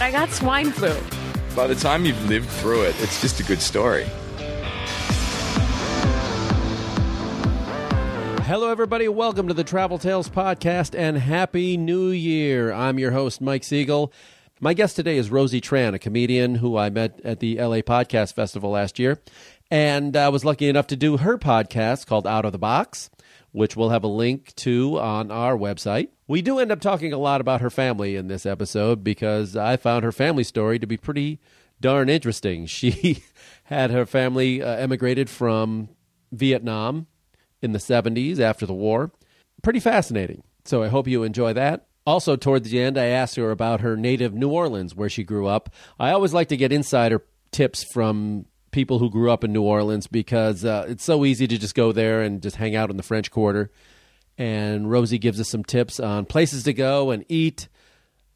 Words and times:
I 0.00 0.12
got 0.12 0.30
swine 0.30 0.70
flu. 0.70 0.94
By 1.56 1.66
the 1.66 1.74
time 1.74 2.04
you've 2.04 2.28
lived 2.28 2.48
through 2.48 2.82
it, 2.82 2.94
it's 3.00 3.20
just 3.20 3.40
a 3.40 3.42
good 3.42 3.60
story. 3.60 4.06
Hello, 8.44 8.70
everybody. 8.70 9.08
Welcome 9.08 9.48
to 9.48 9.54
the 9.54 9.64
Travel 9.64 9.98
Tales 9.98 10.28
Podcast 10.28 10.96
and 10.96 11.18
Happy 11.18 11.76
New 11.76 12.10
Year. 12.10 12.72
I'm 12.72 13.00
your 13.00 13.10
host, 13.10 13.40
Mike 13.40 13.64
Siegel. 13.64 14.12
My 14.60 14.72
guest 14.72 14.94
today 14.94 15.18
is 15.18 15.30
Rosie 15.30 15.60
Tran, 15.60 15.94
a 15.94 15.98
comedian 15.98 16.54
who 16.54 16.76
I 16.76 16.90
met 16.90 17.20
at 17.24 17.40
the 17.40 17.56
LA 17.56 17.78
Podcast 17.78 18.34
Festival 18.34 18.70
last 18.70 19.00
year. 19.00 19.20
And 19.68 20.16
I 20.16 20.28
was 20.28 20.44
lucky 20.44 20.68
enough 20.68 20.86
to 20.88 20.96
do 20.96 21.16
her 21.16 21.38
podcast 21.38 22.06
called 22.06 22.26
Out 22.26 22.44
of 22.44 22.52
the 22.52 22.58
Box, 22.58 23.10
which 23.52 23.76
we'll 23.76 23.90
have 23.90 24.04
a 24.04 24.08
link 24.08 24.54
to 24.56 24.98
on 24.98 25.30
our 25.30 25.56
website. 25.56 26.08
We 26.26 26.42
do 26.42 26.58
end 26.58 26.72
up 26.72 26.80
talking 26.80 27.12
a 27.12 27.18
lot 27.18 27.40
about 27.40 27.60
her 27.60 27.70
family 27.70 28.16
in 28.16 28.28
this 28.28 28.44
episode 28.44 29.02
because 29.02 29.56
I 29.56 29.76
found 29.76 30.04
her 30.04 30.12
family 30.12 30.44
story 30.44 30.78
to 30.78 30.86
be 30.86 30.96
pretty 30.96 31.40
darn 31.80 32.08
interesting. 32.08 32.66
She 32.78 33.22
had 33.64 33.90
her 33.90 34.06
family 34.06 34.62
uh, 34.62 34.76
emigrated 34.76 35.28
from 35.28 35.88
Vietnam 36.32 37.06
in 37.60 37.72
the 37.72 37.78
70s 37.78 38.38
after 38.40 38.66
the 38.66 38.74
war. 38.74 39.10
Pretty 39.62 39.80
fascinating. 39.80 40.42
So 40.64 40.82
I 40.82 40.88
hope 40.88 41.08
you 41.08 41.22
enjoy 41.22 41.52
that. 41.54 41.86
Also, 42.06 42.36
towards 42.36 42.70
the 42.70 42.80
end, 42.80 42.96
I 42.96 43.06
asked 43.06 43.36
her 43.36 43.50
about 43.50 43.80
her 43.80 43.96
native 43.96 44.32
New 44.32 44.48
Orleans, 44.48 44.94
where 44.94 45.10
she 45.10 45.24
grew 45.24 45.46
up. 45.46 45.68
I 46.00 46.12
always 46.12 46.32
like 46.32 46.48
to 46.48 46.56
get 46.56 46.72
insider 46.72 47.22
tips 47.52 47.84
from 47.92 48.46
people 48.78 49.00
who 49.00 49.10
grew 49.10 49.28
up 49.28 49.42
in 49.42 49.52
New 49.52 49.62
Orleans 49.62 50.06
because 50.06 50.64
uh, 50.64 50.86
it's 50.88 51.02
so 51.02 51.24
easy 51.24 51.48
to 51.48 51.58
just 51.58 51.74
go 51.74 51.90
there 51.90 52.22
and 52.22 52.40
just 52.40 52.54
hang 52.54 52.76
out 52.76 52.90
in 52.90 52.96
the 52.96 53.02
French 53.02 53.28
Quarter. 53.28 53.72
And 54.38 54.88
Rosie 54.88 55.18
gives 55.18 55.40
us 55.40 55.48
some 55.48 55.64
tips 55.64 55.98
on 55.98 56.26
places 56.26 56.62
to 56.62 56.72
go 56.72 57.10
and 57.10 57.24
eat 57.28 57.66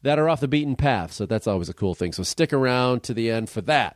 that 0.01 0.19
are 0.19 0.27
off 0.27 0.41
the 0.41 0.49
beaten 0.49 0.75
path. 0.75 1.13
So 1.13 1.25
that's 1.25 1.47
always 1.47 1.69
a 1.69 1.73
cool 1.73 1.95
thing. 1.95 2.11
So 2.11 2.23
stick 2.23 2.51
around 2.51 3.03
to 3.03 3.13
the 3.13 3.31
end 3.31 3.49
for 3.49 3.61
that. 3.61 3.95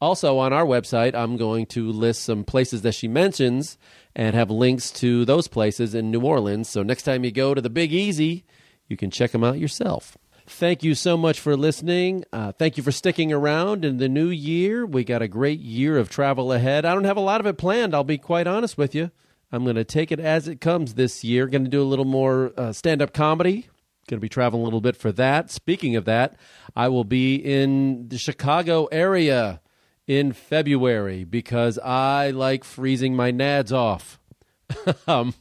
Also, 0.00 0.38
on 0.38 0.52
our 0.52 0.64
website, 0.64 1.12
I'm 1.16 1.36
going 1.36 1.66
to 1.66 1.90
list 1.90 2.22
some 2.22 2.44
places 2.44 2.82
that 2.82 2.94
she 2.94 3.08
mentions 3.08 3.76
and 4.14 4.36
have 4.36 4.52
links 4.52 4.92
to 4.92 5.24
those 5.24 5.48
places 5.48 5.92
in 5.92 6.12
New 6.12 6.20
Orleans. 6.20 6.68
So 6.68 6.84
next 6.84 7.02
time 7.02 7.24
you 7.24 7.32
go 7.32 7.52
to 7.52 7.60
the 7.60 7.68
Big 7.68 7.92
Easy, 7.92 8.44
you 8.86 8.96
can 8.96 9.10
check 9.10 9.32
them 9.32 9.42
out 9.42 9.58
yourself. 9.58 10.16
Thank 10.46 10.82
you 10.82 10.94
so 10.94 11.16
much 11.16 11.40
for 11.40 11.56
listening. 11.56 12.24
Uh, 12.30 12.52
thank 12.52 12.76
you 12.76 12.82
for 12.82 12.92
sticking 12.92 13.32
around 13.32 13.84
in 13.84 13.96
the 13.96 14.10
new 14.10 14.28
year. 14.28 14.84
We 14.84 15.02
got 15.02 15.22
a 15.22 15.28
great 15.28 15.60
year 15.60 15.96
of 15.96 16.10
travel 16.10 16.52
ahead. 16.52 16.84
I 16.84 16.92
don't 16.92 17.04
have 17.04 17.16
a 17.16 17.20
lot 17.20 17.40
of 17.40 17.46
it 17.46 17.56
planned, 17.56 17.94
I'll 17.94 18.04
be 18.04 18.18
quite 18.18 18.46
honest 18.46 18.76
with 18.76 18.94
you. 18.94 19.10
I'm 19.50 19.64
going 19.64 19.76
to 19.76 19.84
take 19.84 20.12
it 20.12 20.20
as 20.20 20.46
it 20.46 20.60
comes 20.60 20.94
this 20.94 21.24
year. 21.24 21.46
Going 21.46 21.64
to 21.64 21.70
do 21.70 21.80
a 21.80 21.84
little 21.84 22.04
more 22.04 22.52
uh, 22.56 22.72
stand 22.72 23.00
up 23.00 23.14
comedy. 23.14 23.68
Going 24.08 24.18
to 24.18 24.22
be 24.22 24.28
traveling 24.28 24.62
a 24.62 24.64
little 24.64 24.82
bit 24.82 24.96
for 24.96 25.12
that. 25.12 25.50
Speaking 25.50 25.96
of 25.96 26.04
that, 26.04 26.36
I 26.76 26.88
will 26.88 27.04
be 27.04 27.36
in 27.36 28.08
the 28.08 28.18
Chicago 28.18 28.86
area 28.86 29.62
in 30.06 30.32
February 30.32 31.24
because 31.24 31.78
I 31.78 32.30
like 32.30 32.64
freezing 32.64 33.16
my 33.16 33.32
nads 33.32 33.72
off. 33.72 34.20
um, 35.06 35.34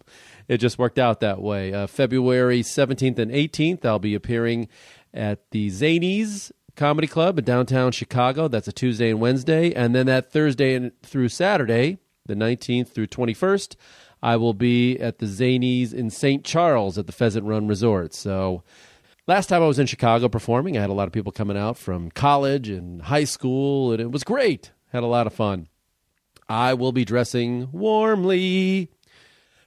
it 0.48 0.58
just 0.58 0.78
worked 0.78 1.00
out 1.00 1.20
that 1.22 1.42
way. 1.42 1.74
Uh, 1.74 1.88
February 1.88 2.62
17th 2.62 3.20
and 3.20 3.32
18th, 3.32 3.86
I'll 3.86 4.00
be 4.00 4.16
appearing 4.16 4.68
at 5.14 5.50
the 5.52 5.70
Zanies 5.70 6.52
Comedy 6.76 7.08
Club 7.08 7.38
in 7.38 7.46
downtown 7.46 7.92
Chicago. 7.92 8.48
That's 8.48 8.68
a 8.68 8.72
Tuesday 8.72 9.12
and 9.12 9.20
Wednesday. 9.20 9.74
And 9.74 9.94
then 9.94 10.08
that 10.08 10.32
Thursday 10.32 10.76
and 10.76 10.92
through 11.02 11.30
Saturday, 11.30 12.00
the 12.26 12.36
19th 12.36 12.90
through 12.90 13.08
21st, 13.08 13.76
I 14.22 14.38
will 14.38 14.54
be 14.54 14.98
at 15.00 15.20
the 15.20 15.26
Zanies 15.26 15.94
in 15.94 16.10
St. 16.10 16.44
Charles 16.44 16.98
at 16.98 17.08
the 17.08 17.12
Pheasant 17.12 17.46
Run 17.46 17.68
Resort. 17.68 18.14
So 18.14 18.64
last 19.28 19.48
time 19.48 19.62
I 19.62 19.68
was 19.68 19.80
in 19.80 19.88
Chicago 19.88 20.30
performing, 20.30 20.78
I 20.78 20.82
had 20.82 20.90
a 20.90 20.94
lot 20.94 21.08
of 21.08 21.14
people 21.14 21.32
coming 21.32 21.58
out 21.58 21.78
from 21.78 22.10
college 22.10 22.70
and 22.70 23.02
high 23.02 23.26
school, 23.26 23.92
and 23.92 24.00
it 24.00 24.12
was 24.12 24.24
great. 24.24 24.72
Had 24.92 25.04
a 25.04 25.08
lot 25.08 25.28
of 25.28 25.34
fun. 25.34 25.68
I 26.48 26.74
will 26.74 26.92
be 26.92 27.06
dressing 27.06 27.70
warmly. 27.72 28.90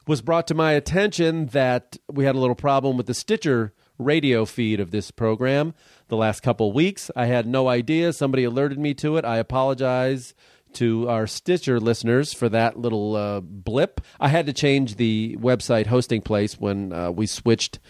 Was 0.07 0.23
brought 0.23 0.47
to 0.47 0.55
my 0.55 0.71
attention 0.71 1.47
that 1.47 1.97
we 2.09 2.27
had 2.27 2.37
a 2.37 2.39
little 2.39 2.55
problem 2.55 2.97
with 2.97 3.07
the 3.07 3.15
Stitcher 3.15 3.73
radio 3.99 4.45
feed 4.45 4.79
of 4.79 4.93
this 4.93 5.11
program 5.11 5.75
the 6.07 6.17
last 6.17 6.45
couple 6.45 6.73
weeks. 6.73 7.11
I 7.17 7.27
had 7.27 7.45
no 7.45 7.67
idea. 7.67 8.13
Somebody 8.13 8.45
alerted 8.45 8.79
me 8.79 8.95
to 8.95 9.17
it. 9.17 9.25
I 9.25 9.39
apologize 9.39 10.33
to 10.75 11.09
our 11.09 11.27
Stitcher 11.27 11.81
listeners 11.81 12.33
for 12.33 12.49
that 12.51 12.79
little 12.79 13.17
uh, 13.17 13.41
blip. 13.41 14.01
I 14.21 14.29
had 14.29 14.47
to 14.47 14.53
change 14.53 14.95
the 14.95 15.37
website 15.41 15.87
hosting 15.87 16.23
place 16.23 16.55
when 16.55 16.93
uh, 16.93 17.11
we 17.11 17.27
switched 17.27 17.81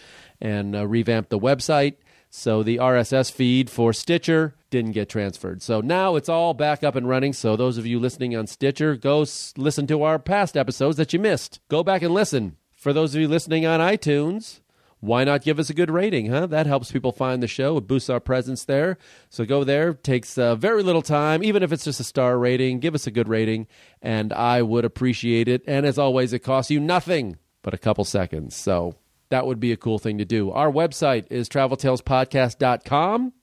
and 0.41 0.75
uh, 0.75 0.87
revamped 0.87 1.29
the 1.29 1.37
website. 1.37 1.97
So 2.31 2.63
the 2.63 2.77
RSS 2.77 3.31
feed 3.31 3.69
for 3.69 3.93
Stitcher 3.93 4.55
didn't 4.69 4.91
get 4.91 5.09
transferred. 5.09 5.61
So 5.61 5.81
now 5.81 6.15
it's 6.15 6.29
all 6.29 6.53
back 6.53 6.83
up 6.83 6.95
and 6.95 7.07
running. 7.07 7.33
So 7.33 7.55
those 7.55 7.77
of 7.77 7.85
you 7.85 7.99
listening 7.99 8.35
on 8.35 8.47
Stitcher, 8.47 8.95
go 8.95 9.21
s- 9.21 9.53
listen 9.57 9.87
to 9.87 10.03
our 10.03 10.19
past 10.19 10.57
episodes 10.57 10.97
that 10.97 11.13
you 11.13 11.19
missed. 11.19 11.59
Go 11.69 11.83
back 11.83 12.01
and 12.01 12.13
listen. 12.13 12.57
For 12.75 12.93
those 12.93 13.15
of 13.15 13.21
you 13.21 13.27
listening 13.27 13.65
on 13.65 13.79
iTunes, 13.79 14.59
why 14.99 15.23
not 15.23 15.43
give 15.43 15.59
us 15.59 15.69
a 15.69 15.73
good 15.73 15.89
rating, 15.91 16.27
huh? 16.31 16.47
That 16.47 16.65
helps 16.65 16.91
people 16.91 17.11
find 17.11 17.41
the 17.41 17.47
show. 17.47 17.77
It 17.77 17.87
boosts 17.87 18.09
our 18.09 18.19
presence 18.19 18.65
there. 18.65 18.97
So 19.29 19.45
go 19.45 19.63
there. 19.63 19.93
Takes 19.93 20.37
uh, 20.37 20.55
very 20.55 20.83
little 20.83 21.01
time, 21.01 21.43
even 21.43 21.63
if 21.63 21.71
it's 21.71 21.83
just 21.85 21.99
a 21.99 22.03
star 22.03 22.37
rating. 22.37 22.79
Give 22.79 22.95
us 22.95 23.05
a 23.07 23.11
good 23.11 23.27
rating, 23.29 23.67
and 24.01 24.33
I 24.33 24.61
would 24.63 24.85
appreciate 24.85 25.47
it. 25.47 25.63
And 25.67 25.85
as 25.85 25.97
always, 25.99 26.33
it 26.33 26.39
costs 26.39 26.71
you 26.71 26.79
nothing 26.79 27.37
but 27.61 27.73
a 27.73 27.77
couple 27.77 28.05
seconds. 28.05 28.55
So 28.55 28.95
that 29.29 29.45
would 29.45 29.59
be 29.59 29.71
a 29.71 29.77
cool 29.77 29.99
thing 29.99 30.17
to 30.17 30.25
do. 30.25 30.51
Our 30.51 30.71
website 30.71 31.25
is 31.29 31.47
traveltalespodcast.com. 31.49 33.33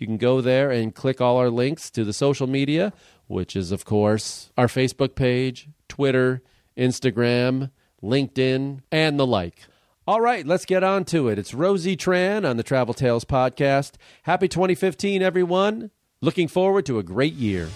You 0.00 0.06
can 0.06 0.16
go 0.16 0.40
there 0.40 0.70
and 0.70 0.94
click 0.94 1.20
all 1.20 1.36
our 1.36 1.50
links 1.50 1.90
to 1.90 2.04
the 2.04 2.14
social 2.14 2.46
media, 2.46 2.94
which 3.26 3.54
is, 3.54 3.70
of 3.70 3.84
course, 3.84 4.50
our 4.56 4.66
Facebook 4.66 5.14
page, 5.14 5.68
Twitter, 5.88 6.42
Instagram, 6.74 7.70
LinkedIn, 8.02 8.80
and 8.90 9.20
the 9.20 9.26
like. 9.26 9.66
All 10.06 10.22
right, 10.22 10.46
let's 10.46 10.64
get 10.64 10.82
on 10.82 11.04
to 11.04 11.28
it. 11.28 11.38
It's 11.38 11.52
Rosie 11.52 11.98
Tran 11.98 12.48
on 12.48 12.56
the 12.56 12.62
Travel 12.62 12.94
Tales 12.94 13.26
podcast. 13.26 13.96
Happy 14.22 14.48
2015, 14.48 15.20
everyone. 15.20 15.90
Looking 16.22 16.48
forward 16.48 16.86
to 16.86 16.98
a 16.98 17.02
great 17.02 17.34
year. 17.34 17.68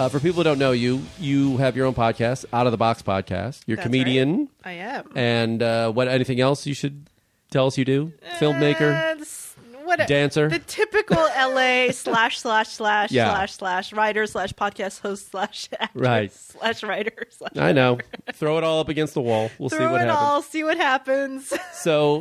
Uh, 0.00 0.08
for 0.08 0.18
people 0.18 0.38
who 0.38 0.44
don't 0.44 0.58
know 0.58 0.72
you, 0.72 1.02
you 1.18 1.58
have 1.58 1.76
your 1.76 1.84
own 1.84 1.92
podcast, 1.94 2.46
Out 2.54 2.66
of 2.66 2.72
the 2.72 2.78
Box 2.78 3.02
podcast. 3.02 3.60
You're 3.66 3.74
a 3.74 3.76
That's 3.76 3.84
comedian. 3.86 4.48
I 4.64 4.72
am. 4.72 5.10
And 5.14 5.62
uh, 5.62 5.92
what? 5.92 6.08
Anything 6.08 6.40
else 6.40 6.66
you 6.66 6.72
should 6.72 7.10
tell 7.50 7.66
us 7.66 7.76
you 7.76 7.84
do? 7.84 8.10
Filmmaker, 8.38 9.10
Uh, 9.10 9.12
it's- 9.16 9.54
what 9.84 10.06
dancer. 10.08 10.48
The 10.48 10.58
typical 10.60 11.18
LA 11.18 11.90
slash 11.90 12.38
slash 12.38 12.68
slash 12.68 13.10
Yeah. 13.12 13.28
slash 13.30 13.52
slash 13.52 13.92
writer 13.92 14.26
slash 14.26 14.54
podcast 14.54 15.00
host 15.00 15.30
slash 15.32 15.68
actor 15.78 15.98
Right. 15.98 16.32
slash 16.32 16.82
writer 16.82 17.26
slash. 17.28 17.52
I 17.56 17.72
know. 17.72 17.98
Throw 18.32 18.56
it 18.56 18.64
all 18.64 18.80
up 18.80 18.88
against 18.88 19.12
the 19.12 19.20
wall. 19.20 19.50
We'll 19.58 19.68
see 19.68 19.76
Throw 19.76 19.90
what 19.92 20.00
it 20.00 20.04
happens. 20.06 20.18
all, 20.18 20.40
see 20.42 20.64
what 20.64 20.76
happens. 20.78 21.52
So, 21.74 22.20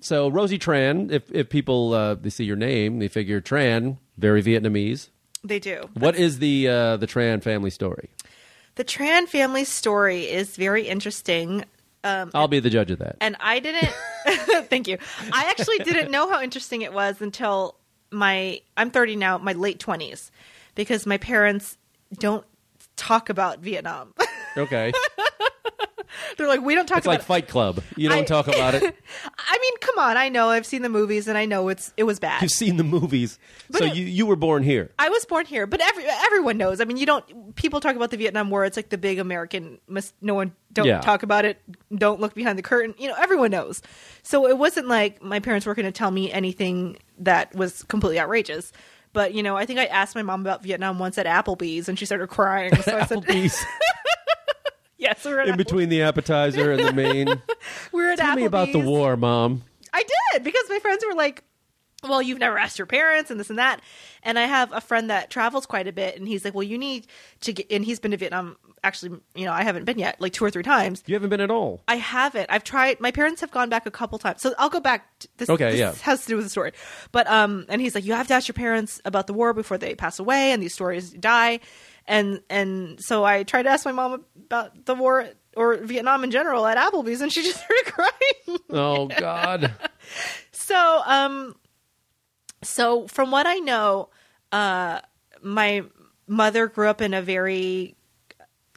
so 0.00 0.28
Rosie 0.28 0.58
Tran. 0.58 1.10
If 1.10 1.30
if 1.32 1.50
people 1.50 1.92
uh, 1.92 2.14
they 2.14 2.30
see 2.30 2.44
your 2.44 2.56
name, 2.56 3.00
they 3.00 3.08
figure 3.08 3.40
Tran, 3.42 3.98
very 4.16 4.42
Vietnamese. 4.42 5.08
They 5.48 5.58
do. 5.58 5.88
What 5.94 6.16
is 6.16 6.38
the 6.38 6.68
uh, 6.68 6.96
the 6.96 7.06
Tran 7.06 7.42
family 7.42 7.70
story? 7.70 8.10
The 8.76 8.84
Tran 8.84 9.26
family 9.26 9.64
story 9.64 10.24
is 10.30 10.56
very 10.56 10.86
interesting. 10.86 11.64
Um, 12.04 12.30
I'll 12.32 12.46
be 12.48 12.60
the 12.60 12.70
judge 12.70 12.90
of 12.92 13.00
that. 13.00 13.16
and 13.20 13.36
I 13.40 13.58
didn't. 13.58 13.92
thank 14.68 14.86
you. 14.86 14.98
I 15.32 15.50
actually 15.50 15.78
didn't 15.78 16.10
know 16.10 16.30
how 16.30 16.40
interesting 16.42 16.82
it 16.82 16.92
was 16.92 17.20
until 17.20 17.74
my. 18.10 18.60
I'm 18.76 18.90
30 18.90 19.16
now. 19.16 19.38
My 19.38 19.52
late 19.52 19.80
20s, 19.80 20.30
because 20.74 21.06
my 21.06 21.18
parents 21.18 21.76
don't 22.14 22.44
talk 22.96 23.28
about 23.30 23.58
Vietnam. 23.60 24.14
Okay. 24.56 24.92
They're 26.36 26.48
like, 26.48 26.60
we 26.62 26.74
don't 26.74 26.86
talk 26.86 26.98
It's 26.98 27.06
about 27.06 27.12
like 27.12 27.20
it. 27.20 27.24
Fight 27.26 27.48
Club. 27.48 27.82
You 27.96 28.08
don't 28.08 28.18
I- 28.20 28.24
talk 28.24 28.48
about 28.48 28.74
it. 28.74 28.82
I 29.38 29.58
mean, 29.60 29.74
come 29.80 29.98
on. 29.98 30.16
I 30.16 30.28
know. 30.28 30.48
I've 30.50 30.66
seen 30.66 30.82
the 30.82 30.88
movies, 30.88 31.28
and 31.28 31.36
I 31.38 31.44
know 31.44 31.68
it's 31.68 31.92
it 31.96 32.04
was 32.04 32.18
bad. 32.18 32.42
You've 32.42 32.50
seen 32.50 32.76
the 32.76 32.84
movies. 32.84 33.38
But 33.70 33.78
so 33.78 33.84
it- 33.86 33.94
you 33.96 34.04
you 34.04 34.26
were 34.26 34.36
born 34.36 34.62
here. 34.62 34.90
I 34.98 35.08
was 35.08 35.24
born 35.24 35.46
here, 35.46 35.66
but 35.66 35.80
every 35.80 36.04
everyone 36.06 36.56
knows. 36.58 36.80
I 36.80 36.84
mean, 36.84 36.96
you 36.96 37.06
don't. 37.06 37.54
People 37.56 37.80
talk 37.80 37.96
about 37.96 38.10
the 38.10 38.16
Vietnam 38.16 38.50
War. 38.50 38.64
It's 38.64 38.76
like 38.76 38.88
the 38.90 38.98
big 38.98 39.18
American. 39.18 39.78
Must, 39.88 40.14
no 40.20 40.34
one 40.34 40.52
don't 40.72 40.86
Yeah. 40.86 41.00
talk 41.00 41.22
about 41.22 41.44
it. 41.44 41.60
Don't 41.94 42.20
look 42.20 42.34
behind 42.34 42.58
the 42.58 42.62
curtain. 42.62 42.94
You 42.98 43.08
know, 43.08 43.14
everyone 43.18 43.50
knows. 43.50 43.80
So 44.22 44.46
it 44.48 44.58
wasn't 44.58 44.88
like 44.88 45.22
my 45.22 45.40
parents 45.40 45.66
were 45.66 45.74
going 45.74 45.86
to 45.86 45.92
tell 45.92 46.10
me 46.10 46.30
anything 46.30 46.98
that 47.18 47.54
was 47.54 47.82
completely 47.84 48.20
outrageous. 48.20 48.72
But 49.14 49.32
you 49.32 49.42
know, 49.42 49.56
I 49.56 49.64
think 49.64 49.78
I 49.78 49.86
asked 49.86 50.14
my 50.14 50.22
mom 50.22 50.42
about 50.42 50.62
Vietnam 50.62 50.98
once 50.98 51.16
at 51.16 51.24
Applebee's, 51.26 51.88
and 51.88 51.98
she 51.98 52.04
started 52.04 52.28
crying. 52.28 52.74
So 52.82 52.96
I 52.98 53.06
said, 53.06 53.18
Applebee's 53.24 53.64
"Yes, 55.08 55.24
we 55.24 55.32
were 55.32 55.40
at 55.40 55.48
in 55.48 55.56
between 55.56 55.88
the 55.88 56.02
appetizer 56.02 56.72
and 56.72 56.84
the 56.84 56.92
main. 56.92 57.26
we 57.92 58.02
were 58.02 58.10
at 58.10 58.18
Tell 58.18 58.34
me 58.36 58.44
about 58.44 58.72
the 58.72 58.78
Applebee's. 58.80 58.86
war, 58.86 59.16
Mom. 59.16 59.62
I 59.92 60.02
did 60.32 60.44
because 60.44 60.64
my 60.68 60.78
friends 60.80 61.04
were 61.08 61.14
like, 61.14 61.44
"Well, 62.02 62.20
you've 62.20 62.38
never 62.38 62.58
asked 62.58 62.78
your 62.78 62.86
parents 62.86 63.30
and 63.30 63.38
this 63.40 63.48
and 63.50 63.58
that." 63.58 63.80
And 64.22 64.38
I 64.38 64.46
have 64.46 64.72
a 64.72 64.80
friend 64.80 65.08
that 65.10 65.30
travels 65.30 65.66
quite 65.66 65.86
a 65.88 65.92
bit, 65.92 66.16
and 66.18 66.26
he's 66.28 66.44
like, 66.44 66.54
"Well, 66.54 66.62
you 66.64 66.78
need 66.78 67.06
to 67.42 67.52
get." 67.52 67.66
And 67.70 67.84
he's 67.84 68.00
been 68.00 68.10
to 68.10 68.16
Vietnam. 68.16 68.56
Actually, 68.84 69.20
you 69.34 69.44
know, 69.44 69.52
I 69.52 69.62
haven't 69.64 69.84
been 69.84 69.98
yet, 69.98 70.20
like 70.20 70.32
two 70.32 70.44
or 70.44 70.50
three 70.50 70.62
times. 70.62 71.02
You 71.06 71.14
haven't 71.14 71.30
been 71.30 71.40
at 71.40 71.50
all. 71.50 71.82
I 71.88 71.96
haven't. 71.96 72.46
I've 72.50 72.64
tried. 72.64 73.00
My 73.00 73.10
parents 73.10 73.40
have 73.40 73.50
gone 73.50 73.68
back 73.68 73.86
a 73.86 73.90
couple 73.90 74.18
times, 74.18 74.40
so 74.42 74.54
I'll 74.58 74.68
go 74.70 74.80
back. 74.80 75.18
To, 75.20 75.28
this, 75.38 75.50
Okay, 75.50 75.70
this 75.72 75.80
yeah. 75.80 75.94
has 76.02 76.22
to 76.22 76.28
do 76.28 76.36
with 76.36 76.44
the 76.46 76.50
story. 76.50 76.72
But 77.12 77.26
um, 77.28 77.66
and 77.68 77.80
he's 77.80 77.94
like, 77.94 78.04
you 78.04 78.12
have 78.14 78.28
to 78.28 78.34
ask 78.34 78.48
your 78.48 78.54
parents 78.54 79.00
about 79.04 79.26
the 79.26 79.32
war 79.34 79.52
before 79.52 79.78
they 79.78 79.94
pass 79.94 80.18
away, 80.18 80.52
and 80.52 80.62
these 80.62 80.74
stories 80.74 81.10
die. 81.10 81.60
And 82.06 82.40
and 82.48 83.02
so 83.02 83.24
I 83.24 83.42
tried 83.42 83.64
to 83.64 83.70
ask 83.70 83.84
my 83.84 83.92
mom 83.92 84.24
about 84.46 84.86
the 84.86 84.94
war 84.94 85.28
or 85.56 85.76
Vietnam 85.78 86.24
in 86.24 86.30
general 86.30 86.66
at 86.66 86.76
Applebee's, 86.78 87.20
and 87.20 87.32
she 87.32 87.42
just 87.44 87.58
started 87.62 87.84
crying. 87.86 88.58
Oh 88.70 89.06
God. 89.08 89.72
So, 90.52 91.02
um, 91.06 91.54
so 92.62 93.06
from 93.08 93.30
what 93.30 93.46
I 93.46 93.56
know, 93.56 94.08
uh, 94.52 95.00
my 95.42 95.84
mother 96.26 96.66
grew 96.66 96.88
up 96.88 97.00
in 97.00 97.14
a 97.14 97.22
very 97.22 97.96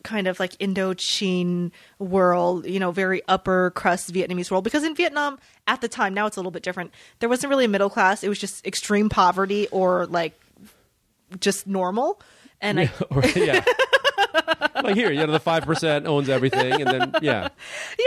kind 0.04 0.28
of 0.28 0.40
like 0.40 0.54
Indochine 0.58 1.72
world, 2.00 2.66
you 2.66 2.80
know, 2.80 2.92
very 2.92 3.22
upper 3.28 3.72
crust 3.72 4.12
Vietnamese 4.14 4.52
world. 4.52 4.64
Because 4.64 4.84
in 4.84 4.96
Vietnam 4.96 5.40
at 5.68 5.82
the 5.82 5.88
time, 5.88 6.14
now 6.14 6.28
it's 6.28 6.38
a 6.38 6.40
little 6.40 6.52
bit 6.52 6.64
different. 6.64 6.92
There 7.20 7.30
wasn't 7.30 7.50
really 7.50 7.66
a 7.66 7.70
middle 7.70 7.90
class; 7.90 8.24
it 8.24 8.30
was 8.30 8.40
just 8.40 8.66
extreme 8.66 9.10
poverty 9.10 9.68
or 9.70 10.06
like 10.08 10.40
just 11.40 11.68
normal. 11.68 12.22
And 12.60 12.80
I, 12.80 12.92
Or- 13.10 13.26
yeah. 13.26 13.64
like 14.84 14.96
here, 14.96 15.12
you 15.12 15.26
know, 15.26 15.32
the 15.32 15.40
five 15.40 15.64
percent 15.64 16.08
owns 16.08 16.30
everything, 16.30 16.82
and 16.82 16.88
then 16.90 17.16
yeah, 17.22 17.50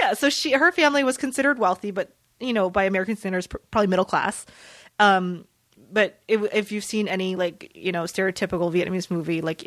yeah 0.01 0.15
so 0.15 0.31
she 0.31 0.53
her 0.53 0.73
family 0.73 1.05
was 1.05 1.17
considered 1.17 1.59
wealthy 1.59 1.91
but 1.91 2.11
you 2.41 2.53
know 2.53 2.71
by 2.71 2.85
american 2.85 3.17
standards 3.17 3.47
probably 3.47 3.87
middle 3.87 4.05
class 4.05 4.45
um 4.99 5.47
but 5.93 6.21
if, 6.29 6.43
if 6.53 6.73
you've 6.73 6.85
seen 6.85 7.09
any 7.09 7.37
like 7.37 7.71
you 7.75 7.93
know 7.93 8.05
stereotypical 8.05 8.73
vietnamese 8.73 9.11
movie 9.11 9.41
like 9.41 9.63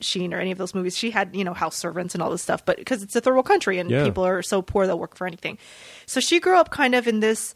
indochine 0.00 0.32
or 0.32 0.38
any 0.38 0.50
of 0.50 0.58
those 0.58 0.74
movies 0.74 0.96
she 0.96 1.10
had 1.10 1.34
you 1.34 1.44
know 1.44 1.54
house 1.54 1.76
servants 1.76 2.14
and 2.14 2.22
all 2.22 2.30
this 2.30 2.42
stuff 2.42 2.64
but 2.64 2.76
because 2.76 3.02
it's 3.02 3.16
a 3.16 3.20
third 3.20 3.32
world 3.34 3.46
country 3.46 3.78
and 3.78 3.90
Yeah. 3.90 4.04
people 4.04 4.24
are 4.24 4.42
so 4.42 4.62
poor 4.62 4.86
they'll 4.86 4.98
work 4.98 5.16
for 5.16 5.26
anything 5.26 5.58
so 6.06 6.20
she 6.20 6.40
grew 6.40 6.56
up 6.56 6.70
kind 6.70 6.94
of 6.94 7.06
in 7.08 7.20
this 7.20 7.54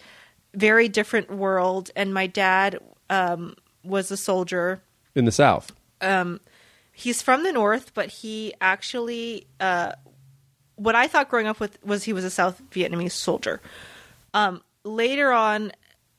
very 0.54 0.88
different 0.88 1.30
world 1.30 1.90
and 1.96 2.12
my 2.12 2.26
dad 2.26 2.78
um 3.10 3.54
was 3.84 4.10
a 4.10 4.16
soldier 4.16 4.82
in 5.14 5.24
the 5.24 5.32
South. 5.32 5.72
he's 6.92 7.22
from 7.22 7.42
the 7.42 7.52
north, 7.52 7.92
but 7.94 8.08
he 8.08 8.54
actually 8.60 9.46
uh, 9.60 9.92
what 10.76 10.94
I 10.94 11.06
thought 11.08 11.28
growing 11.28 11.46
up 11.46 11.60
with 11.60 11.82
was 11.84 12.04
he 12.04 12.12
was 12.12 12.24
a 12.24 12.30
South 12.30 12.62
Vietnamese 12.70 13.12
soldier. 13.12 13.60
Um, 14.34 14.62
later 14.84 15.32
on, 15.32 15.72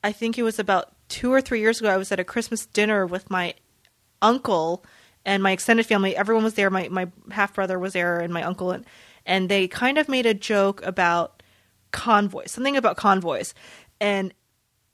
I 0.03 0.11
think 0.11 0.37
it 0.37 0.43
was 0.43 0.59
about 0.59 0.93
two 1.09 1.31
or 1.33 1.41
three 1.41 1.59
years 1.59 1.79
ago. 1.79 1.89
I 1.89 1.97
was 1.97 2.11
at 2.11 2.19
a 2.19 2.23
Christmas 2.23 2.65
dinner 2.65 3.05
with 3.05 3.29
my 3.29 3.55
uncle 4.21 4.85
and 5.25 5.41
my 5.41 5.51
extended 5.51 5.85
family. 5.85 6.15
Everyone 6.15 6.43
was 6.43 6.53
there. 6.55 6.69
My 6.69 6.89
my 6.89 7.07
half 7.31 7.53
brother 7.53 7.79
was 7.79 7.93
there, 7.93 8.19
and 8.19 8.33
my 8.33 8.43
uncle, 8.43 8.71
and 8.71 8.85
and 9.25 9.49
they 9.49 9.67
kind 9.67 9.97
of 9.97 10.09
made 10.09 10.25
a 10.25 10.33
joke 10.33 10.83
about 10.85 11.41
convoys, 11.91 12.51
something 12.51 12.77
about 12.77 12.97
convoys, 12.97 13.53
and 13.99 14.33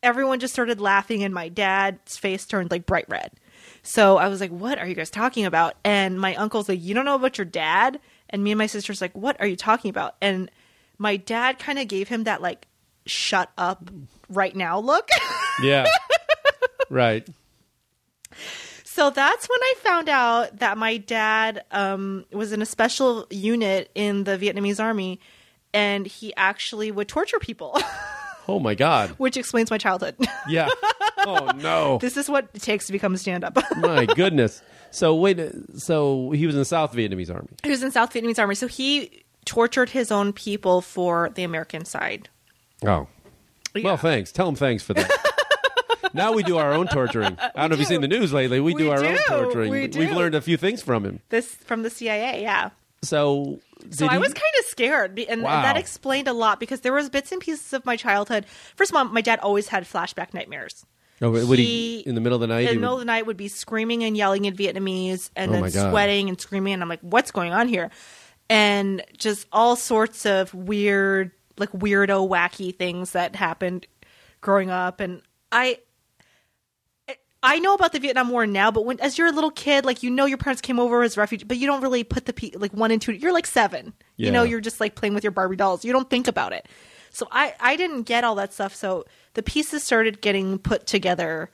everyone 0.03 0.39
just 0.39 0.53
started 0.53 0.79
laughing, 0.79 1.23
and 1.23 1.33
my 1.33 1.49
dad's 1.49 2.17
face 2.17 2.45
turned 2.45 2.71
like 2.71 2.85
bright 2.85 3.05
red. 3.09 3.31
So 3.81 4.17
I 4.17 4.27
was 4.27 4.41
like, 4.41 4.51
"What 4.51 4.77
are 4.77 4.87
you 4.87 4.95
guys 4.95 5.09
talking 5.09 5.45
about?" 5.45 5.75
And 5.83 6.19
my 6.19 6.35
uncle's 6.35 6.69
like, 6.69 6.81
"You 6.81 6.93
don't 6.93 7.05
know 7.05 7.15
about 7.15 7.37
your 7.37 7.45
dad?" 7.45 7.99
And 8.29 8.43
me 8.43 8.51
and 8.51 8.57
my 8.57 8.67
sister's 8.67 9.01
like, 9.01 9.15
"What 9.15 9.39
are 9.39 9.47
you 9.47 9.55
talking 9.55 9.89
about?" 9.89 10.15
And 10.21 10.51
my 10.97 11.17
dad 11.17 11.59
kind 11.59 11.79
of 11.79 11.87
gave 11.87 12.07
him 12.09 12.25
that 12.25 12.41
like, 12.41 12.67
"Shut 13.05 13.51
up 13.57 13.89
right 14.29 14.55
now" 14.55 14.79
look. 14.79 15.09
Yeah. 15.61 15.85
right. 16.89 17.27
So 18.99 19.09
that's 19.09 19.47
when 19.47 19.59
I 19.61 19.73
found 19.77 20.09
out 20.09 20.59
that 20.59 20.77
my 20.77 20.97
dad 20.97 21.63
um, 21.71 22.25
was 22.33 22.51
in 22.51 22.61
a 22.61 22.65
special 22.65 23.25
unit 23.29 23.89
in 23.95 24.25
the 24.25 24.37
Vietnamese 24.37 24.77
army, 24.77 25.21
and 25.73 26.05
he 26.05 26.33
actually 26.35 26.91
would 26.91 27.07
torture 27.07 27.39
people, 27.39 27.79
Oh 28.49 28.59
my 28.59 28.75
God. 28.75 29.11
which 29.11 29.37
explains 29.37 29.71
my 29.71 29.77
childhood. 29.77 30.17
Yeah. 30.49 30.67
Oh 31.19 31.49
no. 31.55 31.97
this 31.99 32.17
is 32.17 32.27
what 32.29 32.49
it 32.53 32.61
takes 32.61 32.87
to 32.87 32.91
become 32.91 33.13
a 33.13 33.17
stand-up. 33.17 33.57
My 33.77 34.05
goodness. 34.05 34.61
So 34.91 35.15
wait. 35.15 35.39
So 35.77 36.31
he 36.31 36.45
was 36.45 36.55
in 36.55 36.59
the 36.59 36.65
South 36.65 36.91
Vietnamese 36.91 37.33
Army. 37.33 37.47
he 37.63 37.69
was 37.69 37.81
in 37.83 37.91
South 37.91 38.11
Vietnamese 38.11 38.37
army, 38.39 38.55
so 38.55 38.67
he 38.67 39.23
tortured 39.45 39.89
his 39.91 40.11
own 40.11 40.33
people 40.33 40.81
for 40.81 41.29
the 41.35 41.43
American 41.45 41.85
side. 41.85 42.27
Oh. 42.85 43.07
Yeah. 43.73 43.83
Well, 43.83 43.97
thanks. 43.97 44.33
Tell 44.33 44.49
him 44.49 44.55
thanks 44.55 44.83
for 44.83 44.93
that. 44.95 45.35
Now 46.13 46.33
we 46.33 46.43
do 46.43 46.57
our 46.57 46.73
own 46.73 46.87
torturing. 46.87 47.37
I 47.39 47.51
don't 47.61 47.69
know 47.69 47.73
if 47.73 47.79
you've 47.79 47.87
seen 47.87 48.01
the 48.01 48.07
news 48.07 48.31
lately. 48.33 48.59
We, 48.59 48.73
We 48.73 48.83
do 48.83 48.91
our 48.91 49.03
own 49.03 49.17
torturing. 49.27 49.71
We 49.71 49.87
We've 49.87 50.11
learned 50.11 50.35
a 50.35 50.41
few 50.41 50.57
things 50.57 50.81
from 50.81 51.05
him. 51.05 51.19
This 51.29 51.47
from 51.55 51.83
the 51.83 51.89
CIA, 51.89 52.41
yeah. 52.41 52.69
So, 53.01 53.59
So 53.91 54.07
I 54.07 54.17
was 54.17 54.33
kind 54.33 54.53
of 54.59 54.65
scared, 54.65 55.17
and, 55.19 55.41
Wow. 55.43 55.55
and 55.55 55.63
that 55.65 55.77
explained 55.77 56.27
a 56.27 56.33
lot 56.33 56.59
because 56.59 56.81
there 56.81 56.91
was 56.91 57.09
bits 57.09 57.31
and 57.31 57.39
pieces 57.39 57.71
of 57.73 57.85
my 57.85 57.95
childhood. 57.95 58.45
First 58.75 58.91
of 58.91 58.97
all, 58.97 59.05
my 59.05 59.21
dad 59.21 59.39
always 59.39 59.69
had 59.69 59.85
flashback 59.85 60.33
nightmares. 60.33 60.85
Oh, 61.21 61.31
would 61.31 61.59
he, 61.59 61.65
he- 61.65 61.99
in 62.01 62.15
the 62.15 62.21
middle 62.21 62.35
of 62.35 62.41
the 62.41 62.47
night? 62.47 62.67
in 62.67 62.75
the 62.75 62.79
middle 62.81 62.95
would- 62.95 63.01
of 63.01 63.07
the 63.07 63.11
night 63.11 63.25
would 63.25 63.37
be 63.37 63.47
screaming 63.47 64.03
and 64.03 64.15
yelling 64.17 64.45
in 64.45 64.55
Vietnamese 64.55 65.29
and 65.35 65.51
Oh 65.53 65.61
then 65.61 65.71
sweating 65.71 66.27
and 66.29 66.39
screaming 66.39 66.73
and 66.73 66.81
I'm 66.81 66.89
like, 66.89 66.99
what's 67.01 67.31
going 67.31 67.53
on 67.53 67.67
here? 67.69 67.89
And 68.49 69.03
just 69.17 69.47
all 69.51 69.75
sorts 69.75 70.25
of 70.25 70.53
weird, 70.53 71.31
like 71.57 71.71
weirdo, 71.71 72.27
wacky 72.27 72.75
things 72.75 73.11
that 73.11 73.35
happened 73.35 73.85
growing 74.41 74.69
up. 74.71 74.99
And 74.99 75.21
I, 75.51 75.79
I 77.41 77.59
know 77.59 77.73
about 77.73 77.93
the 77.93 77.99
Vietnam 77.99 78.29
War 78.29 78.45
now, 78.45 78.69
but 78.69 78.85
when 78.85 78.99
as 78.99 79.17
you're 79.17 79.27
a 79.27 79.31
little 79.31 79.51
kid, 79.51 79.85
like 79.85 80.03
you 80.03 80.09
know 80.09 80.25
your 80.25 80.37
parents 80.37 80.61
came 80.61 80.79
over 80.79 81.03
as 81.03 81.17
refugees, 81.17 81.47
but 81.47 81.57
you 81.57 81.67
don't 81.67 81.81
really 81.81 82.03
put 82.03 82.25
the 82.25 82.33
pe- 82.33 82.51
like 82.55 82.73
one 82.73 82.91
and 82.91 83.01
two. 83.01 83.13
You're 83.13 83.31
like 83.33 83.47
seven, 83.47 83.93
you 84.17 84.31
know. 84.31 84.43
You're 84.43 84.59
just 84.59 84.79
like 84.79 84.95
playing 84.95 85.13
with 85.13 85.23
your 85.23 85.31
Barbie 85.31 85.55
dolls. 85.55 85.85
You 85.85 85.93
don't 85.93 86.09
think 86.09 86.27
about 86.27 86.51
it. 86.51 86.67
So 87.11 87.27
I 87.31 87.53
I 87.59 87.75
didn't 87.77 88.03
get 88.03 88.23
all 88.23 88.35
that 88.35 88.51
stuff. 88.53 88.75
So 88.75 89.05
the 89.35 89.43
pieces 89.43 89.83
started 89.83 90.21
getting 90.21 90.59
put 90.59 90.85
together 90.85 91.49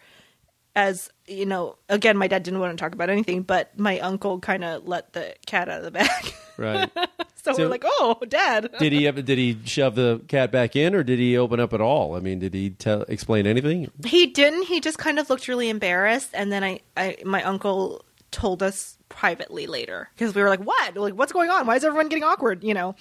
as 0.76 1.10
you 1.28 1.46
know. 1.46 1.78
Again, 1.88 2.18
my 2.18 2.28
dad 2.28 2.42
didn't 2.42 2.60
want 2.60 2.76
to 2.76 2.82
talk 2.82 2.94
about 2.94 3.12
anything, 3.12 3.44
but 3.44 3.78
my 3.78 4.00
uncle 4.00 4.40
kind 4.40 4.64
of 4.64 4.88
let 4.88 5.14
the 5.14 5.36
cat 5.46 5.70
out 5.70 5.80
of 5.80 5.84
the 5.84 5.92
bag. 5.92 6.34
right. 6.58 6.90
so, 7.36 7.54
So- 7.54 7.64
we're 7.64 7.68
like, 7.70 7.84
oh, 7.86 8.18
dad. 8.28 8.72
did 8.80 8.92
he 8.94 9.08
ever, 9.08 9.22
did 9.22 9.38
he 9.38 9.58
shove 9.66 9.96
the 9.96 10.22
cat 10.28 10.52
back 10.52 10.76
in, 10.76 10.96
or 10.96 11.04
did 11.04 11.20
he 11.20 11.38
open 11.38 11.60
up 11.60 11.74
at 11.74 11.82
all? 11.82 12.16
I 12.16 12.20
mean, 12.20 12.40
did 12.40 12.54
he 12.54 12.72
tell 12.72 13.04
explain 13.04 13.46
anything? 13.48 13.92
He 14.06 14.28
didn't. 14.28 14.64
He 14.64 14.80
just 14.80 14.98
kind 14.98 15.20
of 15.20 15.30
looked 15.30 15.48
really 15.48 15.70
embarrassed, 15.70 16.30
and 16.34 16.52
then 16.52 16.64
I, 16.64 16.80
I 16.98 17.18
my 17.26 17.44
uncle 17.44 18.04
told 18.32 18.62
us 18.64 18.98
privately 19.08 19.68
later 19.68 20.10
because 20.16 20.34
we 20.36 20.42
were 20.42 20.50
like, 20.50 20.60
"What? 20.62 20.98
Like, 20.98 21.14
what's 21.14 21.32
going 21.32 21.50
on? 21.50 21.68
Why 21.68 21.76
is 21.76 21.84
everyone 21.84 22.10
getting 22.10 22.24
awkward?" 22.24 22.64
You 22.64 22.74
know. 22.74 22.96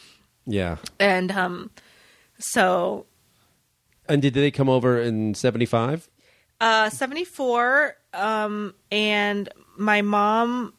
Yeah. 0.47 0.77
And 1.01 1.33
um, 1.33 1.71
so 2.39 3.07
And 4.09 4.21
did 4.23 4.35
they 4.35 4.51
come 4.51 4.69
over 4.69 5.01
in 5.01 5.35
seventy 5.35 5.67
five? 5.67 6.09
uh, 6.61 6.89
seventy 6.91 7.25
four, 7.25 7.97
um, 8.13 8.75
and 8.93 9.49
my 9.77 10.03
mom 10.03 10.73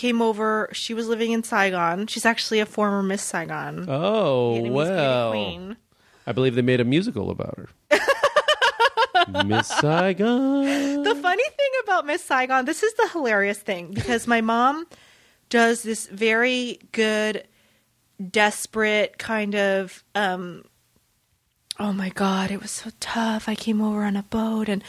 came 0.00 0.22
over. 0.22 0.70
She 0.72 0.94
was 0.94 1.08
living 1.08 1.32
in 1.32 1.42
Saigon. 1.42 2.06
She's 2.06 2.24
actually 2.24 2.58
a 2.58 2.66
former 2.66 3.02
Miss 3.02 3.20
Saigon. 3.20 3.84
Oh 3.86 4.54
Vietnamese 4.56 4.72
well, 4.72 5.30
queen. 5.30 5.76
I 6.26 6.32
believe 6.32 6.54
they 6.54 6.62
made 6.62 6.80
a 6.80 6.84
musical 6.84 7.30
about 7.30 7.58
her. 7.58 7.68
Miss 9.44 9.68
Saigon. 9.68 11.02
The 11.02 11.14
funny 11.14 11.44
thing 11.44 11.70
about 11.84 12.06
Miss 12.06 12.24
Saigon, 12.24 12.64
this 12.64 12.82
is 12.82 12.94
the 12.94 13.08
hilarious 13.12 13.58
thing 13.58 13.92
because 13.92 14.26
my 14.26 14.40
mom 14.40 14.86
does 15.50 15.82
this 15.82 16.06
very 16.06 16.78
good, 16.92 17.46
desperate 18.30 19.18
kind 19.18 19.54
of, 19.54 20.02
um, 20.14 20.64
oh 21.78 21.92
my 21.92 22.08
god, 22.08 22.50
it 22.50 22.62
was 22.62 22.70
so 22.70 22.90
tough. 23.00 23.50
I 23.50 23.54
came 23.54 23.82
over 23.82 24.04
on 24.04 24.16
a 24.16 24.22
boat 24.22 24.70
and 24.70 24.82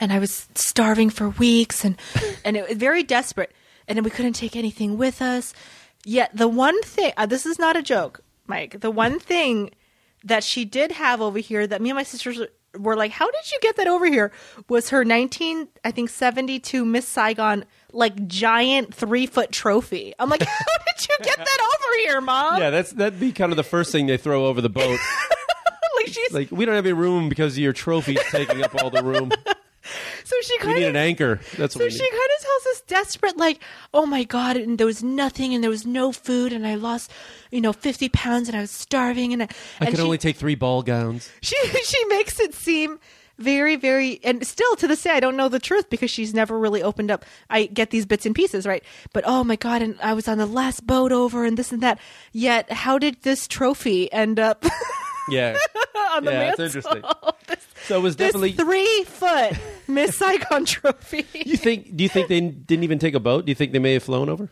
and 0.00 0.10
I 0.10 0.18
was 0.18 0.48
starving 0.54 1.10
for 1.10 1.28
weeks 1.28 1.84
and 1.84 1.98
and 2.46 2.56
it 2.56 2.66
was 2.66 2.78
very 2.78 3.02
desperate. 3.02 3.52
And 3.88 3.96
then 3.96 4.04
we 4.04 4.10
couldn't 4.10 4.32
take 4.34 4.56
anything 4.56 4.96
with 4.96 5.20
us. 5.20 5.54
Yet 6.04 6.30
the 6.34 6.48
one 6.48 6.80
thing, 6.82 7.12
uh, 7.16 7.26
this 7.26 7.46
is 7.46 7.58
not 7.58 7.76
a 7.76 7.82
joke. 7.82 8.20
Mike. 8.46 8.80
The 8.80 8.90
one 8.90 9.18
thing 9.18 9.70
that 10.22 10.44
she 10.44 10.64
did 10.64 10.92
have 10.92 11.20
over 11.20 11.38
here 11.38 11.66
that 11.66 11.80
me 11.80 11.90
and 11.90 11.96
my 11.96 12.02
sisters 12.02 12.40
were 12.78 12.96
like, 12.96 13.10
"How 13.12 13.26
did 13.26 13.52
you 13.52 13.58
get 13.62 13.76
that 13.76 13.86
over 13.86 14.06
here?" 14.06 14.32
Was 14.68 14.90
her 14.90 15.04
19, 15.04 15.68
I 15.84 15.90
think, 15.90 16.10
72 16.10 16.84
Miss 16.84 17.06
Saigon 17.06 17.64
like 17.92 18.26
giant 18.26 18.94
three 18.94 19.26
foot 19.26 19.52
trophy. 19.52 20.14
I'm 20.18 20.28
like, 20.28 20.42
"How 20.42 20.64
did 20.96 21.08
you 21.08 21.16
get 21.24 21.38
that 21.38 21.58
over 21.60 21.98
here, 22.00 22.20
mom?" 22.20 22.60
Yeah, 22.60 22.70
that's 22.70 22.92
that'd 22.92 23.20
be 23.20 23.32
kind 23.32 23.52
of 23.52 23.56
the 23.56 23.62
first 23.62 23.92
thing 23.92 24.06
they 24.06 24.16
throw 24.16 24.46
over 24.46 24.60
the 24.60 24.70
boat. 24.70 24.98
like 25.96 26.08
she's 26.08 26.32
like 26.32 26.50
we 26.50 26.64
don't 26.64 26.74
have 26.74 26.84
any 26.84 26.92
room 26.92 27.28
because 27.28 27.58
your 27.58 27.72
trophy's 27.72 28.22
taking 28.30 28.62
up 28.62 28.74
all 28.82 28.90
the 28.90 29.02
room. 29.02 29.30
so 30.24 30.36
she 30.42 30.58
kind 30.58 30.78
need 30.78 30.84
of 30.84 30.90
an 30.90 30.96
anchor. 30.96 31.40
That's 31.56 31.76
what 31.76 31.82
So 31.82 31.88
she 31.88 31.98
kind 31.98 32.30
of 32.38 32.44
tells 32.44 32.66
us 32.66 32.80
desperate, 32.86 33.36
like, 33.36 33.60
"Oh 33.92 34.06
my 34.06 34.24
god!" 34.24 34.56
And 34.56 34.78
there 34.78 34.86
was 34.86 35.02
nothing, 35.02 35.54
and 35.54 35.62
there 35.62 35.70
was 35.70 35.86
no 35.86 36.12
food, 36.12 36.52
and 36.52 36.66
I 36.66 36.74
lost, 36.74 37.10
you 37.50 37.60
know, 37.60 37.72
fifty 37.72 38.08
pounds, 38.08 38.48
and 38.48 38.56
I 38.56 38.60
was 38.60 38.70
starving, 38.70 39.32
and 39.32 39.42
I, 39.44 39.48
I 39.80 39.86
can 39.86 39.96
she, 39.96 40.02
only 40.02 40.18
take 40.18 40.36
three 40.36 40.54
ball 40.54 40.82
gowns. 40.82 41.30
she 41.42 41.56
she 41.84 42.04
makes 42.06 42.40
it 42.40 42.54
seem 42.54 42.98
very 43.36 43.74
very 43.74 44.20
and 44.22 44.46
still 44.46 44.76
to 44.76 44.86
this 44.86 45.02
day 45.02 45.10
I 45.10 45.18
don't 45.18 45.36
know 45.36 45.48
the 45.48 45.58
truth 45.58 45.90
because 45.90 46.08
she's 46.08 46.34
never 46.34 46.58
really 46.58 46.82
opened 46.82 47.10
up. 47.10 47.24
I 47.50 47.66
get 47.66 47.90
these 47.90 48.06
bits 48.06 48.26
and 48.26 48.34
pieces, 48.34 48.66
right? 48.66 48.84
But 49.12 49.24
oh 49.26 49.44
my 49.44 49.56
god, 49.56 49.82
and 49.82 49.98
I 50.00 50.12
was 50.12 50.28
on 50.28 50.38
the 50.38 50.46
last 50.46 50.86
boat 50.86 51.12
over 51.12 51.44
and 51.44 51.56
this 51.56 51.72
and 51.72 51.82
that. 51.82 51.98
Yet 52.32 52.70
how 52.70 52.98
did 52.98 53.22
this 53.22 53.48
trophy 53.48 54.12
end 54.12 54.38
up 54.38 54.64
Yeah, 55.28 55.56
on 56.12 56.24
the 56.24 56.32
yeah, 56.32 56.38
mantle? 56.38 56.64
interesting. 56.66 57.02
this 57.48 57.66
So 57.86 57.98
it 57.98 58.02
was 58.02 58.16
this 58.16 58.28
definitely. 58.32 58.52
three 58.52 59.04
foot 59.04 59.52
Miss 59.88 60.16
Saigon 60.18 60.64
trophy. 60.64 61.26
you 61.34 61.56
think? 61.56 61.96
Do 61.96 62.02
you 62.02 62.08
think 62.08 62.28
they 62.28 62.40
didn't 62.40 62.84
even 62.84 62.98
take 62.98 63.14
a 63.14 63.20
boat? 63.20 63.46
Do 63.46 63.50
you 63.50 63.54
think 63.54 63.72
they 63.72 63.78
may 63.78 63.94
have 63.94 64.02
flown 64.02 64.28
over? 64.28 64.48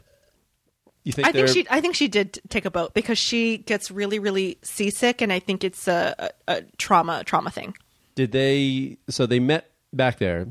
You 1.05 1.13
think? 1.13 1.27
I 1.29 1.33
think 1.33 1.47
they're- 1.47 1.55
she. 1.55 1.67
I 1.71 1.81
think 1.81 1.95
she 1.97 2.09
did 2.09 2.41
take 2.49 2.65
a 2.65 2.71
boat 2.71 2.95
because 2.95 3.19
she 3.19 3.59
gets 3.59 3.91
really, 3.91 4.19
really 4.19 4.59
seasick, 4.63 5.21
and 5.21 5.33
I 5.33 5.41
think 5.41 5.65
it's 5.65 5.89
a, 5.89 6.15
a, 6.19 6.31
a 6.59 6.63
trauma, 6.79 7.25
trauma 7.25 7.51
thing. 7.51 7.75
did 8.15 8.33
they? 8.33 8.99
So 9.09 9.27
they 9.27 9.41
met 9.41 9.71
back 9.93 10.19
there. 10.19 10.47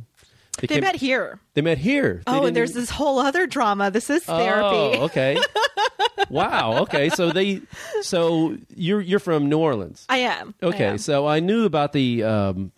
They 0.59 0.67
came- 0.67 0.81
met 0.81 0.95
here. 0.95 1.39
They 1.53 1.61
met 1.61 1.77
here. 1.77 2.21
They 2.25 2.31
Oh, 2.31 2.45
and 2.45 2.55
there's 2.55 2.71
even- 2.71 2.81
this 2.83 2.89
whole 2.89 3.19
other 3.19 3.47
drama. 3.47 3.89
This 3.91 4.09
is 4.09 4.23
therapy. 4.23 4.97
Oh, 4.99 5.03
okay. 5.05 5.37
wow. 6.29 6.79
Okay. 6.83 7.09
So 7.09 7.31
they. 7.31 7.61
So 8.01 8.57
you're 8.75 9.01
you're 9.01 9.19
from 9.19 9.49
New 9.49 9.57
Orleans. 9.59 10.05
I 10.09 10.17
am. 10.17 10.53
I 10.61 10.65
Okay, 10.67 10.85
am. 10.85 10.97
so 10.97 11.25
I 11.27 11.39
knew 11.39 11.65
about 11.65 11.93
the 11.93 12.23
um, 12.23 12.71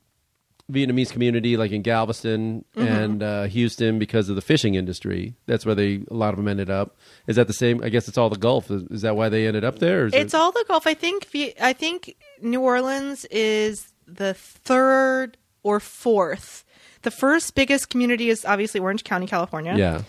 Vietnamese 0.72 1.12
community, 1.12 1.58
like 1.58 1.72
in 1.72 1.82
Galveston 1.82 2.64
Mm-hmm. 2.76 2.88
and 2.88 3.24
uh, 3.24 3.44
Houston, 3.46 4.00
because 4.00 4.30
of 4.30 4.36
the 4.36 4.42
fishing 4.42 4.76
industry. 4.76 5.36
That's 5.46 5.66
where 5.66 5.76
they 5.76 6.04
a 6.10 6.14
lot 6.14 6.30
of 6.34 6.38
them 6.38 6.48
ended 6.48 6.70
up. 6.70 6.96
Is 7.28 7.36
that 7.36 7.48
the 7.48 7.54
same? 7.54 7.84
I 7.84 7.90
guess 7.90 8.08
it's 8.08 8.18
all 8.18 8.30
the 8.30 8.38
Gulf. 8.38 8.70
Is, 8.72 8.84
is 8.92 9.02
that 9.02 9.16
why 9.16 9.30
they 9.30 9.48
ended 9.48 9.64
up 9.64 9.80
there? 9.80 10.06
It's 10.08 10.16
it- 10.16 10.36
all 10.36 10.52
the 10.52 10.64
Gulf. 10.68 10.88
I 10.88 10.94
think. 10.94 11.28
I 11.60 11.74
think 11.74 12.16
New 12.42 12.62
Orleans 12.62 13.26
is 13.26 13.92
the 14.08 14.34
third 14.36 15.38
or 15.64 15.80
fourth. 15.80 16.66
The 17.04 17.12
first 17.12 17.56
biggest 17.56 17.90
community 17.90 18.30
is 18.30 18.44
obviously 18.46 18.80
Orange 18.80 19.04
County, 19.04 19.28
California. 19.28 19.76
yeah, 19.78 20.02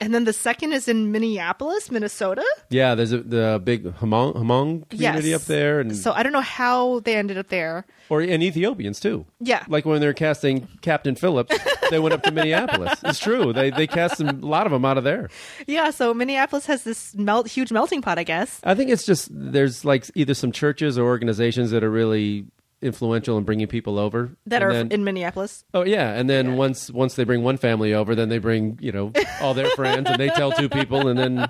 And 0.00 0.14
then 0.14 0.24
the 0.24 0.32
second 0.32 0.72
is 0.72 0.86
in 0.88 1.10
Minneapolis, 1.10 1.90
Minnesota. 1.90 2.44
yeah. 2.70 2.94
There's 2.94 3.12
a 3.12 3.18
the 3.18 3.60
big 3.62 3.84
Hmong, 3.84 4.34
Hmong 4.36 4.88
community 4.88 5.30
yes. 5.30 5.42
up 5.42 5.46
there, 5.48 5.80
and 5.80 5.96
so 5.96 6.12
I 6.12 6.22
don't 6.22 6.32
know 6.32 6.40
how 6.40 7.00
they 7.00 7.16
ended 7.16 7.36
up 7.36 7.48
there. 7.48 7.84
or 8.08 8.20
and 8.20 8.42
Ethiopians 8.42 9.00
too. 9.00 9.26
Yeah. 9.40 9.64
like 9.68 9.84
when 9.84 10.00
they're 10.00 10.14
casting 10.14 10.68
Captain 10.82 11.16
Phillips, 11.16 11.56
they 11.90 11.98
went 11.98 12.12
up 12.14 12.22
to 12.22 12.30
Minneapolis. 12.30 12.94
It's 13.04 13.18
true. 13.18 13.52
They 13.52 13.70
they 13.70 13.86
cast 13.88 14.18
some, 14.18 14.28
a 14.28 14.46
lot 14.46 14.66
of 14.66 14.72
them 14.72 14.84
out 14.84 14.98
of 14.98 15.04
there. 15.04 15.28
Yeah, 15.66 15.90
so 15.90 16.14
Minneapolis 16.14 16.66
has 16.66 16.84
this 16.84 17.14
melt, 17.16 17.48
huge 17.48 17.72
melting 17.72 18.02
pot, 18.02 18.18
I 18.20 18.24
guess. 18.24 18.60
I 18.62 18.74
think 18.76 18.90
it's 18.90 19.04
just 19.04 19.28
there's 19.32 19.84
like 19.84 20.06
either 20.14 20.34
some 20.34 20.52
churches 20.52 20.96
or 20.96 21.04
organizations 21.06 21.72
that 21.72 21.82
are 21.82 21.90
really 21.90 22.46
influential 22.80 23.36
in 23.38 23.44
bringing 23.44 23.66
people 23.66 23.98
over 23.98 24.30
That 24.46 24.62
And 24.62 24.70
are 24.70 24.72
then- 24.72 24.92
in 24.92 25.04
Minneapolis. 25.04 25.64
oh 25.74 25.84
yeah 25.84 26.12
and 26.14 26.30
then 26.30 26.56
once 26.56 26.90
once 26.90 27.14
they 27.16 27.24
bring 27.24 27.42
one 27.42 27.56
family 27.56 27.92
over 27.94 28.14
then 28.14 28.28
they 28.28 28.38
bring 28.38 28.78
you 28.80 28.92
know 28.92 29.12
all 29.40 29.52
their 29.54 29.68
friends 29.70 30.08
and 30.08 30.18
they 30.20 30.28
tell 30.28 30.52
two 30.52 30.68
people 30.68 31.08
and 31.08 31.18
then 31.18 31.48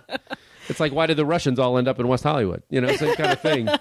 it's 0.69 0.81
like 0.81 0.93
why 0.93 1.05
did 1.07 1.17
the 1.19 1.27
russians 1.27 1.59
all 1.59 1.77
end 1.77 1.87
up 1.87 2.01
in 2.01 2.09
west 2.09 2.25
hollywood 2.25 2.63
you 2.71 2.81
know 2.81 2.95
same 2.97 3.15
kind 3.15 3.33
of 3.33 3.41
thing 3.41 3.69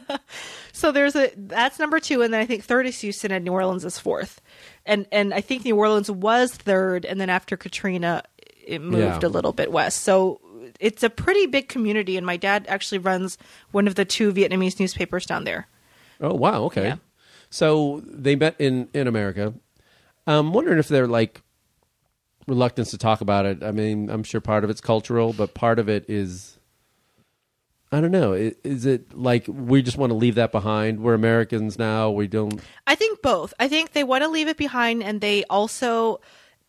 So 0.73 0.91
there's 0.91 1.15
a 1.15 1.31
that's 1.35 1.79
number 1.79 1.99
two, 1.99 2.21
and 2.21 2.31
then 2.31 2.39
I 2.39 2.45
think 2.45 2.63
third 2.63 2.85
is 2.85 2.99
Houston, 3.01 3.31
and 3.31 3.43
New 3.43 3.51
Orleans 3.51 3.83
is 3.83 3.97
fourth, 3.97 4.41
and 4.85 5.07
and 5.11 5.33
I 5.33 5.41
think 5.41 5.65
New 5.65 5.75
Orleans 5.75 6.11
was 6.11 6.51
third, 6.53 7.03
and 7.03 7.19
then 7.19 7.31
after 7.31 7.57
Katrina, 7.57 8.21
it 8.63 8.79
moved 8.79 9.23
Yeah. 9.23 9.27
a 9.27 9.31
little 9.31 9.53
bit 9.53 9.71
west. 9.71 10.01
So 10.01 10.39
it's 10.79 11.01
a 11.01 11.09
pretty 11.09 11.47
big 11.47 11.67
community, 11.67 12.15
and 12.15 12.27
my 12.27 12.37
dad 12.37 12.65
actually 12.69 12.99
runs 12.99 13.39
one 13.71 13.87
of 13.87 13.95
the 13.95 14.05
two 14.05 14.31
Vietnamese 14.31 14.79
newspapers 14.79 15.25
down 15.25 15.45
there. 15.45 15.65
oh 16.21 16.35
wow 16.35 16.65
okay 16.65 16.89
Yeah. 16.89 16.95
So 17.49 18.01
they 18.05 18.35
met 18.35 18.55
in 18.59 18.87
in 18.93 19.07
america 19.07 19.53
i'm 20.25 20.53
wondering 20.53 20.77
if 20.79 20.87
they're 20.87 21.07
like 21.07 21.41
reluctance 22.47 22.91
to 22.91 22.97
talk 22.97 23.21
about 23.21 23.45
it 23.45 23.63
i 23.63 23.71
mean 23.71 24.09
i'm 24.09 24.23
sure 24.23 24.39
part 24.41 24.63
of 24.63 24.69
it's 24.69 24.81
cultural 24.81 25.33
but 25.33 25.53
part 25.53 25.79
of 25.79 25.89
it 25.89 26.05
is 26.09 26.53
I 27.89 28.01
don't 28.01 28.11
know. 28.11 28.33
I- 28.33 28.53
Is 28.65 28.85
it 28.85 29.17
like 29.17 29.45
we 29.47 29.81
just 29.81 29.97
want 29.97 30.09
to 30.09 30.13
leave 30.13 30.35
that 30.35 30.51
behind? 30.51 30.99
We're 30.99 31.13
Americans 31.13 31.79
now. 31.79 32.11
We 32.11 32.27
don't. 32.27 32.59
I 32.85 32.95
think 32.95 33.21
both. 33.21 33.53
I 33.61 33.69
think 33.69 33.93
they 33.93 34.03
want 34.03 34.25
to 34.25 34.27
leave 34.27 34.49
it 34.49 34.57
behind, 34.57 35.01
and 35.01 35.21
they 35.21 35.45
also 35.45 36.19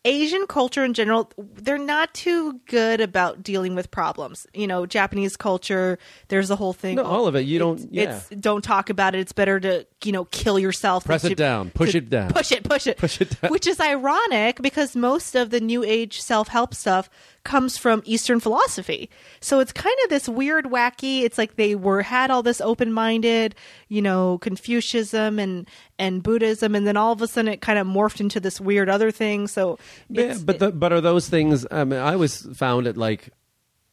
Asian 0.05 0.47
culture 0.47 0.85
in 0.85 0.93
general, 0.93 1.29
they're 1.37 1.77
not 1.77 2.13
too 2.13 2.59
good 2.67 3.01
about 3.01 3.43
dealing 3.43 3.75
with 3.75 3.91
problems. 3.91 4.47
You 4.53 4.65
know, 4.65 4.85
Japanese 4.85 5.35
culture, 5.35 5.99
there's 6.29 6.49
a 6.49 6.55
whole 6.55 6.71
thing. 6.71 6.95
No, 6.95 7.03
all 7.03 7.27
of 7.27 7.35
it. 7.35 7.41
You 7.41 7.57
it's- 7.57 7.81
don't- 7.83 7.93
yeah. 7.93 8.15
It's 8.15 8.29
don't 8.41 8.63
talk 8.63 8.89
about 8.89 9.13
it. 9.13 9.19
It's 9.19 9.33
better 9.33 9.59
to 9.59 9.85
you 10.05 10.11
know 10.13 10.23
kill 10.25 10.57
yourself. 10.57 11.03
Press 11.03 11.25
it 11.25 11.29
to- 11.29 11.35
down. 11.35 11.69
Push 11.71 11.95
it 11.95 12.09
down. 12.09 12.31
Push 12.31 12.53
it. 12.53 12.63
Push 12.63 12.87
it. 12.87 12.97
Push 13.05 13.19
it 13.21 13.41
down. 13.41 13.51
Which 13.51 13.67
is 13.67 13.79
ironic 13.81 14.61
because 14.61 14.95
most 14.95 15.35
of 15.35 15.49
the 15.49 15.59
new 15.59 15.83
age 15.83 16.21
self 16.21 16.47
help 16.47 16.73
stuff 16.73 17.09
comes 17.43 17.77
from 17.77 18.01
Eastern 18.05 18.39
philosophy. 18.39 19.09
So 19.41 19.59
it's 19.59 19.71
kind 19.71 19.95
of 20.03 20.09
this 20.09 20.27
weird, 20.27 20.65
wacky. 20.65 21.21
It's 21.21 21.37
like 21.37 21.55
they 21.55 21.75
were 21.75 22.01
had 22.01 22.31
all 22.31 22.43
this 22.43 22.61
open 22.61 22.91
minded, 22.91 23.55
you 23.87 24.01
know, 24.01 24.37
Confucianism 24.39 25.39
and 25.39 25.67
and 25.97 26.23
Buddhism, 26.23 26.75
and 26.75 26.85
then 26.85 26.97
all 26.97 27.11
of 27.11 27.21
a 27.21 27.27
sudden 27.27 27.51
it 27.51 27.61
kind 27.61 27.79
of 27.79 27.87
morphed 27.87 28.19
into 28.19 28.39
this 28.39 28.59
weird 28.59 28.89
other 28.89 29.11
thing. 29.11 29.47
So 29.47 29.79
Yeah, 30.09 30.37
but 30.43 30.59
the, 30.59 30.71
but 30.71 30.93
are 30.93 31.01
those 31.01 31.27
things? 31.29 31.65
I 31.71 31.83
mean, 31.83 31.99
I 31.99 32.13
always 32.13 32.41
found 32.57 32.87
it 32.87 32.97
like, 32.97 33.29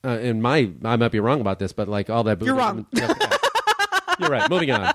uh, 0.04 0.18
in 0.20 0.40
my 0.40 0.70
I 0.84 0.96
might 0.96 1.12
be 1.12 1.20
wrong 1.20 1.40
about 1.40 1.58
this, 1.58 1.72
but 1.72 1.88
like 1.88 2.10
all 2.10 2.24
that. 2.24 2.40
You're 2.42 2.54
wrong. 2.54 2.86
You're 4.18 4.30
right. 4.30 4.48
Moving 4.48 4.70
on. 4.70 4.94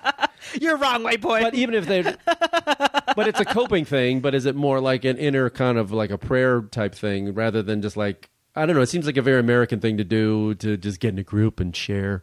you're 0.60 0.78
wrong, 0.78 1.04
white 1.04 1.22
boy. 1.22 1.42
But 1.42 1.56
even 1.56 1.76
if 1.76 1.86
they, 1.86 2.02
but 2.02 3.28
it's 3.28 3.40
a 3.40 3.46
coping 3.46 3.86
thing. 3.86 4.20
But 4.20 4.36
is 4.36 4.46
it 4.46 4.56
more 4.56 4.80
like 4.80 5.06
an 5.06 5.18
inner 5.18 5.50
kind 5.50 5.78
of 5.78 5.92
like 5.92 6.10
a 6.10 6.18
prayer 6.18 6.62
type 6.62 6.96
thing 6.96 7.34
rather 7.34 7.62
than 7.62 7.82
just 7.82 7.98
like 7.98 8.30
I 8.56 8.66
don't 8.66 8.76
know? 8.76 8.82
It 8.82 8.90
seems 8.90 9.06
like 9.06 9.18
a 9.18 9.22
very 9.22 9.40
American 9.40 9.80
thing 9.80 9.98
to 9.98 10.04
do 10.04 10.56
to 10.56 10.78
just 10.78 11.00
get 11.00 11.10
in 11.10 11.20
a 11.20 11.24
group 11.24 11.60
and 11.60 11.76
share. 11.76 12.22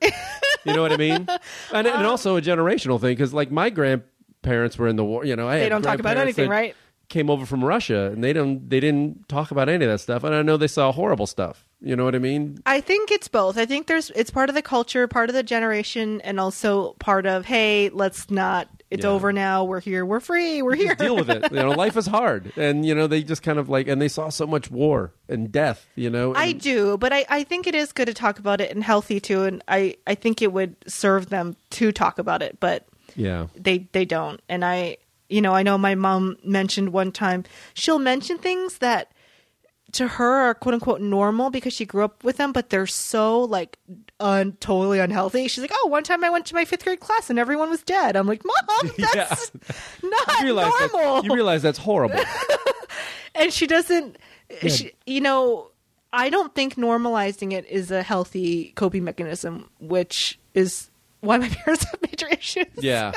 you 0.65 0.75
know 0.75 0.83
what 0.83 0.93
I 0.93 0.97
mean? 0.97 1.27
And, 1.71 1.87
and 1.87 1.89
uh-huh. 1.89 2.09
also 2.09 2.37
a 2.37 2.41
generational 2.41 3.01
thing 3.01 3.13
because 3.13 3.35
like 3.35 3.51
my 3.51 3.71
grandparents 3.71 4.79
were 4.79 4.89
in 4.89 4.97
the 4.97 5.05
war. 5.05 5.25
You 5.25 5.37
know, 5.37 5.49
I 5.49 5.59
They 5.59 5.69
don't 5.69 5.83
talk 5.83 6.01
about 6.01 6.17
anything, 6.17 6.49
right? 6.49 6.75
Came 7.09 7.31
over 7.31 7.47
from 7.47 7.65
Russia 7.65 8.11
and 8.13 8.25
they 8.25 8.33
don't 8.33 8.69
they 8.69 8.81
didn't 8.81 9.29
talk 9.29 9.51
about 9.51 9.69
any 9.69 9.85
of 9.85 9.91
that 9.91 9.99
stuff. 9.99 10.25
And 10.25 10.35
I 10.35 10.43
know 10.43 10.57
they 10.57 10.67
saw 10.67 10.93
horrible 10.93 11.27
stuff. 11.27 11.68
You 11.81 11.95
know 11.95 12.05
what 12.05 12.15
I 12.15 12.19
mean? 12.19 12.59
I 12.67 12.81
think 12.81 13.13
it's 13.13 13.29
both. 13.29 13.57
I 13.57 13.65
think 13.65 13.87
there's 13.87 14.11
it's 14.11 14.31
part 14.31 14.49
of 14.49 14.55
the 14.55 14.63
culture, 14.63 15.07
part 15.07 15.29
of 15.31 15.35
the 15.35 15.45
generation, 15.45 16.21
and 16.23 16.41
also 16.41 16.95
part 16.95 17.25
of 17.27 17.45
hey, 17.47 17.89
let's 17.91 18.31
not. 18.31 18.69
It's 18.91 19.05
Yeah. 19.05 19.11
over 19.11 19.33
now. 19.35 19.65
We're 19.65 19.81
here. 19.81 20.05
We're 20.07 20.19
free. 20.19 20.63
We're 20.63 20.75
here. 20.75 20.89
Just 20.95 21.01
deal 21.01 21.17
with 21.17 21.29
it. 21.29 21.45
You 21.53 21.59
know, 21.59 21.71
life 21.71 21.97
is 21.97 22.07
hard, 22.07 22.53
and 22.57 22.85
you 22.87 22.95
know 22.95 23.07
they 23.07 23.23
just 23.23 23.43
kind 23.43 23.59
of 23.59 23.69
like, 23.69 23.87
and 23.87 24.01
they 24.01 24.09
saw 24.09 24.29
so 24.31 24.47
much 24.47 24.71
war 24.71 25.13
and 25.29 25.53
death. 25.53 25.87
You 25.95 26.11
know, 26.11 26.35
I 26.35 26.53
do, 26.53 26.97
but 26.97 27.13
I, 27.13 27.27
I 27.29 27.45
think 27.45 27.67
it 27.67 27.75
is 27.75 27.93
good 27.93 28.07
to 28.07 28.15
talk 28.15 28.39
about 28.39 28.61
it 28.61 28.71
and 28.73 28.83
healthy 28.83 29.21
too, 29.21 29.45
and 29.45 29.63
I, 29.69 29.97
I 30.07 30.15
think 30.15 30.41
it 30.43 30.53
would 30.53 30.75
serve 30.87 31.29
them 31.29 31.55
to 31.71 31.93
talk 31.93 32.19
about 32.19 32.43
it, 32.43 32.59
but 32.61 32.89
yeah. 33.15 33.49
they 33.55 33.89
they 33.93 34.05
don't. 34.05 34.41
And 34.49 34.65
I 34.65 34.97
you 35.29 35.43
know, 35.43 35.55
I 35.55 35.63
know 35.63 35.77
my 35.79 35.95
mom 35.95 36.39
mentioned 36.43 36.89
one 36.91 37.13
time 37.13 37.45
she'll 37.75 37.99
mention 37.99 38.39
things 38.39 38.79
that 38.79 39.13
to 39.93 40.07
her 40.07 40.31
are 40.51 40.55
quote 40.55 40.75
unquote 40.75 41.01
normal 41.01 41.51
because 41.51 41.73
she 41.73 41.85
grew 41.87 42.05
up 42.05 42.23
with 42.25 42.37
them, 42.37 42.53
but 42.53 42.71
they're 42.71 42.87
so 42.87 43.41
like 43.41 43.79
un- 44.21 44.57
totally 44.61 44.99
unhealthy. 44.99 45.49
She's 45.49 45.63
like, 45.63 45.73
"Oh, 45.75 45.87
one 45.89 46.03
time 46.05 46.23
I 46.25 46.31
went 46.31 46.47
to 46.47 46.55
my 46.55 46.65
fifth 46.65 46.85
grade 46.85 47.01
class 47.01 47.31
and 47.31 47.39
everyone 47.39 47.71
was 47.71 47.83
dead." 47.83 48.17
I'm 48.17 48.27
like, 48.27 48.43
"Mom, 48.45 48.93
that's 49.15 49.51
not 50.03 50.39
You 50.41 50.45
realize, 50.45 50.73
that- 50.73 50.91
normal." 50.93 51.25
you 51.25 51.35
realize 51.35 51.63
that's 51.63 51.79
horrible. 51.79 52.21
and 53.35 53.53
she 53.53 53.67
doesn't 53.67 54.17
she, 54.67 54.93
you 55.07 55.21
know 55.21 55.71
i 56.13 56.31
don't 56.31 56.55
think 56.55 56.75
normalizing 56.77 57.53
it 57.53 57.67
is 57.67 57.91
a 57.91 58.03
healthy 58.03 58.73
coping 58.77 59.05
mechanism 59.05 59.69
which 59.79 60.39
is 60.55 60.91
why 61.21 61.37
my 61.37 61.49
parents 61.65 61.85
have 61.85 62.01
major 62.03 62.27
issues 62.29 62.65
yeah. 62.79 63.13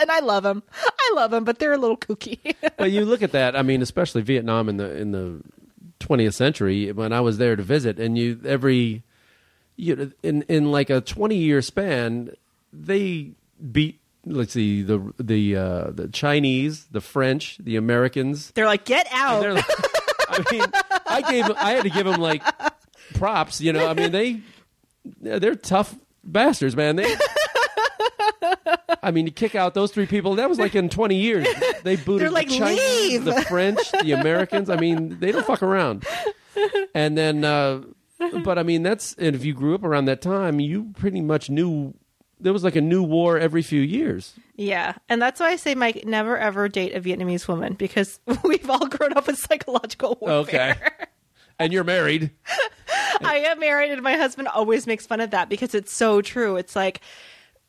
and 0.00 0.10
i 0.10 0.20
love 0.20 0.42
them 0.42 0.62
i 1.00 1.12
love 1.16 1.30
them 1.30 1.44
but 1.44 1.58
they're 1.58 1.72
a 1.72 1.78
little 1.78 1.96
kooky 1.96 2.54
But 2.76 2.90
you 2.92 3.04
look 3.06 3.22
at 3.22 3.32
that. 3.32 3.56
I 3.56 3.62
mean, 3.62 3.80
especially 3.82 4.20
Vietnam 4.22 4.68
in 4.68 4.76
the 4.76 4.94
in 4.96 5.12
the 5.12 5.40
20th 6.06 6.34
century 6.34 6.92
when 6.92 7.12
I 7.12 7.20
was 7.20 7.38
there 7.38 7.56
to 7.56 7.62
visit, 7.62 7.98
and 7.98 8.16
you 8.18 8.40
every 8.44 9.02
you 9.76 9.96
know, 9.96 10.10
in 10.22 10.42
in 10.48 10.70
like 10.70 10.90
a 10.90 11.00
twenty 11.00 11.36
year 11.36 11.62
span, 11.62 12.30
they 12.72 13.32
beat. 13.72 14.00
Let's 14.26 14.52
see 14.54 14.82
the 14.82 15.12
the 15.18 15.56
uh, 15.56 15.90
the 15.90 16.08
Chinese, 16.08 16.86
the 16.90 17.00
French, 17.00 17.58
the 17.58 17.76
Americans. 17.76 18.50
They're 18.52 18.66
like, 18.66 18.84
get 18.84 19.06
out. 19.10 19.42
Like- 19.54 19.64
I 20.28 20.44
mean, 20.50 20.64
I 21.06 21.20
gave 21.30 21.50
I 21.50 21.72
had 21.72 21.82
to 21.84 21.90
give 21.90 22.06
them 22.06 22.20
like 22.20 22.42
props. 23.14 23.60
You 23.60 23.72
know, 23.72 23.86
I 23.86 23.94
mean 23.94 24.12
they 24.12 24.40
they're 25.20 25.54
tough 25.54 25.94
bastards, 26.24 26.74
man. 26.74 26.96
They. 26.96 27.14
I 29.02 29.10
mean, 29.10 29.26
you 29.26 29.32
kick 29.32 29.54
out 29.54 29.74
those 29.74 29.92
three 29.92 30.06
people. 30.06 30.34
That 30.36 30.48
was 30.48 30.58
like 30.58 30.74
in 30.74 30.88
twenty 30.88 31.16
years. 31.16 31.46
They 31.82 31.96
booted 31.96 32.22
They're 32.22 32.30
like, 32.30 32.48
the 32.48 32.58
Chinese, 32.58 32.80
"Leave." 32.80 33.24
the 33.24 33.42
French, 33.42 33.90
the 34.02 34.12
Americans. 34.12 34.70
I 34.70 34.76
mean, 34.76 35.18
they 35.20 35.32
don't 35.32 35.46
fuck 35.46 35.62
around. 35.62 36.06
And 36.94 37.18
then, 37.18 37.44
uh, 37.44 37.82
but 38.44 38.58
I 38.58 38.62
mean, 38.62 38.82
that's 38.82 39.14
and 39.14 39.34
if 39.34 39.44
you 39.44 39.52
grew 39.54 39.74
up 39.74 39.84
around 39.84 40.06
that 40.06 40.22
time, 40.22 40.60
you 40.60 40.92
pretty 40.96 41.20
much 41.20 41.50
knew 41.50 41.94
there 42.40 42.52
was 42.52 42.64
like 42.64 42.76
a 42.76 42.80
new 42.80 43.02
war 43.02 43.38
every 43.38 43.62
few 43.62 43.80
years. 43.80 44.34
Yeah, 44.56 44.94
and 45.08 45.20
that's 45.20 45.40
why 45.40 45.48
I 45.48 45.56
say, 45.56 45.74
Mike, 45.74 46.04
never 46.04 46.38
ever 46.38 46.68
date 46.68 46.94
a 46.94 47.00
Vietnamese 47.00 47.48
woman 47.48 47.74
because 47.74 48.20
we've 48.44 48.68
all 48.70 48.86
grown 48.86 49.12
up 49.14 49.26
with 49.26 49.38
psychological 49.38 50.18
warfare. 50.20 50.76
Okay. 50.76 51.06
And 51.58 51.72
you're 51.72 51.84
married. 51.84 52.30
I 53.22 53.44
am 53.46 53.60
married, 53.60 53.92
and 53.92 54.02
my 54.02 54.16
husband 54.16 54.48
always 54.48 54.86
makes 54.86 55.06
fun 55.06 55.20
of 55.20 55.30
that 55.30 55.48
because 55.48 55.74
it's 55.74 55.92
so 55.92 56.20
true. 56.20 56.56
It's 56.56 56.74
like 56.74 57.00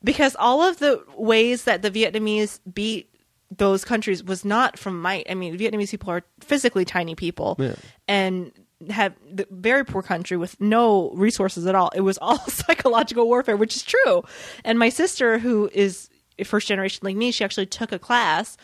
because 0.06 0.34
all 0.38 0.62
of 0.62 0.78
the 0.78 1.02
ways 1.18 1.64
that 1.64 1.82
the 1.82 1.90
Vietnamese 1.90 2.60
beat 2.72 3.10
those 3.50 3.84
countries 3.84 4.24
was 4.24 4.44
not 4.44 4.78
from 4.78 5.00
might. 5.02 5.26
I 5.30 5.34
mean, 5.34 5.58
Vietnamese 5.58 5.90
people 5.90 6.10
are 6.10 6.22
physically 6.40 6.84
tiny 6.86 7.14
people 7.14 7.56
Yeah. 7.58 7.74
and 8.08 8.52
have 8.90 9.14
the 9.30 9.46
very 9.50 9.84
poor 9.84 10.02
country 10.02 10.36
with 10.36 10.60
no 10.60 11.10
resources 11.12 11.66
at 11.66 11.74
all. 11.74 11.90
It 11.94 12.00
was 12.02 12.18
all 12.18 12.38
psychological 12.48 13.26
warfare, 13.26 13.56
which 13.56 13.76
is 13.76 13.82
true. 13.82 14.22
And 14.64 14.78
my 14.78 14.88
sister, 14.88 15.38
who 15.38 15.70
is 15.72 16.08
first 16.44 16.66
generation 16.68 17.00
like 17.02 17.16
me, 17.16 17.30
she 17.30 17.44
actually 17.44 17.66
took 17.66 17.92
a 17.92 17.98
class 17.98 18.56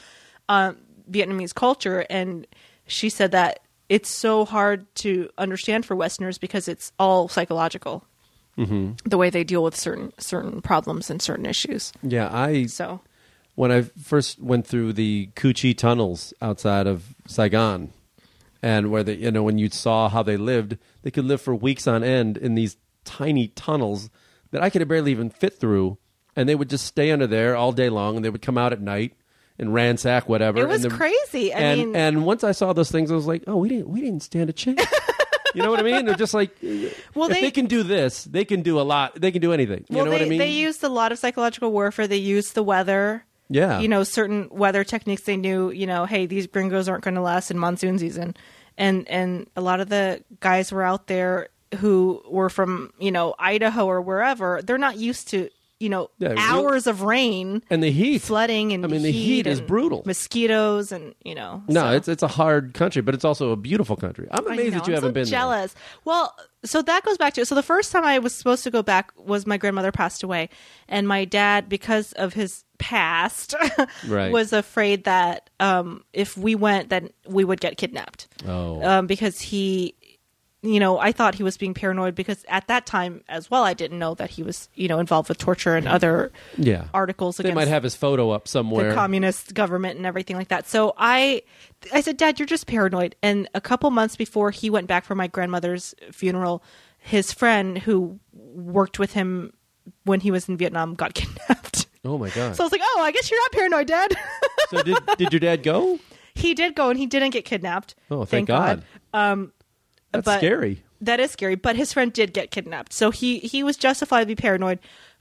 on 0.48 0.76
Vietnamese 1.10 1.54
culture, 1.54 2.04
and 2.10 2.46
she 2.86 3.08
said 3.08 3.30
that 3.32 3.60
it's 3.88 4.08
so 4.10 4.44
hard 4.44 4.92
to 4.96 5.28
understand 5.38 5.86
for 5.86 5.94
Westerners 5.96 6.38
because 6.38 6.66
it's 6.68 6.92
all 6.98 7.28
psychological. 7.28 8.04
Mm-hmm. 8.58 9.08
The 9.08 9.16
way 9.18 9.30
they 9.30 9.44
deal 9.44 9.62
with 9.64 9.74
certain 9.76 10.12
certain 10.18 10.60
problems 10.60 11.08
and 11.10 11.22
certain 11.22 11.46
issues. 11.46 11.92
Yeah, 12.02 12.28
I 12.30 12.66
So 12.66 13.00
when 13.54 13.72
I 13.72 13.82
first 13.82 14.40
went 14.40 14.66
through 14.66 14.92
the 14.94 15.30
Cu 15.34 15.52
Chi 15.54 15.72
tunnels 15.72 16.34
outside 16.42 16.86
of 16.86 17.14
Saigon, 17.26 17.92
and 18.62 18.90
where 18.90 19.02
they, 19.02 19.14
you 19.14 19.30
know, 19.30 19.42
when 19.42 19.58
you 19.58 19.68
saw 19.70 20.08
how 20.08 20.22
they 20.22 20.36
lived, 20.36 20.76
they 21.02 21.10
could 21.10 21.24
live 21.24 21.40
for 21.40 21.54
weeks 21.54 21.86
on 21.86 22.04
end 22.04 22.36
in 22.36 22.54
these 22.54 22.76
tiny 23.04 23.48
tunnels 23.48 24.10
that 24.50 24.62
I 24.62 24.70
could 24.70 24.86
barely 24.86 25.10
even 25.12 25.30
fit 25.30 25.58
through, 25.58 25.98
and 26.36 26.48
they 26.48 26.54
would 26.54 26.68
just 26.70 26.84
stay 26.86 27.10
under 27.10 27.26
there 27.26 27.56
all 27.56 27.72
day 27.72 27.88
long, 27.88 28.16
and 28.16 28.24
they 28.24 28.30
would 28.30 28.42
come 28.42 28.58
out 28.58 28.72
at 28.72 28.80
night 28.80 29.14
and 29.58 29.72
ransack 29.74 30.28
whatever. 30.28 30.60
It 30.60 30.68
was 30.68 30.82
the- 30.82 30.90
crazy. 30.90 31.52
I 31.52 31.58
and 31.58 31.80
mean- 31.80 31.96
and 31.96 32.24
once 32.26 32.44
I 32.44 32.52
saw 32.52 32.72
those 32.72 32.90
things, 32.90 33.10
I 33.10 33.14
was 33.14 33.26
like, 33.26 33.44
oh, 33.46 33.56
we 33.56 33.68
didn't 33.68 33.88
we 33.88 34.00
didn't 34.00 34.22
stand 34.22 34.50
a 34.50 34.52
chance. 34.52 34.82
you 35.54 35.62
know 35.62 35.70
what 35.70 35.80
I 35.80 35.82
mean? 35.82 36.04
They're 36.06 36.14
just 36.14 36.34
like, 36.34 36.56
Well, 37.14 37.28
if 37.28 37.34
they- 37.34 37.40
they, 37.42 37.50
can 37.50 37.66
do 37.66 37.82
this, 37.82 38.24
they 38.24 38.44
can 38.44 38.62
do 38.62 38.80
a 38.80 38.82
lot. 38.82 39.20
They 39.20 39.30
can 39.32 39.40
do 39.42 39.52
anything. 39.52 39.84
You 39.88 39.96
well, 39.96 40.04
know 40.06 40.10
they 40.10 40.18
what 40.18 40.26
I 40.26 40.28
mean? 40.28 40.38
they 40.38 40.50
used 40.50 40.82
a 40.84 40.88
lot 40.88 41.12
of 41.12 41.18
psychological 41.18 41.72
warfare. 41.72 42.06
They 42.06 42.16
used 42.16 42.54
the 42.54 42.62
weather. 42.62 43.24
Yeah. 43.48 43.80
you 43.80 43.88
know 43.88 44.02
certain 44.02 44.48
weather 44.50 44.82
techniques. 44.82 45.22
They 45.24 45.36
knew, 45.36 45.70
you 45.70 45.86
know, 45.86 46.06
hey, 46.06 46.24
these 46.24 46.46
gringos 46.46 46.88
aren't 46.88 47.04
going 47.04 47.16
to 47.16 47.20
last 47.20 47.50
in 47.50 47.58
monsoon 47.58 47.98
season, 47.98 48.34
and 48.78 49.06
and 49.08 49.46
a 49.56 49.60
lot 49.60 49.80
of 49.80 49.90
the 49.90 50.22
guys 50.40 50.72
were 50.72 50.82
out 50.82 51.06
there 51.06 51.48
who 51.78 52.22
were 52.26 52.48
from 52.48 52.94
you 52.98 53.12
know 53.12 53.34
Idaho 53.38 53.84
or 53.84 54.00
wherever. 54.00 54.62
They're 54.62 54.78
not 54.78 54.96
used 54.96 55.28
to 55.30 55.50
you 55.82 55.88
know 55.88 56.10
Yeah, 56.18 56.28
real- 56.30 56.38
hours 56.38 56.86
of 56.86 57.02
rain. 57.02 57.62
and 57.68 57.82
the 57.82 57.90
heat, 57.90 58.20
flooding 58.22 58.72
and 58.72 58.84
I 58.84 58.88
mean, 58.88 59.02
the 59.02 59.10
heat 59.12 59.46
is 59.46 59.60
brutal. 59.60 60.02
Mosquitoes 60.06 60.92
and 60.92 61.14
you 61.24 61.34
know. 61.34 61.62
No, 61.68 61.82
so- 61.82 61.90
it's 61.90 62.08
it's 62.08 62.22
a 62.22 62.28
hard 62.28 62.74
country, 62.74 63.02
but 63.02 63.14
it's 63.14 63.24
also 63.24 63.50
a 63.50 63.56
beautiful 63.56 63.96
country. 63.96 64.28
I'm 64.30 64.46
amazed 64.46 64.72
know, 64.74 64.78
that 64.78 64.86
you 64.88 64.92
I'm 64.94 64.96
haven't 65.02 65.10
so 65.10 65.14
been 65.14 65.24
jealous. 65.26 65.74
Well, 66.04 66.34
so 66.64 66.80
that 66.82 67.02
goes 67.04 67.18
back 67.18 67.34
to 67.34 67.44
so 67.44 67.54
the 67.54 67.62
first 67.62 67.90
time 67.92 68.04
I 68.04 68.18
was 68.20 68.34
supposed 68.34 68.62
to 68.64 68.70
go 68.70 68.82
back 68.82 69.12
was 69.16 69.46
my 69.46 69.56
grandmother 69.58 69.92
passed 69.92 70.22
away, 70.22 70.48
and 70.88 71.06
my 71.08 71.24
dad, 71.24 71.68
because 71.68 72.12
of 72.12 72.32
his 72.34 72.64
past, 72.78 73.54
Right. 74.08 74.32
was 74.32 74.52
afraid 74.52 75.04
that 75.04 75.50
um, 75.60 76.04
if 76.12 76.36
we 76.36 76.54
went, 76.54 76.88
then 76.88 77.10
we 77.28 77.44
would 77.44 77.60
get 77.60 77.76
kidnapped. 77.76 78.28
Oh, 78.46 78.82
Um, 78.82 79.06
because 79.06 79.40
he, 79.40 79.94
you 80.62 80.78
know, 80.78 80.98
I 80.98 81.10
thought 81.10 81.34
he 81.34 81.42
was 81.42 81.56
being 81.56 81.74
paranoid 81.74 82.14
because 82.14 82.44
at 82.48 82.68
that 82.68 82.86
time 82.86 83.24
as 83.28 83.50
well, 83.50 83.64
I 83.64 83.74
didn't 83.74 83.98
know 83.98 84.14
that 84.14 84.30
he 84.30 84.44
was, 84.44 84.68
you 84.74 84.86
know, 84.86 85.00
involved 85.00 85.28
with 85.28 85.38
torture 85.38 85.74
and 85.74 85.88
other 85.88 86.30
yeah. 86.56 86.84
articles 86.94 87.36
They 87.36 87.42
against 87.44 87.56
might 87.56 87.68
have 87.68 87.82
his 87.82 87.96
photo 87.96 88.30
up 88.30 88.46
somewhere. 88.46 88.90
the 88.90 88.94
communist 88.94 89.54
government 89.54 89.96
and 89.96 90.06
everything 90.06 90.36
like 90.36 90.48
that. 90.48 90.68
So 90.68 90.94
I, 90.96 91.42
I 91.92 92.00
said, 92.00 92.16
Dad, 92.16 92.38
you're 92.38 92.46
just 92.46 92.68
paranoid. 92.68 93.16
And 93.24 93.48
a 93.54 93.60
couple 93.60 93.90
months 93.90 94.14
before 94.14 94.52
he 94.52 94.70
went 94.70 94.86
back 94.86 95.04
for 95.04 95.16
my 95.16 95.26
grandmother's 95.26 95.96
funeral, 96.12 96.62
his 96.98 97.32
friend 97.32 97.78
who 97.78 98.20
worked 98.32 99.00
with 99.00 99.14
him 99.14 99.52
when 100.04 100.20
he 100.20 100.30
was 100.30 100.48
in 100.48 100.56
Vietnam 100.56 100.94
got 100.94 101.14
kidnapped. 101.14 101.86
oh 102.04 102.18
my 102.18 102.30
god! 102.30 102.54
So 102.54 102.62
I 102.62 102.66
was 102.66 102.72
like, 102.72 102.82
oh, 102.84 103.00
I 103.02 103.10
guess 103.10 103.28
you're 103.30 103.40
not 103.42 103.52
paranoid, 103.52 103.86
Dad. 103.88 104.14
So 104.70 104.82
did 104.84 104.96
did 105.18 105.32
your 105.32 105.40
dad 105.40 105.64
go? 105.64 105.98
he 106.36 106.54
did 106.54 106.76
go 106.76 106.88
and 106.88 106.98
he 106.98 107.06
didn't 107.06 107.30
get 107.30 107.44
kidnapped. 107.44 107.96
Oh, 108.10 108.24
thank, 108.24 108.46
God. 108.46 108.84
Um, 109.12 109.52
That's 110.12 110.24
but- 110.24 110.38
scary. 110.38 110.84
That 111.00 111.18
is 111.18 111.32
scary. 111.32 111.56
But 111.56 111.74
his 111.74 111.92
friend 111.92 112.12
did 112.12 112.32
get 112.32 112.52
kidnapped, 112.52 112.92
so 112.92 113.10
he 113.10 113.40
he 113.40 113.64
was 113.64 113.76
justifiably 113.76 114.36
paranoid. 114.36 114.78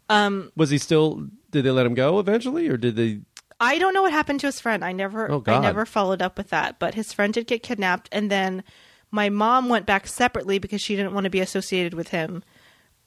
Was 0.08 0.70
he 0.70 0.78
still? 0.78 1.28
Did 1.50 1.66
they 1.66 1.72
let 1.72 1.88
him 1.88 1.96
go 1.96 2.20
eventually, 2.20 2.68
or 2.68 2.78
did 2.78 2.96
they? 2.96 3.22
I 3.60 3.80
don't 3.80 3.94
know 3.94 4.04
what 4.04 4.12
happened 4.12 4.40
to 4.42 4.48
his 4.48 4.60
friend. 4.60 4.86
I 4.86 4.92
never 4.92 5.32
Oh, 5.32 5.44
I 5.48 5.60
never 5.60 5.86
followed 5.86 6.22
up 6.22 6.38
with 6.38 6.50
that. 6.50 6.78
But 6.78 6.94
his 6.94 7.14
friend 7.14 7.34
did 7.34 7.48
get 7.48 7.64
kidnapped 7.64 8.10
and 8.12 8.30
then 8.30 8.64
my 9.12 9.30
mom 9.30 9.70
went 9.70 9.86
back 9.86 10.08
separately 10.08 10.58
because 10.58 10.82
she 10.82 10.96
didn't 10.96 11.14
want 11.14 11.26
to 11.26 11.30
be 11.30 11.42
associated 11.42 11.94
with 11.94 12.08
him 12.08 12.44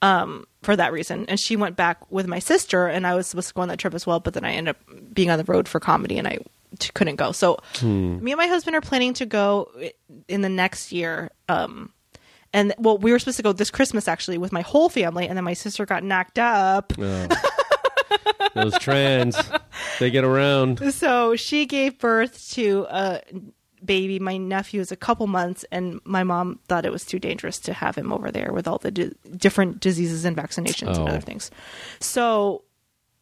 um, 0.03 0.45
for 0.63 0.77
that 0.77 0.93
reason. 0.93 1.25
And 1.29 1.41
she 1.41 1.57
went 1.57 1.77
back 1.77 2.11
with 2.11 2.27
my 2.27 2.39
sister 2.39 2.87
and 2.87 3.07
I 3.07 3.15
was 3.15 3.27
supposed 3.27 3.49
to 3.49 3.55
go 3.55 3.63
on 3.63 3.69
that 3.69 3.79
trip 3.79 3.95
as 3.95 4.07
well, 4.07 4.21
but 4.21 4.35
then 4.35 4.45
I 4.45 4.53
ended 4.53 4.77
up 4.77 5.15
being 5.15 5.31
on 5.31 5.39
the 5.39 5.45
road 5.45 5.67
for 5.67 5.81
comedy 5.81 6.19
and 6.19 6.29
I 6.29 6.39
couldn't 6.95 7.17
go. 7.17 7.33
So 7.33 7.59
me 7.83 8.33
and 8.33 8.37
my 8.37 8.47
husband 8.47 8.77
are 8.77 8.81
planning 8.81 9.15
to 9.15 9.27
go 9.27 9.71
in 10.29 10.41
the 10.43 10.49
next 10.49 10.93
year. 10.93 11.31
Um, 11.49 11.93
and 12.53 12.75
well, 12.79 12.99
we 12.99 13.11
were 13.13 13.19
supposed 13.19 13.37
to 13.39 13.43
go 13.43 13.53
this 13.53 13.71
Christmas 13.71 14.07
actually 14.09 14.39
with 14.39 14.53
my 14.53 14.61
whole 14.63 14.89
family, 14.89 15.27
and 15.27 15.37
then 15.37 15.45
my 15.45 15.55
sister 15.55 15.85
got 15.87 16.05
knocked 16.05 16.39
up. 16.39 16.93
Oh. 16.99 17.29
Those 18.55 18.79
trans, 18.79 19.37
they 19.99 20.11
get 20.11 20.23
around. 20.25 20.79
So 20.93 21.35
she 21.35 21.67
gave 21.67 21.99
birth 21.99 22.51
to 22.53 22.87
a 22.89 23.21
baby. 23.85 24.19
My 24.21 24.37
nephew 24.37 24.81
is 24.81 24.93
a 24.93 24.97
couple 24.97 25.27
months, 25.27 25.65
and 25.73 26.01
my 26.05 26.23
mom 26.23 26.61
thought 26.69 26.87
it 26.87 26.93
was 26.93 27.05
too 27.05 27.19
dangerous 27.19 27.59
to 27.61 27.73
have 27.73 27.97
him 27.97 28.13
over 28.13 28.31
there 28.31 28.53
with 28.53 28.69
all 28.69 28.79
the 28.79 28.91
di- 28.93 29.11
different 29.37 29.81
diseases 29.81 30.25
and 30.25 30.37
vaccinations 30.37 30.97
Oh. 30.97 31.01
and 31.01 31.09
other 31.09 31.21
things. 31.21 31.51
So 31.99 32.63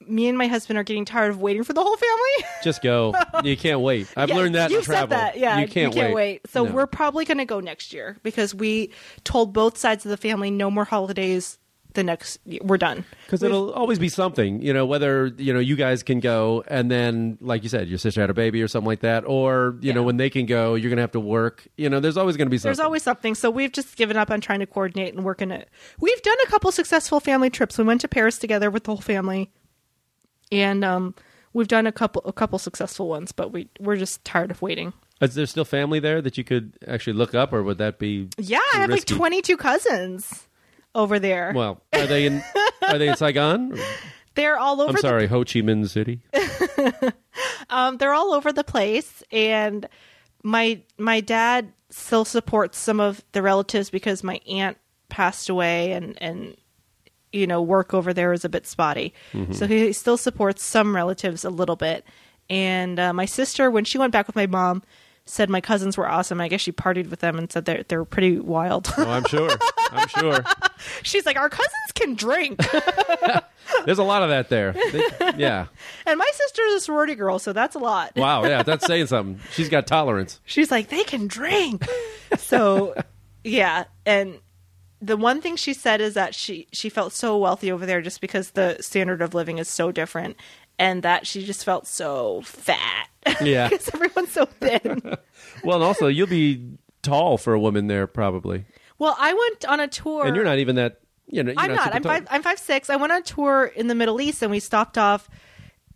me 0.08 0.28
and 0.28 0.36
my 0.38 0.46
husband 0.46 0.78
are 0.78 0.82
getting 0.82 1.04
tired 1.04 1.30
of 1.30 1.40
waiting 1.40 1.64
for 1.64 1.72
the 1.72 1.82
whole 1.82 1.96
family. 1.96 2.48
Just 2.62 2.82
go. 2.82 3.14
You 3.44 3.56
can't 3.56 3.80
wait. 3.80 4.08
I've 4.16 4.28
Yeah, 4.28 4.36
learned 4.36 4.54
that 4.54 4.70
you 4.70 4.82
said 4.82 5.06
that. 5.10 5.38
Yeah, 5.38 5.58
you 5.58 5.66
can't, 5.68 5.94
wait. 5.94 6.40
So 6.48 6.64
No. 6.64 6.72
we're 6.72 6.86
probably 6.86 7.24
going 7.24 7.38
to 7.38 7.44
go 7.44 7.60
next 7.60 7.92
year 7.92 8.16
because 8.22 8.54
we 8.54 8.90
told 9.24 9.52
both 9.52 9.76
sides 9.78 10.04
of 10.04 10.10
the 10.10 10.16
family 10.16 10.50
no 10.50 10.70
more 10.70 10.84
holidays. 10.84 11.58
The 11.94 12.02
next 12.02 12.38
we're 12.62 12.78
done 12.78 13.04
Because 13.26 13.42
it'll 13.42 13.70
always 13.74 13.98
be 13.98 14.08
something, 14.08 14.62
you 14.62 14.72
know, 14.72 14.86
whether, 14.86 15.26
you 15.36 15.52
know, 15.52 15.60
you 15.60 15.76
guys 15.76 16.02
can 16.02 16.20
go 16.20 16.64
and 16.66 16.90
then, 16.90 17.36
like 17.42 17.62
you 17.64 17.68
said, 17.68 17.86
your 17.86 17.98
sister 17.98 18.22
had 18.22 18.30
a 18.30 18.34
baby 18.34 18.62
or 18.62 18.68
something 18.68 18.86
like 18.86 19.00
that, 19.00 19.24
or, 19.26 19.76
you 19.82 19.92
know, 19.92 20.02
when 20.02 20.16
they 20.16 20.30
can 20.30 20.46
go, 20.46 20.74
you're 20.74 20.88
going 20.88 20.96
to 20.96 21.02
have 21.02 21.10
to 21.12 21.20
work. 21.20 21.68
You 21.76 21.90
know, 21.90 22.00
there's 22.00 22.16
always 22.16 22.38
going 22.38 22.46
to 22.46 22.50
be 22.50 22.56
something. 22.56 22.70
There's 22.70 22.80
always 22.80 23.02
something. 23.02 23.34
So 23.34 23.50
we've 23.50 23.72
just 23.72 23.94
given 23.98 24.16
up 24.16 24.30
on 24.30 24.40
trying 24.40 24.60
to 24.60 24.66
coordinate 24.66 25.12
and 25.12 25.22
work 25.22 25.42
in 25.42 25.52
it. 25.52 25.68
We've 26.00 26.22
done 26.22 26.36
a 26.42 26.46
couple 26.50 26.72
successful 26.72 27.20
family 27.20 27.50
trips. 27.50 27.76
We 27.76 27.84
went 27.84 28.00
to 28.00 28.08
Paris 28.08 28.38
together 28.38 28.70
with 28.70 28.84
the 28.84 28.92
whole 28.92 29.02
family, 29.02 29.50
and 30.52 30.84
um, 30.84 31.14
we've 31.52 31.68
done 31.68 31.86
a 31.86 31.92
couple 31.92 32.22
a 32.24 32.32
couple 32.32 32.58
successful 32.58 33.08
ones. 33.08 33.32
But 33.32 33.52
we 33.52 33.68
we're 33.80 33.96
just 33.96 34.24
tired 34.24 34.50
of 34.52 34.62
waiting. 34.62 34.92
Is 35.20 35.34
there 35.34 35.46
still 35.46 35.64
family 35.64 35.98
there 35.98 36.20
that 36.22 36.36
you 36.36 36.44
could 36.44 36.74
actually 36.86 37.14
look 37.14 37.34
up, 37.34 37.52
or 37.52 37.62
would 37.62 37.78
that 37.78 37.98
be. 37.98 38.28
Yeah, 38.38 38.60
I 38.74 38.78
have 38.78 38.90
risky? 38.90 39.14
like 39.14 39.18
22 39.18 39.56
cousins 39.56 40.46
over 40.94 41.18
there. 41.18 41.52
Well, 41.54 41.80
are 41.92 42.06
they 42.06 42.26
in 42.26 42.42
are 42.82 42.98
they 42.98 43.08
in 43.08 43.16
Saigon? 43.16 43.76
they're 44.34 44.58
all 44.58 44.80
over. 44.80 44.90
I'm 44.90 44.94
the 44.94 45.00
sorry, 45.00 45.26
Ho 45.26 45.40
Chi 45.40 45.60
Minh 45.60 45.88
City. 45.88 46.20
um, 47.70 47.96
they're 47.96 48.14
all 48.14 48.32
over 48.32 48.52
the 48.52 48.64
place 48.64 49.22
and 49.32 49.88
my 50.42 50.80
my 50.98 51.20
dad 51.20 51.72
still 51.90 52.24
supports 52.24 52.78
some 52.78 53.00
of 53.00 53.22
the 53.32 53.42
relatives 53.42 53.90
because 53.90 54.22
my 54.22 54.40
aunt 54.48 54.76
passed 55.08 55.48
away 55.48 55.92
and 55.92 56.20
and 56.20 56.56
you 57.32 57.46
know 57.46 57.60
work 57.62 57.94
over 57.94 58.12
there 58.12 58.32
is 58.32 58.44
a 58.44 58.48
bit 58.48 58.66
spotty 58.66 59.12
so 59.52 59.66
he 59.66 59.92
still 59.92 60.16
supports 60.16 60.62
some 60.64 60.94
relatives 60.94 61.44
a 61.44 61.50
little 61.50 61.76
bit 61.76 62.04
and 62.50 62.98
uh, 63.00 63.12
my 63.12 63.24
sister 63.24 63.70
when 63.70 63.84
she 63.84 63.98
went 63.98 64.12
back 64.12 64.26
with 64.26 64.36
my 64.36 64.46
mom 64.46 64.82
said 65.24 65.48
my 65.48 65.60
cousins 65.60 65.96
were 65.96 66.08
awesome. 66.08 66.40
I 66.40 66.48
guess 66.48 66.60
she 66.60 66.72
partied 66.72 67.08
with 67.08 67.20
them 67.20 67.38
and 67.38 67.50
said 67.50 67.64
they're 67.64 67.84
they're 67.84 68.04
pretty 68.04 68.40
wild. 68.40 68.92
Oh, 68.98 69.08
I'm 69.08 69.24
sure. 69.26 69.50
I'm 69.92 70.08
sure. 70.08 70.44
She's 71.04 71.24
like, 71.24 71.36
our 71.36 71.48
cousins 71.48 71.92
can 71.94 72.14
drink, 72.14 72.58
There's 73.84 73.98
a 73.98 74.02
lot 74.02 74.22
of 74.24 74.30
that 74.30 74.48
there. 74.48 74.72
They- 74.72 75.04
yeah. 75.36 75.66
and 76.06 76.18
my 76.18 76.28
sister's 76.34 76.72
a 76.72 76.80
sorority 76.80 77.14
girl, 77.14 77.38
so 77.38 77.52
that's 77.52 77.76
a 77.76 77.78
lot. 77.78 78.16
Wow. 78.16 78.44
Yeah, 78.44 78.64
that's 78.64 78.84
saying 78.84 79.06
something. 79.06 79.40
She's 79.52 79.68
got 79.68 79.86
tolerance. 79.86 80.40
She's 80.44 80.70
like, 80.72 80.88
they 80.88 81.04
can 81.04 81.28
drink. 81.28 81.86
so, 82.38 82.94
yeah, 83.44 83.84
and 84.04 84.38
the 85.02 85.16
one 85.16 85.40
thing 85.40 85.56
she 85.56 85.74
said 85.74 86.00
is 86.00 86.14
that 86.14 86.34
she 86.34 86.68
she 86.72 86.88
felt 86.88 87.12
so 87.12 87.36
wealthy 87.36 87.70
over 87.72 87.84
there 87.84 88.00
just 88.00 88.20
because 88.20 88.52
the 88.52 88.76
standard 88.80 89.20
of 89.20 89.34
living 89.34 89.58
is 89.58 89.68
so 89.68 89.90
different, 89.92 90.36
and 90.78 91.02
that 91.02 91.26
she 91.26 91.44
just 91.44 91.64
felt 91.64 91.86
so 91.86 92.40
fat. 92.42 93.08
Yeah. 93.40 93.68
because 93.68 93.88
everyone's 93.94 94.32
so 94.32 94.46
thin. 94.46 95.00
Well, 95.64 95.76
and 95.76 95.84
also 95.84 96.06
you'll 96.08 96.26
be 96.26 96.70
tall 97.02 97.38
for 97.38 97.52
a 97.54 97.60
woman 97.60 97.86
there 97.86 98.06
probably, 98.08 98.64
well, 98.98 99.14
I 99.18 99.32
went 99.32 99.64
on 99.66 99.80
a 99.80 99.86
tour, 99.88 100.26
and 100.26 100.34
you're 100.34 100.44
not 100.44 100.58
even 100.58 100.76
that. 100.76 101.00
You 101.26 101.42
know, 101.44 101.52
I'm 101.56 101.72
not. 101.74 101.84
super 101.84 101.96
I'm 101.96 102.02
tall. 102.02 102.12
five. 102.12 102.26
I'm 102.30 102.42
five 102.42 102.58
six. 102.58 102.90
I 102.90 102.96
went 102.96 103.12
on 103.12 103.18
a 103.20 103.22
tour 103.22 103.66
in 103.66 103.86
the 103.86 103.94
Middle 103.94 104.20
East, 104.20 104.42
and 104.42 104.50
we 104.50 104.60
stopped 104.60 104.98
off 104.98 105.28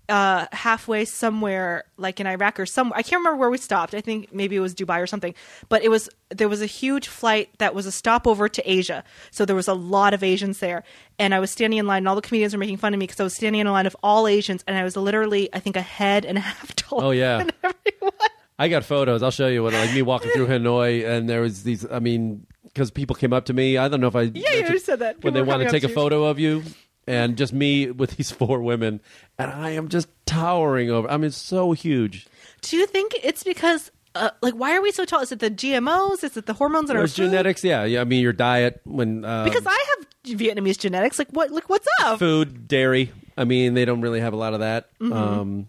uh, 0.09 0.47
halfway 0.53 1.05
somewhere, 1.05 1.85
like 1.97 2.21
in 2.21 2.27
Iraq 2.27 2.61
or 2.61 2.66
somewhere. 2.66 2.99
I 2.99 3.03
can't 3.03 3.21
remember 3.21 3.38
where 3.38 3.51
we 3.51 3.59
stopped. 3.59 3.95
I 3.95 4.01
think 4.01 4.33
maybe 4.33 4.55
it 4.57 4.61
was 4.61 4.75
Dubai 4.75 5.03
or 5.03 5.07
something. 5.07 5.35
But 5.69 5.83
it 5.83 5.88
was 5.88 6.09
there 6.31 6.49
was 6.49 6.62
a 6.62 6.66
huge 6.66 7.09
flight 7.09 7.49
that 7.59 7.75
was 7.75 7.87
a 7.87 7.92
stopover 7.92 8.49
to 8.49 8.71
Asia, 8.71 9.03
so 9.31 9.45
there 9.45 9.57
was 9.57 9.69
a 9.69 9.75
lot 9.75 10.14
of 10.14 10.23
Asians 10.23 10.59
there. 10.61 10.85
And 11.19 11.35
I 11.35 11.40
was 11.40 11.51
standing 11.51 11.79
in 11.79 11.87
line, 11.87 11.99
and 11.99 12.09
all 12.09 12.14
the 12.14 12.23
comedians 12.23 12.53
were 12.55 12.59
making 12.61 12.77
fun 12.77 12.95
of 12.95 13.01
me 13.01 13.07
because 13.07 13.21
I 13.21 13.25
was 13.25 13.35
standing 13.35 13.61
in 13.61 13.66
a 13.66 13.73
line 13.73 13.87
of 13.87 13.97
all 14.03 14.27
Asians, 14.29 14.62
and 14.66 14.77
I 14.77 14.85
was 14.85 14.97
literally, 14.97 15.49
I 15.53 15.59
think, 15.61 15.77
a 15.77 15.83
head 15.83 16.25
and 16.25 16.38
a 16.38 16.40
half 16.42 16.75
taller 16.77 17.05
Oh, 17.07 17.11
yeah. 17.11 17.38
than 17.38 17.51
everyone. 17.64 18.12
I 18.59 18.69
got 18.69 18.85
photos. 18.85 19.23
I'll 19.23 19.31
show 19.31 19.49
you 19.49 19.62
what 19.62 19.73
like 19.75 19.92
me 19.92 20.03
walking 20.03 20.31
through 20.31 20.47
Hanoi, 20.53 21.07
and 21.07 21.29
there 21.29 21.40
was 21.42 21.62
these. 21.62 21.85
I 21.90 21.99
mean, 21.99 22.47
because 22.64 22.90
people 22.90 23.14
came 23.16 23.33
up 23.33 23.47
to 23.47 23.53
me. 23.53 23.77
I 23.79 23.88
don't 23.88 24.01
know 24.01 24.07
if 24.09 24.16
I. 24.16 24.23
Yeah, 24.23 24.71
you 24.71 24.79
said 24.79 25.01
that. 25.01 25.23
when 25.23 25.35
they 25.35 25.42
want 25.42 25.62
to 25.62 25.71
take 25.71 25.85
a 25.85 25.88
photo 25.88 26.25
of 26.25 26.38
you, 26.38 26.62
and 27.07 27.37
just 27.37 27.53
me 27.53 27.90
with 27.90 28.16
these 28.16 28.31
four 28.33 28.61
women, 28.61 29.01
and 29.38 29.51
I 29.51 29.71
am 29.71 29.88
just 29.88 30.09
towering 30.27 30.90
over. 30.90 31.09
I 31.09 31.16
mean, 31.16 31.31
so 31.31 31.73
huge. 31.73 32.27
Do 32.62 32.77
you 32.77 32.87
think 32.87 33.14
it's 33.23 33.45
because? 33.45 33.90
Uh, 34.14 34.31
like, 34.40 34.55
why 34.55 34.75
are 34.75 34.81
we 34.81 34.90
so 34.92 35.05
tall? 35.05 35.21
Is 35.21 35.31
it 35.31 35.40
the 35.40 35.51
GMOs? 35.51 36.25
Is 36.25 36.38
it 36.38 36.47
the 36.47 36.55
hormones 36.55 36.88
in 36.88 36.97
our 36.97 37.03
food? 37.03 37.16
genetics. 37.16 37.62
Yeah, 37.62 37.85
yeah. 37.85 38.01
I 38.01 38.05
mean, 38.05 38.23
your 38.23 38.33
diet 38.33 38.81
when 38.85 39.27
uh, 39.27 39.45
Because 39.45 39.66
I 39.66 39.85
have 39.99 40.38
Vietnamese 40.38 40.79
genetics. 40.79 41.19
Like, 41.19 41.29
what? 41.33 41.51
Like, 41.51 41.69
what's 41.69 41.87
up? 42.01 42.19
food, 42.19 42.66
dairy. 42.66 43.12
I 43.37 43.45
mean, 43.45 43.75
they 43.75 43.85
don't 43.85 44.01
really 44.01 44.21
have 44.21 44.33
a 44.33 44.37
lot 44.37 44.55
of 44.55 44.61
that. 44.61 44.88
Mm-hmm. 44.99 45.12
Um, 45.12 45.69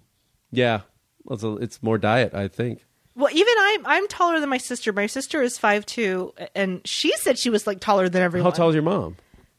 yeah, 0.52 0.82
it's, 1.30 1.43
a, 1.43 1.56
it's 1.58 1.84
more 1.84 1.97
diet, 1.97 2.34
I 2.34 2.47
think. 2.47 2.86
Well, 3.15 3.34
even 3.34 3.54
I'm 3.60 3.86
I'm 3.86 4.08
taller 4.08 4.39
than 4.39 4.50
my 4.50 4.60
sister. 4.60 4.93
My 4.93 5.08
sister 5.08 5.41
is 5.41 5.58
five 5.58 5.86
two, 5.86 6.34
and 6.54 6.82
she 6.86 7.12
said 7.17 7.39
she 7.39 7.50
was 7.50 7.65
like 7.65 7.80
taller 7.80 8.08
than 8.10 8.21
everyone. 8.21 8.50
How 8.50 8.56
tall 8.56 8.69
is 8.69 8.76
your 8.76 8.84
mom? 8.84 9.17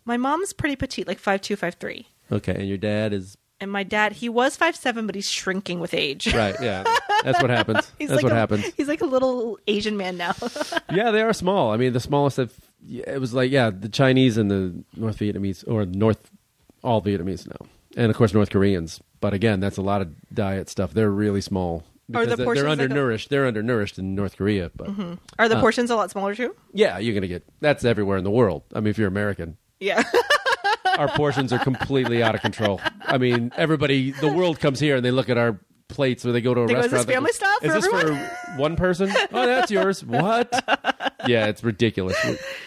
My 0.09 0.17
mom's 0.17 0.53
pretty 0.53 0.75
petite, 0.75 1.07
like 1.07 1.19
five 1.19 1.41
two, 1.43 1.55
five 1.55 1.75
three. 1.75 2.07
Okay, 2.33 2.55
and 2.55 2.67
your 2.69 2.79
dad 2.79 3.13
is 3.13 3.37
And 3.61 3.71
my 3.71 3.83
dad, 3.83 4.13
he 4.13 4.29
was 4.29 4.57
five 4.57 4.75
seven, 4.75 5.07
but 5.07 5.15
he's 5.15 5.31
shrinking 5.31 5.81
with 5.81 5.93
age. 5.95 6.33
right. 6.35 6.57
Yeah, 6.61 6.83
that's 7.23 7.41
what 7.43 7.51
happens. 7.51 7.93
He's 7.99 8.09
that's 8.09 8.23
like 8.23 8.25
what 8.25 8.33
a, 8.33 8.37
happens. 8.37 8.65
He's 8.77 8.89
like 8.89 9.01
a 9.03 9.07
little 9.07 9.59
Asian 9.67 9.97
man 9.97 10.17
now. 10.17 10.35
Yeah, 10.93 11.11
they 11.11 11.21
are 11.23 11.33
small. 11.33 11.73
I 11.73 11.77
mean, 11.77 11.93
the 11.93 12.01
smallest 12.01 12.39
of 12.39 12.53
it 12.89 13.21
was 13.21 13.35
like 13.35 13.51
yeah, 13.51 13.71
the 13.71 13.89
Chinese 13.89 14.39
and 14.39 14.51
the 14.51 14.83
North 14.97 15.19
Vietnamese 15.19 15.63
or 15.69 15.85
North 15.85 16.31
all 16.83 17.03
Vietnamese 17.03 17.47
now, 17.49 17.67
and 17.97 18.11
of 18.11 18.17
course 18.17 18.33
North 18.33 18.51
Koreans. 18.51 19.01
But 19.21 19.35
again, 19.35 19.61
that's 19.61 19.77
a 19.77 19.83
lot 19.83 20.01
of 20.01 20.09
diet 20.33 20.69
stuff. 20.71 20.93
They're 20.95 21.11
really 21.11 21.41
small. 21.43 21.83
Are 22.15 22.25
because 22.25 22.29
the 22.29 22.37
they're- 22.37 22.47
portions 22.47 22.63
they're 22.63 22.69
like 22.71 22.79
a- 22.79 22.83
Mm-hmm. 22.83 22.93
undernourished. 22.93 23.29
They're 23.31 23.47
undernourished 23.47 23.99
in 23.99 24.15
North 24.15 24.37
Korea, 24.39 24.71
but 24.75 24.89
Are 25.39 25.45
Uh. 25.45 25.49
the 25.49 25.61
portions 25.61 25.91
a 25.91 25.97
lot 25.97 26.11
smaller 26.11 26.35
too? 26.35 26.55
yeah, 26.73 26.97
you're 26.99 27.15
gonna 27.15 27.27
get 27.27 27.43
that's 27.61 27.85
everywhere 27.85 28.17
in 28.17 28.25
the 28.25 28.31
world. 28.31 28.63
I 28.75 28.81
mean, 28.81 28.89
if 28.89 28.97
you're 28.99 29.09
American, 29.09 29.57
Yeah. 29.81 30.03
our 30.99 31.09
portions 31.09 31.53
are 31.53 31.59
completely 31.59 32.23
out 32.23 32.35
of 32.35 32.41
control. 32.41 32.81
I 33.01 33.19
mean, 33.19 33.53
everybody, 33.57 34.11
the 34.13 34.33
world 34.33 34.59
comes 34.61 34.81
here 34.81 34.97
and 34.97 35.05
they 35.05 35.11
look 35.11 35.29
at 35.29 35.39
our 35.39 35.61
plates 35.89 36.27
or 36.27 36.33
they 36.33 36.41
go 36.41 36.53
to 36.55 36.63
a 36.63 36.67
They 36.67 36.75
go, 36.75 36.81
"Is 36.81 36.85
this 36.87 36.93
restaurant. 36.93 37.15
family 37.15 37.33
stuff 37.33 37.65
Is 37.65 37.73
this 37.73 37.87
everyone?" 37.87 38.17
for 38.19 38.53
one 38.59 38.77
person? 38.77 39.11
Oh, 39.33 39.47
that's 39.47 39.71
yours. 39.71 40.05
What? 40.05 40.53
Yeah, 41.27 41.47
it's 41.47 41.63
ridiculous. 41.65 42.17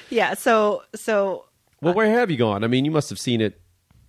yeah. 0.10 0.34
So 0.36 0.84
so 0.96 1.46
Well, 1.82 1.92
uh, 1.94 1.96
where 1.96 2.10
have 2.10 2.32
you 2.32 2.38
gone? 2.38 2.64
I 2.64 2.68
mean, 2.68 2.86
you 2.86 2.92
must 2.92 3.10
have 3.10 3.20
seen 3.20 3.42
it 3.42 3.60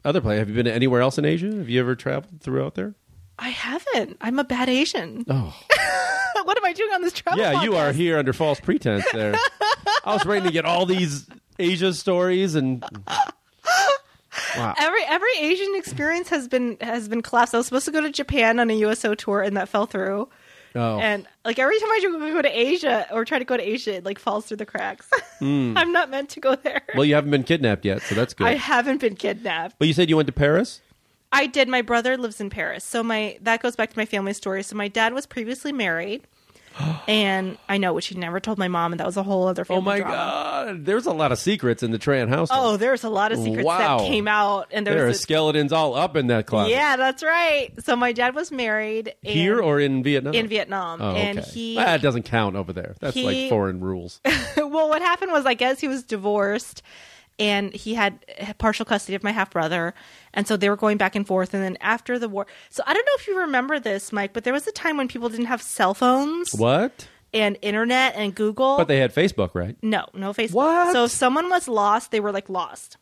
other 0.05 0.21
places. 0.21 0.41
Have 0.41 0.49
you 0.49 0.55
been 0.55 0.67
anywhere 0.67 1.01
else 1.01 1.19
in 1.19 1.25
Asia? 1.25 1.47
Have 1.55 1.69
you 1.69 1.81
ever 1.81 1.95
traveled 1.95 2.41
throughout 2.41 2.75
there? 2.75 2.95
I 3.39 3.49
haven't. 3.51 4.17
I'm 4.21 4.39
a 4.39 4.45
bad 4.45 4.69
Asian. 4.69 5.25
Oh, 5.29 5.55
what 6.45 6.57
am 6.57 6.65
I 6.65 6.73
doing 6.73 6.93
on 6.93 7.03
this 7.03 7.13
travel? 7.13 7.41
yeah, 7.41 7.63
you 7.63 7.77
are 7.77 7.93
here 7.93 8.19
under 8.19 8.33
false 8.33 8.61
pretense. 8.61 9.05
There, 9.13 9.35
I 10.05 10.15
was 10.15 10.25
waiting 10.25 10.47
to 10.47 10.53
get 10.53 10.65
all 10.65 10.87
these 10.87 11.27
Asia 11.59 11.93
stories 11.93 12.55
and. 12.55 12.85
Wow. 14.57 14.75
Every 14.79 15.03
every 15.05 15.37
Asian 15.39 15.75
experience 15.77 16.29
has 16.31 16.49
been 16.49 16.77
has 16.81 17.09
been 17.09 17.21
collapsed. 17.23 17.55
I 17.55 17.59
was 17.59 17.67
supposed 17.67 17.85
to 17.87 17.91
go 17.91 18.01
to 18.01 18.11
Japan 18.11 18.59
on 18.61 18.71
a 18.71 18.75
USO 18.75 19.15
tour, 19.15 19.43
and 19.43 19.57
that 19.57 19.69
fell 19.69 19.87
through. 19.87 20.29
Oh, 20.75 20.99
And 20.99 21.27
like 21.45 21.59
every 21.59 21.79
time 21.79 21.91
I 21.91 22.01
go 22.33 22.41
to 22.41 22.49
Asia 22.49 23.07
or 23.13 23.27
try 23.27 23.39
to 23.39 23.45
go 23.45 23.59
to 23.59 23.63
Asia, 23.63 23.97
it 23.97 24.05
like 24.05 24.19
falls 24.19 24.47
through 24.47 24.57
the 24.59 24.67
cracks. 24.67 25.09
Hmm. 25.39 25.77
I'm 25.77 25.91
not 25.91 26.09
meant 26.09 26.29
to 26.31 26.41
go 26.41 26.55
there. 26.55 26.83
Well, 26.95 27.05
you 27.05 27.17
haven't 27.17 27.33
been 27.33 27.43
kidnapped 27.43 27.85
yet, 27.85 28.01
so 28.03 28.15
that's 28.15 28.33
good. 28.33 28.47
I 28.47 28.55
haven't 28.55 29.01
been 29.01 29.17
kidnapped. 29.17 29.75
but 29.77 29.89
you 29.89 29.93
said 29.93 30.09
you 30.09 30.15
went 30.17 30.29
to 30.29 30.33
Paris. 30.33 30.81
I 31.33 31.49
did. 31.49 31.67
My 31.69 31.83
brother 31.83 32.17
lives 32.17 32.41
in 32.41 32.49
Paris, 32.49 32.85
so 32.85 33.03
my 33.03 33.39
that 33.41 33.61
goes 33.61 33.75
back 33.75 33.91
to 33.91 33.99
my 33.99 34.05
family 34.05 34.35
story. 34.35 34.63
So 34.63 34.77
my 34.77 34.87
dad 34.87 35.15
was 35.15 35.27
previously 35.27 35.73
married, 35.73 36.23
and 37.09 37.59
I 37.69 37.79
know 37.79 37.93
which 37.93 38.07
he 38.07 38.15
never 38.15 38.41
told 38.41 38.59
my 38.59 38.69
mom, 38.69 38.93
and 38.93 39.01
that 39.01 39.07
was 39.07 39.17
a 39.17 39.23
whole 39.23 39.47
other 39.49 39.63
oh 39.63 39.65
family. 39.65 39.81
Oh 39.81 39.85
my 39.85 39.99
drama. 39.99 40.15
God! 40.15 40.85
There's 40.85 41.07
a 41.07 41.13
lot 41.13 41.33
of 41.33 41.39
secrets 41.39 41.83
in 41.83 41.91
the 41.91 41.99
Tran 41.99 42.29
house. 42.29 42.49
Oh, 42.51 42.77
there's 42.77 43.05
a 43.05 43.09
lot 43.11 43.33
of 43.33 43.39
secrets 43.39 43.67
Wow. 43.67 43.99
that 43.99 44.07
came 44.09 44.29
out, 44.29 44.69
and 44.71 44.87
there 44.87 44.95
there 44.95 45.09
are 45.09 45.13
skeletons 45.15 45.73
all 45.73 45.95
up 45.95 46.17
in 46.17 46.29
that 46.29 46.47
closet. 46.47 46.71
yeah, 46.71 46.97
that's 46.97 47.23
right. 47.23 47.71
So 47.85 47.97
my 47.97 48.13
dad 48.13 48.35
was 48.35 48.51
married 48.53 49.15
and- 49.25 49.33
Here 49.35 49.61
or 49.61 49.81
in 49.81 50.03
Vietnam? 50.03 50.35
in 50.35 50.47
Vietnam, 50.49 51.01
Oh, 51.03 51.15
and 51.15 51.39
he 51.41 51.75
that 51.77 52.03
doesn't 52.03 52.25
count 52.25 52.57
over 52.57 52.73
there. 52.73 52.95
That's 53.01 53.17
like 53.17 53.49
foreign 53.49 53.81
rules. 53.81 54.21
well, 54.57 54.89
what 54.89 55.03
happened 55.03 55.33
was, 55.33 55.47
I 55.47 55.55
guess 55.55 55.81
he 55.81 55.89
was 55.89 56.03
divorced, 56.03 56.83
and 57.39 57.73
he 57.75 57.95
had 57.95 58.25
partial 58.59 58.85
custody 58.85 59.15
of 59.15 59.23
my 59.23 59.33
half 59.33 59.51
brother, 59.51 59.95
and 60.35 60.47
so 60.47 60.57
they 60.57 60.69
were 60.69 60.77
going 60.77 60.97
back 60.97 61.15
and 61.17 61.27
forth. 61.27 61.55
And 61.55 61.63
then 61.63 61.77
after 61.81 62.19
the 62.19 62.29
war, 62.29 62.47
so 62.71 62.83
I 62.87 62.95
don't 62.95 63.05
know 63.05 63.13
if 63.17 63.27
you 63.27 63.39
remember 63.41 63.79
this, 63.81 64.13
Mike, 64.13 64.33
but 64.33 64.45
there 64.45 64.53
was 64.53 64.67
a 64.67 64.73
time 64.73 64.97
when 64.97 65.09
people 65.09 65.29
didn't 65.29 65.47
have 65.47 65.63
cell 65.63 65.95
phones 65.95 66.53
what? 66.53 67.09
and 67.33 67.59
internet 67.63 68.15
and 68.17 68.35
Google. 68.35 68.77
But 68.77 68.89
they 68.89 68.99
had 68.99 69.15
Facebook, 69.15 69.55
right? 69.55 69.77
no, 69.83 70.07
no 70.15 70.33
Facebook. 70.33 70.55
What? 70.55 70.93
So 70.93 71.05
if 71.05 71.11
someone 71.11 71.49
was 71.49 71.69
lost, 71.69 72.11
they 72.11 72.21
were 72.21 72.33
like 72.33 72.49
lost. 72.49 72.97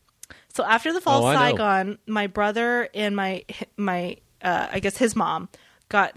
So 0.53 0.65
after 0.65 0.93
the 0.93 1.01
fall 1.01 1.25
Oh, 1.25 1.31
of. 1.31 1.37
Saigon, 1.37 1.99
my 2.07 2.27
brother 2.27 2.89
and 2.95 3.15
my 3.15 3.45
my 3.77 4.17
uh, 4.43 4.69
I 4.71 4.81
guess 4.81 4.97
his 4.97 5.15
mom 5.15 5.49
got 5.89 6.17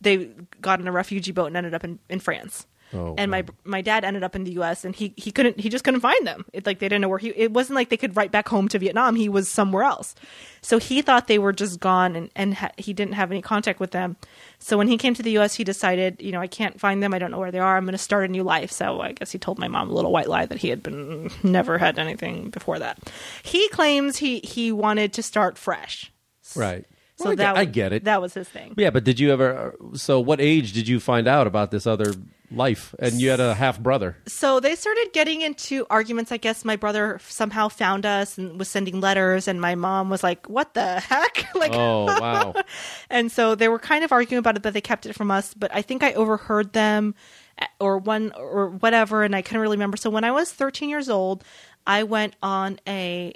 they 0.00 0.30
got 0.60 0.80
in 0.80 0.86
a 0.88 0.92
refugee 0.92 1.32
boat 1.32 1.46
and 1.46 1.56
ended 1.56 1.74
up 1.74 1.84
in, 1.84 1.98
in 2.08 2.20
France. 2.20 2.66
Oh, 2.94 3.14
and 3.18 3.30
my 3.30 3.44
my 3.64 3.82
dad 3.82 4.04
ended 4.04 4.22
up 4.22 4.36
in 4.36 4.44
the 4.44 4.52
U.S. 4.52 4.84
and 4.84 4.94
he 4.94 5.12
he 5.16 5.32
couldn't 5.32 5.58
he 5.58 5.68
just 5.68 5.82
couldn't 5.84 6.00
find 6.00 6.26
them. 6.26 6.44
It 6.52 6.66
like 6.66 6.78
they 6.78 6.88
didn't 6.88 7.02
know 7.02 7.08
where 7.08 7.18
he. 7.18 7.30
It 7.30 7.52
wasn't 7.52 7.74
like 7.74 7.88
they 7.88 7.96
could 7.96 8.14
write 8.16 8.30
back 8.30 8.48
home 8.48 8.68
to 8.68 8.78
Vietnam. 8.78 9.16
He 9.16 9.28
was 9.28 9.48
somewhere 9.48 9.82
else. 9.82 10.14
So 10.62 10.78
he 10.78 11.02
thought 11.02 11.26
they 11.26 11.38
were 11.38 11.52
just 11.52 11.80
gone 11.80 12.14
and 12.14 12.30
and 12.36 12.54
ha- 12.54 12.70
he 12.76 12.92
didn't 12.92 13.14
have 13.14 13.30
any 13.32 13.42
contact 13.42 13.80
with 13.80 13.90
them. 13.90 14.16
So 14.58 14.78
when 14.78 14.86
he 14.88 14.96
came 14.96 15.14
to 15.14 15.22
the 15.22 15.32
U.S., 15.32 15.54
he 15.54 15.64
decided, 15.64 16.22
you 16.22 16.30
know, 16.32 16.40
I 16.40 16.46
can't 16.46 16.78
find 16.80 17.02
them. 17.02 17.12
I 17.12 17.18
don't 17.18 17.30
know 17.30 17.38
where 17.38 17.50
they 17.50 17.58
are. 17.58 17.76
I'm 17.76 17.84
going 17.84 17.92
to 17.92 17.98
start 17.98 18.24
a 18.24 18.28
new 18.28 18.42
life. 18.42 18.70
So 18.70 19.00
I 19.00 19.12
guess 19.12 19.32
he 19.32 19.38
told 19.38 19.58
my 19.58 19.68
mom 19.68 19.90
a 19.90 19.92
little 19.92 20.12
white 20.12 20.28
lie 20.28 20.46
that 20.46 20.58
he 20.58 20.68
had 20.68 20.82
been 20.82 21.30
never 21.42 21.78
had 21.78 21.98
anything 21.98 22.50
before 22.50 22.78
that. 22.78 22.98
He 23.42 23.68
claims 23.70 24.18
he 24.18 24.38
he 24.44 24.70
wanted 24.72 25.12
to 25.14 25.22
start 25.22 25.58
fresh. 25.58 26.12
Right. 26.54 26.84
So 27.18 27.24
Well, 27.24 27.32
I, 27.32 27.36
that 27.36 27.54
get, 27.54 27.60
I 27.60 27.64
get 27.64 27.92
it. 27.94 28.04
That 28.04 28.20
was 28.20 28.34
his 28.34 28.46
thing. 28.48 28.74
yeah, 28.76 28.90
but 28.90 29.02
did 29.04 29.18
you 29.18 29.32
ever? 29.32 29.74
So, 29.94 30.20
what 30.20 30.38
age 30.38 30.72
did 30.74 30.86
you 30.86 31.00
find 31.00 31.26
out 31.26 31.46
about 31.46 31.70
this 31.70 31.86
other 31.86 32.12
life? 32.50 32.94
And 32.98 33.20
you 33.20 33.30
had 33.30 33.40
a 33.40 33.54
half 33.54 33.80
brother. 33.80 34.16
so 34.26 34.60
they 34.60 34.74
started 34.74 35.08
getting 35.12 35.40
into 35.42 35.86
arguments. 35.90 36.32
I 36.32 36.36
guess 36.36 36.64
my 36.64 36.76
brother 36.76 37.18
somehow 37.26 37.68
found 37.68 38.06
us 38.06 38.38
and 38.38 38.58
was 38.58 38.68
sending 38.68 39.00
letters, 39.00 39.48
and 39.48 39.60
my 39.60 39.74
mom 39.74 40.10
was 40.10 40.22
like, 40.22 40.48
"What 40.48 40.74
the 40.74 41.00
heck?" 41.00 41.48
like, 41.54 41.72
Oh, 41.74 42.04
wow. 42.04 42.54
and 43.10 43.30
so 43.32 43.54
they 43.54 43.68
were 43.68 43.78
kind 43.78 44.04
of 44.04 44.12
arguing 44.12 44.38
about 44.38 44.56
it, 44.56 44.62
but 44.62 44.74
they 44.74 44.80
kept 44.80 45.06
it 45.06 45.14
from 45.14 45.30
us. 45.30 45.54
But 45.54 45.74
I 45.74 45.82
think 45.82 46.02
I 46.02 46.12
overheard 46.12 46.72
them, 46.72 47.14
eh, 47.58 47.66
or 47.80 47.98
one 47.98 48.32
or 48.36 48.70
whatever, 48.70 49.22
and 49.22 49.34
I 49.34 49.42
couldn't 49.42 49.60
really 49.60 49.76
remember. 49.76 49.96
So 49.96 50.10
when 50.10 50.24
I 50.24 50.30
was 50.32 50.52
13 50.52 50.88
years 50.88 51.08
old, 51.08 51.44
I 51.86 52.02
went 52.04 52.36
on 52.42 52.78
a, 52.86 53.32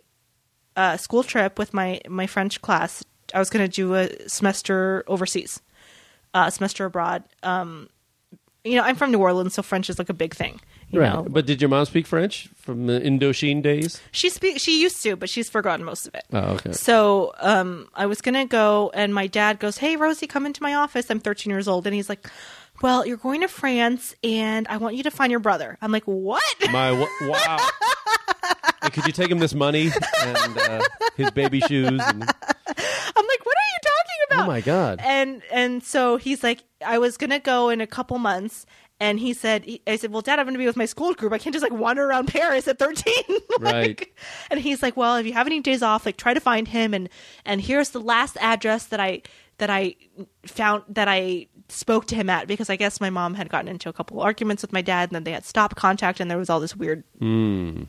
uh 0.77 0.97
school 0.97 1.23
trip 1.25 1.59
with 1.59 1.75
my 1.75 2.01
my 2.09 2.27
French 2.27 2.61
class. 2.63 3.05
I 3.35 3.39
was 3.39 3.51
going 3.51 3.65
to 3.65 3.71
do 3.71 3.95
a 3.95 4.09
semester 4.29 5.05
overseas, 5.07 5.61
uh, 6.35 6.51
semester 6.51 6.85
abroad. 6.85 7.23
Um, 7.43 7.89
you 8.65 8.77
know, 8.77 8.83
I'm 8.83 8.97
from 8.97 9.11
New 9.11 9.19
Orleans, 9.21 9.55
so 9.55 9.63
French 9.63 9.89
is 9.91 9.99
like 9.99 10.09
a 10.09 10.15
big 10.15 10.35
thing. 10.35 10.61
You 10.91 11.01
right. 11.01 11.13
know, 11.13 11.27
But 11.29 11.47
did 11.47 11.61
your 11.63 11.69
mom 11.69 11.85
speak 11.85 12.07
French 12.07 12.49
from 12.57 12.87
the 12.89 12.99
Indochine 13.01 13.63
days? 13.63 14.01
she 14.11 14.29
speak 14.29 14.59
she 14.59 14.83
used 14.83 15.01
to, 15.05 15.15
but 15.17 15.31
she's 15.31 15.49
forgotten 15.49 15.85
most 15.85 16.07
of 16.09 16.15
it. 16.15 16.25
Oh, 16.33 16.55
okay. 16.55 16.73
So 16.73 17.33
um, 17.41 17.89
I 17.95 18.07
was 18.07 18.21
gonna 18.21 18.47
go, 18.47 18.91
and 18.93 19.15
my 19.15 19.27
dad 19.29 19.61
goes, 19.61 19.79
"Hey, 19.79 19.97
Rosie, 19.97 20.27
come 20.27 20.47
into 20.47 20.63
my 20.63 20.75
office. 20.75 21.11
I'm 21.11 21.21
13 21.21 21.51
years 21.51 21.69
old," 21.69 21.87
and 21.87 21.95
he's 21.95 22.09
like, 22.09 22.29
well, 22.83 23.07
you're 23.07 23.19
going 23.19 23.43
to 23.43 23.49
France, 23.49 24.15
and 24.25 24.67
I 24.69 24.79
want 24.79 24.95
you 24.97 25.03
to 25.03 25.11
find 25.11 25.31
your 25.31 25.39
brother. 25.41 25.77
I'm 25.83 25.93
like, 25.93 26.05
what? 26.05 26.43
My 26.73 26.93
wow. 27.21 27.59
Hey, 28.83 28.89
could 28.91 29.05
you 29.07 29.13
take 29.13 29.31
him 29.31 29.39
this 29.39 29.55
money 29.55 29.91
and 30.25 30.59
uh, 30.59 30.81
his 31.17 31.31
baby 31.31 31.61
shoes? 31.61 31.87
And, 31.89 32.01
I'm 32.05 33.27
like, 33.27 33.45
what 33.47 33.57
are 33.57 33.60
you 33.60 33.60
talking 33.60 33.60
Oh 34.31 34.35
about? 34.35 34.45
oh 34.45 34.47
my 34.47 34.61
god! 34.61 35.01
and 35.03 35.43
and 35.53 35.83
so 35.83 36.17
he's 36.17 36.43
like 36.43 36.63
i 36.85 36.99
was 36.99 37.17
gonna 37.17 37.39
go 37.41 37.69
in 37.69 37.81
a 37.81 37.87
couple 37.87 38.19
months. 38.19 38.67
And 39.03 39.19
he 39.19 39.33
said 39.33 39.65
he- 39.65 39.81
i 39.87 39.97
said 39.97 40.13
well 40.13 40.21
dad 40.21 40.39
i'm 40.39 40.45
gonna 40.47 40.59
be 40.59 40.67
with 40.67 40.77
my 40.77 40.85
school 40.85 41.15
group. 41.15 41.33
I 41.33 41.39
can't 41.39 41.55
just 41.55 41.63
like 41.63 41.73
wander 41.73 42.05
around 42.07 42.29
paris 42.37 42.69
at 42.69 42.79
13 42.79 43.15
Like- 43.61 43.73
Right. 43.73 44.09
and 44.51 44.61
he's 44.61 44.83
like 44.83 44.95
well 44.97 45.17
if 45.17 45.27
you 45.27 45.33
have 45.33 45.47
any 45.47 45.61
days 45.61 45.83
off 45.83 46.05
like 46.05 46.17
try 46.19 46.35
to 46.35 46.41
find 46.41 46.69
him. 46.69 46.93
And 46.95 47.09
and 47.47 47.61
here's 47.63 47.91
the 47.91 48.01
last 48.01 48.37
address 48.41 48.87
that 48.87 49.01
i 49.01 49.23
that 49.59 49.71
i 49.71 49.95
found 50.47 50.85
that 50.89 51.09
i 51.09 51.47
spoke 51.71 52.07
to 52.07 52.15
him 52.15 52.29
at. 52.29 52.47
Because 52.47 52.69
i 52.69 52.77
guess 52.77 53.01
my 53.01 53.09
mom 53.11 53.35
had 53.35 53.49
gotten 53.49 53.69
into 53.69 53.89
a 53.89 53.93
couple 53.93 54.21
arguments 54.21 54.63
with 54.63 54.73
my 54.73 54.83
dad. 54.83 55.09
And 55.09 55.15
then 55.17 55.25
they 55.25 55.33
had 55.33 55.45
stopped 55.47 55.77
contact. 55.77 56.21
And 56.21 56.31
there 56.31 56.39
was 56.39 56.51
all 56.51 56.61
this 56.61 56.77
weird 56.77 57.03
hmm. 57.19 57.85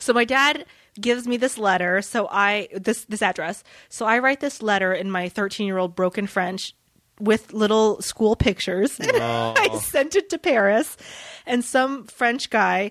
so 0.00 0.12
my 0.12 0.24
dad 0.24 0.66
gives 1.00 1.26
me 1.26 1.36
this 1.36 1.58
letter. 1.58 2.02
So 2.02 2.28
I 2.30 2.68
this 2.74 3.04
this 3.06 3.22
address. 3.22 3.64
So 3.88 4.06
I 4.06 4.18
write 4.18 4.40
this 4.40 4.62
letter 4.62 4.92
in 4.92 5.10
my 5.10 5.28
13 5.28 5.66
year 5.66 5.78
old 5.78 5.94
broken 5.94 6.26
French 6.26 6.74
with 7.20 7.52
little 7.52 8.02
school 8.02 8.36
pictures. 8.36 8.98
I 9.02 9.78
sent 9.82 10.16
it 10.16 10.30
to 10.30 10.38
Paris, 10.38 10.96
and 11.46 11.64
some 11.64 12.06
French 12.06 12.50
guy 12.50 12.90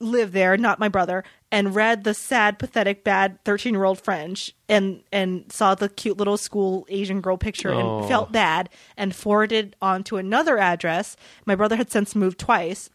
lived 0.00 0.32
there, 0.32 0.56
not 0.56 0.78
my 0.78 0.88
brother, 0.88 1.24
and 1.50 1.74
read 1.74 2.04
the 2.04 2.14
sad, 2.14 2.58
pathetic, 2.58 3.02
bad 3.02 3.42
13 3.44 3.74
year 3.74 3.84
old 3.84 4.00
French 4.00 4.52
and 4.68 5.02
and 5.12 5.50
saw 5.50 5.74
the 5.74 5.88
cute 5.88 6.16
little 6.16 6.36
school 6.36 6.86
Asian 6.88 7.20
girl 7.20 7.36
picture 7.36 7.72
Oh. 7.72 7.98
and 8.00 8.08
felt 8.08 8.30
bad 8.30 8.68
and 8.96 9.14
forwarded 9.14 9.74
on 9.82 10.04
to 10.04 10.16
another 10.16 10.58
address. 10.58 11.16
My 11.46 11.54
brother 11.56 11.74
had 11.76 11.90
since 11.90 12.14
moved 12.14 12.38
twice. 12.38 12.90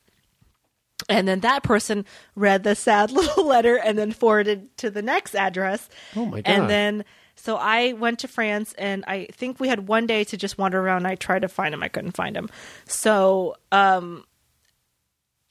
And 1.10 1.28
then 1.28 1.42
that 1.42 1.64
person 1.64 2.06
read 2.36 2.64
the 2.64 2.76
sad 2.76 3.12
little 3.14 3.46
letter 3.46 3.78
and 3.78 3.98
then 3.98 4.12
forwarded 4.12 4.76
to 4.78 4.90
the 4.90 5.02
next 5.02 5.36
address. 5.36 5.90
Oh 6.16 6.26
my 6.26 6.42
God. 6.42 6.52
And 6.52 6.70
then 6.70 7.06
so 7.36 7.56
I 7.58 7.94
went 7.94 8.20
to 8.20 8.28
France 8.28 8.74
and 8.78 9.04
I 9.08 9.28
think 9.32 9.60
we 9.60 9.68
had 9.68 9.88
one 9.88 10.06
day 10.06 10.24
to 10.26 10.38
just 10.38 10.58
wander 10.58 10.80
around. 10.80 11.06
I 11.06 11.16
tried 11.16 11.42
to 11.42 11.48
find 11.48 11.74
him. 11.74 11.84
I 11.84 11.88
couldn't 11.88 12.16
find 12.16 12.38
him. 12.38 12.50
So 12.86 13.56
um 13.72 14.26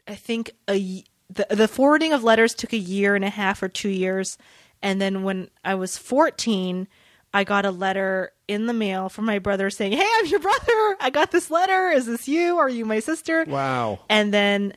I 0.06 0.14
think 0.14 0.52
a 0.68 1.04
the 1.28 1.46
the 1.50 1.68
forwarding 1.68 2.12
of 2.12 2.24
letters 2.24 2.54
took 2.54 2.72
a 2.72 2.78
year 2.78 3.14
and 3.14 3.24
a 3.24 3.30
half 3.30 3.62
or 3.62 3.68
2 3.68 3.88
years. 3.88 4.38
And 4.80 5.00
then 5.00 5.22
when 5.22 5.48
I 5.64 5.74
was 5.76 5.96
14, 5.96 6.88
I 7.34 7.44
got 7.44 7.64
a 7.64 7.70
letter 7.70 8.32
in 8.48 8.66
the 8.66 8.72
mail 8.74 9.08
from 9.08 9.24
my 9.24 9.38
brother 9.38 9.70
saying, 9.70 9.92
"Hey, 9.92 10.06
I'm 10.16 10.26
your 10.26 10.40
brother. 10.40 10.96
I 11.00 11.10
got 11.10 11.30
this 11.30 11.50
letter. 11.50 11.88
Is 11.88 12.06
this 12.06 12.28
you? 12.28 12.58
Are 12.58 12.68
you 12.68 12.84
my 12.84 13.00
sister?" 13.00 13.44
Wow. 13.46 14.00
And 14.10 14.34
then 14.34 14.74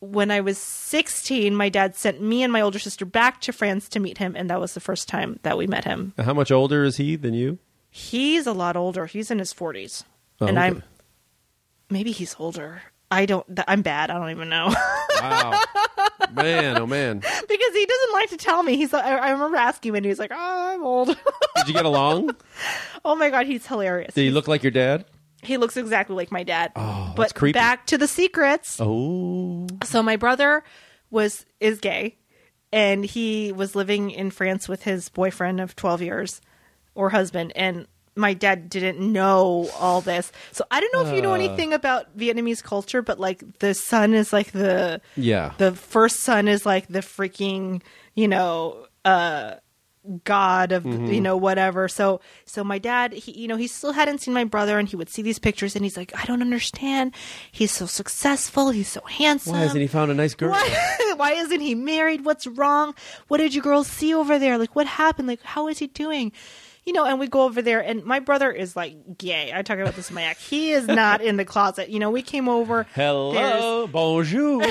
when 0.00 0.30
I 0.30 0.40
was 0.40 0.58
16, 0.58 1.54
my 1.54 1.68
dad 1.68 1.96
sent 1.96 2.20
me 2.20 2.42
and 2.42 2.52
my 2.52 2.60
older 2.60 2.78
sister 2.78 3.04
back 3.04 3.40
to 3.42 3.52
France 3.52 3.88
to 3.90 4.00
meet 4.00 4.18
him, 4.18 4.34
and 4.36 4.50
that 4.50 4.60
was 4.60 4.74
the 4.74 4.80
first 4.80 5.08
time 5.08 5.38
that 5.42 5.56
we 5.56 5.66
met 5.66 5.84
him. 5.84 6.12
How 6.18 6.34
much 6.34 6.50
older 6.50 6.84
is 6.84 6.96
he 6.96 7.16
than 7.16 7.34
you? 7.34 7.58
He's 7.90 8.46
a 8.46 8.52
lot 8.52 8.76
older. 8.76 9.06
He's 9.06 9.30
in 9.30 9.38
his 9.38 9.54
40s. 9.54 10.04
Oh, 10.40 10.46
and 10.46 10.58
okay. 10.58 10.66
I'm 10.66 10.82
maybe 11.88 12.12
he's 12.12 12.36
older. 12.38 12.82
I 13.10 13.24
don't 13.24 13.46
I'm 13.66 13.82
bad. 13.82 14.10
I 14.10 14.18
don't 14.18 14.30
even 14.30 14.48
know. 14.48 14.74
Wow. 15.18 15.62
man, 16.34 16.76
oh 16.76 16.86
man. 16.86 17.20
because 17.20 17.74
he 17.74 17.86
doesn't 17.86 18.12
like 18.12 18.28
to 18.28 18.36
tell 18.36 18.62
me. 18.62 18.76
He's 18.76 18.92
I, 18.92 19.30
remember 19.30 19.56
asking 19.56 19.88
him 19.88 19.94
and 19.96 20.04
he 20.04 20.10
was 20.10 20.18
like, 20.18 20.30
"Oh, 20.30 20.74
I'm 20.74 20.84
old." 20.84 21.08
Did 21.56 21.68
you 21.68 21.72
get 21.72 21.86
along? 21.86 22.36
oh 23.02 23.16
my 23.16 23.30
god, 23.30 23.46
he's 23.46 23.66
hilarious. 23.66 24.12
Did 24.12 24.24
he 24.24 24.30
look 24.30 24.46
like 24.46 24.62
your 24.62 24.72
dad? 24.72 25.06
He 25.46 25.56
looks 25.56 25.76
exactly 25.76 26.16
like 26.16 26.30
my 26.30 26.42
dad. 26.42 26.72
Oh, 26.76 27.12
but 27.16 27.22
that's 27.22 27.32
creepy. 27.32 27.52
back 27.54 27.86
to 27.86 27.98
the 27.98 28.08
secrets. 28.08 28.78
Oh. 28.80 29.66
so 29.84 30.02
my 30.02 30.16
brother 30.16 30.62
was 31.10 31.46
is 31.60 31.78
gay 31.80 32.16
and 32.72 33.04
he 33.04 33.52
was 33.52 33.74
living 33.74 34.10
in 34.10 34.30
France 34.30 34.68
with 34.68 34.82
his 34.82 35.08
boyfriend 35.08 35.60
of 35.60 35.76
12 35.76 36.02
years 36.02 36.40
or 36.94 37.10
husband 37.10 37.52
and 37.56 37.86
my 38.18 38.32
dad 38.32 38.70
didn't 38.70 38.98
know 38.98 39.68
all 39.78 40.00
this. 40.00 40.32
So 40.50 40.64
I 40.70 40.80
don't 40.80 40.92
know 40.94 41.06
if 41.10 41.14
you 41.14 41.20
know 41.20 41.34
anything 41.34 41.74
about 41.74 42.16
Vietnamese 42.16 42.62
culture 42.62 43.02
but 43.02 43.20
like 43.20 43.58
the 43.58 43.74
son 43.74 44.14
is 44.14 44.32
like 44.32 44.52
the 44.52 45.00
Yeah. 45.16 45.52
the 45.58 45.72
first 45.72 46.20
son 46.20 46.48
is 46.48 46.64
like 46.66 46.88
the 46.88 47.00
freaking, 47.00 47.82
you 48.14 48.26
know, 48.28 48.86
uh 49.04 49.56
god 50.24 50.72
of 50.72 50.84
you 50.84 50.92
mm-hmm. 50.92 51.22
know 51.22 51.36
whatever 51.36 51.88
so 51.88 52.20
so 52.44 52.62
my 52.62 52.78
dad 52.78 53.12
he 53.12 53.32
you 53.32 53.48
know 53.48 53.56
he 53.56 53.66
still 53.66 53.92
hadn't 53.92 54.18
seen 54.18 54.32
my 54.34 54.44
brother 54.44 54.78
and 54.78 54.88
he 54.88 54.96
would 54.96 55.08
see 55.08 55.22
these 55.22 55.38
pictures 55.38 55.74
and 55.74 55.84
he's 55.84 55.96
like 55.96 56.12
i 56.16 56.24
don't 56.24 56.42
understand 56.42 57.12
he's 57.50 57.72
so 57.72 57.86
successful 57.86 58.70
he's 58.70 58.88
so 58.88 59.00
handsome 59.02 59.52
Why 59.52 59.60
hasn't 59.60 59.80
he 59.80 59.86
found 59.86 60.10
a 60.10 60.14
nice 60.14 60.34
girl? 60.34 60.50
why, 60.50 60.96
why 61.16 61.32
isn't 61.32 61.60
he 61.60 61.74
married? 61.74 62.24
What's 62.24 62.46
wrong? 62.46 62.94
What 63.28 63.38
did 63.38 63.54
you 63.54 63.62
girls 63.62 63.86
see 63.86 64.14
over 64.14 64.38
there? 64.38 64.58
Like, 64.58 64.74
what 64.76 64.86
happened? 64.86 65.28
Like, 65.28 65.42
how 65.42 65.68
is 65.68 65.78
he 65.78 65.86
doing? 65.86 66.32
You 66.86 66.92
know, 66.92 67.04
and 67.04 67.18
we 67.18 67.26
go 67.26 67.42
over 67.42 67.60
there, 67.62 67.80
and 67.80 68.04
my 68.04 68.20
brother 68.20 68.52
is 68.52 68.76
like 68.76 69.18
gay. 69.18 69.50
I 69.52 69.62
talk 69.62 69.78
about 69.80 69.96
this 69.96 70.08
in 70.08 70.14
my 70.14 70.22
act. 70.22 70.40
He 70.40 70.70
is 70.70 70.86
not 70.86 71.20
in 71.20 71.36
the 71.36 71.44
closet. 71.44 71.88
You 71.90 71.98
know, 71.98 72.12
we 72.12 72.22
came 72.22 72.48
over. 72.48 72.86
Hello, 72.94 73.88
bonjour. 73.88 74.62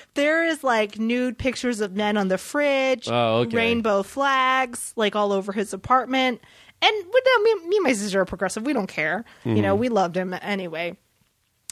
There's, 0.14 0.62
like 0.62 0.98
nude 1.00 1.36
pictures 1.38 1.80
of 1.80 1.96
men 1.96 2.16
on 2.16 2.28
the 2.28 2.38
fridge, 2.38 3.08
Oh, 3.10 3.38
okay. 3.40 3.56
rainbow 3.56 4.04
flags, 4.04 4.92
like 4.94 5.16
all 5.16 5.32
over 5.32 5.52
his 5.52 5.72
apartment. 5.72 6.40
And 6.80 6.94
that, 7.12 7.40
me, 7.42 7.68
me 7.68 7.76
and 7.78 7.84
my 7.84 7.92
sister 7.94 8.20
are 8.20 8.24
progressive. 8.26 8.64
We 8.64 8.72
don't 8.72 8.86
care. 8.86 9.24
You 9.44 9.52
Mm-hmm. 9.54 9.62
know, 9.62 9.74
we 9.74 9.88
loved 9.88 10.16
him 10.16 10.34
anyway 10.40 10.96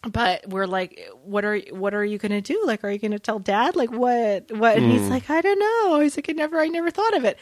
but 0.07 0.47
we're 0.51 0.67
like 0.67 1.01
what 1.23 1.47
are 1.47 1.59
what 1.71 1.95
are 1.95 2.05
you 2.05 2.19
gonna 2.19 2.43
do 2.43 2.63
like 2.67 2.85
are 2.85 2.91
you 2.91 2.99
gonna 2.99 3.19
tell 3.19 3.39
dad 3.39 3.75
like 3.75 3.91
what 3.91 4.53
what 4.53 4.77
and 4.77 4.85
Mm. 4.85 4.91
he's 4.91 5.09
like 5.09 5.31
i 5.31 5.41
don't 5.41 5.59
know 5.59 5.99
he's 6.01 6.15
like 6.15 6.29
i 6.29 6.33
never 6.35 6.61
i 6.61 6.69
never 6.69 6.91
thought 6.91 7.17
of 7.17 7.25
it 7.25 7.39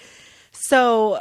so 0.53 1.21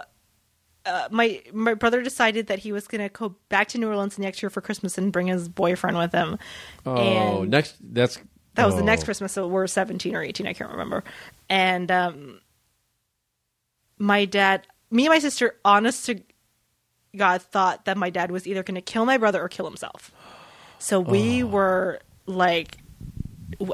uh, 0.85 1.07
my 1.11 1.41
my 1.53 1.73
brother 1.73 2.01
decided 2.01 2.47
that 2.47 2.59
he 2.59 2.71
was 2.71 2.87
gonna 2.87 3.09
go 3.09 3.35
back 3.49 3.67
to 3.69 3.77
new 3.77 3.87
orleans 3.87 4.17
next 4.17 4.41
year 4.41 4.49
for 4.49 4.61
christmas 4.61 4.97
and 4.97 5.11
bring 5.11 5.27
his 5.27 5.47
boyfriend 5.47 5.97
with 5.97 6.11
him 6.11 6.37
Oh, 6.85 6.95
and 6.95 7.49
next. 7.51 7.75
That's 7.81 8.17
that 8.55 8.65
was 8.65 8.75
the 8.75 8.81
oh. 8.81 8.85
next 8.85 9.03
christmas 9.03 9.31
so 9.31 9.47
we're 9.47 9.67
17 9.67 10.15
or 10.15 10.21
18 10.23 10.47
i 10.47 10.53
can't 10.53 10.71
remember 10.71 11.03
and 11.49 11.91
um 11.91 12.39
my 13.97 14.25
dad 14.25 14.65
me 14.89 15.05
and 15.05 15.11
my 15.13 15.19
sister 15.19 15.55
honest 15.63 16.05
to 16.07 16.21
god 17.15 17.41
thought 17.41 17.85
that 17.85 17.97
my 17.97 18.09
dad 18.09 18.31
was 18.31 18.47
either 18.47 18.63
gonna 18.63 18.81
kill 18.81 19.05
my 19.05 19.17
brother 19.17 19.41
or 19.41 19.47
kill 19.49 19.65
himself 19.65 20.11
so 20.79 20.97
Oh. 20.97 21.01
we 21.01 21.43
were 21.43 21.99
like, 22.25 22.77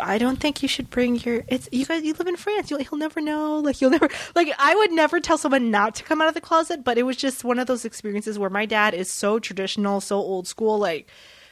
I 0.01 0.17
don't 0.17 0.39
think 0.39 0.61
you 0.61 0.67
should 0.67 0.89
bring 0.89 1.15
your. 1.17 1.43
It's 1.47 1.69
you 1.71 1.85
guys. 1.85 2.03
You 2.03 2.13
live 2.13 2.27
in 2.27 2.35
France. 2.35 2.69
You'll, 2.69 2.79
he'll 2.79 2.97
never 2.97 3.21
know. 3.21 3.59
Like 3.59 3.81
you'll 3.81 3.91
never. 3.91 4.09
Like 4.35 4.51
I 4.57 4.75
would 4.75 4.91
never 4.91 5.19
tell 5.19 5.37
someone 5.37 5.71
not 5.71 5.95
to 5.95 6.03
come 6.03 6.21
out 6.21 6.27
of 6.27 6.33
the 6.33 6.41
closet. 6.41 6.83
But 6.83 6.97
it 6.97 7.03
was 7.03 7.17
just 7.17 7.43
one 7.43 7.59
of 7.59 7.67
those 7.67 7.85
experiences 7.85 8.37
where 8.39 8.49
my 8.49 8.65
dad 8.65 8.93
is 8.93 9.11
so 9.11 9.39
traditional, 9.39 10.01
so 10.01 10.17
old 10.17 10.47
school. 10.47 10.77
Like 10.77 11.09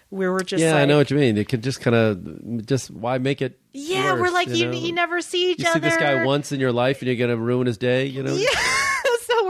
we 0.10 0.28
were 0.28 0.42
just. 0.42 0.62
Yeah, 0.62 0.74
like, 0.74 0.84
I 0.84 0.86
know 0.86 0.98
what 0.98 1.12
you 1.12 1.18
mean. 1.18 1.38
It 1.38 1.50
could 1.50 1.64
just 1.64 1.82
kind 1.82 1.96
of 1.96 2.66
just 2.66 2.92
why 2.92 3.18
make 3.18 3.42
it? 3.42 3.60
Yeah, 3.74 4.14
we're 4.14 4.32
like 4.32 4.50
you. 4.50 4.66
know? 4.66 4.78
You, 4.78 4.94
never 4.94 5.22
see 5.22 5.52
each 5.52 5.60
You 5.60 5.70
other. 5.70 5.80
see 5.80 5.90
this 5.90 5.98
guy 5.98 6.24
once 6.24 6.52
in 6.52 6.60
your 6.60 6.72
life, 6.72 7.02
and 7.02 7.08
you're 7.08 7.28
gonna 7.28 7.38
ruin 7.38 7.68
his 7.68 7.78
day. 7.78 8.06
You 8.06 8.24
know? 8.24 8.36
Yeah. 8.36 8.50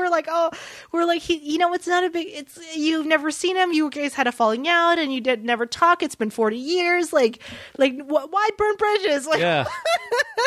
We're 0.05 0.11
like, 0.11 0.27
oh, 0.29 0.51
we're 0.91 1.05
like, 1.05 1.21
he, 1.21 1.35
you 1.37 1.57
know, 1.57 1.73
it's 1.73 1.87
not 1.87 2.03
a 2.03 2.09
big. 2.09 2.27
It's 2.29 2.59
you've 2.75 3.05
never 3.05 3.31
seen 3.31 3.55
him. 3.55 3.73
You 3.73 3.89
guys 3.89 4.13
had 4.13 4.27
a 4.27 4.31
falling 4.31 4.67
out, 4.67 4.99
and 4.99 5.13
you 5.13 5.19
did 5.21 5.43
never 5.43 5.65
talk. 5.65 6.03
It's 6.03 6.15
been 6.15 6.29
forty 6.29 6.57
years. 6.57 7.11
Like, 7.11 7.41
like 7.77 7.95
wh- 7.99 8.31
why 8.31 8.49
burn 8.57 8.75
bridges? 8.77 9.25
Like, 9.35 9.39
Yeah. 9.39 9.65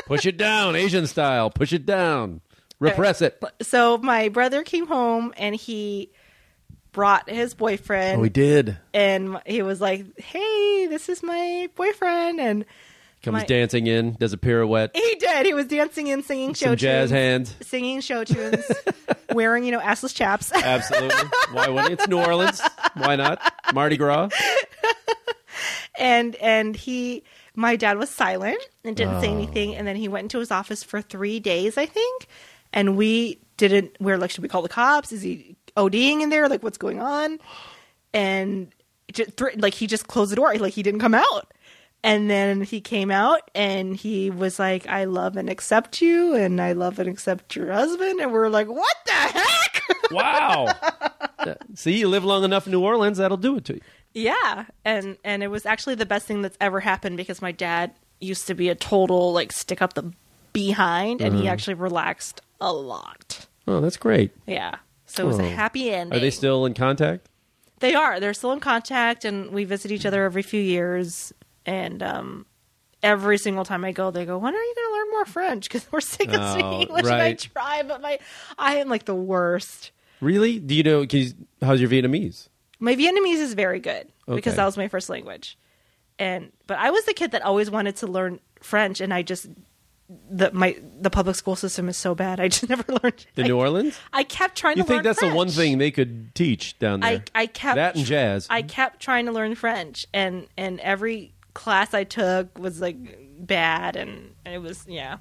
Push 0.07 0.27
it 0.27 0.37
down, 0.37 0.77
Asian 0.77 1.07
style. 1.07 1.51
Push 1.51 1.73
it 1.73 1.85
down. 1.85 2.41
Repress 2.81 3.23
it. 3.23 3.43
so 3.63 3.99
my 3.99 4.29
brother 4.29 4.63
came 4.63 4.87
home 4.87 5.35
and 5.37 5.55
he 5.55 6.13
brought 6.93 7.29
his 7.29 7.55
boyfriend 7.55 8.21
Oh, 8.21 8.23
he 8.23 8.31
did. 8.31 8.79
and 8.95 9.41
he 9.47 9.63
was 9.63 9.81
like 9.81 10.19
hey 10.19 10.87
this 10.87 11.09
is 11.09 11.23
my 11.23 11.69
boyfriend 11.75 12.41
and 12.41 12.65
Comes 13.23 13.41
My- 13.41 13.45
dancing 13.47 13.87
in, 13.89 14.13
does 14.13 14.33
a 14.33 14.39
pirouette, 14.39 14.91
he 14.95 15.15
did 15.17 15.45
he 15.47 15.53
was 15.55 15.67
dancing 15.67 16.07
in, 16.07 16.23
singing 16.23 16.55
show 16.55 16.67
some 16.67 16.77
jazz 16.77 17.11
tunes 17.11 17.21
hands. 17.21 17.55
singing 17.63 18.01
show 18.01 18.23
tunes 18.33 18.65
wearing 19.33 19.65
you 19.65 19.73
know 19.73 19.81
assless 19.81 20.15
chaps 20.15 20.53
Absolutely. 20.55 21.29
Why 21.53 21.69
wouldn't? 21.69 21.95
It's 21.95 22.07
New 22.09 22.19
Orleans. 22.21 22.61
Why 22.95 23.17
not? 23.17 23.41
Mardi 23.75 23.97
Gras. 23.97 24.29
and 25.99 26.37
and 26.37 26.77
he 26.77 27.25
my 27.55 27.75
dad 27.77 27.99
was 27.99 28.09
silent 28.11 28.59
and 28.85 28.97
didn't 28.97 29.15
Oh. 29.17 29.21
say 29.21 29.29
anything 29.29 29.75
and 29.75 29.87
then 29.87 29.97
he 29.97 30.07
went 30.09 30.25
into 30.27 30.39
his 30.39 30.51
office 30.51 30.83
for 30.85 31.03
three 31.03 31.41
days 31.41 31.77
i 31.77 31.87
think 31.87 32.27
and 32.73 32.97
we 32.97 33.41
didn't 33.57 33.97
we 33.99 34.13
are 34.13 34.19
like 34.19 34.31
should 34.31 34.43
we 34.43 34.49
call 34.49 34.63
the 34.63 34.69
cops 34.69 35.11
is 35.13 35.23
he 35.23 35.57
oding 35.77 36.21
in 36.21 36.31
there 36.31 36.49
like 36.49 36.63
what's 36.63 36.79
going 36.79 37.01
on 37.01 37.39
and 38.15 38.69
just, 39.13 39.41
like 39.57 39.75
he 39.75 39.87
just 39.87 40.07
closed 40.07 40.31
the 40.31 40.37
door 40.37 40.55
like 40.59 40.75
he 40.75 40.83
didn't 40.83 41.01
come 41.01 41.15
out 41.15 41.53
and 42.09 42.29
then 42.31 42.63
he 42.63 42.81
came 42.81 43.11
out 43.11 43.43
and 43.55 43.95
he 43.97 44.31
was 44.31 44.59
like 44.59 44.87
i 44.89 45.05
love 45.05 45.37
and 45.37 45.49
accept 45.51 46.01
you 46.01 46.35
and 46.35 46.61
i 46.61 46.73
love 46.73 46.99
and 46.99 47.09
accept 47.09 47.55
your 47.55 47.73
husband 47.73 48.21
and 48.21 48.33
we're 48.33 48.49
like 48.49 48.67
what 48.69 48.97
the 49.07 49.13
heck 49.13 49.83
Wow. 50.11 50.69
See, 51.75 51.99
you 51.99 52.09
live 52.09 52.25
long 52.25 52.43
enough 52.45 52.67
in 52.67 52.73
New 52.73 52.83
Orleans, 52.83 53.19
that'll 53.19 53.37
do 53.37 53.57
it 53.59 53.65
to 53.67 53.75
you. 53.75 53.81
Yeah, 54.15 54.65
and 54.85 55.19
and 55.23 55.43
it 55.43 55.49
was 55.49 55.67
actually 55.67 55.97
the 55.97 56.07
best 56.07 56.27
thing 56.27 56.41
that's 56.43 56.57
ever 56.63 56.81
happened 56.81 57.17
because 57.19 57.43
my 57.43 57.53
dad 57.53 57.93
used 58.21 58.47
to 58.47 58.55
be 58.55 58.69
a 58.71 58.75
total 58.75 59.33
like 59.35 59.53
stick 59.53 59.83
up 59.83 59.93
the 59.95 60.13
behind, 60.55 61.21
and 61.21 61.35
Uh-huh. 61.35 61.43
he 61.43 61.49
actually 61.49 61.75
relaxed 61.75 62.41
a 62.61 62.73
lot. 62.73 63.47
Oh, 63.67 63.81
that's 63.83 63.99
great. 63.99 64.31
Yeah, 64.47 64.77
so 65.07 65.25
it 65.25 65.27
was 65.27 65.39
Oh. 65.41 65.45
a 65.45 65.49
happy 65.49 65.91
ending. 65.91 66.17
Are 66.17 66.21
they 66.21 66.31
still 66.31 66.65
in 66.65 66.73
contact? 66.75 67.29
They 67.81 67.95
are. 67.95 68.19
They're 68.19 68.35
still 68.35 68.53
in 68.53 68.61
contact, 68.61 69.25
and 69.27 69.51
we 69.53 69.65
visit 69.65 69.93
each 69.93 70.07
other 70.07 70.25
every 70.25 70.43
few 70.43 70.61
years. 70.63 71.33
And 71.67 72.03
um, 72.03 72.47
every 73.03 73.39
single 73.39 73.65
time 73.65 73.85
I 73.85 73.93
go, 73.93 74.11
they 74.11 74.25
go, 74.25 74.39
"When 74.39 74.55
are 74.55 74.59
you 74.63 74.75
going 74.75 74.89
to 74.89 74.93
learn 74.99 75.11
more 75.11 75.25
French?" 75.25 75.65
Because 75.69 75.87
we're 75.93 76.01
sick 76.01 76.29
of 76.29 76.41
Oh, 76.41 76.53
speaking 76.53 76.81
English, 76.83 77.05
and 77.05 77.15
I 77.15 77.19
right. 77.19 77.39
try, 77.39 77.83
but 77.83 78.01
my 78.01 78.19
I 78.59 78.77
am 78.77 78.89
like 78.89 79.05
the 79.05 79.15
worst. 79.15 79.93
Really? 80.21 80.59
Do 80.59 80.75
you 80.75 80.83
know? 80.83 81.03
You, 81.03 81.33
how's 81.63 81.81
your 81.81 81.91
Vietnamese? 81.91 82.49
My 82.81 82.95
Vietnamese 82.97 83.39
is 83.41 83.55
very 83.55 83.81
good 83.81 84.09
because 84.27 84.57
that 84.57 84.65
was 84.65 84.77
my 84.77 84.89
first 84.89 85.09
language. 85.09 85.59
And 86.19 86.53
but 86.67 86.79
I 86.79 86.91
was 86.91 87.05
the 87.05 87.15
kid 87.15 87.31
that 87.33 87.43
always 87.43 87.71
wanted 87.71 87.97
to 87.97 88.07
learn 88.07 88.41
French, 88.61 89.01
and 89.01 89.15
I 89.15 89.23
just 89.23 89.47
the 90.31 90.51
my 90.53 90.77
the 91.01 91.11
public 91.11 91.37
school 91.37 91.55
system 91.55 91.89
is 91.89 91.97
so 91.97 92.15
bad. 92.15 92.41
I 92.45 92.49
just 92.49 92.69
never 92.69 92.85
learned. 93.03 93.27
The 93.35 93.45
I, 93.45 93.47
New 93.47 93.57
Orleans? 93.59 93.99
I 94.13 94.25
kept 94.25 94.57
trying 94.57 94.79
You 94.79 94.83
to 94.85 94.89
You 94.89 94.95
think 94.95 95.05
that's 95.05 95.21
the 95.21 95.33
one 95.35 95.49
thing 95.49 95.79
they 95.79 95.91
could 95.91 96.35
teach 96.35 96.79
down 96.79 97.01
there? 97.01 97.23
I 97.35 97.43
I 97.43 97.47
kept 97.47 97.77
that 97.77 97.95
and 97.97 98.05
jazz. 98.05 98.47
I 98.51 98.63
kept 98.63 99.01
trying 99.01 99.27
to 99.27 99.33
learn 99.33 99.55
French, 99.55 100.07
and 100.13 100.49
and 100.57 100.81
every 100.81 101.35
class 101.59 101.93
I 101.93 102.05
took 102.05 102.57
was 102.57 102.81
like 102.81 102.97
bad, 103.41 103.97
and, 103.97 104.31
it 104.47 104.63
was 104.63 104.85
yeah. 104.87 105.19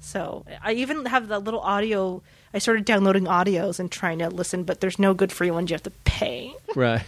So 0.00 0.44
I 0.62 0.72
even 0.72 1.06
have 1.06 1.28
the 1.28 1.38
little 1.38 1.60
audio. 1.60 2.22
I 2.52 2.58
started 2.58 2.84
downloading 2.84 3.24
audios 3.24 3.78
and 3.78 3.90
trying 3.90 4.18
to 4.18 4.28
listen, 4.28 4.64
but 4.64 4.80
there's 4.80 4.98
no 4.98 5.14
good 5.14 5.30
free 5.30 5.50
ones. 5.52 5.70
You 5.70 5.74
have 5.74 5.82
to 5.84 5.92
pay. 6.04 6.52
Right. 6.76 7.02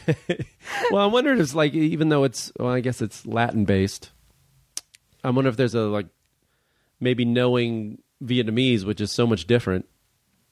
well, 0.91 1.03
I 1.03 1.07
wonder 1.13 1.35
if 1.35 1.41
it's 1.41 1.55
like 1.55 1.75
even 1.75 2.09
though 2.09 2.25
it's 2.25 2.51
well, 2.59 2.71
I 2.71 2.81
guess 2.81 3.03
it's 3.03 3.27
Latin 3.27 3.67
based. 3.67 4.13
I 5.23 5.29
wonder 5.29 5.51
if 5.51 5.59
there's 5.59 5.75
a 5.75 5.83
like 5.83 6.07
maybe 7.01 7.27
knowing 7.27 7.99
Vietnamese, 8.25 8.85
which 8.85 9.03
is 9.03 9.13
so 9.13 9.27
much 9.27 9.47
different, 9.47 9.85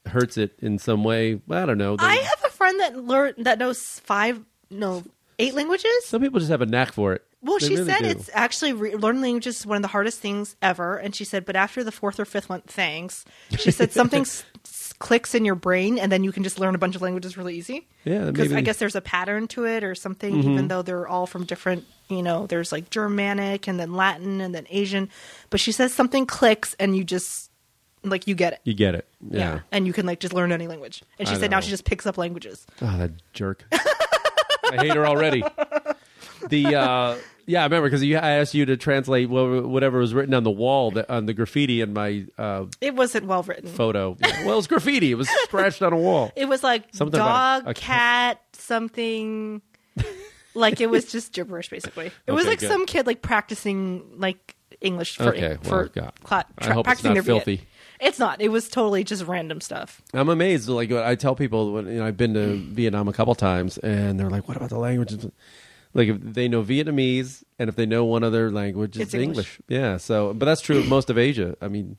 hurts 0.05 0.37
it 0.37 0.59
in 0.59 0.79
some 0.79 1.03
way. 1.03 1.41
I 1.49 1.65
don't 1.65 1.79
know. 1.79 1.97
They- 1.97 2.05
I 2.05 2.17
have 2.17 2.45
a 2.45 2.51
friend 2.51 2.79
that 2.81 2.97
learned 2.97 3.47
that 3.47 3.59
knows 3.59 3.81
five, 4.01 4.45
no, 4.69 5.03
eight 5.39 5.55
languages. 5.55 6.05
some 6.05 6.21
people 6.21 6.41
just 6.41 6.51
have 6.51 6.61
a 6.61 6.67
knack 6.67 6.93
for 6.93 7.15
it. 7.15 7.25
Well, 7.47 7.59
They 7.61 7.69
she 7.69 7.75
really 7.77 7.87
said 7.93 7.99
do. 8.03 8.09
it's 8.09 8.29
actually 8.33 8.73
re- 8.73 8.97
learning 8.97 9.23
languages 9.23 9.61
is 9.61 9.67
one 9.67 9.77
of 9.77 9.83
the 9.83 9.89
hardest 9.89 10.21
things 10.21 10.57
ever. 10.61 10.97
And 10.97 11.15
she 11.15 11.25
said, 11.25 11.45
but 11.45 11.55
after 11.57 11.85
the 11.85 11.93
fourth 11.93 12.19
or 12.21 12.25
fifth 12.25 12.49
one, 12.49 12.63
thanks. 12.67 13.25
She 13.59 13.71
said 13.71 13.93
something 14.01 14.23
s- 14.23 14.45
s- 14.65 14.93
clicks 14.99 15.35
in 15.35 15.45
your 15.45 15.55
brain, 15.55 15.99
and 15.99 16.11
then 16.11 16.25
you 16.25 16.33
can 16.33 16.43
just 16.43 16.59
learn 16.59 16.75
a 16.75 16.79
bunch 16.79 16.97
of 16.97 17.03
languages 17.03 17.37
really 17.37 17.55
easy. 17.57 17.87
Yeah, 18.05 18.25
because 18.27 18.35
maybe- 18.35 18.49
Mm-hmm. 18.49 18.57
I 18.59 18.61
guess 18.63 18.79
there's 18.79 18.97
a 18.97 19.01
pattern 19.01 19.47
to 19.49 19.65
it 19.67 19.85
or 19.85 19.95
something. 19.95 20.35
Even 20.43 20.69
though 20.69 20.83
they're 20.83 21.07
all 21.09 21.27
from 21.27 21.45
different, 21.45 21.85
you 22.09 22.23
know, 22.23 22.47
there's 22.47 22.73
like 22.73 22.91
Germanic 22.91 23.69
and 23.69 23.79
then 23.79 23.95
Latin 23.95 24.41
and 24.41 24.55
then 24.55 24.67
Asian. 24.71 25.09
But 25.51 25.61
she 25.61 25.73
says 25.73 25.95
something 25.95 26.27
clicks, 26.27 26.75
and 26.81 26.97
you 26.97 27.05
just 27.05 27.51
like 28.05 28.27
you 28.27 28.35
get 28.35 28.53
it. 28.55 28.61
you 28.65 28.75
get 28.75 28.95
it. 28.95 29.07
Yeah. 29.31 29.61
and 29.73 29.87
you 29.87 29.93
can 29.93 30.07
like 30.07 30.21
just 30.21 30.33
learn 30.35 30.53
any 30.53 30.67
language. 30.69 31.03
And 31.19 31.27
she 31.29 31.35
I 31.35 31.39
said 31.39 31.51
now 31.51 31.61
she 31.61 31.71
just 31.71 31.85
picks 31.85 32.07
up 32.07 32.17
languages. 32.19 32.65
Oh, 32.83 32.97
that 32.99 33.11
jerk. 33.33 33.65
I 33.73 34.77
hate 34.79 34.95
her 34.95 35.07
already. 35.07 35.43
The 36.49 36.75
uh, 36.77 37.17
yeah, 37.47 37.61
I 37.61 37.65
remember 37.65 37.89
because 37.89 38.03
I 38.03 38.31
asked 38.33 38.55
you 38.55 38.67
to 38.67 38.77
translate 38.77 39.29
whatever 39.31 39.99
was 39.99 40.13
written 40.15 40.35
on 40.35 40.43
the 40.45 40.51
wall 40.51 40.91
that, 40.93 41.09
on 41.09 41.27
the 41.27 41.35
graffiti 41.35 41.81
in 41.81 41.93
my 41.93 42.27
uh, 42.37 42.67
It 42.81 42.95
wasn't 42.95 43.27
well 43.27 43.43
written. 43.43 43.69
photo. 43.71 44.17
Yeah. 44.21 44.45
Well, 44.45 44.55
it 44.55 44.57
was 44.57 44.67
graffiti. 44.67 45.11
It 45.13 45.15
was 45.15 45.29
scratched 45.45 45.83
on 45.83 45.93
a 45.93 45.97
wall. 45.97 46.33
It 46.37 46.47
was 46.49 46.63
like 46.63 46.85
Something 46.93 47.19
dog, 47.19 47.67
a- 47.67 47.71
a 47.71 47.75
cat, 47.75 48.41
something. 48.53 49.63
like 50.55 50.81
it 50.81 50.91
was 50.91 51.05
just 51.11 51.33
gibberish, 51.33 51.69
basically. 51.71 52.11
It 52.27 52.33
was 52.33 52.47
like 52.47 52.59
good. 52.61 52.69
some 52.69 52.87
kid 52.87 53.07
like 53.07 53.23
practicing 53.23 54.03
like 54.19 54.55
English 54.81 55.17
for 55.17 55.29
Okay, 55.35 55.57
well, 55.65 55.89
for 55.89 55.89
cla- 55.89 56.45
I 56.59 56.65
tra- 56.65 56.75
hope 56.75 56.81
it's 56.87 57.01
practicing 57.01 57.15
not 57.15 57.25
their 57.25 57.41
Viet. 57.41 57.61
It's 57.99 58.19
not. 58.19 58.43
It 58.43 58.49
was 58.49 58.69
totally 58.69 59.05
just 59.05 59.25
random 59.25 59.63
stuff. 59.63 60.03
I'm 60.13 60.29
amazed. 60.29 60.69
Like 60.69 60.93
I 60.93 61.15
tell 61.15 61.35
people 61.35 61.73
when 61.73 61.87
you 61.87 61.95
know 61.95 62.07
I've 62.07 62.17
been 62.19 62.35
to 62.35 62.57
Vietnam 62.57 63.09
a 63.09 63.13
couple 63.15 63.35
times, 63.35 63.79
and 63.79 64.21
they're 64.21 64.29
like, 64.29 64.49
"What 64.49 64.57
about 64.59 64.69
the 64.69 64.79
languages?" 64.79 65.27
Like 65.95 66.09
if 66.09 66.21
they 66.21 66.49
know 66.49 66.63
Vietnamese, 66.63 67.43
and 67.59 67.69
if 67.69 67.77
they 67.77 67.87
know 67.87 68.05
one 68.05 68.23
other 68.23 68.51
language, 68.51 68.97
it's, 68.97 69.15
It's 69.15 69.15
English. 69.15 69.61
Yeah. 69.69 69.97
So, 69.97 70.35
but 70.35 70.47
that's 70.47 70.61
true 70.61 70.79
of 70.79 70.89
most 70.89 71.09
of 71.11 71.17
Asia. 71.19 71.57
I 71.61 71.69
mean, 71.69 71.97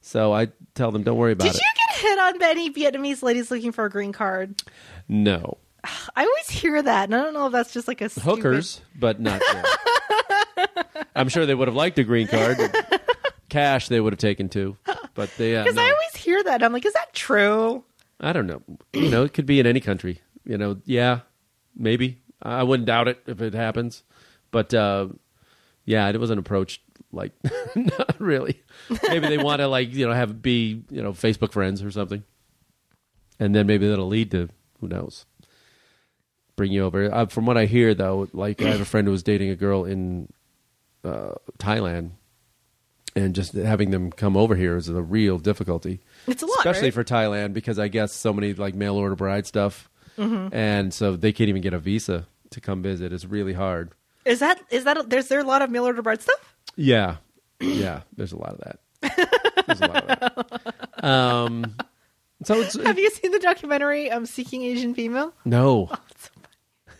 so 0.00 0.32
I 0.32 0.48
tell 0.74 0.92
them, 0.92 1.02
"Don't 1.02 1.18
worry 1.18 1.32
about 1.32 1.44
Did 1.44 1.54
it." 1.56 1.58
Did 1.58 1.62
you 1.62 1.86
get 1.88 2.10
hit 2.10 2.18
on 2.18 2.38
by 2.38 2.50
any 2.50 2.72
Vietnamese 2.72 3.22
ladies 3.22 3.50
looking 3.50 3.72
for 3.72 3.84
a 3.84 3.90
green 3.90 4.12
card? 4.12 4.62
No 5.08 5.58
I 6.16 6.22
always 6.24 6.48
hear 6.48 6.80
that, 6.82 7.04
and 7.04 7.14
I 7.14 7.22
don't 7.22 7.34
know 7.34 7.46
if 7.46 7.52
that's 7.52 7.72
just 7.72 7.88
like 7.88 8.00
a 8.00 8.08
stupid- 8.08 8.28
hookers, 8.28 8.80
but 8.98 9.20
not. 9.20 9.42
Yeah. 9.52 10.66
I'm 11.16 11.28
sure 11.28 11.46
they 11.46 11.54
would 11.54 11.68
have 11.68 11.74
liked 11.74 11.98
a 11.98 12.04
green 12.04 12.26
card. 12.26 12.58
Cash 13.48 13.88
they 13.88 14.00
would 14.00 14.12
have 14.12 14.20
taken 14.20 14.48
too, 14.48 14.76
but 15.14 15.30
they. 15.38 15.56
Uh, 15.56 15.62
Because 15.62 15.76
no. 15.76 15.82
I 15.82 15.90
always 15.90 16.16
hear 16.22 16.42
that. 16.44 16.62
I'm 16.62 16.72
like, 16.72 16.84
is 16.84 16.92
that 16.92 17.12
true? 17.14 17.84
I 18.20 18.32
don't 18.32 18.46
know. 18.46 18.62
You 18.92 19.08
know, 19.10 19.24
it 19.24 19.32
could 19.32 19.46
be 19.46 19.60
in 19.60 19.66
any 19.66 19.80
country. 19.80 20.20
You 20.44 20.58
know, 20.58 20.78
yeah, 20.84 21.20
maybe. 21.74 22.18
I 22.42 22.62
wouldn't 22.62 22.86
doubt 22.86 23.08
it 23.08 23.22
if 23.26 23.40
it 23.40 23.54
happens. 23.54 24.02
But 24.50 24.72
uh, 24.74 25.08
yeah, 25.84 26.08
it 26.08 26.18
wasn't 26.20 26.40
approached 26.40 26.80
like 27.12 27.32
not 27.74 28.16
really. 28.18 28.62
Maybe 29.08 29.28
they 29.28 29.38
want 29.38 29.60
to 29.60 29.68
like 29.68 29.92
you 29.92 30.06
know 30.06 30.12
have 30.12 30.42
be 30.42 30.82
you 30.90 31.02
know 31.02 31.12
Facebook 31.12 31.52
friends 31.52 31.82
or 31.82 31.90
something, 31.90 32.22
and 33.38 33.54
then 33.54 33.66
maybe 33.66 33.88
that'll 33.88 34.08
lead 34.08 34.30
to 34.32 34.48
who 34.80 34.88
knows. 34.88 35.26
Bring 36.56 36.72
you 36.72 36.84
over. 36.84 37.12
Uh, 37.14 37.26
from 37.26 37.44
what 37.44 37.58
I 37.58 37.66
hear, 37.66 37.92
though, 37.94 38.28
like 38.32 38.62
I 38.62 38.70
have 38.70 38.80
a 38.80 38.86
friend 38.86 39.06
who 39.06 39.12
was 39.12 39.22
dating 39.22 39.50
a 39.50 39.56
girl 39.56 39.84
in 39.84 40.32
uh, 41.04 41.32
Thailand, 41.58 42.12
and 43.14 43.34
just 43.34 43.52
having 43.52 43.90
them 43.90 44.10
come 44.10 44.38
over 44.38 44.56
here 44.56 44.76
is 44.76 44.88
a 44.88 45.02
real 45.02 45.38
difficulty 45.38 46.00
It's 46.26 46.42
a 46.42 46.46
lot, 46.46 46.58
especially 46.58 46.84
right? 46.88 46.94
for 46.94 47.04
Thailand 47.04 47.52
because 47.52 47.78
I 47.78 47.88
guess 47.88 48.12
so 48.14 48.32
many 48.32 48.54
like 48.54 48.74
mail 48.74 48.96
order 48.96 49.14
bride 49.14 49.46
stuff, 49.46 49.90
Mm-hmm. 50.18 50.54
and 50.54 50.94
so 50.94 51.16
they 51.16 51.32
can't 51.32 51.48
even 51.48 51.62
get 51.62 51.74
a 51.74 51.78
visa 51.78 52.26
to 52.50 52.60
come 52.60 52.82
visit. 52.82 53.12
It's 53.12 53.24
really 53.24 53.52
hard. 53.52 53.92
Is 54.24 54.38
that 54.40 54.60
is 54.70 54.84
that 54.84 55.10
there's 55.10 55.28
there 55.28 55.40
a 55.40 55.44
lot 55.44 55.62
of 55.62 55.70
mail 55.70 55.84
order 55.84 56.02
bride 56.02 56.22
stuff? 56.22 56.56
Yeah, 56.76 57.16
yeah. 57.60 58.00
There's 58.16 58.32
a 58.32 58.38
lot 58.38 58.54
of 58.54 58.60
that. 58.60 59.66
There's 59.66 59.80
a 59.80 59.86
lot 59.86 60.10
of 60.10 60.18
that. 60.20 60.74
Um, 61.04 61.76
so 62.42 62.54
it's 62.60 62.74
Have 62.82 62.98
you 62.98 63.10
seen 63.10 63.30
the 63.30 63.38
documentary 63.38 64.10
um, 64.10 64.24
"Seeking 64.26 64.62
Asian 64.62 64.94
Female"? 64.94 65.32
no. 65.44 65.90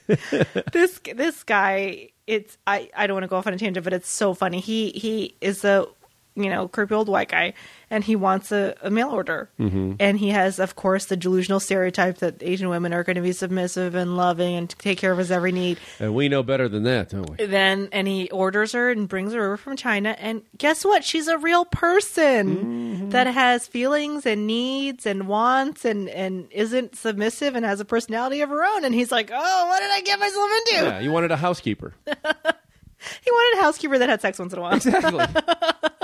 this 0.72 1.00
this 1.16 1.42
guy 1.42 2.10
it's 2.28 2.58
I, 2.66 2.90
I 2.96 3.06
don't 3.08 3.14
want 3.16 3.24
to 3.24 3.28
go 3.28 3.36
off 3.36 3.46
on 3.48 3.54
a 3.54 3.58
tangent 3.58 3.82
but 3.82 3.92
it's 3.92 4.08
so 4.08 4.34
funny 4.34 4.60
he 4.60 4.90
he 4.90 5.34
is 5.40 5.64
a 5.64 5.86
you 6.36 6.50
know 6.50 6.68
creepy 6.68 6.94
old 6.94 7.08
white 7.08 7.28
guy 7.28 7.52
and 7.90 8.02
he 8.04 8.14
wants 8.16 8.52
a, 8.52 8.74
a 8.82 8.90
mail 8.90 9.08
order 9.10 9.48
Mm-hmm. 9.58 9.94
and 10.00 10.18
he 10.18 10.28
has 10.30 10.58
of 10.58 10.76
course 10.76 11.06
the 11.06 11.16
delusional 11.16 11.60
stereotype 11.60 12.18
that 12.18 12.42
asian 12.42 12.68
women 12.68 12.92
are 12.92 13.02
going 13.04 13.16
to 13.16 13.22
be 13.22 13.32
submissive 13.32 13.94
and 13.94 14.16
loving 14.16 14.54
and 14.54 14.68
take 14.70 14.98
care 14.98 15.12
of 15.12 15.18
his 15.18 15.30
every 15.30 15.52
need 15.52 15.78
And 15.98 16.14
we 16.14 16.28
know 16.28 16.42
better 16.42 16.68
than 16.68 16.82
that, 16.84 17.08
don't 17.10 17.28
we? 17.30 17.46
then 17.46 17.88
and 17.92 18.06
he 18.06 18.28
orders 18.30 18.72
her 18.72 18.90
and 18.90 19.08
brings 19.08 19.32
her 19.32 19.44
over 19.44 19.56
from 19.56 19.76
china 19.76 20.14
and 20.18 20.42
guess 20.58 20.84
what 20.84 21.04
she's 21.04 21.26
a 21.28 21.38
real 21.38 21.64
person 21.64 22.56
Mm-hmm. 22.56 23.10
that 23.10 23.26
has 23.28 23.66
feelings 23.66 24.26
and 24.26 24.46
needs 24.46 25.06
and 25.06 25.26
wants 25.28 25.84
and 25.84 26.08
and 26.10 26.48
isn't 26.50 26.96
submissive 26.96 27.54
and 27.56 27.64
has 27.64 27.80
a 27.80 27.84
personality 27.84 28.40
of 28.42 28.50
her 28.50 28.62
own 28.64 28.84
and 28.84 28.94
he's 28.94 29.10
like 29.12 29.30
oh 29.32 29.66
what 29.68 29.80
did 29.80 29.90
i 29.90 30.00
get 30.02 30.18
myself 30.20 30.50
into 30.58 30.84
Yeah, 30.90 31.00
you 31.00 31.12
wanted 31.12 31.30
a 31.30 31.36
housekeeper. 31.36 31.94
He 33.22 33.30
wanted 33.30 33.58
a 33.60 33.62
housekeeper 33.62 33.98
that 33.98 34.08
had 34.08 34.20
sex 34.20 34.38
once 34.38 34.52
in 34.52 34.58
a 34.58 34.62
while. 34.62 34.74
Exactly. 34.74 35.20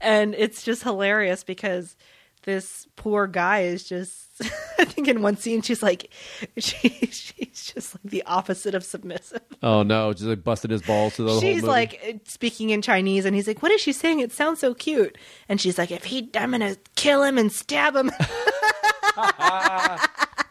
and 0.00 0.34
it's 0.34 0.62
just 0.62 0.82
hilarious 0.82 1.44
because 1.44 1.96
this 2.44 2.86
poor 2.96 3.26
guy 3.26 3.60
is 3.60 3.84
just 3.84 4.26
I 4.78 4.84
think 4.84 5.08
in 5.08 5.20
one 5.22 5.36
scene 5.36 5.60
she's 5.62 5.82
like 5.82 6.10
she 6.56 6.88
she's 7.10 7.72
just 7.74 7.94
like 7.94 8.02
the 8.04 8.22
opposite 8.24 8.74
of 8.74 8.84
submissive. 8.84 9.42
oh 9.62 9.82
no, 9.82 10.12
just 10.12 10.24
like 10.26 10.44
busted 10.44 10.70
his 10.70 10.82
balls 10.82 11.16
to 11.16 11.24
the 11.24 11.30
whole 11.30 11.40
she's 11.40 11.62
like 11.64 12.20
speaking 12.24 12.70
in 12.70 12.80
Chinese 12.80 13.24
and 13.24 13.34
he's 13.34 13.46
like, 13.48 13.62
What 13.62 13.72
is 13.72 13.80
she 13.80 13.92
saying? 13.92 14.20
It 14.20 14.32
sounds 14.32 14.60
so 14.60 14.74
cute. 14.74 15.18
And 15.48 15.60
she's 15.60 15.76
like, 15.78 15.90
If 15.90 16.04
he 16.04 16.30
I'm 16.34 16.52
gonna 16.52 16.76
kill 16.96 17.22
him 17.22 17.36
and 17.38 17.50
stab 17.52 17.96
him 17.96 18.10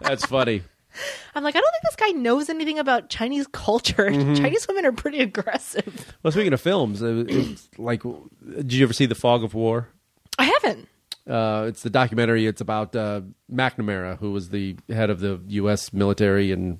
that's 0.02 0.26
funny. 0.26 0.62
I'm 1.36 1.44
like, 1.44 1.56
I 1.56 1.60
don't 1.60 1.72
think 1.72 1.84
this 1.84 1.96
guy 1.96 2.20
knows 2.20 2.50
anything 2.50 2.80
about 2.80 3.10
Chinese 3.10 3.48
culture. 3.52 4.12
Mm-hmm. 4.18 4.36
Chinese 4.36 4.68
women 4.68 4.86
are 4.86 4.92
pretty 4.92 5.20
aggressive. 5.20 6.16
Well, 6.24 6.32
speaking 6.32 6.54
of 6.54 6.60
films, 6.62 7.02
it's 7.04 7.70
like, 7.78 8.02
did 8.02 8.74
you 8.74 8.84
ever 8.84 8.94
see 8.94 9.06
The 9.06 9.16
Fog 9.16 9.44
of 9.44 9.54
War? 9.54 9.90
I 10.40 10.46
haven't. 10.46 10.88
Uh, 11.28 11.66
it's 11.68 11.84
the 11.84 11.90
documentary. 11.90 12.48
It's 12.48 12.62
about 12.62 12.96
uh, 12.96 13.22
McNamara, 13.52 14.18
who 14.18 14.32
was 14.32 14.50
the 14.50 14.78
head 14.90 15.10
of 15.10 15.20
the 15.20 15.42
U.S. 15.48 15.94
military 15.94 16.52
and 16.52 16.80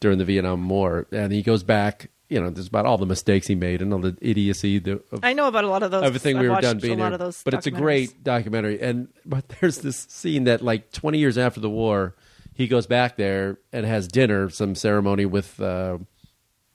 during 0.00 0.18
the 0.18 0.24
Vietnam 0.24 0.68
War, 0.68 1.06
and 1.12 1.32
he 1.32 1.42
goes 1.42 1.62
back. 1.62 2.10
You 2.28 2.40
know, 2.42 2.50
there's 2.50 2.68
about 2.68 2.84
all 2.84 2.98
the 2.98 3.06
mistakes 3.06 3.46
he 3.46 3.54
made 3.54 3.80
and 3.80 3.90
all 3.92 4.00
the 4.00 4.14
idiocy 4.20 4.78
the, 4.78 5.02
of 5.12 5.20
I 5.22 5.32
know 5.32 5.48
about 5.48 5.64
a 5.64 5.68
lot 5.68 5.82
of 5.82 5.90
those. 5.90 6.02
everything 6.02 6.36
I've 6.36 6.42
we 6.42 6.48
were 6.50 6.60
done 6.60 6.78
being 6.78 7.00
a 7.00 7.02
lot 7.02 7.14
of 7.14 7.18
those 7.18 7.42
but 7.42 7.54
it's 7.54 7.66
a 7.66 7.70
great 7.70 8.22
documentary. 8.22 8.82
And 8.82 9.08
but 9.24 9.48
there's 9.48 9.78
this 9.78 10.06
scene 10.10 10.44
that 10.44 10.60
like 10.60 10.92
20 10.92 11.18
years 11.18 11.38
after 11.38 11.58
the 11.60 11.70
war, 11.70 12.14
he 12.58 12.66
goes 12.66 12.88
back 12.88 13.16
there 13.16 13.60
and 13.72 13.86
has 13.86 14.08
dinner, 14.08 14.50
some 14.50 14.74
ceremony 14.74 15.24
with 15.24 15.60
uh, 15.60 15.96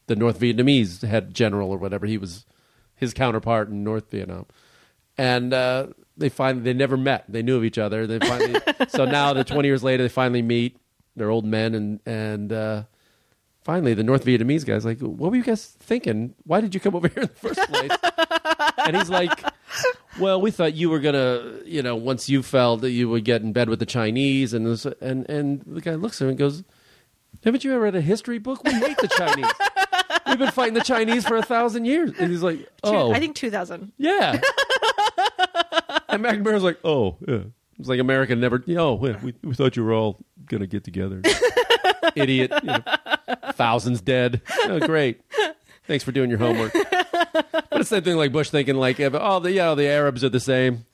the 0.08 0.16
North 0.16 0.40
Vietnamese 0.40 1.06
head 1.06 1.34
general 1.34 1.72
or 1.72 1.78
whatever. 1.78 2.06
He 2.06 2.18
was 2.18 2.46
his 2.96 3.14
counterpart 3.14 3.68
in 3.68 3.84
North 3.84 4.10
Vietnam, 4.10 4.46
and 5.18 5.54
uh, 5.54 5.88
they 6.16 6.30
finally 6.30 6.64
they 6.64 6.74
never 6.74 6.96
met. 6.96 7.26
They 7.28 7.42
knew 7.42 7.58
of 7.58 7.66
each 7.66 7.78
other. 7.78 8.08
They 8.08 8.20
finally 8.20 8.62
so 8.88 9.04
now 9.04 9.34
that 9.34 9.46
twenty 9.46 9.68
years 9.68 9.84
later 9.84 10.04
they 10.04 10.10
finally 10.10 10.42
meet. 10.42 10.78
They're 11.18 11.30
old 11.30 11.46
men 11.46 11.76
and 11.76 12.00
and 12.06 12.54
uh, 12.54 12.84
finally 13.64 13.94
the 13.94 14.04
North 14.04 14.26
Vietnamese 14.26 14.66
guy's 14.66 14.86
like, 14.86 15.00
"What 15.00 15.32
were 15.32 15.38
you 15.38 15.44
guys 15.44 15.76
thinking? 15.80 16.36
Why 16.44 16.62
did 16.62 16.74
you 16.74 16.80
come 16.80 16.96
over 16.96 17.08
here 17.14 17.24
in 17.24 17.30
the 17.30 17.36
first 17.36 17.60
place?" 17.70 17.92
and 18.86 18.96
he's 18.96 19.10
like, 19.10 19.44
"Well, 20.20 20.42
we 20.42 20.52
thought 20.52 20.74
you 20.74 20.90
were 20.90 21.00
gonna, 21.00 21.60
you 21.66 21.82
know, 21.82 21.96
once 21.96 22.30
you 22.30 22.44
fell, 22.44 22.78
that 22.78 22.92
you 22.92 23.10
would 23.10 23.24
get 23.26 23.42
in 23.42 23.54
bed 23.54 23.70
with 23.70 23.80
the 23.80 23.86
Chinese." 23.86 24.54
And 24.54 24.66
this, 24.66 24.86
and 24.86 25.30
and 25.30 25.62
the 25.66 25.82
guy 25.82 25.96
looks 25.96 26.22
at 26.22 26.26
him 26.26 26.30
and 26.30 26.38
goes, 26.38 26.64
"Haven't 27.44 27.64
you 27.64 27.74
ever 27.74 27.84
read 27.84 27.96
a 27.96 28.02
history 28.02 28.38
book? 28.40 28.64
We 28.64 28.74
hate 28.74 28.98
the 28.98 29.08
Chinese. 29.08 29.52
We've 30.28 30.40
been 30.40 30.52
fighting 30.52 30.74
the 30.74 30.82
Chinese 30.82 31.26
for 31.26 31.38
a 31.38 31.44
thousand 31.44 31.86
years." 31.86 32.12
And 32.20 32.32
he's 32.32 32.44
like, 32.44 32.68
"Oh, 32.84 33.12
I 33.12 33.20
think 33.20 33.36
2000. 33.36 33.92
yeah." 33.98 34.34
and 36.10 36.24
McNamara's 36.24 36.64
like, 36.64 36.80
"Oh, 36.84 37.18
yeah." 37.28 37.40
It's 37.80 37.90
like 37.90 38.00
America 38.00 38.36
never. 38.36 38.64
Oh, 38.78 38.94
we, 38.94 39.34
we 39.44 39.56
thought 39.56 39.76
you 39.76 39.84
were 39.84 39.94
all 39.94 40.20
gonna 40.46 40.68
get 40.68 40.84
together. 40.84 41.22
Idiot. 42.16 42.52
You 42.62 42.68
know, 42.68 42.84
thousands 43.54 44.02
dead. 44.02 44.42
Oh, 44.64 44.80
great. 44.80 45.22
Thanks 45.88 46.04
for 46.04 46.12
doing 46.12 46.30
your 46.30 46.40
homework. 46.40 46.74
But 46.74 47.80
it's 47.82 47.90
the 47.90 47.96
same 47.98 48.04
thing 48.04 48.16
like 48.16 48.32
Bush 48.32 48.50
thinking 48.50 48.76
like, 48.76 49.00
oh, 49.00 49.40
the 49.40 49.52
yeah, 49.52 49.74
the 49.76 49.88
Arabs 49.88 50.24
are 50.24 50.30
the 50.30 50.40
same. 50.40 50.86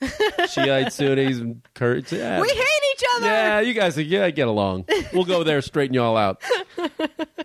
Shiite, 0.48 0.92
Sunnis, 0.92 1.38
and 1.38 1.62
Kurds. 1.74 2.10
Yeah, 2.12 2.40
We 2.40 2.48
hate 2.48 2.64
each 2.94 3.04
other. 3.16 3.26
yeah, 3.26 3.60
you 3.60 3.72
guys, 3.74 3.96
yeah, 3.98 4.28
get 4.30 4.48
along. 4.48 4.86
We'll 5.12 5.24
go 5.24 5.44
there, 5.44 5.60
straighten 5.62 5.94
you 5.94 6.02
all 6.02 6.16
out. 6.16 6.42
Yeah, 6.78 6.88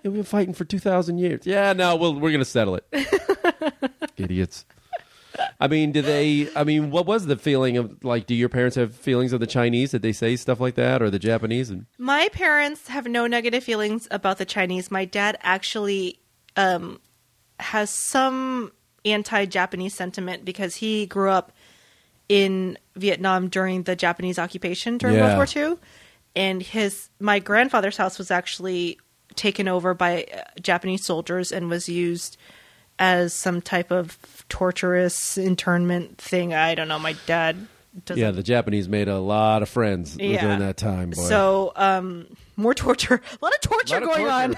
we've 0.04 0.14
been 0.14 0.24
fighting 0.24 0.54
for 0.54 0.66
two 0.66 0.80
thousand 0.80 1.18
years. 1.20 1.42
Yeah, 1.46 1.74
no, 1.74 1.96
we'll, 1.98 2.16
we're 2.20 2.32
gonna 2.32 2.46
settle 2.46 2.76
it. 2.78 2.86
Idiots. 4.18 4.66
I 5.60 5.68
mean, 5.68 5.92
do 5.92 6.02
they? 6.02 6.50
I 6.56 6.64
mean, 6.64 6.92
what 6.92 7.06
was 7.06 7.26
the 7.26 7.36
feeling 7.38 7.78
of 7.78 8.04
like? 8.04 8.26
Do 8.28 8.36
your 8.36 8.50
parents 8.50 8.76
have 8.76 8.94
feelings 8.96 9.34
of 9.34 9.40
the 9.40 9.48
Chinese? 9.48 9.92
Did 9.92 10.02
they 10.02 10.12
say 10.14 10.36
stuff 10.36 10.60
like 10.60 10.76
that, 10.76 11.02
or 11.02 11.10
the 11.10 11.20
Japanese? 11.20 11.70
And 11.70 11.86
My 11.98 12.30
parents 12.32 12.88
have 12.90 13.06
no 13.08 13.28
negative 13.28 13.64
feelings 13.64 14.08
about 14.12 14.38
the 14.38 14.46
Chinese. 14.46 14.92
My 14.92 15.06
dad 15.06 15.38
actually 15.42 16.20
um, 16.56 17.00
has 17.60 17.90
some 17.90 18.72
anti-Japanese 19.06 19.94
sentiment 19.94 20.44
because 20.46 20.76
he 20.76 21.06
grew 21.06 21.30
up 21.30 21.52
in 22.28 22.78
Vietnam 22.96 23.50
during 23.50 23.84
the 23.84 23.96
Japanese 23.96 24.40
occupation 24.40 24.98
during 24.98 25.16
Yeah. 25.16 25.36
World 25.38 25.50
War 25.56 25.64
II, 25.72 25.78
and 26.36 26.62
his 26.62 27.10
my 27.20 27.40
grandfather's 27.40 27.98
house 27.98 28.18
was 28.18 28.32
actually 28.32 29.00
taken 29.36 29.68
over 29.68 29.94
by 29.94 30.24
uh, 30.34 30.42
Japanese 30.62 31.06
soldiers 31.06 31.52
and 31.52 31.70
was 31.70 31.88
used 31.90 32.38
as 32.98 33.34
some 33.34 33.62
type 33.62 33.92
of 33.92 34.18
torturous 34.50 35.38
internment 35.38 36.18
thing. 36.18 36.54
I 36.54 36.76
don't 36.76 36.88
know. 36.88 37.00
My 37.00 37.16
dad 37.26 37.68
doesn't 38.04 38.22
yeah, 38.22 38.32
the 38.32 38.44
Japanese 38.44 38.90
made 38.90 39.08
a 39.08 39.20
lot 39.20 39.62
of 39.62 39.70
friends 39.70 40.18
during 40.18 40.60
that 40.60 40.76
time. 40.76 41.12
Boy. 41.12 41.22
so, 41.22 41.72
um, 41.76 42.28
more 42.58 42.74
torture, 42.74 43.22
a 43.42 43.46
lot 43.46 43.54
of 43.54 43.62
torture 43.62 44.02
Lot 44.02 44.04
of 44.04 44.10
going 44.10 44.28
on. 44.28 44.56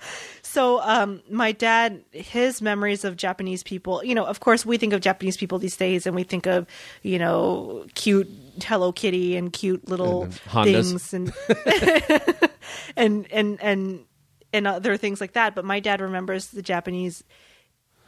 so, 0.42 0.80
um, 0.80 1.22
my 1.30 1.52
dad, 1.52 2.02
his 2.10 2.60
memories 2.60 3.04
of 3.04 3.16
Japanese 3.16 3.62
people, 3.62 4.02
you 4.04 4.14
know, 4.14 4.24
of 4.24 4.40
course, 4.40 4.66
we 4.66 4.76
think 4.76 4.92
of 4.92 5.00
Japanese 5.00 5.36
people 5.36 5.58
these 5.58 5.76
days, 5.76 6.04
and 6.04 6.16
we 6.16 6.24
think 6.24 6.46
of, 6.46 6.66
you 7.02 7.18
know, 7.18 7.86
cute 7.94 8.28
Hello 8.64 8.90
Kitty 8.90 9.36
and 9.36 9.52
cute 9.52 9.88
little 9.88 10.24
And 10.24 10.34
things, 10.64 11.14
and 11.14 11.32
and 12.96 13.30
and 13.30 13.60
and 13.60 14.04
and 14.52 14.66
other 14.66 14.96
things 14.96 15.20
like 15.20 15.34
that. 15.34 15.54
But 15.54 15.64
my 15.64 15.78
dad 15.78 16.00
remembers 16.00 16.48
the 16.48 16.62
Japanese. 16.62 17.22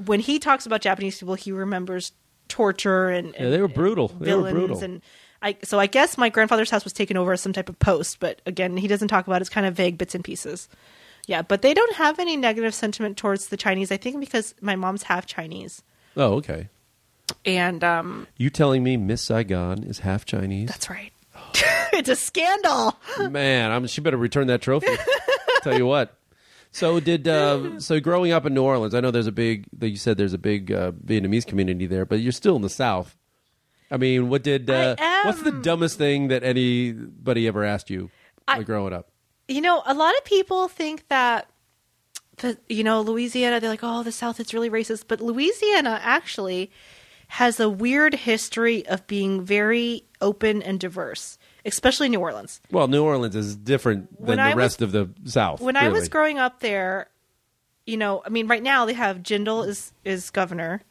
When 0.06 0.20
he 0.20 0.38
talks 0.38 0.66
about 0.66 0.80
Japanese 0.80 1.18
people, 1.18 1.34
he 1.34 1.52
remembers 1.52 2.12
torture 2.48 3.08
and, 3.08 3.34
Yeah, 3.38 3.50
they 3.50 3.58
were 3.58 3.64
and 3.66 3.74
brutal. 3.74 4.08
They 4.08 4.34
were 4.34 4.50
brutal. 4.50 4.82
and 4.82 5.02
I 5.40 5.56
so 5.64 5.78
I 5.80 5.86
guess 5.86 6.16
my 6.16 6.28
grandfather's 6.28 6.70
house 6.70 6.84
was 6.84 6.92
taken 6.92 7.16
over 7.16 7.32
as 7.32 7.40
some 7.40 7.52
type 7.52 7.68
of 7.68 7.78
post, 7.78 8.20
but 8.20 8.40
again, 8.46 8.76
he 8.76 8.86
doesn't 8.88 9.08
talk 9.08 9.26
about 9.26 9.36
it. 9.36 9.42
It's 9.42 9.50
kind 9.50 9.66
of 9.66 9.74
vague 9.74 9.98
bits 9.98 10.14
and 10.14 10.22
pieces. 10.22 10.68
Yeah, 11.26 11.42
but 11.42 11.62
they 11.62 11.72
don't 11.74 11.94
have 11.96 12.18
any 12.18 12.36
negative 12.36 12.74
sentiment 12.74 13.16
towards 13.16 13.48
the 13.48 13.56
Chinese. 13.56 13.90
I 13.92 13.96
think 13.96 14.18
because 14.20 14.54
my 14.60 14.76
mom's 14.76 15.04
half 15.04 15.24
Chinese, 15.26 15.82
oh, 16.16 16.34
okay. 16.34 16.68
and 17.44 17.82
um, 17.84 18.26
You 18.36 18.50
telling 18.50 18.82
me 18.82 18.96
Miss 18.96 19.22
Saigon 19.22 19.82
is 19.84 20.00
half 20.00 20.24
Chinese? 20.24 20.68
that's 20.68 20.90
right. 20.90 21.12
it's 21.92 22.08
a 22.08 22.16
scandal. 22.16 22.98
Man, 23.30 23.70
I'm, 23.70 23.86
she 23.86 24.00
better 24.00 24.16
return 24.16 24.46
that 24.48 24.62
trophy. 24.62 24.86
Tell 25.62 25.76
you 25.76 25.86
what. 25.86 26.16
So 26.72 27.00
did 27.00 27.28
uh, 27.28 27.78
so 27.80 28.00
growing 28.00 28.32
up 28.32 28.46
in 28.46 28.54
New 28.54 28.62
Orleans? 28.62 28.94
I 28.94 29.00
know 29.00 29.10
there's 29.10 29.26
a 29.26 29.32
big. 29.32 29.66
that 29.78 29.90
You 29.90 29.96
said 29.96 30.16
there's 30.16 30.32
a 30.32 30.38
big 30.38 30.72
uh, 30.72 30.92
Vietnamese 30.92 31.46
community 31.46 31.86
there, 31.86 32.06
but 32.06 32.20
you're 32.20 32.32
still 32.32 32.56
in 32.56 32.62
the 32.62 32.70
South. 32.70 33.16
I 33.90 33.98
mean, 33.98 34.30
what 34.30 34.42
did? 34.42 34.70
Uh, 34.70 34.96
I 34.98 35.22
What's 35.26 35.42
the 35.42 35.52
dumbest 35.52 35.98
thing 35.98 36.28
that 36.28 36.42
anybody 36.42 37.46
ever 37.46 37.62
asked 37.62 37.90
you 37.90 38.10
I- 38.48 38.58
like, 38.58 38.66
growing 38.66 38.92
up? 38.94 39.10
You 39.48 39.60
know, 39.60 39.82
a 39.84 39.92
lot 39.92 40.16
of 40.16 40.24
people 40.24 40.66
think 40.68 41.08
that 41.08 41.50
the 42.38 42.56
you 42.70 42.82
know 42.84 43.02
Louisiana. 43.02 43.60
They're 43.60 43.68
like, 43.68 43.80
oh, 43.82 44.02
the 44.02 44.12
South 44.12 44.40
it's 44.40 44.54
really 44.54 44.70
racist, 44.70 45.04
but 45.08 45.20
Louisiana 45.20 46.00
actually 46.02 46.70
has 47.28 47.60
a 47.60 47.68
weird 47.68 48.14
history 48.14 48.86
of 48.86 49.06
being 49.06 49.42
very 49.44 50.04
open 50.22 50.62
and 50.62 50.80
diverse, 50.80 51.38
especially 51.64 52.08
New 52.08 52.20
Orleans. 52.20 52.60
Well, 52.70 52.88
New 52.88 53.04
Orleans 53.04 53.36
is 53.36 53.56
different 53.56 54.16
than 54.18 54.26
When 54.26 54.36
the 54.38 54.42
I 54.44 54.48
was- 54.48 54.56
rest 54.56 54.82
of 54.82 54.92
the 54.92 55.10
South. 55.24 55.60
when 55.60 55.76
I 55.76 55.88
was 55.88 56.08
growing 56.08 56.38
up 56.38 56.60
there, 56.60 57.08
you 57.86 57.96
know, 57.96 58.22
I 58.24 58.28
mean, 58.28 58.46
right 58.46 58.62
now 58.62 58.84
they 58.86 58.92
have 58.94 59.18
Jindal 59.18 59.66
is 59.66 59.92
is 60.04 60.30
governor. 60.30 60.82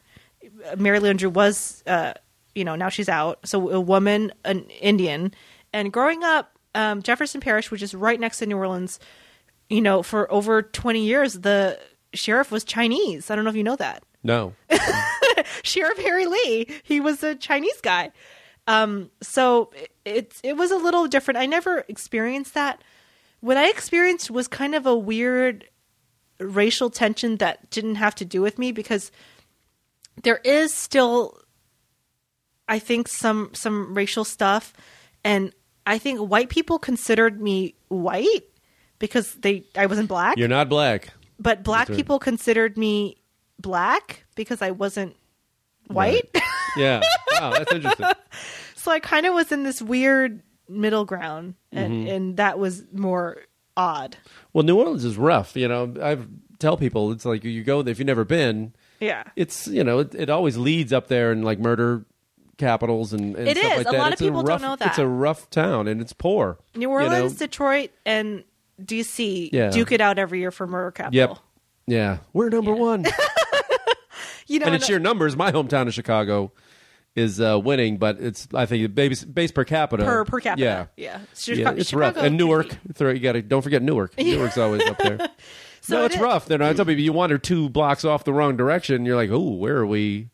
Mary 0.77 0.99
Landrieu 0.99 1.31
was, 1.31 1.83
uh, 1.87 2.13
you 2.55 2.65
know, 2.65 2.75
now 2.75 2.89
she's 2.89 3.07
out. 3.09 3.39
So 3.47 3.69
a 3.69 3.79
woman, 3.79 4.31
an 4.43 4.61
Indian, 4.81 5.33
and 5.71 5.93
growing 5.93 6.23
up, 6.23 6.57
um, 6.75 7.01
Jefferson 7.03 7.39
Parish, 7.41 7.69
which 7.71 7.81
is 7.81 7.93
right 7.93 8.19
next 8.19 8.39
to 8.39 8.45
New 8.45 8.57
Orleans, 8.57 8.99
you 9.69 9.81
know, 9.81 10.03
for 10.03 10.31
over 10.31 10.61
twenty 10.61 11.05
years, 11.05 11.33
the 11.35 11.79
sheriff 12.13 12.51
was 12.51 12.63
Chinese. 12.63 13.29
I 13.31 13.35
don't 13.35 13.43
know 13.45 13.49
if 13.51 13.55
you 13.55 13.63
know 13.63 13.75
that. 13.77 14.03
no, 14.23 14.53
Sheriff 15.63 15.97
Harry 15.99 16.25
Lee. 16.25 16.67
He 16.83 16.99
was 16.99 17.23
a 17.23 17.35
Chinese 17.35 17.79
guy. 17.81 18.11
Um, 18.71 19.11
so 19.21 19.71
it, 19.75 19.91
it 20.05 20.33
it 20.43 20.57
was 20.57 20.71
a 20.71 20.77
little 20.77 21.07
different. 21.07 21.37
I 21.37 21.45
never 21.45 21.83
experienced 21.87 22.53
that. 22.53 22.81
What 23.41 23.57
I 23.57 23.69
experienced 23.69 24.31
was 24.31 24.47
kind 24.47 24.75
of 24.75 24.85
a 24.85 24.95
weird 24.95 25.67
racial 26.39 26.89
tension 26.89 27.37
that 27.37 27.69
didn't 27.69 27.95
have 27.95 28.15
to 28.15 28.25
do 28.25 28.41
with 28.41 28.57
me 28.57 28.71
because 28.71 29.11
there 30.23 30.39
is 30.43 30.73
still 30.73 31.37
I 32.67 32.79
think 32.79 33.07
some 33.07 33.49
some 33.53 33.93
racial 33.93 34.23
stuff 34.23 34.73
and 35.23 35.53
I 35.85 35.97
think 35.97 36.19
white 36.19 36.49
people 36.49 36.79
considered 36.79 37.41
me 37.41 37.75
white 37.89 38.43
because 38.99 39.33
they 39.35 39.65
I 39.75 39.85
wasn't 39.85 40.07
black 40.07 40.37
you're 40.37 40.47
not 40.47 40.69
black. 40.69 41.09
but 41.39 41.63
black 41.63 41.87
people 41.89 42.19
considered 42.19 42.77
me 42.77 43.17
black 43.59 44.23
because 44.35 44.61
I 44.61 44.71
wasn't 44.71 45.15
white. 45.93 46.29
Yeah. 46.77 47.01
Wow, 47.39 47.51
that's 47.51 47.71
interesting. 47.73 48.05
so 48.75 48.91
I 48.91 48.99
kind 48.99 49.25
of 49.25 49.33
was 49.33 49.51
in 49.51 49.63
this 49.63 49.81
weird 49.81 50.41
middle 50.69 51.05
ground, 51.05 51.55
and 51.71 51.93
Mm-hmm. 51.93 52.07
and 52.09 52.37
that 52.37 52.57
was 52.59 52.83
more 52.93 53.37
odd. 53.75 54.17
Well, 54.53 54.63
New 54.63 54.77
Orleans 54.77 55.03
is 55.05 55.17
rough. 55.17 55.55
You 55.55 55.67
know, 55.67 55.93
I 56.01 56.17
tell 56.59 56.77
people 56.77 57.11
it's 57.11 57.25
like 57.25 57.43
you 57.43 57.63
go 57.63 57.81
there 57.81 57.91
if 57.91 57.99
you've 57.99 58.05
never 58.05 58.23
been. 58.25 58.73
Yeah. 58.99 59.23
it's 59.35 59.67
you 59.67 59.83
know 59.83 59.99
it, 59.99 60.13
it 60.13 60.29
always 60.29 60.57
leads 60.57 60.93
up 60.93 61.07
there 61.07 61.31
and 61.31 61.43
like 61.43 61.57
murder 61.59 62.05
capitals 62.57 63.13
and, 63.13 63.35
and 63.35 63.47
It 63.47 63.57
stuff 63.57 63.71
is. 63.71 63.77
like 63.79 63.87
A 63.87 63.91
that. 63.91 63.97
lot 63.97 64.07
of 64.09 64.13
It's 64.13 64.21
people 64.21 64.43
don't 64.43 64.61
rough- 64.61 64.79
know 64.79 64.85
It's 64.87 64.99
a 64.99 65.07
rough 65.07 65.49
town 65.49 65.87
and 65.87 65.99
it's 65.99 66.13
poor. 66.13 66.59
New 66.75 66.81
you 66.81 66.89
Orleans, 66.91 67.33
know? 67.33 67.47
Detroit, 67.47 67.89
and 68.05 68.43
DC 68.79 69.49
Yeah. 69.51 69.71
duke 69.71 69.91
it 69.91 70.01
out 70.01 70.19
every 70.19 70.39
year 70.39 70.51
for 70.51 70.67
murder 70.67 70.91
capital. 70.91 71.17
Yep. 71.17 71.37
Yeah, 71.87 72.17
we're 72.31 72.49
number 72.49 72.73
one, 72.75 73.03
You 74.51 74.59
know, 74.59 74.65
and 74.65 74.75
in 74.75 74.81
and- 74.81 74.83
sheer 74.83 74.99
numbers, 74.99 75.35
my 75.35 75.51
hometown 75.51 75.87
of 75.87 75.93
Chicago 75.93 76.51
is 77.15 77.41
uh, 77.41 77.59
winning, 77.59 77.97
but 77.97 78.19
it's 78.21 78.47
I 78.53 78.65
think 78.65 78.93
base, 78.95 79.23
base 79.23 79.51
per 79.51 79.63
capita 79.65 80.03
per 80.05 80.23
per 80.25 80.39
capita. 80.39 80.63
Yeah, 80.63 80.85
yeah. 80.95 81.17
yeah, 81.17 81.19
Chicago- 81.35 81.79
it's 81.79 81.93
rough. 81.93 82.11
Chicago 82.15 82.27
And 82.27 82.37
Newark, 82.37 82.69
could 82.69 82.83
be- 82.87 82.93
throw, 82.93 83.11
you 83.11 83.19
got 83.19 83.33
to 83.33 83.41
don't 83.41 83.61
forget 83.61 83.81
Newark. 83.81 84.17
Newark's 84.17 84.57
always 84.57 84.83
up 84.83 84.97
there. 84.97 85.29
So 85.83 85.95
no, 85.97 86.05
it's 86.05 86.13
is- 86.13 86.21
rough. 86.21 86.45
Then 86.45 86.61
I 86.61 86.73
tell 86.73 86.85
people 86.85 87.01
you 87.03 87.11
wander 87.11 87.39
two 87.39 87.67
blocks 87.67 88.05
off 88.05 88.23
the 88.23 88.31
wrong 88.31 88.55
direction, 88.55 89.03
you're 89.03 89.15
like, 89.15 89.31
oh, 89.31 89.53
where 89.55 89.77
are 89.77 89.85
we? 89.87 90.29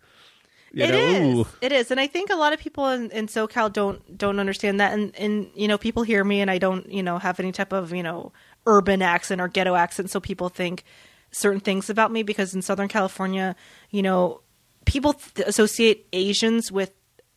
You 0.74 0.84
It 0.84 0.89
know, 0.91 1.39
is. 1.41 1.47
It 1.61 1.72
is, 1.72 1.89
and 1.89 2.01
I 2.01 2.07
think 2.07 2.30
a 2.30 2.36
lot 2.36 2.51
of 2.51 2.59
people 2.59 2.86
in, 2.89 3.09
in 3.11 3.28
SoCal 3.28 3.72
don't 3.72 4.18
don't 4.18 4.41
understand 4.41 4.82
that, 4.82 4.91
and 4.91 5.15
and 5.15 5.49
you 5.55 5.70
know 5.70 5.78
people 5.78 6.03
hear 6.03 6.22
me, 6.26 6.41
and 6.41 6.51
I 6.51 6.57
don't 6.57 6.91
you 6.91 7.01
know 7.01 7.18
have 7.18 7.39
any 7.39 7.53
type 7.53 7.72
of 7.72 7.93
you 7.93 8.03
know 8.03 8.34
urban 8.65 9.01
accent 9.01 9.39
or 9.39 9.47
ghetto 9.47 9.74
accent, 9.76 10.09
so 10.09 10.20
people 10.20 10.49
think 10.49 10.84
certain 11.32 11.59
things 11.59 11.89
about 11.89 12.11
me 12.11 12.23
because 12.23 12.53
in 12.55 12.61
Southern 12.61 12.88
California, 12.88 13.55
you 13.91 14.01
know, 14.01 14.41
people 14.86 15.13
th- 15.13 15.47
associate 15.47 16.07
Asians 16.13 16.71
with 16.71 16.91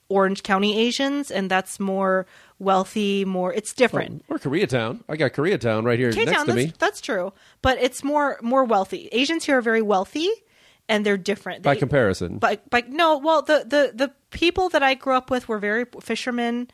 Orange 0.09 0.43
County 0.43 0.77
Asians, 0.79 1.31
and 1.31 1.51
that's 1.51 1.79
more 1.79 2.27
wealthy, 2.59 3.25
more. 3.25 3.53
It's 3.53 3.73
different. 3.73 4.25
Oh, 4.29 4.35
or 4.35 4.39
Koreatown. 4.39 5.03
I 5.09 5.17
got 5.17 5.33
Koreatown 5.33 5.85
right 5.85 5.99
here 5.99 6.09
next 6.11 6.19
K-Town, 6.31 6.47
to 6.47 6.53
that's, 6.53 6.67
me. 6.67 6.73
that's 6.79 7.01
true, 7.01 7.33
but 7.63 7.79
it's 7.79 8.03
more 8.03 8.39
more 8.43 8.65
wealthy. 8.65 9.09
Asians 9.13 9.45
here 9.45 9.59
are 9.59 9.63
very 9.63 9.83
wealthy, 9.83 10.29
and 10.89 11.07
they're 11.07 11.17
different. 11.17 11.63
By 11.63 11.75
They- 11.75 11.81
comparison. 11.81 12.39
But 12.39 12.69
but 12.71 12.89
no, 12.89 13.19
well 13.19 13.43
the 13.43 13.65
the 13.67 13.93
the 13.95 14.13
people 14.31 14.69
that 14.71 14.83
I 14.83 14.95
grew 14.95 15.15
up 15.15 15.31
with 15.31 15.47
were 15.49 15.59
very 15.59 15.85
fishermen, 16.03 16.69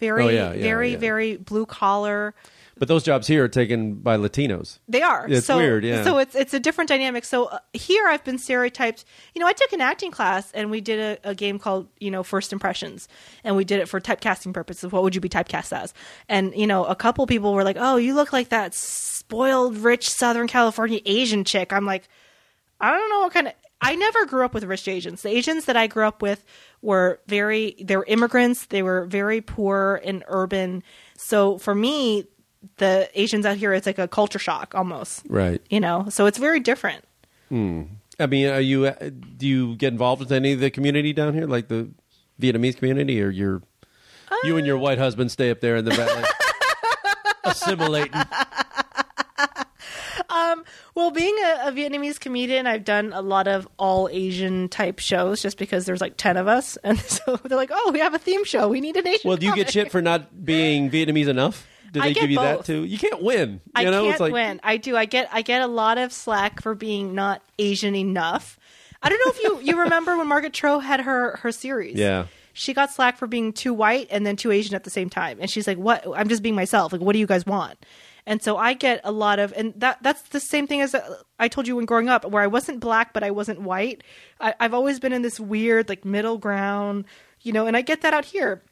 very 0.00 0.24
Oh, 0.24 0.28
yeah, 0.28 0.52
yeah, 0.52 0.60
very 0.62 0.92
yeah. 0.92 0.98
very 0.98 1.36
blue 1.36 1.66
collar. 1.66 2.34
But 2.80 2.88
those 2.88 3.02
jobs 3.02 3.26
here 3.26 3.44
are 3.44 3.48
taken 3.48 3.96
by 3.96 4.16
Latinos. 4.16 4.78
They 4.88 5.02
are. 5.02 5.26
It's 5.28 5.46
so, 5.46 5.58
weird, 5.58 5.84
yeah. 5.84 6.02
So 6.02 6.16
it's 6.16 6.34
it's 6.34 6.54
a 6.54 6.58
different 6.58 6.88
dynamic. 6.88 7.26
So 7.26 7.44
uh, 7.44 7.58
here 7.74 8.08
I've 8.08 8.24
been 8.24 8.38
stereotyped. 8.38 9.04
You 9.34 9.40
know, 9.40 9.46
I 9.46 9.52
took 9.52 9.74
an 9.74 9.82
acting 9.82 10.10
class 10.10 10.50
and 10.52 10.70
we 10.70 10.80
did 10.80 10.98
a, 10.98 11.28
a 11.28 11.34
game 11.34 11.58
called 11.58 11.88
you 11.98 12.10
know 12.10 12.22
First 12.22 12.54
Impressions, 12.54 13.06
and 13.44 13.54
we 13.54 13.66
did 13.66 13.80
it 13.80 13.86
for 13.90 14.00
typecasting 14.00 14.54
purposes. 14.54 14.90
What 14.90 15.02
would 15.02 15.14
you 15.14 15.20
be 15.20 15.28
typecast 15.28 15.76
as? 15.76 15.92
And 16.26 16.54
you 16.56 16.66
know, 16.66 16.86
a 16.86 16.96
couple 16.96 17.26
people 17.26 17.52
were 17.52 17.64
like, 17.64 17.76
"Oh, 17.78 17.96
you 17.96 18.14
look 18.14 18.32
like 18.32 18.48
that 18.48 18.74
spoiled, 18.74 19.76
rich 19.76 20.08
Southern 20.08 20.48
California 20.48 21.00
Asian 21.04 21.44
chick." 21.44 21.74
I'm 21.74 21.84
like, 21.84 22.08
I 22.80 22.96
don't 22.96 23.10
know 23.10 23.20
what 23.20 23.34
kind 23.34 23.48
of. 23.48 23.52
I 23.82 23.94
never 23.94 24.24
grew 24.24 24.42
up 24.42 24.54
with 24.54 24.64
rich 24.64 24.88
Asians. 24.88 25.20
The 25.20 25.28
Asians 25.28 25.66
that 25.66 25.76
I 25.76 25.86
grew 25.86 26.06
up 26.06 26.22
with 26.22 26.46
were 26.80 27.20
very. 27.26 27.76
They 27.78 27.98
were 27.98 28.06
immigrants. 28.08 28.64
They 28.66 28.82
were 28.82 29.04
very 29.04 29.42
poor 29.42 30.00
and 30.02 30.24
urban. 30.28 30.82
So 31.18 31.58
for 31.58 31.74
me, 31.74 32.24
the 32.76 33.08
Asians 33.14 33.46
out 33.46 33.56
here, 33.56 33.72
it's 33.72 33.86
like 33.86 33.98
a 33.98 34.08
culture 34.08 34.38
shock 34.38 34.74
almost. 34.74 35.22
Right. 35.28 35.60
You 35.70 35.80
know, 35.80 36.06
so 36.08 36.26
it's 36.26 36.38
very 36.38 36.60
different. 36.60 37.04
Hmm. 37.48 37.82
I 38.18 38.26
mean, 38.26 38.48
are 38.48 38.60
you? 38.60 38.86
uh, 38.86 39.10
Do 39.36 39.46
you 39.46 39.76
get 39.76 39.92
involved 39.92 40.20
with 40.20 40.30
any 40.32 40.52
of 40.52 40.60
the 40.60 40.70
community 40.70 41.12
down 41.12 41.32
here, 41.34 41.46
like 41.46 41.68
the 41.68 41.88
Vietnamese 42.40 42.76
community, 42.76 43.22
or 43.22 43.30
your 43.30 43.62
you 44.44 44.56
and 44.56 44.66
your 44.66 44.76
uh. 44.76 44.80
white 44.80 44.98
husband 44.98 45.30
stay 45.32 45.50
up 45.50 45.60
there 45.60 45.76
in 45.76 45.84
the 45.84 45.90
valley, 45.92 46.24
assimilating? 47.44 48.12
Um, 50.28 50.64
well, 50.94 51.10
being 51.10 51.34
a, 51.38 51.68
a 51.68 51.72
Vietnamese 51.72 52.20
comedian, 52.20 52.66
I've 52.66 52.84
done 52.84 53.12
a 53.12 53.20
lot 53.22 53.48
of 53.48 53.66
all 53.78 54.08
Asian 54.12 54.68
type 54.68 54.98
shows 55.00 55.42
just 55.42 55.58
because 55.58 55.86
there's 55.86 56.00
like 56.00 56.16
10 56.16 56.36
of 56.36 56.46
us. 56.46 56.78
And 56.84 56.98
so 57.00 57.36
they're 57.36 57.56
like, 57.56 57.70
oh, 57.72 57.90
we 57.92 57.98
have 58.00 58.14
a 58.14 58.18
theme 58.18 58.44
show. 58.44 58.68
We 58.68 58.80
need 58.80 58.96
an 58.96 59.06
Asian 59.06 59.28
Well, 59.28 59.36
do 59.36 59.46
you 59.46 59.54
get 59.54 59.70
shit 59.70 59.90
for 59.90 60.00
not 60.00 60.44
being 60.44 60.90
Vietnamese 60.90 61.28
enough? 61.28 61.66
Do 61.92 62.00
I 62.00 62.08
they 62.08 62.14
get 62.14 62.20
give 62.22 62.30
you 62.30 62.38
that 62.38 62.58
both. 62.58 62.66
too? 62.66 62.84
You 62.84 62.98
can't 62.98 63.22
win. 63.22 63.60
I 63.74 63.84
know, 63.84 64.02
can't 64.02 64.12
it's 64.12 64.20
like 64.20 64.32
win. 64.32 64.60
I 64.62 64.76
do. 64.76 64.96
I 64.96 65.04
get 65.04 65.28
I 65.32 65.42
get 65.42 65.62
a 65.62 65.66
lot 65.66 65.98
of 65.98 66.12
slack 66.12 66.62
for 66.62 66.74
being 66.74 67.14
not 67.14 67.42
Asian 67.58 67.94
enough. 67.94 68.58
I 69.02 69.08
don't 69.08 69.18
know 69.24 69.32
if 69.32 69.42
you 69.42 69.72
you 69.72 69.80
remember 69.80 70.16
when 70.16 70.26
Margaret 70.28 70.52
Cho 70.52 70.78
had 70.78 71.00
her 71.00 71.36
her 71.38 71.52
series. 71.52 71.96
Yeah. 71.96 72.26
She 72.52 72.74
got 72.74 72.90
slack 72.90 73.16
for 73.16 73.26
being 73.26 73.52
too 73.52 73.72
white 73.72 74.08
and 74.10 74.26
then 74.26 74.36
too 74.36 74.50
Asian 74.50 74.74
at 74.74 74.84
the 74.84 74.90
same 74.90 75.08
time. 75.08 75.38
And 75.40 75.48
she's 75.50 75.66
like, 75.66 75.78
"What? 75.78 76.04
I'm 76.14 76.28
just 76.28 76.42
being 76.42 76.54
myself. 76.56 76.92
Like, 76.92 77.00
what 77.00 77.12
do 77.12 77.18
you 77.18 77.26
guys 77.26 77.46
want?" 77.46 77.78
And 78.26 78.42
so 78.42 78.56
I 78.56 78.74
get 78.74 79.00
a 79.02 79.12
lot 79.12 79.38
of, 79.38 79.52
and 79.56 79.72
that 79.76 80.02
that's 80.02 80.22
the 80.22 80.40
same 80.40 80.66
thing 80.66 80.80
as 80.82 80.94
uh, 80.94 81.16
I 81.38 81.48
told 81.48 81.66
you 81.66 81.76
when 81.76 81.86
growing 81.86 82.08
up, 82.08 82.24
where 82.24 82.42
I 82.42 82.48
wasn't 82.48 82.80
black 82.80 83.12
but 83.12 83.22
I 83.22 83.30
wasn't 83.30 83.62
white. 83.62 84.02
I, 84.40 84.54
I've 84.60 84.74
always 84.74 85.00
been 85.00 85.12
in 85.12 85.22
this 85.22 85.40
weird 85.40 85.88
like 85.88 86.04
middle 86.04 86.38
ground, 86.38 87.06
you 87.40 87.52
know. 87.52 87.66
And 87.66 87.76
I 87.76 87.80
get 87.82 88.02
that 88.02 88.12
out 88.12 88.24
here 88.26 88.62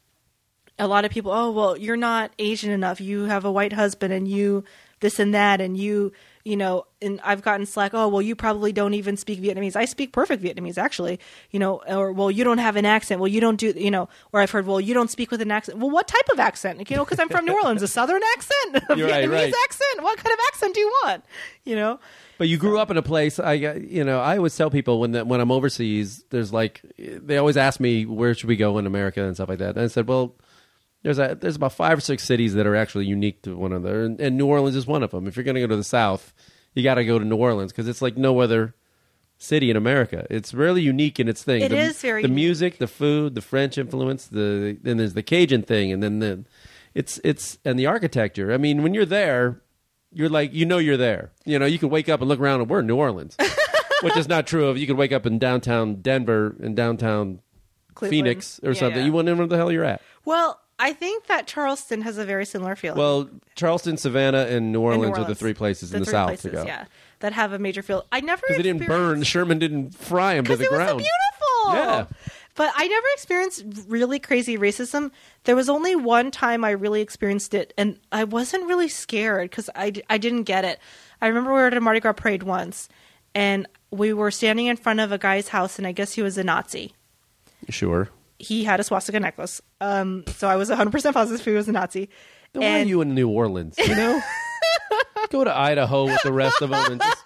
a 0.78 0.86
lot 0.86 1.04
of 1.04 1.10
people, 1.10 1.32
oh, 1.32 1.50
well, 1.50 1.76
you're 1.76 1.96
not 1.96 2.32
Asian 2.38 2.70
enough. 2.70 3.00
You 3.00 3.24
have 3.24 3.44
a 3.44 3.52
white 3.52 3.72
husband 3.72 4.12
and 4.12 4.28
you 4.28 4.64
this 5.00 5.18
and 5.18 5.34
that. 5.34 5.60
And 5.60 5.76
you, 5.76 6.12
you 6.44 6.56
know, 6.56 6.86
and 7.02 7.20
I've 7.22 7.42
gotten 7.42 7.66
slack, 7.66 7.92
oh, 7.94 8.08
well, 8.08 8.22
you 8.22 8.34
probably 8.34 8.72
don't 8.72 8.94
even 8.94 9.16
speak 9.16 9.40
Vietnamese. 9.40 9.76
I 9.76 9.84
speak 9.84 10.12
perfect 10.12 10.42
Vietnamese, 10.42 10.78
actually, 10.78 11.20
you 11.50 11.58
know, 11.58 11.82
or, 11.86 12.12
well, 12.12 12.30
you 12.30 12.44
don't 12.44 12.58
have 12.58 12.76
an 12.76 12.86
accent. 12.86 13.20
Well, 13.20 13.28
you 13.28 13.40
don't 13.40 13.56
do, 13.56 13.72
you 13.76 13.90
know, 13.90 14.08
or 14.32 14.40
I've 14.40 14.50
heard, 14.50 14.66
well, 14.66 14.80
you 14.80 14.94
don't 14.94 15.10
speak 15.10 15.30
with 15.30 15.42
an 15.42 15.50
accent. 15.50 15.78
Well, 15.78 15.90
what 15.90 16.08
type 16.08 16.28
of 16.32 16.40
accent? 16.40 16.88
You 16.90 16.96
know, 16.96 17.04
because 17.04 17.18
I'm 17.18 17.28
from 17.28 17.44
New 17.44 17.54
Orleans, 17.62 17.82
a 17.82 17.88
Southern 17.88 18.22
accent, 18.34 18.84
a 18.88 18.96
You're 18.96 19.08
right, 19.08 19.28
Vietnamese 19.28 19.32
right. 19.32 19.54
accent. 19.64 20.02
What 20.02 20.16
kind 20.18 20.32
of 20.32 20.38
accent 20.48 20.74
do 20.74 20.80
you 20.80 20.92
want? 21.04 21.24
You 21.64 21.76
know? 21.76 22.00
But 22.38 22.46
you 22.46 22.56
grew 22.56 22.78
up 22.78 22.90
in 22.90 22.96
a 22.96 23.02
place. 23.02 23.40
I, 23.40 23.56
uh, 23.56 23.74
you 23.74 24.04
know, 24.04 24.20
I 24.20 24.36
always 24.36 24.56
tell 24.56 24.70
people 24.70 25.00
when 25.00 25.10
the, 25.10 25.24
when 25.24 25.40
I'm 25.40 25.50
overseas, 25.50 26.24
there's 26.30 26.52
like 26.52 26.80
they 26.96 27.36
always 27.36 27.56
ask 27.56 27.80
me 27.80 28.06
where 28.06 28.32
should 28.32 28.48
we 28.48 28.56
go 28.56 28.78
in 28.78 28.86
America 28.86 29.24
and 29.24 29.34
stuff 29.34 29.48
like 29.48 29.58
that. 29.58 29.70
And 29.70 29.80
I 29.80 29.88
said, 29.88 30.06
well, 30.06 30.36
there's 31.02 31.18
a 31.18 31.36
there's 31.40 31.56
about 31.56 31.72
five 31.72 31.98
or 31.98 32.00
six 32.00 32.24
cities 32.24 32.54
that 32.54 32.66
are 32.66 32.76
actually 32.76 33.06
unique 33.06 33.42
to 33.42 33.56
one 33.56 33.72
another, 33.72 34.04
and, 34.04 34.20
and 34.20 34.36
New 34.36 34.46
Orleans 34.46 34.76
is 34.76 34.86
one 34.86 35.02
of 35.02 35.10
them. 35.10 35.26
If 35.26 35.36
you're 35.36 35.44
going 35.44 35.54
to 35.54 35.60
go 35.60 35.66
to 35.68 35.76
the 35.76 35.84
South, 35.84 36.32
you 36.74 36.82
got 36.82 36.94
to 36.94 37.04
go 37.04 37.18
to 37.18 37.24
New 37.24 37.36
Orleans 37.36 37.72
because 37.72 37.88
it's 37.88 38.02
like 38.02 38.16
no 38.16 38.40
other 38.40 38.74
city 39.38 39.70
in 39.70 39.76
America. 39.76 40.26
It's 40.30 40.52
really 40.52 40.82
unique 40.82 41.20
in 41.20 41.28
its 41.28 41.44
thing. 41.44 41.62
It 41.62 41.68
the, 41.70 41.78
is 41.78 42.00
very 42.00 42.22
the 42.22 42.28
unique. 42.28 42.34
music, 42.34 42.78
the 42.78 42.88
food, 42.88 43.34
the 43.36 43.40
French 43.40 43.78
influence. 43.78 44.26
The 44.26 44.76
then 44.82 44.96
there's 44.96 45.14
the 45.14 45.22
Cajun 45.22 45.62
thing, 45.62 45.92
and 45.92 46.02
then 46.02 46.18
the 46.18 46.44
it's 46.94 47.20
it's 47.24 47.58
and 47.64 47.78
the 47.78 47.86
architecture. 47.86 48.52
I 48.52 48.56
mean, 48.56 48.82
when 48.82 48.94
you're 48.94 49.06
there, 49.06 49.62
you're 50.12 50.28
like 50.28 50.52
you 50.52 50.66
know 50.66 50.78
you're 50.78 50.96
there. 50.96 51.30
You 51.44 51.58
know, 51.60 51.66
you 51.66 51.78
can 51.78 51.90
wake 51.90 52.08
up 52.08 52.20
and 52.20 52.28
look 52.28 52.40
around 52.40 52.60
and 52.62 52.68
we're 52.70 52.80
in 52.80 52.86
New 52.88 52.96
Orleans, 52.96 53.36
which 54.02 54.16
is 54.16 54.26
not 54.28 54.46
true. 54.48 54.66
Of 54.66 54.78
you 54.78 54.86
could 54.88 54.96
wake 54.96 55.12
up 55.12 55.26
in 55.26 55.38
downtown 55.38 55.96
Denver 56.02 56.56
and 56.60 56.74
downtown 56.74 57.40
Cleveland. 57.94 58.24
Phoenix 58.26 58.60
or 58.64 58.70
Yeah, 58.72 58.78
something. 58.80 58.98
yeah. 59.00 59.06
You 59.06 59.12
wouldn't 59.12 59.36
know 59.36 59.38
where 59.38 59.46
the 59.46 59.56
hell 59.56 59.70
you're 59.70 59.84
at. 59.84 60.02
Well, 60.24 60.60
I 60.78 60.92
think 60.92 61.26
that 61.26 61.46
Charleston 61.46 62.02
has 62.02 62.18
a 62.18 62.24
very 62.24 62.46
similar 62.46 62.76
feeling. 62.76 62.98
Well, 62.98 63.28
Charleston, 63.56 63.96
Savannah, 63.96 64.46
and 64.46 64.72
New 64.72 64.80
Orleans, 64.80 65.16
New 65.16 65.22
are 65.24 65.26
the 65.26 65.34
three 65.34 65.54
places 65.54 65.90
The 65.90 65.96
in 65.96 66.00
the 66.02 66.06
three 66.06 66.12
South 66.12 66.28
places, 66.28 66.42
to 66.44 66.50
go. 66.50 66.64
Yeah, 66.64 66.84
that 67.20 67.32
have 67.32 67.52
a 67.52 67.58
major 67.58 67.82
field. 67.82 68.04
I 68.12 68.20
never 68.20 68.42
Because 68.46 68.58
they 68.58 68.62
didn't 68.62 68.86
burn. 68.86 69.22
Sherman 69.24 69.58
didn't 69.58 69.94
fry 69.94 70.34
them 70.34 70.44
to 70.44 70.56
the 70.56 70.64
it 70.64 70.70
was 70.70 70.78
so 70.78 70.84
ground. 70.84 70.98
beautiful. 70.98 71.74
Yeah. 71.74 72.06
But 72.54 72.72
I 72.76 72.88
never 72.88 73.06
experienced 73.14 73.64
really 73.86 74.18
crazy 74.18 74.56
racism. 74.58 75.12
There 75.44 75.54
was 75.54 75.68
only 75.68 75.94
one 75.94 76.30
time 76.32 76.64
I 76.64 76.70
really 76.70 77.00
experienced 77.02 77.54
it, 77.54 77.72
and 77.78 78.00
I 78.10 78.24
wasn't 78.24 78.66
really 78.66 78.88
scared 78.88 79.50
because 79.50 79.70
I, 79.76 79.92
I 80.10 80.18
didn't 80.18 80.42
get 80.44 80.64
it. 80.64 80.80
I 81.20 81.28
remember 81.28 81.50
we 81.52 81.58
were 81.60 81.66
at 81.66 81.74
a 81.74 81.80
Mardi 81.80 82.00
Gras 82.00 82.14
parade 82.14 82.42
once, 82.42 82.88
and 83.34 83.68
we 83.92 84.12
were 84.12 84.30
standing 84.32 84.66
in 84.66 84.76
front 84.76 84.98
of 84.98 85.12
a 85.12 85.18
guy's 85.18 85.48
house, 85.48 85.78
and 85.78 85.86
I 85.86 85.92
guess 85.92 86.14
he 86.14 86.22
was 86.22 86.36
a 86.36 86.42
Nazi. 86.44 86.94
Sure. 87.68 88.08
He 88.38 88.64
had 88.64 88.80
a 88.80 88.84
swastika 88.84 89.18
necklace. 89.20 89.60
Um, 89.80 90.24
so 90.28 90.48
I 90.48 90.56
was 90.56 90.70
100% 90.70 91.12
positive 91.12 91.44
he 91.44 91.50
was 91.52 91.68
a 91.68 91.72
Nazi. 91.72 92.08
Then 92.52 92.62
why 92.62 92.80
are 92.80 92.84
you 92.84 93.00
in 93.02 93.14
New 93.14 93.28
Orleans? 93.28 93.76
You 93.78 93.94
know, 93.94 94.20
go 95.30 95.44
to 95.44 95.54
Idaho 95.54 96.04
with 96.06 96.22
the 96.22 96.32
rest 96.32 96.62
of 96.62 96.70
them 96.70 96.92
and 96.92 97.00
just 97.02 97.24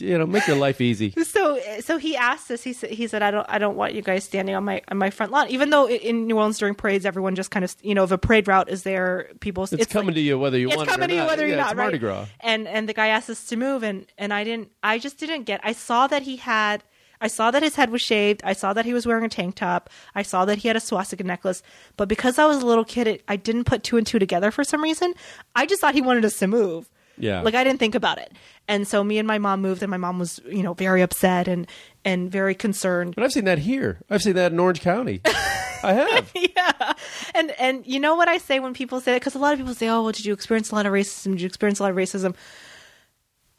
you 0.00 0.18
know 0.18 0.26
make 0.26 0.46
your 0.46 0.56
life 0.56 0.80
easy. 0.80 1.10
so 1.24 1.58
so 1.80 1.96
he 1.96 2.16
asked 2.16 2.50
us 2.50 2.62
he 2.62 2.72
said 2.72 2.90
he 2.90 3.06
said 3.08 3.22
i 3.22 3.30
don't 3.30 3.46
i 3.48 3.58
don't 3.58 3.76
want 3.76 3.94
you 3.94 4.02
guys 4.02 4.22
standing 4.22 4.54
on 4.54 4.62
my 4.64 4.80
on 4.88 4.98
my 4.98 5.10
front 5.10 5.32
lawn 5.32 5.48
even 5.48 5.70
though 5.70 5.88
in 5.88 6.26
new 6.28 6.36
orleans 6.36 6.58
during 6.58 6.74
parades 6.74 7.04
everyone 7.06 7.34
just 7.34 7.50
kind 7.50 7.64
of 7.64 7.74
you 7.82 7.94
know 7.94 8.04
if 8.04 8.10
a 8.12 8.18
parade 8.18 8.46
route 8.46 8.68
is 8.68 8.82
there 8.84 9.30
people 9.40 9.64
It's, 9.64 9.86
coming 9.86 10.14
to 10.14 10.20
you 10.20 10.38
whether 10.38 10.56
you 10.58 10.68
it's 10.68 10.76
want 10.76 10.88
coming 10.88 11.10
it 11.10 11.14
or 11.14 11.14
to 11.14 11.14
you 11.14 11.20
not. 11.22 11.28
whether 11.28 11.42
yeah, 11.44 11.48
you're 11.48 11.56
not 11.56 11.70
it's 11.72 11.76
Mardi 11.76 11.92
right 11.94 12.00
Gras. 12.00 12.26
and 12.40 12.68
and 12.68 12.88
the 12.88 12.92
guy 12.94 13.08
asked 13.08 13.30
us 13.30 13.46
to 13.46 13.56
move 13.56 13.82
and 13.82 14.06
and 14.18 14.32
i 14.32 14.44
didn't 14.44 14.68
i 14.82 14.98
just 14.98 15.18
didn't 15.18 15.42
get 15.44 15.60
i 15.64 15.72
saw 15.72 16.06
that 16.06 16.22
he 16.22 16.36
had 16.36 16.84
I 17.20 17.28
saw 17.28 17.50
that 17.50 17.62
his 17.62 17.76
head 17.76 17.90
was 17.90 18.02
shaved. 18.02 18.40
I 18.44 18.52
saw 18.52 18.72
that 18.72 18.84
he 18.84 18.94
was 18.94 19.06
wearing 19.06 19.24
a 19.24 19.28
tank 19.28 19.56
top. 19.56 19.90
I 20.14 20.22
saw 20.22 20.44
that 20.44 20.58
he 20.58 20.68
had 20.68 20.76
a 20.76 20.80
swastika 20.80 21.24
necklace. 21.24 21.62
But 21.96 22.08
because 22.08 22.38
I 22.38 22.46
was 22.46 22.62
a 22.62 22.66
little 22.66 22.84
kid, 22.84 23.06
it, 23.06 23.24
I 23.28 23.36
didn't 23.36 23.64
put 23.64 23.82
two 23.82 23.96
and 23.96 24.06
two 24.06 24.18
together 24.18 24.50
for 24.50 24.64
some 24.64 24.82
reason. 24.82 25.14
I 25.54 25.66
just 25.66 25.80
thought 25.80 25.94
he 25.94 26.02
wanted 26.02 26.24
us 26.24 26.38
to 26.38 26.46
move. 26.46 26.88
Yeah. 27.18 27.42
Like 27.42 27.54
I 27.54 27.64
didn't 27.64 27.80
think 27.80 27.94
about 27.94 28.18
it. 28.18 28.32
And 28.68 28.86
so 28.86 29.02
me 29.02 29.18
and 29.18 29.26
my 29.26 29.38
mom 29.38 29.60
moved 29.60 29.82
and 29.82 29.90
my 29.90 29.96
mom 29.96 30.18
was, 30.18 30.40
you 30.46 30.62
know, 30.62 30.74
very 30.74 31.02
upset 31.02 31.48
and 31.48 31.66
and 32.04 32.30
very 32.30 32.54
concerned. 32.54 33.14
But 33.14 33.24
I've 33.24 33.32
seen 33.32 33.44
that 33.44 33.58
here. 33.58 34.00
I've 34.08 34.22
seen 34.22 34.34
that 34.34 34.52
in 34.52 34.60
Orange 34.60 34.80
County. 34.80 35.20
I 35.82 35.92
have. 35.92 36.30
yeah. 36.34 36.92
And 37.34 37.50
and 37.58 37.86
you 37.86 38.00
know 38.00 38.14
what 38.14 38.28
I 38.28 38.38
say 38.38 38.60
when 38.60 38.74
people 38.74 39.00
say 39.00 39.12
that 39.12 39.22
cuz 39.22 39.34
a 39.34 39.38
lot 39.38 39.52
of 39.52 39.58
people 39.58 39.74
say, 39.74 39.88
"Oh, 39.88 40.02
well, 40.02 40.12
did 40.12 40.24
you 40.24 40.32
experience 40.32 40.70
a 40.70 40.74
lot 40.74 40.86
of 40.86 40.92
racism? 40.92 41.32
Did 41.32 41.40
you 41.40 41.46
experience 41.46 41.80
a 41.80 41.82
lot 41.82 41.90
of 41.90 41.96
racism?" 41.96 42.34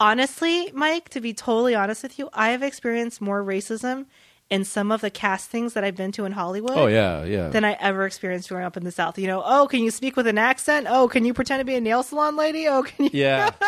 Honestly, 0.00 0.70
Mike, 0.72 1.10
to 1.10 1.20
be 1.20 1.34
totally 1.34 1.74
honest 1.74 2.02
with 2.02 2.18
you, 2.18 2.30
I 2.32 2.50
have 2.50 2.62
experienced 2.62 3.20
more 3.20 3.44
racism 3.44 4.06
in 4.48 4.64
some 4.64 4.90
of 4.90 5.02
the 5.02 5.10
castings 5.10 5.74
that 5.74 5.84
I've 5.84 5.94
been 5.94 6.10
to 6.12 6.24
in 6.24 6.32
Hollywood. 6.32 6.72
Oh 6.76 6.86
yeah, 6.86 7.22
yeah. 7.24 7.50
Than 7.50 7.64
I 7.66 7.72
ever 7.74 8.06
experienced 8.06 8.48
growing 8.48 8.64
up 8.64 8.76
in 8.78 8.84
the 8.84 8.90
South. 8.90 9.18
You 9.18 9.26
know, 9.26 9.42
oh, 9.44 9.68
can 9.68 9.80
you 9.84 9.90
speak 9.90 10.16
with 10.16 10.26
an 10.26 10.38
accent? 10.38 10.86
Oh, 10.88 11.06
can 11.06 11.24
you 11.26 11.34
pretend 11.34 11.60
to 11.60 11.64
be 11.64 11.74
a 11.74 11.80
nail 11.80 12.02
salon 12.02 12.34
lady? 12.36 12.66
Oh, 12.66 12.82
can 12.82 13.04
you? 13.04 13.10
Yeah. 13.12 13.50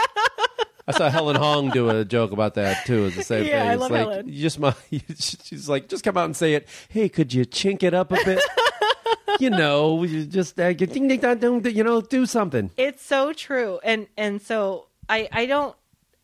I 0.89 0.93
saw 0.93 1.09
Helen 1.11 1.37
Hong 1.37 1.71
do 1.71 1.91
a 1.91 2.05
joke 2.05 2.33
about 2.33 2.55
that 2.55 2.85
too. 2.87 3.05
It's 3.05 3.17
the 3.17 3.23
same 3.23 3.45
Yeah, 3.45 3.61
thing. 3.61 3.69
I 3.69 3.73
It's 3.75 3.81
love 3.83 3.91
like 3.93 4.01
Helen. 4.01 4.29
you 4.29 4.41
just 4.43 4.59
my, 4.59 4.75
she's 5.19 5.69
like 5.69 5.89
just 5.89 6.03
come 6.03 6.17
out 6.17 6.25
and 6.25 6.37
say 6.37 6.55
it. 6.55 6.67
Hey, 6.89 7.09
could 7.09 7.33
you 7.33 7.45
chink 7.45 7.83
it 7.85 7.95
up 7.95 8.11
a 8.11 8.17
bit? 8.25 8.43
you 9.39 9.51
know, 9.51 10.03
you 10.03 10.25
just 10.25 10.59
uh, 10.59 10.73
ding 10.73 11.07
ding 11.09 11.21
dong 11.21 11.39
dong. 11.39 11.65
You 11.67 11.85
know, 11.85 12.01
do 12.01 12.27
something. 12.27 12.71
It's 12.77 13.05
so 13.05 13.33
true. 13.33 13.79
And 13.85 14.09
and 14.17 14.43
so 14.43 14.89
I 15.09 15.29
I 15.31 15.47
don't 15.47 15.77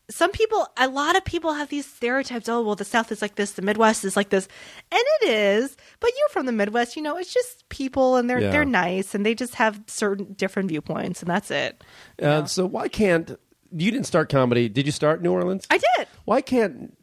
some 0.09 0.31
people 0.31 0.67
a 0.77 0.87
lot 0.87 1.15
of 1.15 1.23
people 1.23 1.53
have 1.53 1.69
these 1.69 1.85
stereotypes, 1.85 2.49
oh 2.49 2.61
well 2.61 2.75
the 2.75 2.85
South 2.85 3.11
is 3.11 3.21
like 3.21 3.35
this, 3.35 3.51
the 3.53 3.61
Midwest 3.61 4.03
is 4.03 4.15
like 4.15 4.29
this. 4.29 4.47
And 4.91 5.01
it 5.21 5.29
is, 5.29 5.77
but 5.99 6.11
you're 6.17 6.29
from 6.29 6.45
the 6.45 6.51
Midwest, 6.51 6.95
you 6.95 7.01
know, 7.01 7.17
it's 7.17 7.33
just 7.33 7.67
people 7.69 8.15
and 8.15 8.29
they're 8.29 8.39
Yeah. 8.41 8.51
they're 8.51 8.65
nice 8.65 9.13
and 9.15 9.25
they 9.25 9.35
just 9.35 9.55
have 9.55 9.81
certain 9.87 10.33
different 10.33 10.69
viewpoints 10.69 11.21
and 11.21 11.29
that's 11.29 11.51
it. 11.51 11.83
Uh, 12.21 12.45
so 12.45 12.65
why 12.65 12.87
can't 12.87 13.39
you 13.71 13.91
didn't 13.91 14.07
start 14.07 14.29
comedy? 14.29 14.67
Did 14.67 14.85
you 14.87 14.91
start 14.91 15.21
New 15.21 15.31
Orleans? 15.31 15.67
I 15.69 15.77
did. 15.77 16.07
Why 16.25 16.41
can't 16.41 16.97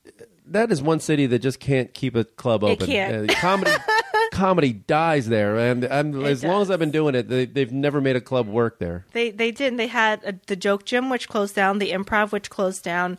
that 0.48 0.70
is 0.70 0.80
one 0.82 1.00
city 1.00 1.26
that 1.26 1.40
just 1.40 1.58
can't 1.60 1.92
keep 1.92 2.14
a 2.16 2.24
club 2.24 2.62
It 2.62 2.66
open. 2.66 2.86
can't. 2.86 3.30
Uh, 3.30 3.34
comedy 3.34 3.70
comedy 4.36 4.72
dies 4.72 5.28
there, 5.28 5.56
and, 5.56 5.84
and 5.84 6.22
as 6.24 6.44
long 6.44 6.62
as. 6.62 6.70
I've 6.70 6.78
been 6.78 6.90
doing 6.90 7.14
it, 7.14 7.28
they, 7.28 7.46
they've 7.46 7.72
never 7.72 8.00
made 8.00 8.16
a 8.16 8.20
club 8.20 8.46
work 8.46 8.78
there. 8.78 9.04
They 9.12 9.30
they 9.30 9.50
didn't. 9.50 9.78
They 9.78 9.86
had 9.86 10.22
a, 10.24 10.34
the 10.46 10.56
joke 10.56 10.84
gym, 10.84 11.08
which 11.10 11.28
closed 11.28 11.54
down. 11.54 11.78
The 11.78 11.90
improv, 11.92 12.32
which 12.32 12.50
closed 12.50 12.84
down. 12.84 13.18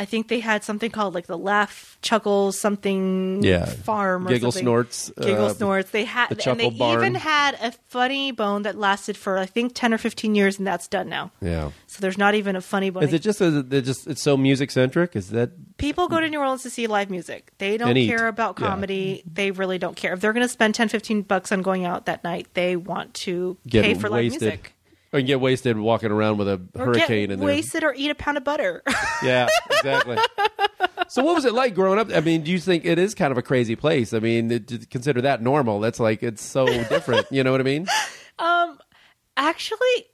I 0.00 0.04
think 0.04 0.28
they 0.28 0.38
had 0.40 0.62
something 0.62 0.90
called 0.92 1.14
like 1.14 1.26
the 1.26 1.36
laugh 1.36 1.98
chuckles 2.02 2.56
something 2.58 3.42
Yeah. 3.42 3.64
farm 3.66 4.26
or 4.26 4.30
Giggle 4.30 4.52
something. 4.52 4.64
Snorts, 4.64 5.12
giggle 5.20 5.46
uh, 5.46 5.54
snorts. 5.54 5.90
They 5.90 6.04
had 6.04 6.28
the 6.30 6.50
and 6.50 6.60
they 6.60 6.70
Barn. 6.70 6.98
even 7.00 7.14
had 7.16 7.54
a 7.60 7.72
funny 7.88 8.30
bone 8.30 8.62
that 8.62 8.78
lasted 8.78 9.16
for 9.16 9.38
I 9.38 9.46
think 9.46 9.72
ten 9.74 9.92
or 9.92 9.98
fifteen 9.98 10.34
years, 10.34 10.58
and 10.58 10.66
that's 10.66 10.86
done 10.88 11.08
now. 11.08 11.32
Yeah. 11.40 11.70
So 11.88 12.00
there's 12.00 12.16
not 12.18 12.34
even 12.34 12.54
a 12.54 12.60
funny 12.60 12.90
bone. 12.90 13.02
Is 13.02 13.12
it 13.12 13.22
just 13.22 13.40
a, 13.40 13.50
they're 13.62 13.80
just 13.80 14.06
it's 14.06 14.22
so 14.22 14.36
music 14.36 14.70
centric? 14.70 15.16
Is 15.16 15.30
that 15.30 15.50
People 15.78 16.08
go 16.08 16.20
to 16.20 16.28
New 16.28 16.40
Orleans 16.40 16.62
to 16.64 16.70
see 16.70 16.86
live 16.88 17.08
music. 17.08 17.52
They 17.58 17.76
don't 17.76 17.96
eat. 17.96 18.08
care 18.08 18.26
about 18.26 18.58
Yeah. 18.58 18.66
comedy. 18.66 19.22
They 19.32 19.52
really 19.52 19.78
don't 19.78 19.94
care. 19.96 20.12
If 20.12 20.20
they're 20.20 20.32
going 20.32 20.44
to 20.44 20.48
spend 20.48 20.74
10, 20.74 20.88
15 20.88 21.22
bucks 21.22 21.52
on 21.52 21.62
going 21.62 21.84
out 21.84 22.06
that 22.06 22.24
night, 22.24 22.48
they 22.54 22.74
want 22.74 23.14
to 23.14 23.56
get 23.66 23.84
pay 23.84 23.94
for 23.94 24.10
wasted? 24.10 24.42
live 24.42 24.50
music. 24.50 24.74
Or 25.12 25.20
get 25.22 25.40
wasted 25.40 25.78
walking 25.78 26.10
around 26.10 26.36
with 26.38 26.48
a 26.48 26.60
Or 26.74 26.84
hurricane 26.86 27.30
there. 27.30 27.38
wasted 27.38 27.82
or 27.82 27.94
eat 27.96 28.10
a 28.10 28.14
pound 28.14 28.36
of 28.36 28.44
butter. 28.44 28.82
Yeah, 29.24 29.48
exactly. 29.70 30.16
so, 31.08 31.24
what 31.24 31.34
was 31.34 31.44
it 31.44 31.52
like 31.54 31.74
growing 31.74 31.98
up? 31.98 32.08
I 32.14 32.20
mean, 32.20 32.42
do 32.42 32.50
you 32.52 32.58
think 32.60 32.84
it 32.84 32.98
is 32.98 33.14
kind 33.14 33.32
of 33.32 33.38
a 33.38 33.42
crazy 33.42 33.74
place? 33.74 34.12
I 34.12 34.18
mean, 34.20 34.50
it- 34.52 34.90
consider 34.90 35.22
that 35.22 35.42
normal. 35.42 35.80
That's 35.80 35.98
like 35.98 36.22
it's 36.22 36.44
so 36.44 36.66
different. 36.84 37.26
You 37.32 37.42
know 37.42 37.50
what 37.52 37.60
I 37.60 37.64
mean? 37.64 37.86
Um, 38.40 38.78
actually, 39.36 40.06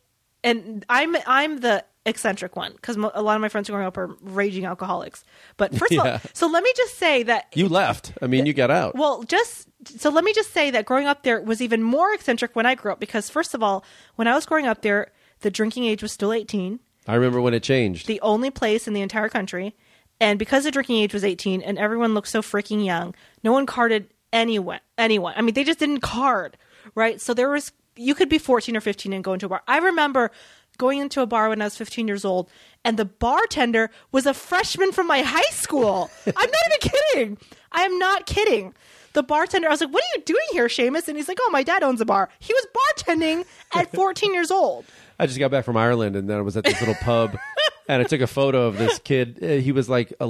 and 0.43 0.85
I'm 0.89 1.15
I'm 1.27 1.61
the 1.61 1.85
eccentric 2.07 2.57
one 2.57 2.73
because 2.73 2.97
mo- 2.97 3.11
a 3.15 3.21
lot 3.23 3.35
of 3.35 3.43
my 3.43 3.49
friends 3.51 3.69
growing 3.69 3.85
up 3.87 3.97
are 3.99 4.17
raging 4.23 4.65
alcoholics. 4.65 5.25
But 5.59 5.75
first 5.77 5.93
of 5.93 5.99
all, 6.01 6.21
so 6.33 6.47
let 6.47 6.63
me 6.63 6.73
just 6.75 6.97
say 6.99 7.23
that 7.25 7.47
You 7.55 7.69
left. 7.69 8.13
I 8.23 8.27
mean, 8.27 8.47
you 8.47 8.55
got 8.55 8.71
out. 8.71 8.95
Well, 8.97 9.23
just 9.25 9.69
so 9.89 10.11
let 10.11 10.25
me 10.25 10.33
just 10.33 10.53
say 10.53 10.71
that 10.71 10.85
growing 10.85 11.07
up 11.07 11.23
there 11.23 11.41
was 11.41 11.61
even 11.61 11.83
more 11.83 12.13
eccentric 12.13 12.55
when 12.55 12.67
I 12.67 12.75
grew 12.75 12.93
up 12.93 13.01
because 13.01 13.31
first 13.31 13.55
of 13.55 13.63
all, 13.63 13.85
when 14.17 14.29
I 14.29 14.35
was 14.35 14.47
growing 14.47 14.67
up 14.67 14.83
there, 14.83 15.13
the 15.41 15.51
drinking 15.51 15.85
age 15.85 16.03
was 16.03 16.13
still 16.13 16.33
18, 16.33 16.81
I 17.07 17.15
remember 17.15 17.41
when 17.41 17.55
it 17.55 17.63
changed. 17.63 18.07
the 18.07 18.21
only 18.21 18.51
place 18.51 18.87
in 18.89 18.95
the 18.95 19.03
entire 19.03 19.29
country, 19.29 19.75
and 20.21 20.39
because 20.39 20.65
the 20.65 20.71
drinking 20.71 20.97
age 20.97 21.13
was 21.13 21.25
18 21.25 21.61
and 21.63 21.79
everyone 21.79 22.15
looked 22.15 22.29
so 22.29 22.41
freaking 22.41 22.85
young, 22.85 23.15
no 23.43 23.53
one 23.53 23.67
carded 23.67 24.09
anyone. 24.33 24.81
Anyone. 24.97 25.35
I 25.37 25.43
mean, 25.43 25.55
they 25.55 25.65
just 25.65 25.79
didn't 25.79 26.01
card, 26.01 26.57
right? 26.95 27.21
So 27.21 27.35
there 27.35 27.49
was 27.51 27.73
you 27.97 28.15
could 28.15 28.29
be 28.29 28.39
14 28.39 28.77
or 28.77 28.81
15 28.81 29.13
and 29.13 29.23
go 29.23 29.35
into 29.35 29.47
a 29.47 29.49
bar. 29.49 29.63
I 29.69 29.79
remember 29.79 30.31
going 30.79 30.99
into 30.99 31.21
a 31.21 31.27
bar 31.27 31.49
when 31.49 31.63
I 31.63 31.67
was 31.67 31.77
15 31.77 32.09
years 32.09 32.25
old, 32.25 32.51
and 32.85 32.97
the 32.97 33.05
bartender 33.05 33.91
was 34.11 34.27
a 34.27 34.35
freshman 34.35 34.93
from 34.93 35.07
my 35.07 35.23
high 35.23 35.53
school. 35.53 36.11
I'm 36.27 36.33
not 36.35 36.67
even 36.67 36.91
kidding. 36.91 37.39
I 37.71 37.83
am 37.83 37.99
not 37.99 38.27
kidding. 38.27 38.75
The 39.15 39.23
bartender, 39.23 39.69
I 39.69 39.71
was 39.71 39.81
like, 39.81 39.93
"What 39.93 40.03
are 40.03 40.19
you 40.19 40.23
doing 40.25 40.47
here, 40.53 40.67
Seamus?" 40.67 41.09
And 41.09 41.17
he's 41.17 41.29
like, 41.29 41.39
"Oh, 41.41 41.51
my 41.51 41.63
dad 41.63 41.83
owns 41.83 42.01
a 42.01 42.05
bar." 42.05 42.29
He 42.41 42.53
was 42.53 42.67
bartending 42.99 43.45
at 43.75 43.91
14 43.95 44.35
years 44.35 44.51
old. 44.51 44.85
I 45.19 45.27
just 45.27 45.39
got 45.39 45.51
back 45.51 45.65
from 45.65 45.77
Ireland, 45.77 46.17
and 46.17 46.29
then 46.29 46.37
I 46.37 46.41
was 46.43 46.57
at 46.57 46.65
this 46.65 46.79
little 46.81 46.97
pub, 46.97 47.37
and 47.89 48.03
I 48.03 48.05
took 48.05 48.21
a 48.21 48.27
photo 48.27 48.67
of 48.67 48.77
this 48.77 48.99
kid. 48.99 49.39
Uh, 49.43 49.47
He 49.63 49.73
was 49.73 49.89
like, 49.89 50.13
a, 50.21 50.27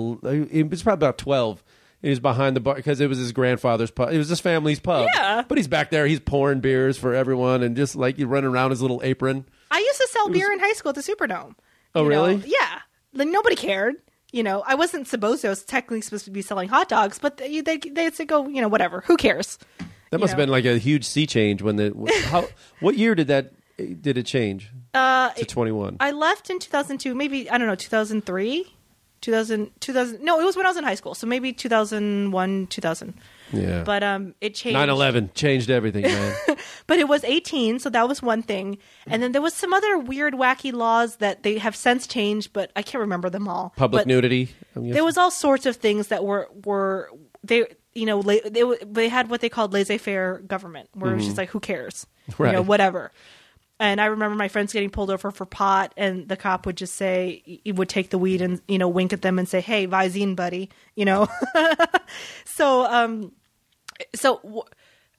he 0.51 0.63
was 0.63 0.83
probably 0.83 0.99
about 1.07 1.19
twelve. 1.19 1.63
He 2.03 2.11
was 2.11 2.21
behind 2.21 2.55
the 2.55 2.61
bar 2.61 2.75
because 2.75 3.01
it 3.01 3.09
was 3.09 3.17
his 3.17 3.33
grandfather's 3.33 3.91
pub. 3.91 4.13
It 4.13 4.19
was 4.19 4.29
his 4.29 4.39
family's 4.41 4.79
pub. 4.81 5.09
Yeah. 5.15 5.43
But 5.49 5.57
he's 5.57 5.69
back 5.69 5.89
there. 5.89 6.07
He's 6.07 6.21
pouring 6.21 6.61
beers 6.61 6.99
for 6.99 7.15
everyone, 7.15 7.63
and 7.63 7.75
just 7.77 7.97
like 7.97 8.19
you 8.19 8.27
running 8.27 8.51
around 8.51 8.71
his 8.71 8.83
little 8.83 9.01
apron. 9.03 9.47
I 9.71 9.79
used 9.79 9.99
to 9.99 10.09
sell 10.09 10.29
beer 10.29 10.53
in 10.53 10.61
high 10.61 10.75
school 10.75 10.91
at 10.91 10.97
the 10.97 11.01
Superdome. 11.01 11.55
Oh, 11.95 12.03
You 12.03 12.11
know, 12.11 12.27
really? 12.27 12.43
Yeah. 12.47 12.81
Like 13.15 13.29
nobody 13.29 13.57
cared. 13.57 13.95
You 14.35 14.43
know, 14.43 14.65
I 14.67 14.75
wasn't 14.75 15.07
supposed 15.07 15.43
to. 15.43 15.47
I 15.47 15.51
was 15.51 15.63
technically 15.65 16.01
supposed 16.01 16.25
to 16.25 16.33
be 16.33 16.43
selling 16.43 16.69
hot 16.69 16.89
dogs, 16.89 17.21
but 17.21 17.37
they 17.37 17.61
they 17.61 17.77
they'd 17.79 18.15
say 18.15 18.25
go. 18.25 18.49
You 18.49 18.61
know, 18.63 18.69
whatever. 18.69 19.03
Who 19.07 19.17
cares? 19.17 19.59
That 20.11 20.19
must 20.19 20.31
have 20.33 20.37
been 20.37 20.49
like 20.49 20.65
a 20.65 20.77
huge 20.79 21.05
sea 21.05 21.27
change 21.27 21.63
when 21.63 21.77
the 21.77 21.93
how 22.31 22.49
what 22.81 22.97
year 22.97 23.15
did 23.15 23.29
that 23.29 23.53
did 24.03 24.19
it 24.19 24.27
change 24.27 24.71
Uh, 24.93 25.31
to 25.31 25.45
twenty 25.45 25.71
one? 25.71 25.99
I 26.01 26.11
left 26.11 26.51
in 26.51 26.59
2002. 26.59 27.15
Maybe 27.15 27.49
I 27.49 27.59
don't 27.59 27.69
know 27.69 27.75
2003, 27.77 28.67
2000, 29.21 29.71
2000. 29.81 30.21
No, 30.23 30.41
it 30.41 30.45
was 30.45 30.57
when 30.57 30.67
I 30.67 30.69
was 30.71 30.77
in 30.77 30.85
high 30.85 30.95
school. 30.97 31.15
So 31.15 31.27
maybe 31.29 31.53
2001, 31.53 32.67
2000. 32.67 33.15
Yeah, 33.57 33.83
But 33.85 34.03
um, 34.03 34.35
it 34.41 34.55
changed. 34.55 34.77
9-11 34.79 35.35
changed 35.35 35.71
everything, 35.71 36.03
man. 36.03 36.35
But 36.87 36.99
it 36.99 37.09
was 37.09 37.25
18, 37.25 37.79
so 37.79 37.89
that 37.91 38.07
was 38.09 38.21
one 38.23 38.43
thing. 38.43 38.77
And 39.07 39.23
then 39.23 39.33
there 39.33 39.41
was 39.43 39.55
some 39.55 39.73
other 39.73 39.99
weird, 39.99 40.35
wacky 40.35 40.73
laws 40.73 41.17
that 41.17 41.43
they 41.43 41.59
have 41.59 41.75
since 41.75 42.07
changed, 42.07 42.53
but 42.53 42.71
I 42.77 42.83
can't 42.83 43.01
remember 43.01 43.31
them 43.31 43.49
all. 43.49 43.73
Public 43.77 44.01
But- 44.01 44.07
nudity. 44.09 44.51
There 44.77 45.05
was 45.05 45.17
all 45.17 45.31
sorts 45.31 45.67
of 45.67 45.77
things 45.77 46.09
that 46.09 46.25
were 46.25 46.49
were 46.65 47.11
they 47.43 47.65
you 47.95 48.07
know 48.07 48.19
la- 48.21 48.45
they 48.51 48.65
they 48.85 49.09
had 49.09 49.31
what 49.31 49.41
they 49.41 49.49
called 49.49 49.73
laissez-faire 49.73 50.39
government 50.47 50.89
where 50.95 51.13
it 51.13 51.17
was 51.17 51.25
just 51.27 51.37
like 51.39 51.49
who 51.51 51.61
cares 51.61 52.07
you 52.29 52.35
know 52.47 52.61
Mm-hmm. 52.61 52.67
Whatever 52.69 53.13
and 53.79 54.01
i 54.01 54.07
remember 54.07 54.35
my 54.37 54.49
friends 54.49 54.73
getting 54.73 54.91
pulled 54.91 55.11
over 55.11 55.31
for 55.31 55.45
pot 55.45 55.93
and 55.97 56.27
the 56.29 56.37
cop 56.37 56.65
would 56.67 56.77
just 56.77 56.95
say 56.97 57.43
he 57.63 57.71
would 57.71 57.89
take 57.89 58.11
the 58.11 58.19
weed 58.19 58.41
and 58.43 58.61
you 58.67 58.79
know 58.79 58.89
wink 58.89 59.13
at 59.13 59.23
them 59.23 59.39
and 59.39 59.49
say 59.49 59.61
hey 59.61 59.87
visine 59.87 60.35
buddy 60.35 60.71
you 60.97 61.05
know 61.05 61.29
so 62.45 62.85
um 62.87 63.31
so 64.15 64.67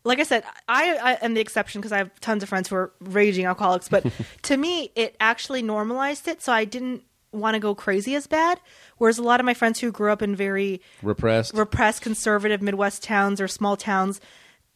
like 0.03 0.19
I 0.19 0.23
said, 0.23 0.43
I, 0.69 0.97
I 0.97 1.13
am 1.25 1.33
the 1.33 1.41
exception 1.41 1.81
because 1.81 1.91
I 1.91 1.97
have 1.97 2.19
tons 2.21 2.43
of 2.43 2.49
friends 2.49 2.69
who 2.69 2.75
are 2.75 2.91
raging 2.99 3.45
alcoholics. 3.45 3.89
But 3.89 4.05
to 4.43 4.55
me, 4.55 4.91
it 4.95 5.15
actually 5.19 5.63
normalized 5.63 6.27
it, 6.27 6.41
so 6.41 6.53
I 6.53 6.63
didn't 6.63 7.03
want 7.31 7.55
to 7.55 7.59
go 7.59 7.75
crazy 7.75 8.15
as 8.15 8.27
bad. 8.27 8.61
Whereas 8.97 9.17
a 9.17 9.23
lot 9.23 9.39
of 9.39 9.45
my 9.45 9.53
friends 9.53 9.79
who 9.79 9.91
grew 9.91 10.11
up 10.11 10.21
in 10.21 10.35
very 10.35 10.81
repressed. 11.01 11.53
repressed 11.53 12.01
conservative 12.01 12.61
Midwest 12.61 13.03
towns 13.03 13.41
or 13.41 13.47
small 13.47 13.75
towns, 13.75 14.21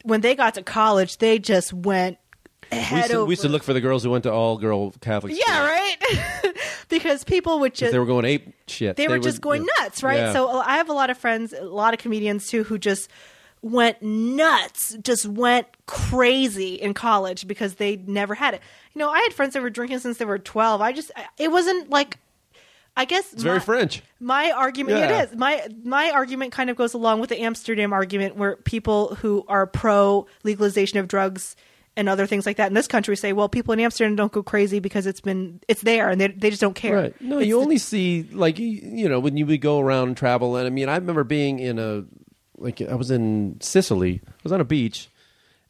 when 0.03 0.21
they 0.21 0.35
got 0.35 0.55
to 0.55 0.63
college, 0.63 1.19
they 1.19 1.39
just 1.39 1.73
went 1.73 2.17
we, 2.71 2.77
head 2.77 2.97
used 2.97 3.09
to, 3.09 3.17
over. 3.17 3.25
we 3.25 3.31
used 3.31 3.41
to 3.43 3.49
look 3.49 3.63
for 3.63 3.73
the 3.73 3.81
girls 3.81 4.03
who 4.03 4.09
went 4.09 4.23
to 4.23 4.31
all 4.31 4.57
girl 4.57 4.91
Catholic. 5.01 5.33
yeah, 5.35 5.89
schools. 5.99 6.19
right. 6.43 6.55
because 6.89 7.23
people 7.23 7.59
would 7.59 7.73
just 7.73 7.91
They 7.91 7.99
were 7.99 8.05
going 8.05 8.25
ape 8.25 8.53
shit. 8.67 8.95
they, 8.95 9.07
were 9.07 9.19
just 9.19 9.41
going 9.41 9.61
yeah. 9.61 9.83
nuts, 9.83 10.03
right? 10.03 10.17
Yeah. 10.17 10.33
So 10.33 10.59
I 10.59 10.77
have 10.77 10.89
a 10.89 10.93
lot 10.93 11.09
of 11.09 11.17
friends, 11.17 11.53
a 11.53 11.63
lot 11.63 11.93
of 11.93 11.99
comedians 11.99 12.47
too, 12.47 12.63
who 12.63 12.77
just 12.77 13.09
went 13.61 14.01
nuts, 14.01 14.95
just 15.03 15.25
went 15.25 15.67
crazy 15.85 16.75
in 16.75 16.93
college 16.93 17.47
because 17.47 17.75
they 17.75 17.97
never 17.97 18.35
had 18.35 18.53
it. 18.53 18.61
You 18.93 18.99
know, 18.99 19.09
I 19.09 19.19
had 19.19 19.33
friends 19.33 19.53
that 19.53 19.61
were 19.61 19.69
drinking 19.69 19.99
since 19.99 20.17
they 20.17 20.25
were 20.25 20.39
twelve. 20.39 20.81
I 20.81 20.91
just, 20.93 21.11
it 21.37 21.51
wasn't 21.51 21.89
like, 21.89 22.17
I 22.97 23.05
guess 23.05 23.31
it's 23.33 23.43
very 23.43 23.59
French. 23.59 24.01
My 24.19 24.51
argument, 24.51 24.97
Yeah. 24.97 25.21
it 25.21 25.29
is 25.31 25.37
my 25.37 25.67
my 25.83 26.09
argument, 26.11 26.51
kind 26.51 26.69
of 26.69 26.75
goes 26.75 26.93
along 26.93 27.19
with 27.21 27.29
the 27.29 27.39
Amsterdam 27.41 27.93
argument, 27.93 28.35
where 28.35 28.55
people 28.57 29.15
who 29.15 29.45
are 29.47 29.65
pro 29.67 30.25
legalization 30.43 30.99
of 30.99 31.07
drugs 31.07 31.55
and 31.95 32.07
other 32.07 32.25
things 32.25 32.45
like 32.45 32.57
that 32.57 32.67
in 32.67 32.73
this 32.73 32.87
country 32.87 33.15
say, 33.17 33.33
well, 33.33 33.49
people 33.49 33.73
in 33.73 33.79
Amsterdam 33.79 34.15
don't 34.15 34.31
go 34.31 34.41
crazy 34.43 34.79
because 34.79 35.05
it's 35.05 35.21
been 35.21 35.59
it's 35.67 35.81
there 35.81 36.09
and 36.09 36.19
they 36.19 36.27
they 36.27 36.49
just 36.49 36.61
don't 36.61 36.75
care. 36.75 36.95
Right. 36.95 37.21
No, 37.21 37.39
It's 37.39 37.47
you 37.47 37.59
only 37.59 37.77
see 37.77 38.23
like 38.31 38.57
you, 38.59 38.67
you 38.67 39.07
know 39.09 39.19
when 39.19 39.37
you 39.37 39.45
would 39.45 39.61
go 39.61 39.79
around 39.79 40.09
and 40.09 40.17
travel. 40.17 40.55
And 40.57 40.65
I 40.67 40.69
mean, 40.69 40.89
I 40.89 40.95
remember 40.95 41.23
being 41.23 41.59
in 41.59 41.77
a 41.79 42.03
like 42.59 42.81
I 42.81 42.95
was 42.95 43.11
in 43.11 43.57
Sicily. 43.61 44.21
I 44.25 44.31
was 44.43 44.51
on 44.51 44.61
a 44.61 44.65
beach, 44.65 45.09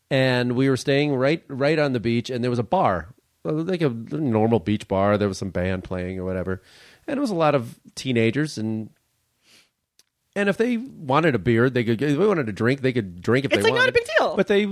and 0.09 0.53
we 0.53 0.69
were 0.69 0.77
staying 0.77 1.13
right 1.15 1.43
right 1.47 1.79
on 1.79 1.93
the 1.93 1.99
beach, 1.99 2.29
and 2.29 2.43
there 2.43 2.49
was 2.49 2.59
a 2.59 2.63
bar, 2.63 3.13
uh, 3.45 3.51
like 3.51 3.81
a 3.81 3.89
normal 3.89 4.59
beach 4.59 4.87
bar. 4.87 5.17
There 5.17 5.27
was 5.27 5.37
some 5.37 5.51
band 5.51 5.83
playing 5.83 6.19
or 6.19 6.25
whatever, 6.25 6.61
and 7.07 7.17
it 7.17 7.21
was 7.21 7.31
a 7.31 7.35
lot 7.35 7.55
of 7.55 7.79
teenagers 7.95 8.57
and. 8.57 8.89
And 10.35 10.47
if 10.47 10.57
they 10.57 10.77
wanted 10.77 11.33
a 11.33 11.39
beer, 11.39 11.69
they 11.69 11.83
could. 11.83 12.01
If 12.01 12.17
they 12.17 12.25
wanted 12.25 12.47
a 12.47 12.53
drink, 12.53 12.81
they 12.81 12.93
could 12.93 13.19
drink 13.19 13.45
if 13.45 13.51
It's 13.51 13.63
they 13.63 13.71
like 13.71 13.79
not 13.79 13.89
a 13.89 13.91
big 13.91 14.07
deal. 14.17 14.37
But 14.37 14.47
they 14.47 14.67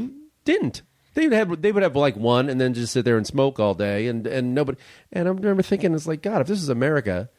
didn't. 0.46 0.84
They 1.16 1.24
would 1.28 1.34
have 1.34 1.62
they 1.64 1.72
would 1.72 1.82
have 1.82 1.96
like 1.96 2.16
one 2.16 2.48
and 2.48 2.62
then 2.62 2.76
just 2.76 2.94
sit 2.94 3.04
there 3.04 3.18
and 3.18 3.26
smoke 3.26 3.60
all 3.60 3.74
day 3.74 4.06
and 4.06 4.28
and 4.28 4.54
nobody. 4.54 4.78
And 5.12 5.28
I 5.28 5.32
remember 5.32 5.64
thinking, 5.64 5.96
it's 5.96 6.06
like 6.06 6.22
God, 6.22 6.42
if 6.42 6.48
this 6.48 6.62
is 6.62 6.70
America, 6.70 7.30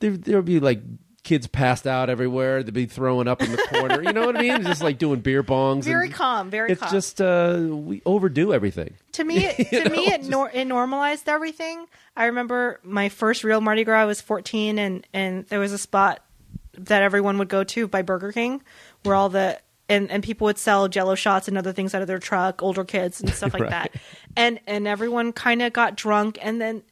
there 0.00 0.16
there 0.16 0.36
would 0.36 0.44
be 0.44 0.58
like 0.58 0.80
kids 1.24 1.46
passed 1.48 1.86
out 1.86 2.08
everywhere. 2.08 2.62
They'd 2.62 2.72
be 2.72 2.86
throwing 2.86 3.26
up 3.26 3.42
in 3.42 3.50
the 3.50 3.56
corner. 3.56 4.02
You 4.02 4.12
know 4.12 4.26
what 4.26 4.36
I 4.36 4.42
mean? 4.42 4.62
Just 4.62 4.82
like 4.82 4.98
doing 4.98 5.20
beer 5.20 5.42
bongs. 5.42 5.82
Very 5.84 6.10
calm, 6.10 6.50
very 6.50 6.68
calm. 6.68 6.72
It's 6.72 6.82
calm. 6.82 6.92
just 6.92 7.20
uh, 7.20 7.58
we 7.70 8.00
overdo 8.06 8.52
everything. 8.54 8.94
to 9.12 9.24
me, 9.24 9.46
it, 9.46 9.56
to 9.84 9.90
me, 9.90 10.06
it, 10.06 10.24
nor- 10.24 10.50
it 10.50 10.66
normalized 10.66 11.28
everything. 11.28 11.86
I 12.16 12.26
remember 12.26 12.78
my 12.84 13.08
first 13.08 13.42
real 13.42 13.60
Mardi 13.60 13.82
Gras. 13.84 14.02
I 14.02 14.04
was 14.04 14.20
14, 14.20 14.78
and 14.78 15.06
and 15.12 15.46
there 15.48 15.58
was 15.58 15.72
a 15.72 15.78
spot 15.78 16.20
that 16.78 17.02
everyone 17.02 17.38
would 17.38 17.48
go 17.48 17.64
to 17.64 17.88
by 17.88 18.02
Burger 18.02 18.30
King, 18.30 18.62
where 19.02 19.14
all 19.14 19.28
the 19.30 19.58
and, 19.88 20.10
and 20.10 20.22
people 20.22 20.46
would 20.46 20.58
sell 20.58 20.88
Jello 20.88 21.14
shots 21.14 21.46
and 21.48 21.58
other 21.58 21.72
things 21.72 21.94
out 21.94 22.00
of 22.02 22.08
their 22.08 22.18
truck, 22.18 22.62
older 22.62 22.84
kids 22.84 23.20
and 23.20 23.30
stuff 23.30 23.52
like 23.52 23.62
Right. 23.64 23.70
that, 23.70 23.94
and 24.36 24.60
and 24.66 24.86
everyone 24.86 25.32
kind 25.32 25.62
of 25.62 25.72
got 25.72 25.96
drunk, 25.96 26.38
and 26.40 26.60
then 26.60 26.82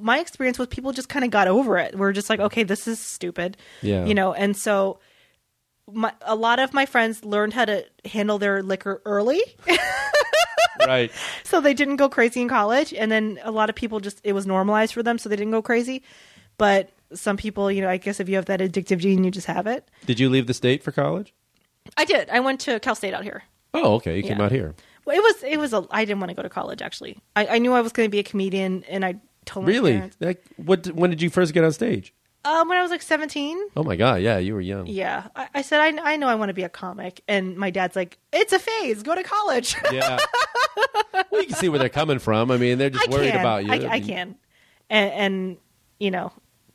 my 0.00 0.18
experience 0.18 0.58
was 0.58 0.68
people 0.68 0.92
just 0.92 1.08
kind 1.08 1.24
of 1.24 1.30
got 1.30 1.48
over 1.48 1.78
it. 1.78 1.96
We're 1.96 2.12
just 2.12 2.28
like, 2.30 2.40
okay, 2.40 2.62
this 2.64 2.86
is 2.88 2.98
stupid, 2.98 3.56
Yeah. 3.82 4.04
you 4.04 4.14
know, 4.14 4.32
and 4.32 4.56
so. 4.56 4.98
My, 5.92 6.14
a 6.22 6.34
lot 6.34 6.60
of 6.60 6.72
my 6.72 6.86
friends 6.86 7.22
learned 7.26 7.52
how 7.52 7.66
to 7.66 7.84
handle 8.06 8.38
their 8.38 8.62
liquor 8.62 9.02
early 9.04 9.42
right. 10.86 11.10
so 11.42 11.60
they 11.60 11.74
didn't 11.74 11.96
go 11.96 12.08
crazy 12.08 12.40
in 12.40 12.48
college 12.48 12.94
and 12.94 13.12
then 13.12 13.38
a 13.42 13.50
lot 13.50 13.68
of 13.68 13.76
people 13.76 14.00
just 14.00 14.18
it 14.24 14.32
was 14.32 14.46
normalized 14.46 14.94
for 14.94 15.02
them 15.02 15.18
so 15.18 15.28
they 15.28 15.36
didn't 15.36 15.50
go 15.52 15.60
crazy 15.60 16.02
but 16.56 16.90
some 17.12 17.36
people 17.36 17.70
you 17.70 17.82
know 17.82 17.88
i 17.90 17.98
guess 17.98 18.18
if 18.18 18.30
you 18.30 18.36
have 18.36 18.46
that 18.46 18.60
addictive 18.60 18.96
gene 18.96 19.24
you 19.24 19.30
just 19.30 19.46
have 19.46 19.66
it 19.66 19.86
Did 20.06 20.18
you 20.18 20.30
leave 20.30 20.46
the 20.46 20.54
state 20.54 20.82
for 20.82 20.90
college? 20.90 21.34
i 21.98 22.06
did 22.06 22.30
i 22.30 22.40
went 22.40 22.60
to 22.60 22.80
cal 22.80 22.94
state 22.94 23.12
out 23.12 23.22
here 23.24 23.42
Oh, 23.76 23.94
okay. 23.96 24.16
You 24.18 24.22
came 24.22 24.40
out 24.40 24.52
here. 24.52 24.72
Well, 25.04 25.16
it 25.16 25.20
was 25.20 25.42
it 25.42 25.58
was 25.58 25.72
a. 25.72 25.84
I 25.90 26.04
didn't 26.04 26.20
want 26.20 26.30
to 26.30 26.36
go 26.36 26.42
to 26.44 26.48
college 26.48 26.80
actually. 26.80 27.18
I, 27.34 27.46
I 27.48 27.58
knew 27.58 27.72
I 27.72 27.80
was 27.80 27.90
going 27.90 28.06
to 28.06 28.10
be 28.10 28.20
a 28.20 28.22
comedian, 28.22 28.84
and 28.84 29.04
I 29.04 29.16
told 29.44 29.66
Really? 29.66 29.92
parents. 29.94 30.16
Like, 30.20 30.44
what? 30.56 30.86
When 30.88 31.10
did 31.10 31.20
you 31.22 31.30
first 31.30 31.52
get 31.54 31.64
on 31.64 31.72
stage? 31.72 32.12
Um, 32.46 32.68
when 32.68 32.76
I 32.76 32.82
was 32.82 32.90
like 32.90 33.00
seventeen. 33.02 33.58
Oh 33.74 33.82
my 33.82 33.96
god! 33.96 34.20
Yeah, 34.20 34.36
you 34.38 34.52
were 34.54 34.60
young. 34.60 34.86
Yeah, 34.86 35.28
I, 35.34 35.48
I 35.54 35.62
said 35.62 35.80
I, 35.80 36.12
I 36.12 36.16
know 36.16 36.28
I 36.28 36.34
want 36.34 36.50
to 36.50 36.54
be 36.54 36.62
a 36.62 36.68
comic, 36.68 37.22
and 37.26 37.56
my 37.56 37.70
dad's 37.70 37.96
like, 37.96 38.18
"It's 38.34 38.52
a 38.52 38.58
phase. 38.58 39.02
Go 39.02 39.14
to 39.14 39.22
college." 39.22 39.74
Yeah. 39.92 40.18
well, 41.30 41.40
you 41.40 41.46
can 41.46 41.56
see 41.56 41.68
where 41.68 41.78
they're 41.78 41.88
coming 41.88 42.18
from. 42.18 42.50
I 42.50 42.56
mean, 42.58 42.78
they're 42.78 42.90
just 42.90 43.08
I 43.08 43.10
worried 43.10 43.30
can. 43.30 43.40
about 43.40 43.64
you. 43.64 43.72
I, 43.72 43.76
I 43.76 44.00
mean, 44.00 44.04
can, 44.04 44.34
and, 44.90 45.12
and 45.12 45.56
you 45.98 46.10
know, 46.10 46.32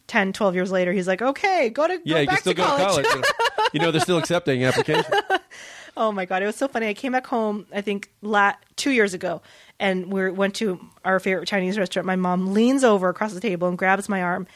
10, 0.07 0.31
12 0.33 0.55
years 0.55 0.71
later, 0.71 0.91
he's 0.91 1.07
like, 1.07 1.21
"Okay, 1.21 1.69
go 1.69 1.87
to 1.87 2.01
Yeah, 2.03 2.15
go 2.15 2.19
you 2.21 2.27
can 2.27 2.33
back 2.33 2.39
still 2.39 2.53
to 2.53 2.57
go 2.57 2.63
college." 2.65 3.05
to 3.05 3.11
college. 3.11 3.25
you 3.73 3.79
know, 3.79 3.91
they're 3.91 4.01
still 4.01 4.17
accepting 4.17 4.63
applications. 4.63 5.05
Oh 5.97 6.13
my 6.13 6.23
god, 6.23 6.41
it 6.41 6.45
was 6.45 6.55
so 6.55 6.69
funny. 6.69 6.87
I 6.87 6.93
came 6.93 7.11
back 7.11 7.27
home, 7.27 7.65
I 7.73 7.81
think, 7.81 8.09
la- 8.21 8.53
two 8.77 8.91
years 8.91 9.13
ago, 9.13 9.41
and 9.79 10.11
we 10.11 10.29
went 10.31 10.55
to 10.55 10.79
our 11.05 11.19
favorite 11.19 11.47
Chinese 11.47 11.77
restaurant. 11.77 12.05
My 12.05 12.15
mom 12.15 12.53
leans 12.53 12.83
over 12.83 13.09
across 13.09 13.33
the 13.33 13.39
table 13.39 13.67
and 13.67 13.77
grabs 13.77 14.09
my 14.09 14.21
arm, 14.21 14.47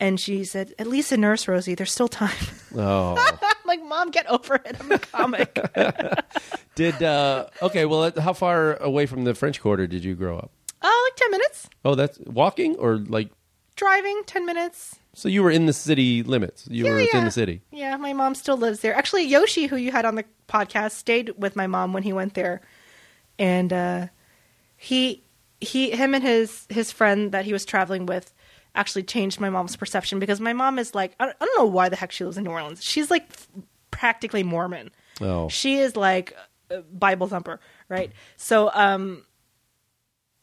and 0.00 0.18
she 0.20 0.44
said, 0.44 0.74
"At 0.78 0.86
least 0.86 1.12
a 1.12 1.16
nurse, 1.16 1.48
Rosie. 1.48 1.74
There's 1.74 1.92
still 1.92 2.08
time." 2.08 2.36
Oh, 2.76 3.14
I'm 3.42 3.56
like, 3.66 3.82
"Mom, 3.84 4.10
get 4.10 4.26
over 4.30 4.54
it. 4.56 4.76
I'm 4.80 4.92
a 4.92 4.98
comic." 4.98 5.58
did 6.74 7.02
uh 7.02 7.46
okay? 7.62 7.84
Well, 7.86 8.12
how 8.18 8.32
far 8.32 8.76
away 8.76 9.06
from 9.06 9.24
the 9.24 9.34
French 9.34 9.60
Quarter 9.60 9.86
did 9.86 10.04
you 10.04 10.14
grow 10.14 10.38
up? 10.38 10.50
oh, 10.82 11.08
like 11.10 11.16
ten 11.16 11.30
minutes 11.32 11.68
Oh, 11.84 11.94
that's 11.96 12.18
walking 12.20 12.76
or 12.76 12.96
like. 12.98 13.30
driving, 13.76 14.22
ten 14.26 14.46
minutes. 14.46 14.96
So 15.14 15.28
you 15.28 15.42
were 15.42 15.50
in 15.50 15.66
the 15.66 15.72
city 15.72 16.22
limits. 16.22 16.68
You 16.70 16.84
Yeah, 16.84 16.90
were 16.92 17.00
yeah. 17.00 17.24
the 17.24 17.30
city. 17.32 17.62
Yeah, 17.72 17.96
my 17.96 18.12
mom 18.12 18.36
still 18.36 18.56
lives 18.56 18.80
there. 18.80 18.94
Actually, 18.94 19.24
Yoshi, 19.24 19.66
who 19.66 19.74
you 19.76 19.90
had 19.90 20.04
on 20.04 20.14
the 20.14 20.24
podcast, 20.48 20.92
stayed 20.92 21.30
with 21.36 21.56
my 21.56 21.66
mom 21.66 21.92
when 21.92 22.04
he 22.04 22.12
went 22.12 22.34
there, 22.34 22.60
and 23.38 23.72
uh, 23.72 24.06
he 24.78 25.24
he 25.60 25.90
him 25.90 26.14
and 26.14 26.24
his 26.24 26.66
his 26.70 26.90
friend 26.90 27.32
that 27.32 27.44
he 27.44 27.52
was 27.52 27.66
traveling 27.66 28.06
with 28.06 28.32
actually 28.74 29.02
changed 29.02 29.40
my 29.40 29.50
mom's 29.50 29.76
perception 29.76 30.18
because 30.18 30.40
my 30.40 30.52
mom 30.52 30.78
is 30.78 30.94
like 30.94 31.14
I 31.20 31.26
don't, 31.26 31.36
I 31.40 31.44
don't 31.44 31.58
know 31.58 31.66
why 31.66 31.88
the 31.88 31.96
heck 31.96 32.12
she 32.12 32.24
lives 32.24 32.38
in 32.38 32.44
New 32.44 32.50
Orleans. 32.50 32.82
She's 32.82 33.10
like 33.10 33.28
practically 33.90 34.42
Mormon. 34.44 34.90
Oh. 35.20 35.48
She 35.48 35.78
is 35.78 35.96
like 35.96 36.34
a 36.70 36.82
Bible 36.82 37.26
thumper, 37.26 37.60
right? 37.88 38.12
So 38.36 38.70
um 38.72 39.24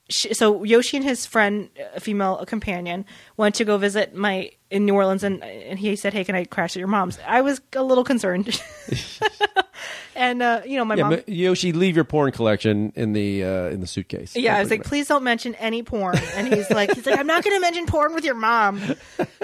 she, 0.09 0.33
so 0.33 0.63
Yoshi 0.63 0.97
and 0.97 1.05
his 1.05 1.25
friend, 1.25 1.69
a 1.95 1.99
female 1.99 2.45
companion, 2.45 3.05
went 3.37 3.55
to 3.55 3.65
go 3.65 3.77
visit 3.77 4.13
my 4.13 4.51
in 4.69 4.85
New 4.85 4.93
Orleans, 4.93 5.23
and 5.23 5.43
and 5.43 5.79
he 5.79 5.95
said, 5.95 6.13
"Hey, 6.13 6.23
can 6.23 6.35
I 6.35 6.45
crash 6.45 6.75
at 6.75 6.79
your 6.79 6.87
mom's?" 6.87 7.17
I 7.25 7.41
was 7.41 7.59
a 7.73 7.81
little 7.81 8.03
concerned, 8.03 8.47
and 10.15 10.41
uh, 10.41 10.61
you 10.65 10.77
know, 10.77 10.85
my 10.85 10.95
Yeah, 10.95 11.09
mom. 11.09 11.19
Yoshi, 11.27 11.71
leave 11.73 11.95
your 11.95 12.05
porn 12.05 12.31
collection 12.31 12.91
in 12.95 13.13
the 13.13 13.43
uh, 13.43 13.69
in 13.69 13.81
the 13.81 13.87
suitcase. 13.87 14.35
Yeah, 14.35 14.55
I 14.57 14.61
was 14.61 14.69
like, 14.69 14.79
bring 14.81 14.89
please 14.89 15.07
don't 15.07 15.23
mention 15.23 15.53
any 15.55 15.83
porn. 15.83 16.17
And 16.35 16.47
he's 16.53 16.69
like, 16.71 16.93
he's 16.95 17.05
like, 17.05 17.19
I'm 17.19 17.27
not 17.27 17.43
going 17.43 17.55
to 17.55 17.61
mention 17.61 17.85
porn 17.85 18.13
with 18.15 18.23
your 18.25 18.35
mom. 18.35 18.81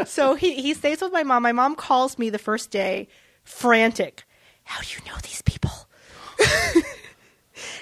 So 0.06 0.36
he 0.36 0.62
he 0.62 0.74
stays 0.74 1.02
with 1.02 1.12
my 1.14 1.24
mom. 1.24 1.44
My 1.44 1.52
mom 1.52 1.76
calls 1.76 2.18
me 2.18 2.30
the 2.30 2.40
first 2.40 2.72
day, 2.72 3.08
frantic. 3.44 4.24
How 4.64 4.82
do 4.82 4.88
you 4.90 5.12
know 5.12 5.18
these 5.24 5.42
people? 5.42 5.72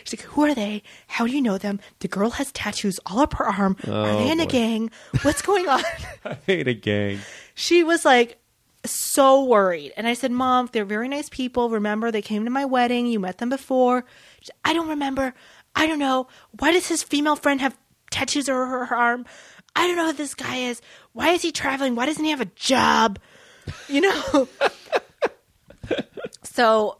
She's 0.04 0.20
like, 0.20 0.28
who 0.32 0.44
are 0.44 0.56
they? 0.56 0.84
How 1.08 1.26
do 1.28 1.32
you 1.32 1.42
know 1.42 1.58
them? 1.58 1.80
The 2.00 2.08
girl 2.08 2.32
has 2.32 2.52
tattoos 2.52 3.00
all 3.06 3.20
up 3.20 3.34
her 3.36 3.46
arm. 3.48 3.78
are 3.88 4.14
they 4.18 4.32
in 4.32 4.40
a 4.40 4.44
Oh, 4.44 4.48
gang? 4.48 4.90
What's 5.22 5.42
going 5.42 5.68
on? 5.70 5.82
I 6.26 6.34
hate 6.46 6.68
a 6.68 6.74
gang. 6.74 7.20
she 7.54 7.84
was 7.84 8.04
like 8.04 8.38
so 8.92 9.44
worried. 9.44 9.94
And 9.98 10.08
I 10.08 10.14
said, 10.14 10.32
Mom, 10.32 10.70
they're 10.72 10.86
very 10.86 11.08
nice 11.08 11.30
people. 11.30 11.70
Remember, 11.70 12.12
they 12.12 12.22
came 12.22 12.46
to 12.46 12.52
my 12.52 12.66
wedding. 12.66 13.08
You 13.08 13.20
met 13.20 13.38
them 13.38 13.50
before. 13.50 14.06
Said, 14.42 14.56
I 14.64 14.74
don't 14.74 14.90
remember. 14.90 15.34
I 15.76 15.88
don't 15.88 16.00
know. 16.00 16.28
Why 16.60 16.72
does 16.72 16.88
his 16.88 17.04
female 17.04 17.36
friend 17.36 17.62
have 17.62 17.78
tattoos 18.12 18.50
over 18.50 18.66
her, 18.66 18.86
her 18.86 18.96
arm? 18.96 19.26
I 19.76 19.88
don't 19.88 19.96
know 19.96 20.08
who 20.08 20.14
this 20.14 20.36
guy 20.36 20.58
is. 20.58 20.82
Why 21.14 21.30
is 21.30 21.42
he 21.42 21.52
traveling? 21.52 21.96
Why 21.96 22.06
doesn't 22.06 22.24
he 22.24 22.32
have 22.32 22.42
a 22.42 22.46
job? 22.46 23.20
You 23.88 24.02
know? 24.02 24.48
so 26.44 26.98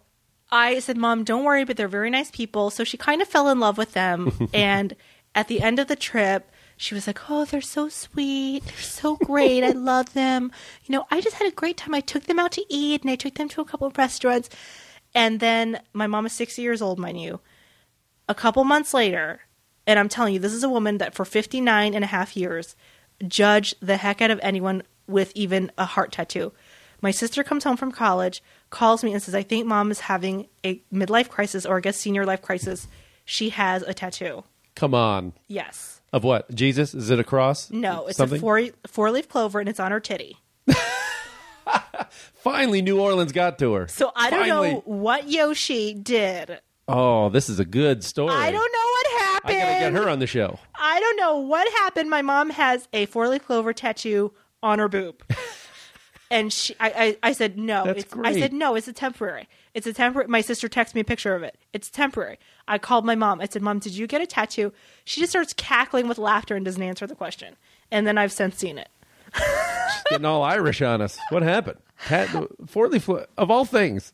I 0.52 0.80
said, 0.80 0.98
Mom, 0.98 1.24
don't 1.24 1.44
worry, 1.44 1.64
but 1.64 1.78
they're 1.78 1.88
very 1.88 2.10
nice 2.10 2.32
people. 2.32 2.70
So 2.70 2.84
she 2.84 2.98
kind 2.98 3.22
of 3.22 3.28
fell 3.28 3.50
in 3.50 3.60
love 3.60 3.78
with 3.78 3.94
them. 3.94 4.50
and 4.54 4.96
at 5.36 5.48
the 5.48 5.62
end 5.62 5.80
of 5.80 5.88
the 5.88 5.96
trip, 5.96 6.52
she 6.82 6.96
was 6.96 7.08
like, 7.08 7.30
Oh, 7.30 7.44
they're 7.44 7.60
so 7.60 7.90
sweet. 7.90 8.64
They're 8.64 8.78
so 8.78 9.18
great. 9.18 9.66
I 9.66 9.72
love 9.72 10.14
them. 10.14 10.52
You 10.86 10.94
know, 10.94 11.06
I 11.12 11.20
just 11.22 11.36
had 11.36 11.48
a 11.48 11.56
great 11.56 11.78
time. 11.78 11.94
I 11.94 12.00
took 12.00 12.24
them 12.24 12.40
out 12.40 12.54
to 12.54 12.66
eat 12.68 13.02
and 13.04 13.12
I 13.12 13.16
took 13.16 13.36
them 13.36 13.50
to 13.50 13.62
a 13.62 13.66
couple 13.66 13.86
of 13.86 13.98
restaurants. 13.98 14.50
And 15.14 15.40
then 15.40 15.82
my 15.94 16.08
mom 16.08 16.26
is 16.26 16.34
60 16.34 16.62
years 16.62 16.82
old, 16.82 16.98
mind 16.98 17.22
you. 17.22 17.42
A 18.28 18.34
couple 18.34 18.64
months 18.64 18.94
later, 18.94 19.42
and 19.86 20.00
I'm 20.00 20.10
telling 20.10 20.34
you, 20.34 20.40
this 20.40 20.54
is 20.54 20.64
a 20.64 20.70
woman 20.70 20.98
that 21.00 21.14
for 21.14 21.26
59 21.26 21.94
and 21.94 22.04
a 22.04 22.08
half 22.08 22.38
years 22.38 22.76
judged 23.28 23.76
the 23.82 23.98
heck 23.98 24.22
out 24.22 24.32
of 24.32 24.40
anyone 24.42 24.82
with 25.06 25.32
even 25.36 25.72
a 25.78 25.86
heart 25.86 26.12
tattoo. 26.14 26.54
My 27.02 27.12
sister 27.12 27.44
comes 27.44 27.66
home 27.66 27.78
from 27.78 27.92
college, 27.92 28.42
calls 28.70 29.04
me 29.04 29.14
and 29.14 29.22
says, 29.22 29.36
I 29.36 29.44
think 29.44 29.68
mom 29.68 29.92
is 29.92 30.00
having 30.00 30.48
a 30.66 30.82
midlife 30.94 31.30
crisis 31.30 31.66
or 31.66 31.78
I 31.78 31.82
guess 31.82 31.98
senior 31.98 32.26
life 32.26 32.42
crisis. 32.42 32.88
She 33.26 33.50
has 33.50 33.84
a 33.84 33.94
tattoo. 33.94 34.44
Come 34.76 34.96
on. 34.96 35.34
Yes. 35.48 35.99
Of 36.12 36.24
what? 36.24 36.54
Jesus? 36.54 36.94
Is 36.94 37.10
it 37.10 37.20
a 37.20 37.24
cross? 37.24 37.70
No, 37.72 38.08
it's 38.08 38.18
Something? 38.18 38.38
a 38.38 38.42
four 38.42 38.62
four 38.88 39.12
leaf 39.12 39.30
clover 39.30 39.60
and 39.60 39.70
it's 39.70 39.80
on 39.80 39.92
her 39.92 40.00
titty. 40.00 40.38
Finally, 42.36 42.82
New 42.82 43.00
Orleans 43.00 43.32
got 43.32 43.60
to 43.60 43.74
her. 43.74 43.88
So 43.88 44.12
I 44.16 44.30
don't 44.30 44.40
Finally. 44.42 44.74
know 44.74 44.82
what 44.86 45.30
Yoshi 45.30 45.94
did. 45.94 46.60
Oh, 46.88 47.30
this 47.30 47.50
is 47.50 47.60
a 47.60 47.66
good 47.66 48.04
story. 48.04 48.34
I 48.34 48.50
don't 48.50 48.74
know 48.74 48.90
what 48.92 49.22
happened. 49.22 49.56
I 49.58 49.60
gotta 49.60 49.80
get 49.80 49.94
her 50.04 50.10
on 50.10 50.18
the 50.20 50.26
show. 50.28 50.58
I 50.74 51.00
don't 51.00 51.18
know 51.18 51.38
what 51.38 51.72
happened. 51.74 52.10
My 52.10 52.24
mom 52.24 52.50
has 52.50 52.88
a 52.94 53.06
four 53.06 53.28
leaf 53.28 53.46
clover 53.46 53.74
tattoo 53.74 54.34
on 54.64 54.80
her 54.80 54.88
boob. 54.90 55.22
and 56.32 56.54
she 56.54 56.76
I, 56.80 57.18
I, 57.24 57.30
I 57.30 57.32
said 57.34 57.58
no. 57.58 57.86
That's 57.86 58.04
it's, 58.04 58.14
I 58.24 58.34
said 58.40 58.54
no, 58.54 58.76
it's 58.76 58.88
a 58.88 58.94
temporary. 58.94 59.48
It's 59.74 59.88
a 59.88 59.94
temporary 59.94 60.28
my 60.28 60.42
sister 60.42 60.70
texted 60.70 60.96
me 60.96 61.02
a 61.02 61.06
picture 61.06 61.36
of 61.36 61.44
it. 61.44 61.58
It's 61.74 61.90
temporary. 61.90 62.40
I 62.68 62.78
called 62.78 63.06
my 63.06 63.16
mom. 63.16 63.42
I 63.42 63.48
said, 63.48 63.62
Mom, 63.62 63.80
did 63.80 63.94
you 63.94 64.08
get 64.08 64.22
a 64.22 64.28
tattoo? 64.28 64.72
She 65.06 65.20
just 65.20 65.32
starts 65.32 65.54
cackling 65.54 66.08
with 66.08 66.18
laughter 66.18 66.56
and 66.56 66.64
doesn't 66.64 66.82
answer 66.82 67.08
the 67.08 67.16
question. 67.16 67.56
And 67.92 68.06
then 68.06 68.18
I've 68.18 68.32
since 68.32 68.58
seen 68.58 68.78
it. 68.78 68.90
She's 69.36 70.04
getting 70.10 70.26
all 70.26 70.44
Irish 70.44 70.82
on 70.82 71.02
us. 71.02 71.18
What 71.30 71.44
happened? 71.44 71.80
Tat- 72.06 72.30
four 72.68 72.88
leaf 72.88 73.10
of 73.10 73.52
all 73.52 73.66
things. 73.66 74.14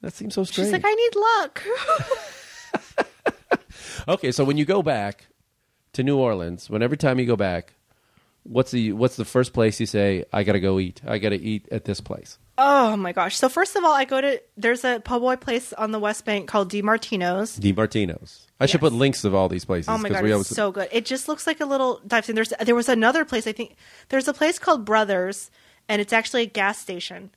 That 0.00 0.12
seems 0.12 0.34
so 0.34 0.44
strange. 0.44 0.66
She's 0.66 0.72
like, 0.72 0.84
I 0.84 0.94
need 0.94 1.16
luck. 1.16 1.62
okay, 4.08 4.30
so 4.30 4.44
when 4.44 4.56
you 4.56 4.64
go 4.64 4.82
back 4.82 5.26
to 5.94 6.02
New 6.02 6.16
Orleans, 6.16 6.70
when 6.70 6.82
every 6.82 6.96
time 6.96 7.18
you 7.18 7.26
go 7.26 7.36
back, 7.36 7.74
what's 8.48 8.70
the 8.70 8.92
what's 8.92 9.16
the 9.16 9.24
first 9.24 9.52
place 9.52 9.78
you 9.80 9.86
say, 9.86 10.24
I 10.32 10.42
gotta 10.42 10.60
go 10.60 10.78
eat? 10.78 11.00
I 11.06 11.18
gotta 11.18 11.36
eat 11.36 11.68
at 11.70 11.84
this 11.84 12.00
place. 12.00 12.38
oh 12.56 12.96
my 12.96 13.12
gosh. 13.12 13.36
So 13.36 13.48
first 13.48 13.76
of 13.76 13.84
all, 13.84 13.92
I 13.92 14.04
go 14.04 14.20
to 14.20 14.40
there's 14.56 14.84
a 14.84 15.00
po' 15.00 15.20
boy 15.20 15.36
place 15.36 15.72
on 15.72 15.92
the 15.92 15.98
West 15.98 16.24
Bank 16.24 16.48
called 16.48 16.70
Di 16.70 16.82
Martino's. 16.82 17.56
Di 17.56 17.72
Martino's. 17.72 18.46
I 18.60 18.66
should 18.66 18.80
put 18.80 18.92
links 18.92 19.22
of 19.24 19.34
all 19.34 19.48
these 19.48 19.64
places. 19.64 19.88
Oh 19.88 19.98
my 19.98 20.08
god, 20.08 20.22
we 20.22 20.30
it's 20.30 20.34
always- 20.34 20.48
so 20.48 20.72
good. 20.72 20.88
It 20.90 21.04
just 21.04 21.28
looks 21.28 21.46
like 21.46 21.60
a 21.60 21.66
little 21.66 22.00
dive 22.06 22.24
thing. 22.24 22.34
There's 22.34 22.52
there 22.60 22.74
was 22.74 22.88
another 22.88 23.24
place 23.24 23.46
I 23.46 23.52
think 23.52 23.76
there's 24.08 24.26
a 24.28 24.32
place 24.34 24.58
called 24.58 24.84
Brothers, 24.84 25.50
and 25.88 26.00
it's 26.00 26.12
actually 26.12 26.42
a 26.42 26.46
gas 26.46 26.78
station. 26.78 27.30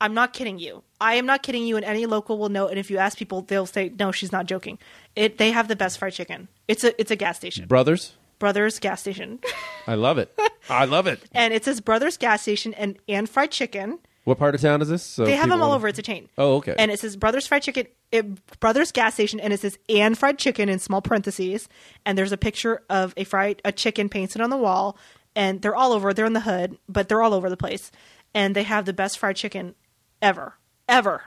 I'm 0.00 0.14
not 0.14 0.32
kidding 0.32 0.60
you. 0.60 0.84
I 1.00 1.14
am 1.14 1.26
not 1.26 1.42
kidding 1.42 1.66
you, 1.66 1.74
and 1.76 1.84
any 1.84 2.06
local 2.06 2.38
will 2.38 2.50
know. 2.50 2.68
And 2.68 2.78
if 2.78 2.88
you 2.88 2.98
ask 2.98 3.18
people, 3.18 3.42
they'll 3.42 3.66
say, 3.66 3.90
"No, 3.98 4.12
she's 4.12 4.30
not 4.30 4.46
joking." 4.46 4.78
It 5.16 5.38
they 5.38 5.50
have 5.50 5.66
the 5.66 5.74
best 5.74 5.98
fried 5.98 6.12
chicken. 6.12 6.46
It's 6.68 6.84
a 6.84 6.98
it's 7.00 7.10
a 7.10 7.16
gas 7.16 7.36
station. 7.36 7.66
Brothers. 7.66 8.12
Brothers 8.38 8.78
gas 8.78 9.00
station, 9.00 9.40
I 9.86 9.94
love 9.94 10.18
it. 10.18 10.36
I 10.68 10.84
love 10.84 11.06
it. 11.06 11.20
and 11.32 11.52
it 11.52 11.64
says 11.64 11.80
Brothers 11.80 12.16
gas 12.16 12.42
station 12.42 12.74
and 12.74 12.98
and 13.08 13.28
fried 13.28 13.50
chicken. 13.50 13.98
What 14.24 14.38
part 14.38 14.54
of 14.54 14.60
town 14.60 14.82
is 14.82 14.88
this? 14.88 15.02
So 15.02 15.24
They 15.24 15.36
have 15.36 15.48
them 15.48 15.62
all 15.62 15.68
wanna- 15.70 15.76
over. 15.76 15.88
It's 15.88 15.98
a 15.98 16.02
chain. 16.02 16.28
Oh, 16.36 16.56
okay. 16.56 16.74
And 16.78 16.90
it 16.90 17.00
says 17.00 17.16
Brothers 17.16 17.46
Fried 17.46 17.62
Chicken, 17.62 17.86
it, 18.12 18.60
Brothers 18.60 18.92
Gas 18.92 19.14
Station, 19.14 19.40
and 19.40 19.54
it 19.54 19.60
says 19.60 19.78
and 19.88 20.18
fried 20.18 20.38
chicken 20.38 20.68
in 20.68 20.78
small 20.78 21.00
parentheses. 21.00 21.66
And 22.04 22.18
there's 22.18 22.30
a 22.32 22.36
picture 22.36 22.82
of 22.90 23.14
a 23.16 23.24
fried 23.24 23.62
a 23.64 23.72
chicken 23.72 24.10
painted 24.10 24.42
on 24.42 24.50
the 24.50 24.58
wall, 24.58 24.98
and 25.34 25.62
they're 25.62 25.74
all 25.74 25.92
over. 25.92 26.12
They're 26.12 26.26
in 26.26 26.34
the 26.34 26.40
hood, 26.40 26.76
but 26.90 27.08
they're 27.08 27.22
all 27.22 27.32
over 27.32 27.48
the 27.48 27.56
place. 27.56 27.90
And 28.34 28.54
they 28.54 28.64
have 28.64 28.84
the 28.84 28.92
best 28.92 29.18
fried 29.18 29.36
chicken 29.36 29.74
ever, 30.20 30.56
ever. 30.90 31.22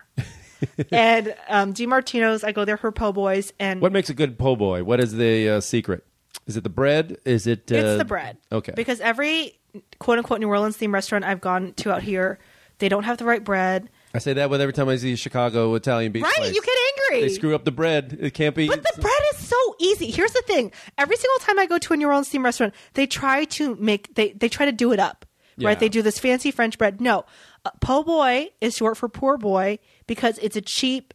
and 0.91 1.33
um, 1.49 1.73
DiMartino's, 1.73 2.43
I 2.43 2.51
go 2.51 2.65
there 2.65 2.77
for 2.77 2.91
po' 2.91 3.11
boys, 3.13 3.51
and 3.59 3.81
What 3.81 3.91
makes 3.91 4.11
a 4.11 4.13
good 4.13 4.37
po' 4.37 4.55
boy? 4.55 4.83
What 4.83 4.99
is 4.99 5.13
the 5.13 5.49
uh, 5.49 5.61
secret? 5.61 6.05
Is 6.47 6.57
it 6.57 6.63
the 6.63 6.69
bread? 6.69 7.17
Is 7.25 7.47
it? 7.47 7.71
Uh, 7.71 7.75
It's 7.75 7.97
the 7.99 8.05
bread. 8.05 8.37
Okay. 8.51 8.73
Because 8.75 8.99
every 9.01 9.59
quote 9.99 10.17
unquote 10.17 10.39
New 10.39 10.47
Orleans 10.49 10.77
themed 10.77 10.93
restaurant 10.93 11.23
I've 11.25 11.41
gone 11.41 11.73
to 11.77 11.93
out 11.93 12.01
here, 12.03 12.39
they 12.79 12.89
don't 12.89 13.03
have 13.03 13.17
the 13.17 13.25
right 13.25 13.43
bread. 13.43 13.89
I 14.13 14.19
say 14.19 14.33
that 14.33 14.49
with 14.49 14.59
every 14.59 14.73
time 14.73 14.89
I 14.89 14.97
see 14.97 15.13
a 15.13 15.15
Chicago 15.15 15.73
Italian 15.75 16.11
beef 16.11 16.23
Right? 16.23 16.33
place. 16.35 16.53
You 16.53 16.61
get 16.61 16.77
angry. 17.11 17.27
They 17.27 17.33
screw 17.33 17.55
up 17.55 17.63
the 17.63 17.71
bread. 17.71 18.17
It 18.19 18.33
can't 18.33 18.55
be. 18.55 18.67
But 18.67 18.83
the 18.83 19.01
bread 19.01 19.21
is 19.33 19.47
so 19.47 19.55
easy. 19.79 20.11
Here's 20.11 20.33
the 20.33 20.41
thing: 20.47 20.71
every 20.97 21.15
single 21.15 21.39
time 21.39 21.59
I 21.59 21.65
go 21.65 21.77
to 21.77 21.93
a 21.93 21.97
New 21.97 22.07
Orleans 22.07 22.29
themed 22.29 22.43
restaurant, 22.43 22.73
they 22.95 23.07
try 23.07 23.45
to 23.45 23.75
make 23.75 24.13
they 24.15 24.31
they 24.33 24.49
try 24.49 24.65
to 24.65 24.71
do 24.73 24.91
it 24.91 24.99
up, 24.99 25.25
Yeah. 25.57 25.69
right? 25.69 25.79
They 25.79 25.87
do 25.89 26.01
this 26.01 26.19
fancy 26.19 26.51
French 26.51 26.77
bread. 26.77 26.99
No, 26.99 27.23
uh, 27.65 27.69
po' 27.79 28.03
boy 28.03 28.49
is 28.59 28.75
short 28.75 28.97
for 28.97 29.07
poor 29.07 29.37
boy 29.37 29.79
because 30.07 30.37
it's 30.39 30.55
a 30.57 30.61
cheap, 30.61 31.13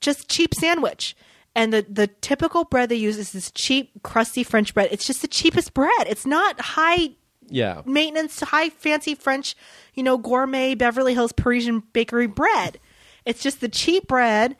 just 0.00 0.28
cheap 0.28 0.52
sandwich. 0.54 1.16
And 1.58 1.72
the, 1.72 1.84
the 1.88 2.06
typical 2.06 2.62
bread 2.64 2.88
they 2.88 2.94
use 2.94 3.18
is 3.18 3.32
this 3.32 3.50
cheap, 3.50 3.90
crusty 4.04 4.44
French 4.44 4.74
bread. 4.74 4.88
It's 4.92 5.04
just 5.04 5.22
the 5.22 5.28
cheapest 5.28 5.74
bread. 5.74 6.06
It's 6.06 6.24
not 6.24 6.60
high 6.60 7.16
Yeah. 7.48 7.82
maintenance, 7.84 8.38
high 8.40 8.68
fancy 8.70 9.16
French, 9.16 9.56
you 9.94 10.04
know, 10.04 10.18
gourmet 10.18 10.76
Beverly 10.76 11.14
Hills 11.14 11.32
Parisian 11.32 11.82
bakery 11.92 12.28
bread. 12.28 12.78
It's 13.24 13.42
just 13.42 13.60
the 13.60 13.68
cheap 13.68 14.06
bread 14.06 14.56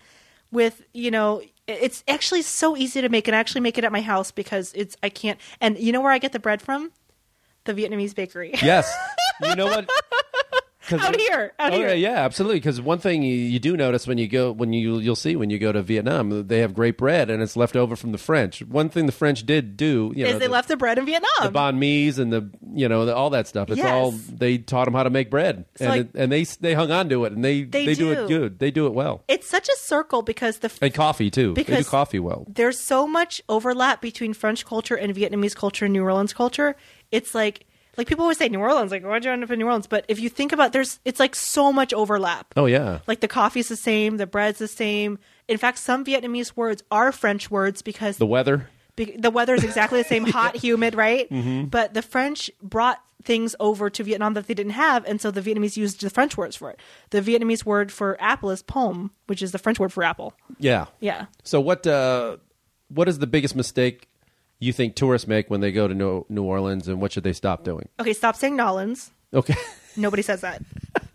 with, 0.50 0.82
you 0.92 1.12
know, 1.12 1.40
it's 1.68 2.02
actually 2.08 2.42
so 2.42 2.76
easy 2.76 3.00
to 3.00 3.08
make 3.08 3.28
and 3.28 3.36
I 3.36 3.38
actually 3.38 3.60
make 3.60 3.78
it 3.78 3.84
at 3.84 3.92
my 3.92 4.00
house 4.00 4.32
because 4.32 4.72
it's 4.74 4.96
I 5.00 5.08
can't 5.08 5.38
and 5.60 5.78
you 5.78 5.92
know 5.92 6.00
where 6.00 6.10
I 6.10 6.18
get 6.18 6.32
the 6.32 6.40
bread 6.40 6.60
from? 6.60 6.90
The 7.64 7.74
Vietnamese 7.74 8.14
bakery. 8.14 8.50
Yes. 8.60 8.92
You 9.40 9.54
know 9.54 9.66
what? 9.66 9.88
Out 10.92 11.16
here, 11.16 11.52
out 11.58 11.72
oh, 11.72 11.76
here. 11.76 11.88
Yeah, 11.88 11.94
yeah, 11.94 12.14
absolutely. 12.24 12.58
Because 12.60 12.80
one 12.80 12.98
thing 12.98 13.22
you, 13.22 13.34
you 13.34 13.58
do 13.58 13.76
notice 13.76 14.06
when 14.06 14.18
you 14.18 14.28
go, 14.28 14.52
when 14.52 14.72
you 14.72 14.98
you'll 14.98 15.16
see 15.16 15.36
when 15.36 15.50
you 15.50 15.58
go 15.58 15.72
to 15.72 15.82
Vietnam, 15.82 16.46
they 16.46 16.60
have 16.60 16.74
great 16.74 16.96
bread 16.96 17.30
and 17.30 17.42
it's 17.42 17.56
left 17.56 17.76
over 17.76 17.96
from 17.96 18.12
the 18.12 18.18
French. 18.18 18.60
One 18.62 18.88
thing 18.88 19.06
the 19.06 19.12
French 19.12 19.44
did 19.44 19.76
do, 19.76 20.12
you 20.16 20.24
know, 20.24 20.30
is 20.30 20.38
they 20.38 20.46
the, 20.46 20.52
left 20.52 20.68
the 20.68 20.76
bread 20.76 20.98
in 20.98 21.06
Vietnam. 21.06 21.28
the 21.42 21.50
banh 21.50 21.76
mi's 21.78 22.18
and 22.18 22.32
the 22.32 22.50
you 22.74 22.88
know 22.88 23.04
the, 23.06 23.14
all 23.14 23.30
that 23.30 23.46
stuff. 23.48 23.68
It's 23.70 23.78
Yes. 23.78 23.86
all 23.92 24.12
they 24.12 24.58
taught 24.58 24.86
them 24.86 24.94
how 24.94 25.02
to 25.02 25.10
make 25.10 25.30
bread, 25.30 25.64
So, 25.76 25.84
and 25.84 25.90
like- 25.90 26.00
it, 26.00 26.10
and 26.14 26.32
they 26.32 26.44
they 26.44 26.74
hung 26.74 26.90
on 26.90 27.08
to 27.10 27.24
it, 27.24 27.32
and 27.32 27.44
they 27.44 27.62
They 27.64 27.86
do. 27.86 27.94
do. 27.94 28.12
it 28.12 28.28
good. 28.28 28.58
They 28.58 28.70
do 28.70 28.86
it 28.86 28.94
well, 28.94 29.22
it's 29.28 29.48
such 29.48 29.68
a 29.68 29.76
circle 29.76 30.22
because 30.22 30.58
the 30.58 30.70
and 30.80 30.92
coffee 30.94 31.30
too. 31.30 31.54
they 31.54 31.62
do 31.62 31.72
Because- 31.72 31.88
coffee 31.88 32.18
well. 32.18 32.46
there's 32.48 32.78
so 32.80 33.06
much 33.06 33.40
overlap 33.48 34.00
between 34.00 34.32
French 34.34 34.64
culture 34.64 34.94
and 34.96 35.14
Vietnamese 35.14 35.54
culture 35.54 35.84
and 35.84 35.92
New 35.92 36.02
Orleans 36.02 36.32
culture. 36.32 36.76
It's 37.10 37.34
like 37.34 37.66
like 37.98 38.06
people 38.06 38.22
always 38.22 38.38
say 38.38 38.48
New 38.48 38.60
Orleans, 38.60 38.90
like 38.90 39.04
why'd 39.04 39.24
you 39.24 39.30
end 39.30 39.42
up 39.44 39.50
in 39.50 39.58
New 39.58 39.66
Orleans? 39.66 39.86
But 39.88 40.04
if 40.08 40.20
you 40.20 40.28
think 40.30 40.52
about 40.52 40.72
there's 40.72 41.00
it's 41.04 41.20
like 41.20 41.34
so 41.34 41.72
much 41.72 41.92
overlap. 41.92 42.54
Oh 42.56 42.66
yeah, 42.66 43.00
Like 43.06 43.20
the 43.20 43.28
coffee's 43.28 43.68
the 43.68 43.76
same, 43.76 44.16
the 44.16 44.26
bread's 44.26 44.58
the 44.60 44.68
same. 44.68 45.18
In 45.48 45.58
fact, 45.58 45.78
some 45.78 46.04
Vietnamese 46.04 46.56
words 46.56 46.82
are 46.90 47.10
French 47.12 47.50
words 47.50 47.82
because 47.82 48.16
the 48.18 48.26
weather. 48.26 48.68
be- 48.96 49.16
the 49.18 49.30
weather 49.30 49.54
is 49.54 49.64
exactly 49.64 50.00
the 50.00 50.08
same, 50.08 50.24
hot, 50.38 50.56
humid, 50.56 50.94
right? 50.94 51.28
Mm-hmm. 51.28 51.64
But 51.66 51.92
the 51.94 52.02
French 52.02 52.50
brought 52.62 53.02
things 53.24 53.56
over 53.58 53.90
to 53.90 54.04
Vietnam 54.04 54.34
that 54.34 54.46
they 54.46 54.54
didn't 54.54 54.72
have, 54.72 55.04
and 55.04 55.20
so 55.20 55.30
the 55.32 55.40
Vietnamese 55.42 55.76
used 55.76 56.00
the 56.02 56.08
French 56.10 56.36
words 56.36 56.54
for 56.54 56.70
it. 56.70 56.78
The 57.10 57.20
Vietnamese 57.20 57.64
word 57.64 57.90
for 57.90 58.16
apple 58.20 58.50
is 58.50 58.62
pomme, 58.62 59.10
which 59.26 59.42
is 59.42 59.50
the 59.52 59.58
French 59.58 59.80
word 59.80 59.92
for 59.92 60.04
apple. 60.04 60.34
Yeah, 60.60 60.86
Yeah. 61.00 61.26
So 61.42 61.60
what 61.60 61.84
uh, 61.86 62.36
what 62.88 63.08
is 63.08 63.18
the 63.18 63.26
biggest 63.26 63.56
mistake 63.56 64.08
you 64.60 64.72
think 64.72 64.94
tourists 64.94 65.28
make 65.28 65.50
when 65.50 65.60
they 65.60 65.72
go 65.72 65.86
to 65.88 65.94
New, 65.94 66.24
New 66.28 66.42
Orleans, 66.44 66.88
and 66.88 67.00
what 67.00 67.12
should 67.12 67.24
they 67.24 67.32
stop 67.32 67.64
doing? 67.64 67.88
Okay, 68.00 68.12
stop 68.12 68.36
saying 68.36 68.56
Nolans. 68.56 69.10
Okay, 69.34 69.54
Nobody 69.96 70.22
says 70.22 70.40
that. 70.42 70.62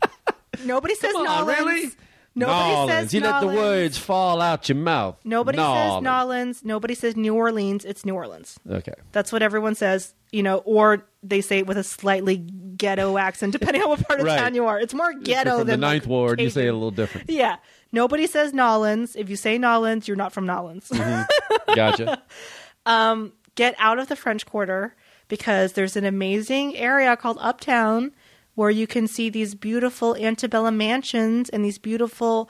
Nobody 0.65 0.95
says 0.95 1.11
Come 1.13 1.27
on, 1.27 1.47
Nolans. 1.47 1.57
really? 1.59 1.91
Nobody 2.35 2.71
Nolans. 2.73 2.91
says 2.91 3.13
you 3.13 3.19
let 3.21 3.39
the 3.41 3.45
Nolans. 3.47 3.57
words 3.57 3.97
fall 3.97 4.41
out 4.41 4.67
your 4.69 4.75
mouth. 4.77 5.17
Nobody 5.23 5.57
Nolans. 5.57 5.93
says 5.95 6.03
Nolans. 6.03 6.63
Nobody 6.63 6.95
says 6.95 7.15
New 7.15 7.35
Orleans. 7.35 7.85
It's 7.85 8.05
New 8.05 8.15
Orleans. 8.15 8.59
Okay. 8.69 8.93
That's 9.11 9.31
what 9.31 9.43
everyone 9.43 9.75
says, 9.75 10.13
you 10.31 10.41
know, 10.41 10.57
or 10.59 11.05
they 11.21 11.41
say 11.41 11.59
it 11.59 11.67
with 11.67 11.77
a 11.77 11.83
slightly 11.83 12.37
ghetto 12.37 13.17
accent, 13.19 13.51
depending 13.51 13.83
on 13.83 13.89
what 13.89 14.07
part 14.07 14.19
of 14.19 14.25
Right. 14.25 14.39
town 14.39 14.55
you 14.55 14.65
are. 14.65 14.79
It's 14.79 14.93
more 14.95 15.13
ghetto 15.13 15.49
you're 15.51 15.59
from 15.59 15.67
than 15.67 15.79
the 15.79 15.85
Ninth 15.87 16.03
like, 16.03 16.09
Ward. 16.09 16.41
You 16.41 16.49
say 16.49 16.61
it 16.61 16.63
a 16.63 16.65
Cajun. 16.69 16.73
little 16.75 16.91
different. 16.91 17.29
Yeah. 17.29 17.57
Nobody 17.91 18.25
says 18.25 18.51
Nolans. 18.53 19.15
If 19.15 19.29
you 19.29 19.35
say 19.35 19.57
Nolans, 19.59 20.07
you're 20.07 20.17
not 20.17 20.33
from 20.33 20.45
Nolans. 20.47 20.89
Mm-hmm. 20.89 21.73
Gotcha. 22.85 23.31
Get 23.55 23.75
out 23.77 23.99
of 23.99 24.07
the 24.07 24.15
French 24.15 24.45
Quarter 24.45 24.95
because 25.27 25.73
there's 25.73 25.95
an 25.95 26.05
amazing 26.05 26.75
area 26.75 27.15
called 27.15 27.37
Uptown 27.39 28.11
where 28.55 28.69
you 28.69 28.87
can 28.87 29.07
see 29.07 29.29
these 29.29 29.55
beautiful 29.55 30.15
antebellum 30.15 30.77
mansions 30.77 31.49
and 31.49 31.63
these 31.63 31.77
beautiful, 31.77 32.49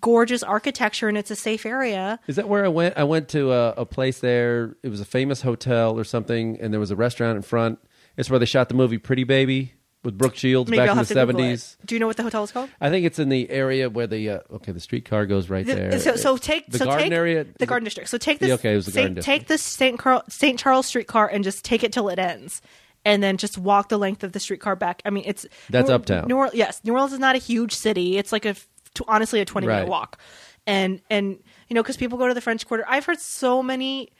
gorgeous 0.00 0.42
architecture, 0.42 1.08
and 1.08 1.18
it's 1.18 1.30
a 1.30 1.36
safe 1.36 1.66
area. 1.66 2.18
Is 2.26 2.36
that 2.36 2.48
where 2.48 2.64
I 2.64 2.68
went? 2.68 2.96
I 2.96 3.04
went 3.04 3.28
to 3.30 3.52
a, 3.52 3.70
a 3.72 3.86
place 3.86 4.20
there. 4.20 4.76
It 4.82 4.88
was 4.88 5.00
a 5.00 5.06
famous 5.06 5.42
hotel 5.42 5.98
or 5.98 6.04
something, 6.04 6.58
and 6.60 6.72
there 6.72 6.80
was 6.80 6.90
a 6.90 6.96
restaurant 6.96 7.36
in 7.36 7.42
front. 7.42 7.78
It's 8.16 8.30
where 8.30 8.38
they 8.38 8.46
shot 8.46 8.68
the 8.68 8.74
movie 8.74 8.98
Pretty 8.98 9.24
Baby 9.24 9.74
with 10.04 10.18
Brooke 10.18 10.34
Shields 10.36 10.70
Maybe 10.70 10.78
back 10.78 10.88
I'll 10.88 10.92
in 10.94 10.98
have 10.98 11.08
the 11.08 11.14
to 11.14 11.20
Google 11.26 11.38
seventies. 11.40 11.76
Do 11.86 11.94
you 11.94 11.98
know 12.00 12.06
what 12.08 12.16
the 12.16 12.22
hotel 12.24 12.42
is 12.44 12.50
called? 12.52 12.70
I 12.80 12.90
think 12.90 13.06
it's 13.06 13.18
in 13.18 13.28
the 13.28 13.48
area 13.50 13.88
where 13.88 14.06
the 14.06 14.30
uh, 14.30 14.38
okay 14.52 14.72
the 14.72 14.80
streetcar 14.80 15.26
goes 15.26 15.48
right 15.48 15.64
The- 15.64 15.74
there. 15.74 15.98
So, 16.00 16.16
so 16.16 16.36
take 16.36 16.66
the 16.68 16.78
so 16.78 16.84
garden 16.86 17.04
take 17.04 17.12
area. 17.12 17.46
the 17.58 17.66
garden 17.66 17.84
district. 17.84 18.10
So 18.10 18.18
take 18.18 18.38
this. 18.40 18.48
Yeah, 18.48 18.54
okay, 18.54 18.72
it 18.72 18.76
was 18.76 18.86
the 18.86 18.92
Saint- 18.92 19.06
garden 19.14 19.22
Take 19.22 19.40
district. 19.42 19.48
this 19.48 19.62
Saint 19.62 19.98
Carl, 19.98 20.22
Saint 20.28 20.58
Charles 20.58 20.86
streetcar 20.86 21.28
and 21.28 21.44
just 21.44 21.64
take 21.64 21.84
it 21.84 21.92
till 21.92 22.08
it 22.08 22.18
ends, 22.18 22.60
and 23.04 23.22
then 23.22 23.36
just 23.36 23.58
walk 23.58 23.88
the 23.90 23.98
length 23.98 24.24
of 24.24 24.32
the 24.32 24.40
streetcar 24.40 24.74
back. 24.76 25.02
I 25.04 25.10
mean, 25.10 25.24
it's 25.26 25.46
That's 25.70 25.88
New, 25.88 25.94
uptown. 25.94 26.26
New 26.28 26.36
Orleans, 26.36 26.56
yes, 26.56 26.80
New 26.84 26.92
Orleans 26.94 27.12
is 27.12 27.18
not 27.20 27.36
a 27.36 27.38
huge 27.38 27.72
city. 27.74 28.18
It's 28.18 28.32
like 28.32 28.44
a 28.44 28.50
f- 28.50 28.68
t- 28.94 29.04
honestly 29.06 29.40
a 29.40 29.44
twenty 29.44 29.66
minute 29.68 29.88
walk, 29.88 30.18
and 30.66 31.00
and 31.10 31.38
you 31.68 31.74
know 31.74 31.82
because 31.82 31.96
people 31.96 32.18
go 32.18 32.26
to 32.26 32.34
the 32.34 32.40
French 32.40 32.66
Quarter. 32.66 32.84
I've 32.88 33.04
heard 33.04 33.20
so 33.20 33.62
many 33.62 34.10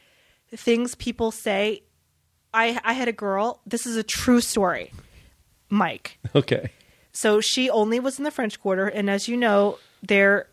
things 0.54 0.94
people 0.94 1.30
say. 1.32 1.82
I 2.54 2.78
I 2.84 2.92
had 2.92 3.08
a 3.08 3.12
girl. 3.12 3.62
This 3.66 3.86
is 3.86 3.96
a 3.96 4.02
true 4.02 4.40
story, 4.42 4.92
Mike. 5.72 6.18
Okay. 6.34 6.70
So 7.14 7.40
she 7.42 7.68
only 7.68 8.00
was 8.00 8.16
in 8.18 8.24
the 8.24 8.30
French 8.30 8.58
Quarter, 8.60 8.86
and 8.88 9.10
as 9.10 9.28
you 9.28 9.36
know, 9.36 9.78
there, 10.02 10.46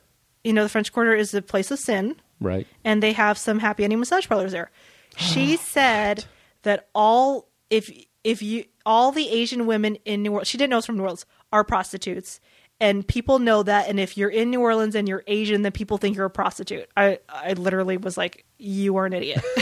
you 0.43 0.51
know, 0.51 0.63
the 0.63 0.69
French 0.69 0.91
Quarter 0.91 1.13
is 1.15 1.33
a 1.33 1.41
place 1.41 1.71
of 1.71 1.79
sin, 1.79 2.15
Right. 2.41 2.67
and 2.83 3.01
they 3.01 3.13
have 3.13 3.37
some 3.37 3.59
happy 3.59 3.83
ending 3.85 3.99
massage 3.99 4.27
parlors 4.27 4.51
there. 4.51 4.69
She 5.17 5.55
said 5.57 6.25
that 6.63 6.87
all 6.93 7.47
if 7.69 7.89
if 8.23 8.41
you 8.41 8.65
all 8.85 9.11
the 9.13 9.29
Asian 9.29 9.65
women 9.67 9.95
in 10.05 10.21
New 10.23 10.31
Orleans, 10.31 10.47
she 10.49 10.57
didn't 10.57 10.71
know 10.71 10.77
it 10.77 10.79
was 10.79 10.85
from 10.85 10.97
New 10.97 11.03
Orleans, 11.03 11.25
are 11.53 11.63
prostitutes, 11.63 12.39
and 12.81 13.07
people 13.07 13.39
know 13.39 13.63
that. 13.63 13.87
And 13.87 13.99
if 13.99 14.17
you're 14.17 14.29
in 14.29 14.49
New 14.49 14.59
Orleans 14.61 14.95
and 14.95 15.07
you're 15.07 15.23
Asian, 15.27 15.61
then 15.61 15.71
people 15.71 15.97
think 15.97 16.15
you're 16.17 16.25
a 16.25 16.29
prostitute. 16.29 16.89
I 16.97 17.19
I 17.29 17.53
literally 17.53 17.95
was 17.97 18.17
like, 18.17 18.45
you 18.57 18.97
are 18.97 19.05
an 19.05 19.13
idiot. 19.13 19.43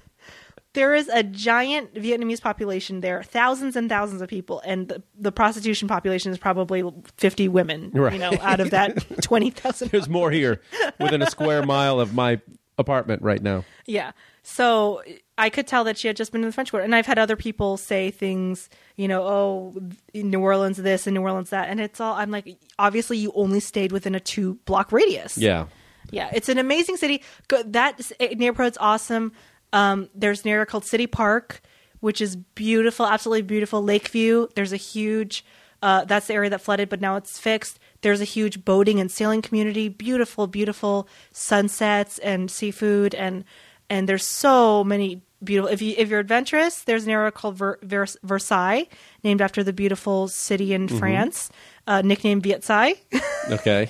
there 0.73 0.93
is 0.93 1.07
a 1.09 1.21
giant 1.23 1.93
Vietnamese 1.93 2.41
population 2.41 3.01
there, 3.01 3.23
thousands 3.23 3.75
and 3.75 3.89
thousands 3.89 4.21
of 4.21 4.29
people, 4.29 4.61
and 4.65 4.87
the, 4.87 5.03
the 5.19 5.31
prostitution 5.31 5.87
population 5.87 6.31
is 6.31 6.37
probably 6.37 6.83
50 7.17 7.47
women, 7.49 7.91
Right. 7.93 8.13
you 8.13 8.19
know, 8.19 8.31
out 8.41 8.59
of 8.59 8.69
that 8.71 9.05
20,000. 9.21 9.89
There's 9.91 10.07
more 10.09 10.31
here 10.31 10.61
within 10.99 11.21
a 11.21 11.29
square 11.29 11.65
mile 11.65 11.99
of 11.99 12.13
my 12.13 12.39
apartment 12.77 13.21
right 13.21 13.41
now. 13.41 13.65
Yeah. 13.85 14.11
So 14.43 15.03
I 15.37 15.49
could 15.51 15.67
tell 15.67 15.83
that 15.83 15.97
she 15.97 16.07
had 16.07 16.15
just 16.15 16.31
been 16.31 16.41
in 16.41 16.47
the 16.47 16.53
French 16.53 16.71
Quarter. 16.71 16.83
And 16.85 16.95
I've 16.95 17.05
had 17.05 17.19
other 17.19 17.35
people 17.35 17.77
say 17.77 18.09
things, 18.09 18.69
you 18.95 19.07
know, 19.07 19.21
oh, 19.23 19.75
New 20.15 20.39
Orleans 20.39 20.77
this 20.77 21.05
and 21.05 21.13
New 21.13 21.21
Orleans 21.21 21.51
that. 21.51 21.69
And 21.69 21.79
it's 21.79 21.99
all, 21.99 22.15
I'm 22.15 22.31
like, 22.31 22.57
obviously 22.79 23.17
you 23.19 23.31
only 23.35 23.59
stayed 23.59 23.91
within 23.91 24.15
a 24.15 24.19
two 24.19 24.55
block 24.65 24.91
radius. 24.91 25.37
Yeah. 25.37 25.67
Yeah, 26.09 26.29
it's 26.33 26.49
an 26.49 26.57
amazing 26.57 26.97
city. 26.97 27.23
That 27.67 28.01
neighborhood's 28.19 28.77
awesome. 28.81 29.31
Um, 29.73 30.09
there's 30.13 30.43
an 30.43 30.49
area 30.49 30.65
called 30.65 30.85
City 30.85 31.07
Park, 31.07 31.61
which 31.99 32.21
is 32.21 32.35
beautiful, 32.35 33.05
absolutely 33.05 33.43
beautiful. 33.43 33.81
Lakeview. 33.83 34.47
There's 34.55 34.73
a 34.73 34.77
huge. 34.77 35.45
Uh, 35.81 36.05
that's 36.05 36.27
the 36.27 36.33
area 36.35 36.49
that 36.51 36.61
flooded, 36.61 36.89
but 36.89 37.01
now 37.01 37.15
it's 37.15 37.39
fixed. 37.39 37.79
There's 38.01 38.21
a 38.21 38.25
huge 38.25 38.63
boating 38.63 38.99
and 38.99 39.09
sailing 39.11 39.41
community. 39.41 39.89
Beautiful, 39.89 40.45
beautiful 40.47 41.07
sunsets 41.31 42.19
and 42.19 42.51
seafood, 42.51 43.15
and 43.15 43.43
and 43.89 44.07
there's 44.07 44.25
so 44.25 44.83
many 44.83 45.21
beautiful. 45.43 45.71
If 45.71 45.81
you 45.81 45.95
if 45.97 46.09
you're 46.09 46.19
adventurous, 46.19 46.83
there's 46.83 47.05
an 47.05 47.11
area 47.11 47.31
called 47.31 47.57
Ver, 47.57 47.79
Vers, 47.81 48.17
Versailles, 48.23 48.87
named 49.23 49.41
after 49.41 49.63
the 49.63 49.73
beautiful 49.73 50.27
city 50.27 50.73
in 50.73 50.87
France, 50.87 51.49
uh, 51.87 52.01
nicknamed 52.01 52.43
Versailles. 52.43 52.95
Okay. 53.49 53.89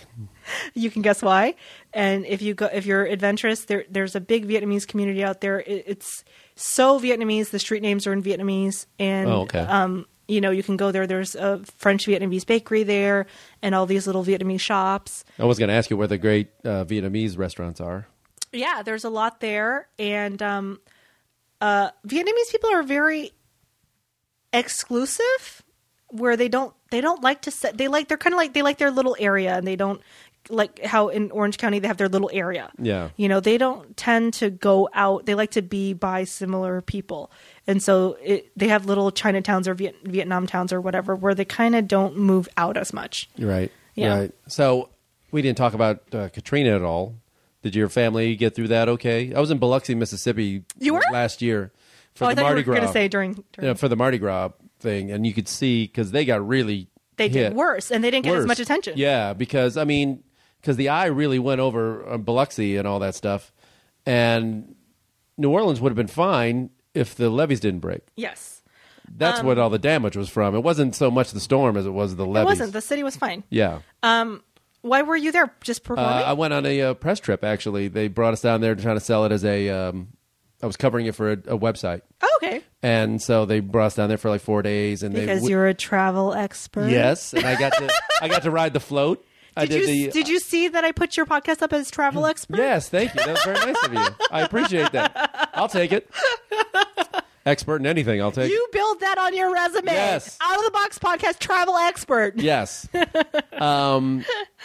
you 0.73 0.89
can 0.89 1.01
guess 1.01 1.21
why. 1.21 1.55
And 1.93 2.25
if 2.25 2.41
you 2.41 2.53
go, 2.53 2.67
if 2.71 2.85
you're 2.85 3.05
adventurous, 3.05 3.65
there 3.65 3.83
there's 3.89 4.15
a 4.15 4.21
big 4.21 4.47
Vietnamese 4.47 4.87
community 4.87 5.23
out 5.23 5.41
there. 5.41 5.59
It, 5.59 5.83
it's 5.87 6.23
so 6.55 6.99
Vietnamese. 6.99 7.49
The 7.49 7.59
street 7.59 7.81
names 7.81 8.07
are 8.07 8.13
in 8.13 8.23
Vietnamese, 8.23 8.85
and 8.97 9.29
Oh, 9.29 9.41
okay. 9.41 9.59
um, 9.59 10.05
you 10.27 10.39
know, 10.39 10.51
you 10.51 10.63
can 10.63 10.77
go 10.77 10.91
there. 10.93 11.05
There's 11.05 11.35
a 11.35 11.59
French 11.77 12.05
Vietnamese 12.05 12.45
bakery 12.45 12.83
there, 12.83 13.25
and 13.61 13.75
all 13.75 13.85
these 13.85 14.07
little 14.07 14.23
Vietnamese 14.23 14.61
shops. 14.61 15.25
I 15.37 15.43
was 15.43 15.59
going 15.59 15.67
to 15.67 15.73
ask 15.75 15.89
you 15.89 15.97
where 15.97 16.07
the 16.07 16.17
great 16.17 16.47
uh, 16.63 16.85
Vietnamese 16.85 17.37
restaurants 17.37 17.81
are. 17.81 18.07
Yeah, 18.53 18.81
there's 18.83 19.03
a 19.03 19.09
lot 19.09 19.41
there, 19.41 19.89
and 19.99 20.41
um, 20.41 20.79
uh, 21.59 21.89
Vietnamese 22.07 22.51
people 22.51 22.69
are 22.71 22.83
very 22.83 23.31
exclusive, 24.53 25.63
where 26.09 26.35
they 26.35 26.49
don't 26.49 26.73
they 26.91 27.01
don't 27.01 27.23
like 27.23 27.41
to 27.43 27.51
set. 27.51 27.77
They 27.77 27.87
like 27.87 28.07
they're 28.07 28.17
kind 28.17 28.33
of 28.33 28.37
like 28.37 28.53
they 28.53 28.61
like 28.61 28.77
their 28.77 28.91
little 28.91 29.15
area, 29.19 29.55
and 29.55 29.65
they 29.67 29.75
don't 29.75 30.01
like 30.49 30.83
how 30.83 31.09
in 31.09 31.31
Orange 31.31 31.57
County 31.57 31.79
they 31.79 31.87
have 31.87 31.97
their 31.97 32.09
little 32.09 32.29
area. 32.33 32.71
Yeah. 32.79 33.09
you 33.15 33.29
know 33.29 33.39
they 33.39 33.57
don't 33.57 33.95
tend 33.95 34.33
to 34.35 34.49
go 34.49 34.89
out. 34.93 35.25
They 35.25 35.35
like 35.35 35.51
to 35.51 35.61
be 35.61 35.93
by 35.93 36.23
similar 36.23 36.81
people, 36.81 37.31
and 37.67 37.81
so 37.81 38.17
it, 38.21 38.51
they 38.57 38.67
have 38.69 38.85
little 38.85 39.11
Chinatowns 39.11 39.67
or 39.67 39.73
Viet, 39.73 39.95
Vietnam 40.03 40.47
towns 40.47 40.73
or 40.73 40.81
whatever 40.81 41.15
where 41.15 41.35
they 41.35 41.45
kind 41.45 41.75
of 41.75 41.87
don't 41.87 42.17
move 42.17 42.49
out 42.57 42.77
as 42.77 42.93
much. 42.93 43.29
Right. 43.37 43.71
Yeah. 43.95 44.17
Right. 44.19 44.31
So 44.47 44.89
we 45.31 45.41
didn't 45.41 45.57
talk 45.57 45.73
about 45.73 46.01
uh, 46.13 46.29
Katrina 46.29 46.75
at 46.75 46.81
all. 46.81 47.15
Did 47.61 47.75
your 47.75 47.89
family 47.89 48.35
get 48.35 48.55
through 48.55 48.69
that 48.69 48.89
okay? 48.89 49.33
I 49.33 49.39
was 49.39 49.51
in 49.51 49.59
Biloxi, 49.59 49.93
Mississippi 49.93 50.63
You 50.79 50.95
were? 50.95 51.03
last 51.11 51.41
year 51.43 51.71
for 52.15 52.25
oh, 52.25 52.27
I 52.29 52.33
the 52.33 52.41
thought 52.41 52.47
Mardi 52.47 52.61
you 52.61 52.65
were 52.65 52.73
Gras. 52.73 52.75
going 52.77 52.87
to 52.87 52.93
say 52.93 53.07
during, 53.07 53.33
during 53.53 53.67
Yeah, 53.67 53.73
for 53.75 53.87
the 53.87 53.95
Mardi 53.95 54.17
Gras 54.17 54.49
thing, 54.79 55.11
and 55.11 55.25
you 55.27 55.33
could 55.33 55.47
see 55.47 55.85
because 55.85 56.11
they 56.11 56.25
got 56.25 56.45
really 56.45 56.87
they 57.17 57.29
hit 57.29 57.49
did 57.49 57.53
worse, 57.55 57.91
and 57.91 58.03
they 58.03 58.09
didn't 58.09 58.25
get 58.25 58.35
as 58.35 58.45
much 58.47 58.59
attention. 58.59 58.93
Yeah, 58.97 59.33
because 59.33 59.77
I 59.77 59.83
mean, 59.83 60.23
because 60.61 60.77
the 60.77 60.89
eye 60.89 61.07
really 61.07 61.39
went 61.39 61.59
over 61.59 62.07
uh, 62.07 62.17
Biloxi 62.17 62.77
and 62.77 62.87
all 62.87 62.99
that 62.99 63.15
stuff, 63.15 63.51
and 64.05 64.75
New 65.37 65.49
Orleans 65.49 65.81
would 65.81 65.89
have 65.89 65.97
been 65.97 66.07
fine 66.07 66.69
if 66.93 67.15
the 67.15 67.29
levees 67.29 67.59
didn't 67.59 67.79
break. 67.79 68.01
Yes. 68.15 68.61
That's 69.13 69.43
what 69.43 69.57
all 69.57 69.69
the 69.69 69.79
damage 69.79 70.15
was 70.15 70.29
from. 70.29 70.55
It 70.55 70.61
wasn't 70.63 70.95
so 70.95 71.11
much 71.11 71.31
the 71.31 71.39
storm 71.41 71.75
as 71.75 71.85
it 71.85 71.89
was 71.91 72.15
the 72.15 72.25
levees. 72.25 72.45
It 72.45 72.51
wasn't. 72.51 72.73
The 72.73 72.81
city 72.81 73.03
was 73.03 73.15
fine. 73.17 73.43
yeah. 73.49 73.79
Um, 74.03 74.41
Why 74.81 75.01
were 75.01 75.17
you 75.17 75.31
there? 75.33 75.53
Just 75.61 75.89
Uh. 75.89 75.95
I 75.95 76.33
went 76.33 76.53
on 76.53 76.65
a 76.65 76.81
uh, 76.81 76.93
press 76.93 77.19
trip. 77.19 77.43
Actually, 77.43 77.89
they 77.89 78.07
brought 78.07 78.33
us 78.33 78.41
down 78.41 78.61
there 78.61 78.73
to 78.73 78.81
try 78.81 78.93
to 78.93 78.99
sell 79.01 79.25
it 79.25 79.31
as 79.31 79.43
a. 79.43 79.69
Um, 79.69 80.09
I 80.63 80.67
was 80.67 80.77
covering 80.77 81.07
it 81.07 81.15
for 81.15 81.31
a, 81.31 81.33
a 81.33 81.57
website, 81.57 82.01
oh, 82.21 82.39
okay. 82.41 82.61
and 82.83 83.19
so 83.19 83.45
they 83.45 83.61
brought 83.61 83.87
us 83.87 83.95
down 83.95 84.09
there 84.09 84.19
for 84.19 84.29
like 84.29 84.41
four 84.41 84.61
days. 84.61 85.01
And 85.01 85.13
Because 85.13 85.41
they 85.41 85.49
you're 85.49 85.65
a 85.67 85.73
travel 85.73 86.33
expert. 86.33 86.89
yes, 86.89 87.33
and 87.33 87.45
I 87.45 87.57
got 87.59 87.73
to 87.73 87.91
I 88.21 88.27
got 88.27 88.43
to 88.43 88.51
ride 88.51 88.73
the 88.73 88.79
float. 88.79 89.25
I 89.55 89.65
Did, 89.65 89.79
did 89.79 89.89
you 89.89 90.05
the 90.05 90.11
did 90.11 90.27
you 90.29 90.39
see 90.39 90.67
that 90.69 90.83
I 90.85 90.91
put 90.91 91.17
your 91.17 91.25
podcast 91.25 91.61
up 91.61 91.73
as 91.73 91.91
travel 91.91 92.25
expert? 92.25 92.57
Yes, 92.57 92.87
thank 92.89 93.13
you. 93.13 93.19
That 93.25 93.33
was 93.33 93.43
very 93.43 93.73
nice 93.73 93.85
of 93.85 93.93
you. 93.93 94.07
I 94.31 94.41
appreciate 94.41 94.91
that. 94.93 95.49
I'll 95.53 95.67
take 95.67 95.91
it. 95.91 96.09
Expert 97.45 97.77
in 97.77 97.87
anything, 97.87 98.21
I'll 98.21 98.31
take. 98.31 98.51
You 98.51 98.67
build 98.71 98.99
that 98.99 99.17
on 99.17 99.35
your 99.35 99.51
resume. 99.51 99.91
Yes. 99.91 100.37
Out 100.41 100.57
of 100.59 100.63
the 100.63 100.71
box 100.71 100.99
podcast 100.99 101.39
travel 101.39 101.75
expert. 101.75 102.37
Yes. 102.37 102.87
um, 103.53 104.23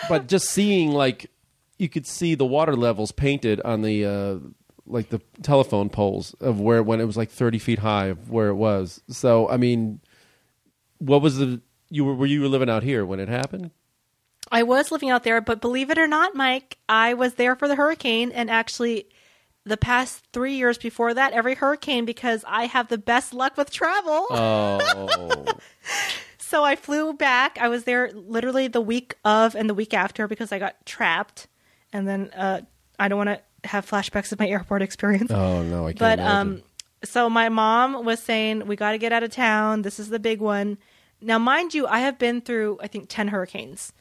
but 0.08 0.28
just 0.28 0.50
seeing 0.50 0.90
like 0.90 1.30
you 1.78 1.88
could 1.88 2.06
see 2.06 2.34
the 2.34 2.44
water 2.44 2.76
levels 2.76 3.12
painted 3.12 3.60
on 3.62 3.82
the 3.82 4.04
uh, 4.04 4.38
like 4.86 5.08
the 5.08 5.20
telephone 5.42 5.88
poles 5.88 6.34
of 6.40 6.60
where 6.60 6.82
when 6.82 7.00
it 7.00 7.04
was 7.04 7.16
like 7.16 7.30
thirty 7.30 7.58
feet 7.58 7.78
high 7.78 8.06
of 8.06 8.30
where 8.30 8.48
it 8.48 8.54
was. 8.54 9.00
So 9.08 9.48
I 9.48 9.56
mean, 9.56 10.00
what 10.98 11.22
was 11.22 11.38
the 11.38 11.60
you 11.88 12.04
were 12.04 12.14
were 12.14 12.26
you 12.26 12.46
living 12.46 12.70
out 12.70 12.82
here 12.82 13.04
when 13.06 13.20
it 13.20 13.28
happened? 13.28 13.70
I 14.50 14.62
was 14.62 14.90
living 14.92 15.10
out 15.10 15.24
there, 15.24 15.40
but 15.40 15.60
believe 15.60 15.90
it 15.90 15.98
or 15.98 16.06
not, 16.06 16.34
Mike, 16.34 16.78
I 16.88 17.14
was 17.14 17.34
there 17.34 17.56
for 17.56 17.66
the 17.68 17.74
hurricane 17.74 18.30
and 18.32 18.48
actually 18.50 19.08
the 19.64 19.76
past 19.76 20.22
three 20.32 20.54
years 20.54 20.78
before 20.78 21.12
that, 21.14 21.32
every 21.32 21.54
hurricane 21.54 22.04
because 22.04 22.44
I 22.46 22.66
have 22.66 22.86
the 22.88 22.98
best 22.98 23.34
luck 23.34 23.56
with 23.56 23.70
travel. 23.70 24.26
Oh, 24.30 25.44
So 26.38 26.62
I 26.62 26.76
flew 26.76 27.12
back. 27.12 27.58
I 27.60 27.66
was 27.66 27.82
there 27.84 28.12
literally 28.12 28.68
the 28.68 28.80
week 28.80 29.16
of 29.24 29.56
and 29.56 29.68
the 29.68 29.74
week 29.74 29.92
after 29.92 30.28
because 30.28 30.52
I 30.52 30.60
got 30.60 30.86
trapped. 30.86 31.48
And 31.92 32.06
then 32.06 32.30
uh, 32.36 32.60
I 33.00 33.08
don't 33.08 33.18
want 33.18 33.30
to 33.30 33.68
have 33.68 33.84
flashbacks 33.84 34.30
of 34.30 34.38
my 34.38 34.46
airport 34.56 34.80
experience. 34.82 35.32
oh 35.32 35.64
no, 35.64 35.88
I 35.88 35.90
can't. 35.90 35.98
but 35.98 36.18
imagine. 36.20 36.36
um, 36.36 36.62
so 37.02 37.28
my 37.28 37.48
mom 37.48 38.04
was 38.04 38.22
saying 38.22 38.64
we 38.68 38.76
got 38.76 38.92
to 38.92 38.98
get 38.98 39.12
out 39.12 39.24
of 39.24 39.30
town. 39.32 39.82
This 39.82 39.98
is 39.98 40.08
the 40.08 40.20
big 40.20 40.40
one. 40.40 40.78
Now, 41.20 41.38
mind 41.40 41.74
you, 41.74 41.88
I 41.88 41.98
have 41.98 42.16
been 42.16 42.40
through 42.40 42.78
I 42.80 42.86
think 42.86 43.06
ten 43.08 43.26
hurricanes, 43.28 43.92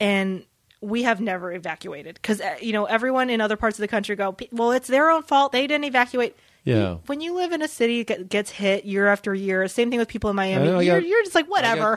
and 0.00 0.44
we 0.80 1.02
have 1.02 1.20
never 1.20 1.52
evacuated 1.52 2.14
because 2.14 2.40
you 2.60 2.72
know 2.72 2.84
everyone 2.84 3.30
in 3.30 3.40
other 3.40 3.56
parts 3.56 3.78
of 3.78 3.80
the 3.82 3.88
country 3.88 4.14
go, 4.16 4.36
well, 4.52 4.72
it's 4.72 4.88
their 4.88 5.10
own 5.10 5.22
fault. 5.22 5.52
They 5.52 5.66
didn't 5.66 5.84
evacuate. 5.84 6.36
Yeah. 6.64 6.96
When 7.06 7.20
you 7.20 7.34
live 7.34 7.52
in 7.52 7.62
a 7.62 7.68
city 7.68 8.02
that 8.04 8.28
gets 8.28 8.50
hit 8.50 8.84
year 8.84 9.06
after 9.08 9.34
year, 9.34 9.66
same 9.68 9.90
thing 9.90 9.98
with 9.98 10.08
people 10.08 10.28
in 10.30 10.36
Miami. 10.36 10.66
Know, 10.66 10.78
you're, 10.80 11.00
got- 11.00 11.08
you're 11.08 11.22
just 11.22 11.34
like 11.34 11.46
whatever. 11.48 11.94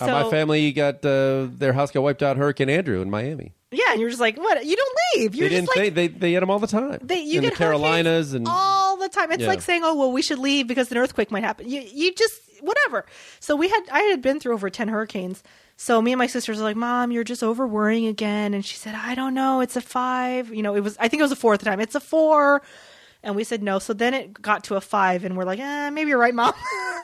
Uh, 0.00 0.06
so 0.06 0.12
my 0.12 0.30
family 0.30 0.70
got 0.72 1.04
uh, 1.04 1.48
their 1.50 1.72
house 1.72 1.90
got 1.90 2.02
wiped 2.02 2.22
out 2.22 2.36
Hurricane 2.36 2.70
Andrew 2.70 3.02
in 3.02 3.10
Miami. 3.10 3.52
Yeah, 3.72 3.92
and 3.92 4.00
you're 4.00 4.10
just 4.10 4.20
like 4.20 4.36
what? 4.36 4.64
You 4.64 4.76
don't 4.76 4.96
leave. 5.14 5.34
You're 5.34 5.48
they 5.48 5.56
just 5.60 5.72
didn't. 5.72 5.84
like 5.84 5.94
they, 5.94 6.08
they 6.08 6.18
they 6.18 6.30
get 6.32 6.40
them 6.40 6.50
all 6.50 6.58
the 6.58 6.66
time. 6.66 6.98
They, 7.02 7.20
you 7.20 7.38
in 7.38 7.44
the 7.44 7.50
get 7.50 7.58
Carolinas 7.58 8.34
and 8.34 8.46
all 8.48 8.96
the 8.96 9.08
time. 9.08 9.30
It's 9.32 9.42
Yeah. 9.42 9.48
like 9.48 9.62
saying, 9.62 9.82
"Oh, 9.84 9.94
well, 9.94 10.12
we 10.12 10.22
should 10.22 10.38
leave 10.38 10.66
because 10.66 10.90
an 10.90 10.98
earthquake 10.98 11.30
might 11.30 11.44
happen." 11.44 11.68
You, 11.68 11.80
you 11.80 12.12
just 12.14 12.40
whatever. 12.60 13.06
So 13.38 13.56
we 13.56 13.68
had, 13.68 13.82
I 13.90 14.00
had 14.00 14.20
been 14.22 14.40
through 14.40 14.54
over 14.54 14.70
ten 14.70 14.88
hurricanes. 14.88 15.42
So 15.76 16.02
me 16.02 16.12
and 16.12 16.18
my 16.18 16.26
sisters 16.26 16.58
were 16.58 16.64
like, 16.64 16.76
"Mom, 16.76 17.10
you're 17.12 17.24
just 17.24 17.42
over 17.42 17.66
worrying 17.66 18.06
again." 18.06 18.54
And 18.54 18.64
she 18.64 18.76
said, 18.76 18.94
"I 18.94 19.14
don't 19.14 19.34
know. 19.34 19.60
It's 19.60 19.76
a 19.76 19.80
five. 19.80 20.52
You 20.52 20.62
know, 20.62 20.74
it 20.74 20.80
was. 20.80 20.96
I 20.98 21.08
think 21.08 21.20
it 21.20 21.24
was 21.24 21.32
a 21.32 21.36
four 21.36 21.54
at 21.54 21.60
the 21.60 21.66
time. 21.66 21.80
It's 21.80 21.94
a 21.94 22.00
four. 22.00 22.62
And 23.22 23.36
we 23.36 23.44
said 23.44 23.62
no. 23.62 23.78
So 23.78 23.92
then 23.92 24.14
it 24.14 24.32
got 24.40 24.64
to 24.64 24.76
a 24.76 24.80
five, 24.80 25.24
and 25.24 25.36
we're 25.36 25.44
like, 25.44 25.58
"Eh, 25.60 25.90
maybe 25.90 26.08
you're 26.08 26.18
right, 26.18 26.34
Mom." 26.34 26.54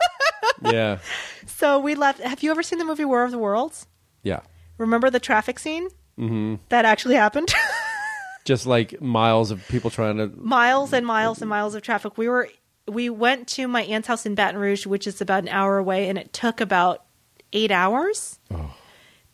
yeah, 0.63 0.99
so 1.47 1.79
we 1.79 1.95
left. 1.95 2.21
Have 2.21 2.43
you 2.43 2.51
ever 2.51 2.63
seen 2.63 2.79
the 2.79 2.85
movie 2.85 3.05
War 3.05 3.25
of 3.25 3.31
the 3.31 3.39
Worlds? 3.39 3.87
yeah. 4.23 4.41
Remember 4.79 5.09
the 5.09 5.21
traffic 5.21 5.59
scene? 5.59 5.89
Mm-hmm. 6.19 6.57
That 6.71 6.85
actually 6.85 7.17
happened. 7.17 7.53
Just 8.45 8.67
like 8.67 9.01
miles 9.01 9.51
of 9.51 9.67
people 9.69 9.91
trying 9.91 10.19
to. 10.19 10.29
miles 10.37 10.93
and 10.93 11.05
miles 11.05 11.41
and 11.41 11.49
miles 11.49 11.75
of 11.75 11.83
traffic. 11.83 12.17
We 12.17 12.29
were 12.29 12.49
we 12.89 13.11
went 13.11 13.49
to 13.49 13.67
my 13.67 13.83
aunt's 13.83 14.07
house 14.07 14.25
in 14.27 14.35
Baton 14.37 14.61
Rouge, 14.61 14.87
which 14.87 15.07
is 15.07 15.21
about 15.21 15.43
an 15.43 15.49
hour 15.49 15.79
away, 15.79 16.09
and 16.09 16.17
it 16.17 16.33
took 16.33 16.61
about 16.61 17.05
eight 17.53 17.73
hours. 17.73 18.39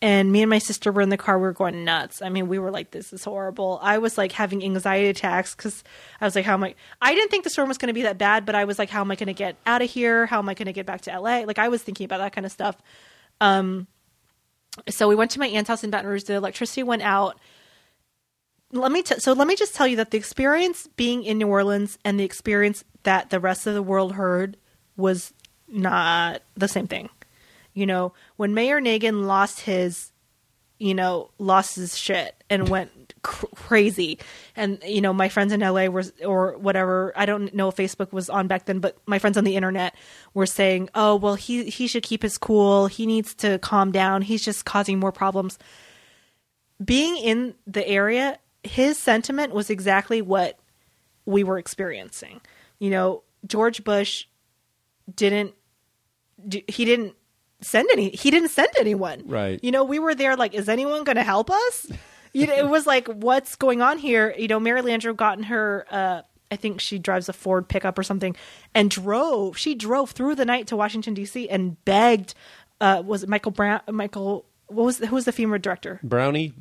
And 0.01 0.33
me 0.33 0.43
and 0.43 0.51
my 0.51 0.59
sister 0.59 0.91
were 0.91 1.03
in 1.03 1.11
the 1.11 1.17
car. 1.17 1.39
We 1.39 1.43
were 1.45 1.53
going 1.53 1.85
nuts. 1.85 2.23
I 2.23 2.29
mean, 2.29 2.49
we 2.49 2.59
were 2.59 2.73
like, 2.73 2.91
"This 2.91 3.13
is 3.13 3.23
horrible." 3.23 3.79
I 3.83 3.99
was 3.99 4.19
like 4.19 4.33
having 4.33 4.65
anxiety 4.65 5.09
attacks 5.09 5.55
because 5.55 5.85
I 6.21 6.25
was 6.25 6.35
like, 6.35 6.45
"How 6.45 6.55
am 6.55 6.65
I?" 6.65 6.75
I 7.01 7.15
didn't 7.15 7.31
think 7.31 7.45
the 7.45 7.51
storm 7.51 7.69
was 7.69 7.79
going 7.79 7.89
to 7.89 7.95
be 7.95 8.03
that 8.03 8.19
bad, 8.19 8.45
but 8.45 8.57
I 8.57 8.65
was 8.65 8.81
like, 8.81 8.91
"How 8.91 9.03
am 9.03 9.11
I 9.13 9.15
going 9.15 9.29
to 9.29 9.33
get 9.33 9.57
out 9.65 9.81
of 9.83 9.89
here? 9.91 10.27
How 10.27 10.39
am 10.39 10.49
I 10.49 10.55
going 10.55 10.67
to 10.67 10.73
get 10.73 10.87
back 10.87 11.03
to 11.03 11.17
LA?" 11.17 11.45
Like 11.45 11.59
I 11.59 11.69
was 11.69 11.83
thinking 11.83 12.05
about 12.07 12.19
that 12.19 12.33
kind 12.33 12.45
of 12.45 12.51
stuff. 12.51 12.77
Um, 13.41 13.87
so 14.89 15.09
we 15.09 15.15
went 15.15 15.31
to 15.33 15.39
my 15.39 15.47
aunt's 15.47 15.69
house 15.69 15.85
in 15.85 15.91
Baton 15.91 16.09
Rouge. 16.09 16.25
The 16.25 16.35
electricity 16.35 16.83
went 16.83 17.03
out 17.03 17.39
let 18.73 18.91
me 18.91 19.03
t- 19.03 19.21
so 19.21 19.35
let 19.35 19.47
me 19.47 19.55
just 19.55 19.75
tell 19.75 19.87
you 19.87 19.97
that 19.97 20.11
the 20.11 20.19
experience 20.19 20.89
being 20.97 21.23
in 21.25 21.39
New 21.39 21.47
Orleans 21.47 21.99
and 22.05 22.19
the 22.19 22.25
experience 22.25 22.85
that 23.03 23.31
the 23.31 23.39
rest 23.39 23.67
of 23.67 23.75
the 23.75 23.83
world 23.83 24.15
heard 24.15 24.57
was 24.97 25.33
not 25.69 26.43
the 26.55 26.69
same 26.69 26.87
thing. 26.87 27.11
You 27.75 27.87
know, 27.87 28.15
when 28.37 28.55
Mayor 28.55 28.81
Nagin 28.81 29.25
lost 29.25 29.61
his, 29.61 30.13
you 30.79 30.95
know, 30.95 31.31
lost 31.39 31.77
his 31.77 31.97
shit 31.97 32.43
and 32.51 32.69
went 32.69 33.02
cr- 33.23 33.47
crazy, 33.55 34.19
and 34.57 34.83
you 34.87 35.01
know, 35.01 35.13
my 35.13 35.29
friends 35.29 35.53
in 35.53 35.61
LA 35.61 35.87
were 35.87 36.05
or 36.25 36.59
whatever. 36.59 37.13
I 37.17 37.27
don't 37.27 37.55
know 37.55 37.69
if 37.69 37.77
Facebook 37.77 38.13
was 38.13 38.29
on 38.31 38.47
back 38.47 38.67
then, 38.67 38.81
but 38.81 38.97
my 39.07 39.19
friends 39.19 39.37
on 39.37 39.45
the 39.45 39.57
internet 39.57 39.95
were 40.35 40.47
saying, 40.47 40.91
"Oh, 40.95 41.17
well, 41.17 41.35
he 41.35 41.71
he 41.71 41.87
should 41.87 42.03
keep 42.03 42.23
his 42.23 42.39
cool. 42.39 42.87
He 42.87 43.07
needs 43.07 43.35
to 43.37 43.59
calm 43.59 43.93
down. 43.93 44.23
He's 44.23 44.45
just 44.45 44.65
causing 44.65 44.99
more 44.99 45.13
problems." 45.13 45.59
being 46.83 47.17
in 47.17 47.55
the 47.67 47.87
area, 47.87 48.39
his 48.63 48.99
sentiment 48.99 49.53
was 49.53 49.71
exactly 49.71 50.23
what 50.23 50.59
we 51.25 51.45
were 51.45 51.59
experiencing. 51.59 52.41
You 52.79 52.91
know, 52.91 53.23
George 53.47 53.85
Bush 53.85 54.27
didn't 55.15 55.55
he 56.51 56.85
didn't 56.85 57.15
send 57.61 57.89
any 57.93 58.11
he 58.11 58.31
didn't 58.31 58.49
send 58.49 58.71
anyone. 58.79 59.23
Right. 59.27 59.61
You 59.63 59.71
know, 59.71 59.85
we 59.85 59.99
were 59.99 60.15
there 60.15 60.37
like 60.37 60.55
is 60.55 60.69
anyone 60.69 61.05
going 61.05 61.17
to 61.17 61.23
help 61.23 61.51
us? 61.51 61.87
You 62.35 62.47
know, 62.47 62.57
it 62.57 62.69
was 62.69 62.87
like 62.87 63.09
what's 63.09 63.57
going 63.57 63.83
on 63.83 63.99
here? 63.99 64.35
You 64.39 64.49
know, 64.49 64.59
Mary 64.61 64.81
Landrieu 64.83 65.17
got 65.17 65.39
in 65.39 65.45
her 65.45 65.87
uh 65.91 66.23
I 66.51 66.57
think 66.57 66.81
she 66.81 66.99
drives 66.99 67.29
a 67.29 67.33
Ford 67.33 67.67
pickup 67.69 67.99
or 67.99 68.03
something 68.03 68.37
and 68.75 68.91
drove. 68.91 69.57
She 69.57 69.75
drove 69.75 70.11
through 70.11 70.35
the 70.35 70.45
night 70.45 70.67
to 70.69 70.77
Washington 70.77 71.15
D.C. 71.15 71.49
and 71.49 71.83
begged 71.85 72.35
uh 72.81 73.03
was 73.05 73.23
it 73.23 73.29
Michael 73.29 73.53
Brown 73.53 73.81
Michael 73.91 74.47
what 74.69 74.85
was 74.85 74.99
who 74.99 75.15
was 75.15 75.25
the 75.25 75.33
FEMA 75.33 75.61
director? 75.61 76.01
Brownie, 76.03 76.53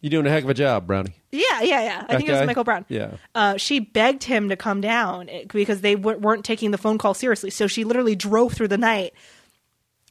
you're 0.00 0.10
doing 0.10 0.26
a 0.26 0.30
heck 0.30 0.44
of 0.44 0.50
a 0.50 0.54
job, 0.54 0.86
Brownie. 0.86 1.14
Yeah, 1.32 1.40
yeah, 1.62 1.82
yeah. 1.82 2.04
I 2.08 2.12
That 2.12 2.16
think 2.18 2.28
it 2.28 2.32
was? 2.32 2.46
Michael 2.46 2.64
Brown. 2.64 2.84
Yeah. 2.88 3.12
Uh, 3.34 3.56
she 3.56 3.80
begged 3.80 4.22
him 4.24 4.50
to 4.50 4.56
come 4.56 4.82
down 4.82 5.30
eh, 5.30 5.44
because 5.48 5.80
they 5.80 5.94
w- 5.94 6.18
weren't 6.18 6.44
taking 6.44 6.72
the 6.72 6.78
phone 6.78 6.98
call 6.98 7.14
seriously. 7.14 7.48
So 7.48 7.66
she 7.66 7.84
literally 7.84 8.14
drove 8.14 8.52
through 8.52 8.68
the 8.68 8.76
night 8.78 9.14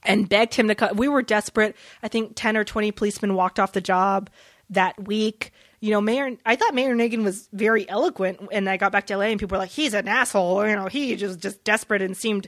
and 0.03 0.27
begged 0.27 0.55
him 0.55 0.67
to 0.67 0.75
come. 0.75 0.97
We 0.97 1.07
were 1.07 1.21
desperate. 1.21 1.75
I 2.01 2.07
think 2.07 2.33
10 2.35 2.57
or 2.57 2.63
20 2.63 2.91
policemen 2.91 3.35
walked 3.35 3.59
off 3.59 3.71
the 3.73 3.81
job 3.81 4.29
that 4.73 5.05
week. 5.05 5.51
You 5.79 5.91
know, 5.91 6.01
Mayor, 6.01 6.37
I 6.45 6.55
thought 6.55 6.73
Mayor 6.73 6.95
Nagin 6.95 7.23
was 7.23 7.49
very 7.51 7.87
eloquent. 7.89 8.39
And 8.51 8.69
I 8.69 8.77
got 8.77 8.91
back 8.91 9.07
to 9.07 9.17
LA 9.17 9.25
and 9.25 9.39
people 9.39 9.55
were 9.55 9.63
like, 9.63 9.71
he's 9.71 9.93
an 9.93 10.07
asshole. 10.07 10.67
You 10.67 10.75
know, 10.75 10.87
he 10.87 11.15
just, 11.15 11.39
just 11.39 11.63
desperate 11.63 12.01
and 12.01 12.15
seemed 12.15 12.47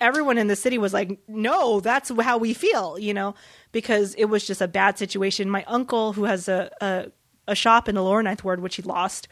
everyone 0.00 0.38
in 0.38 0.46
the 0.46 0.56
city 0.56 0.78
was 0.78 0.92
like, 0.92 1.18
no, 1.28 1.80
that's 1.80 2.10
how 2.20 2.38
we 2.38 2.54
feel, 2.54 2.98
you 2.98 3.14
know, 3.14 3.34
because 3.72 4.14
it 4.14 4.24
was 4.26 4.46
just 4.46 4.60
a 4.60 4.68
bad 4.68 4.98
situation. 4.98 5.50
My 5.50 5.64
uncle, 5.64 6.14
who 6.14 6.24
has 6.24 6.48
a, 6.48 6.70
a, 6.80 7.06
a 7.46 7.54
shop 7.54 7.88
in 7.88 7.94
the 7.94 8.02
lower 8.02 8.22
ninth 8.22 8.42
ward, 8.42 8.60
which 8.60 8.76
he 8.76 8.82
lost, 8.82 9.28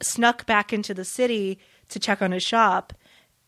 snuck 0.00 0.46
back 0.46 0.72
into 0.72 0.94
the 0.94 1.04
city 1.04 1.58
to 1.90 1.98
check 1.98 2.22
on 2.22 2.32
his 2.32 2.42
shop. 2.42 2.94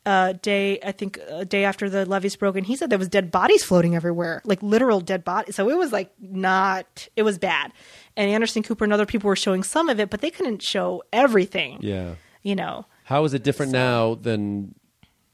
Uh, 0.06 0.32
day, 0.32 0.78
I 0.82 0.92
think 0.92 1.18
a 1.28 1.44
day 1.44 1.64
after 1.64 1.90
the 1.90 2.06
levees 2.06 2.34
broke, 2.34 2.56
and 2.56 2.66
he 2.66 2.74
said 2.74 2.88
there 2.88 2.98
was 2.98 3.08
dead 3.08 3.30
bodies 3.30 3.62
floating 3.62 3.94
everywhere, 3.94 4.40
like 4.44 4.62
literal 4.62 5.00
dead 5.00 5.24
bodies. 5.24 5.56
So 5.56 5.68
it 5.68 5.76
was 5.76 5.92
like 5.92 6.10
not, 6.18 7.08
it 7.16 7.22
was 7.22 7.38
bad. 7.38 7.72
And 8.16 8.30
Anderson 8.30 8.62
Cooper 8.62 8.84
and 8.84 8.92
other 8.92 9.06
people 9.06 9.28
were 9.28 9.36
showing 9.36 9.62
some 9.62 9.88
of 9.88 9.98
it, 10.00 10.10
but 10.10 10.20
they 10.20 10.30
couldn't 10.30 10.62
show 10.62 11.02
everything. 11.12 11.78
Yeah. 11.80 12.14
You 12.42 12.54
know, 12.56 12.86
How 13.04 13.24
is 13.24 13.34
it 13.34 13.42
different 13.42 13.72
now 13.72 14.14
than 14.14 14.74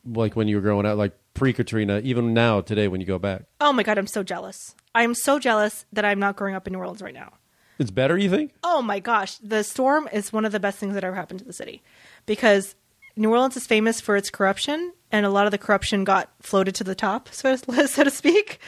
like 0.05 0.35
when 0.37 0.49
you 0.49 0.57
were 0.57 0.63
growing 0.63 0.87
up, 0.87 0.99
like 0.99 1.17
pre 1.35 1.53
Katrina? 1.53 2.01
Even 2.05 2.35
now, 2.35 2.61
today, 2.61 2.89
when 2.89 3.01
you 3.01 3.07
go 3.07 3.19
back, 3.19 3.45
oh 3.61 3.73
my 3.73 3.83
God, 3.83 3.97
I'm 3.99 4.07
so 4.07 4.23
jealous. 4.23 4.75
I'm 4.95 5.15
so 5.15 5.39
jealous 5.39 5.85
that 5.93 6.05
I'm 6.05 6.19
not 6.19 6.37
growing 6.37 6.55
up 6.55 6.67
in 6.67 6.73
New 6.73 6.79
Orleans 6.81 7.03
right 7.03 7.15
now. 7.15 7.35
it's 7.79 7.91
better. 7.91 8.17
You 8.19 8.29
think? 8.31 8.53
Oh 8.65 8.83
my 8.83 8.99
gosh, 8.99 9.37
the 9.37 9.63
storm 9.63 10.09
is 10.13 10.33
one 10.33 10.45
of 10.45 10.53
the 10.53 10.59
best 10.61 10.79
things 10.79 10.95
that 10.95 11.05
ever 11.05 11.15
happened 11.15 11.41
to 11.41 11.45
the 11.45 11.53
city 11.53 11.83
because 12.27 12.75
New 13.15 13.31
Orleans 13.31 13.57
is 13.57 13.67
famous 13.67 14.01
for 14.01 14.17
its 14.17 14.29
corruption, 14.31 14.93
and 15.13 15.25
a 15.25 15.31
lot 15.31 15.47
of 15.47 15.53
the 15.53 15.59
corruption 15.59 16.05
got 16.05 16.31
floated 16.41 16.75
to 16.77 16.85
the 16.85 16.95
top, 16.95 17.29
so 17.31 17.55
so 17.87 18.05
to 18.05 18.11
speak, 18.11 18.59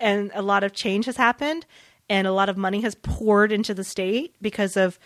and 0.00 0.30
a 0.34 0.42
lot 0.42 0.64
of 0.64 0.72
change 0.72 1.06
has 1.06 1.16
happened. 1.16 1.64
And 2.08 2.26
a 2.26 2.32
lot 2.32 2.48
of 2.48 2.56
money 2.56 2.80
has 2.82 2.94
poured 2.94 3.52
into 3.52 3.74
the 3.74 3.84
state 3.84 4.34
because 4.40 4.76
of 4.76 4.98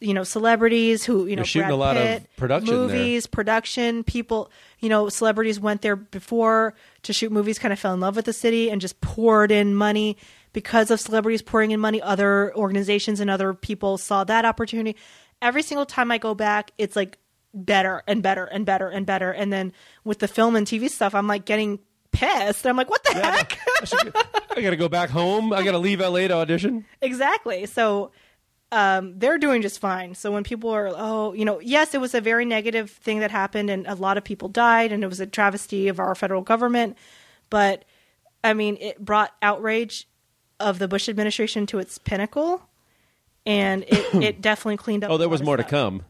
you 0.00 0.12
know 0.12 0.24
celebrities 0.24 1.04
who 1.04 1.26
you 1.26 1.36
know 1.36 1.42
shooting 1.42 1.68
Brad 1.68 1.72
a 1.72 1.76
lot 1.76 1.96
of 1.96 2.36
production 2.36 2.74
there. 2.74 2.78
movies, 2.78 3.26
production 3.26 4.04
people. 4.04 4.50
You 4.80 4.88
know, 4.88 5.08
celebrities 5.08 5.58
went 5.58 5.82
there 5.82 5.96
before 5.96 6.74
to 7.02 7.12
shoot 7.12 7.32
movies, 7.32 7.58
kind 7.58 7.72
of 7.72 7.78
fell 7.78 7.94
in 7.94 8.00
love 8.00 8.16
with 8.16 8.26
the 8.26 8.32
city, 8.32 8.70
and 8.70 8.80
just 8.80 9.00
poured 9.00 9.50
in 9.50 9.74
money 9.74 10.16
because 10.52 10.90
of 10.90 11.00
celebrities 11.00 11.42
pouring 11.42 11.70
in 11.70 11.80
money. 11.80 12.02
Other 12.02 12.54
organizations 12.54 13.20
and 13.20 13.30
other 13.30 13.54
people 13.54 13.98
saw 13.98 14.24
that 14.24 14.44
opportunity. 14.44 14.96
Every 15.40 15.62
single 15.62 15.86
time 15.86 16.10
I 16.10 16.18
go 16.18 16.34
back, 16.34 16.72
it's 16.78 16.96
like 16.96 17.18
better 17.54 18.02
and 18.06 18.22
better 18.22 18.44
and 18.44 18.66
better 18.66 18.88
and 18.88 19.06
better. 19.06 19.30
And 19.30 19.52
then 19.52 19.72
with 20.04 20.18
the 20.18 20.28
film 20.28 20.56
and 20.56 20.66
TV 20.66 20.90
stuff, 20.90 21.14
I'm 21.14 21.26
like 21.26 21.44
getting 21.44 21.78
pissed. 22.14 22.66
I'm 22.66 22.76
like, 22.76 22.88
what 22.88 23.04
the 23.04 23.14
heck? 23.14 23.58
I 24.56 24.62
got 24.62 24.70
to 24.70 24.76
go 24.76 24.88
back 24.88 25.10
home. 25.10 25.52
I 25.52 25.62
got 25.62 25.72
to 25.72 25.78
leave 25.78 26.00
LA 26.00 26.28
to 26.28 26.32
audition. 26.32 26.84
exactly. 27.02 27.66
So 27.66 28.12
um, 28.72 29.18
they're 29.18 29.38
doing 29.38 29.62
just 29.62 29.78
fine. 29.78 30.14
So 30.14 30.32
when 30.32 30.42
people 30.42 30.70
are, 30.70 30.90
oh, 30.94 31.32
you 31.32 31.44
know, 31.44 31.60
yes, 31.60 31.94
it 31.94 32.00
was 32.00 32.14
a 32.14 32.20
very 32.20 32.44
negative 32.44 32.90
thing 32.90 33.20
that 33.20 33.30
happened, 33.30 33.70
and 33.70 33.86
a 33.86 33.94
lot 33.94 34.16
of 34.16 34.24
people 34.24 34.48
died, 34.48 34.90
and 34.90 35.04
it 35.04 35.06
was 35.06 35.20
a 35.20 35.26
travesty 35.26 35.88
of 35.88 36.00
our 36.00 36.14
federal 36.14 36.42
government. 36.42 36.96
But 37.50 37.84
I 38.42 38.52
mean, 38.52 38.76
it 38.80 38.98
brought 38.98 39.32
outrage 39.42 40.08
of 40.58 40.78
the 40.78 40.88
Bush 40.88 41.08
administration 41.08 41.66
to 41.66 41.78
its 41.78 41.98
pinnacle, 41.98 42.68
and 43.46 43.84
it, 43.86 44.14
it 44.22 44.40
definitely 44.40 44.76
cleaned 44.76 45.04
up. 45.04 45.10
Oh, 45.10 45.18
there 45.18 45.28
was 45.28 45.42
more 45.42 45.56
to 45.56 45.64
come. 45.64 46.02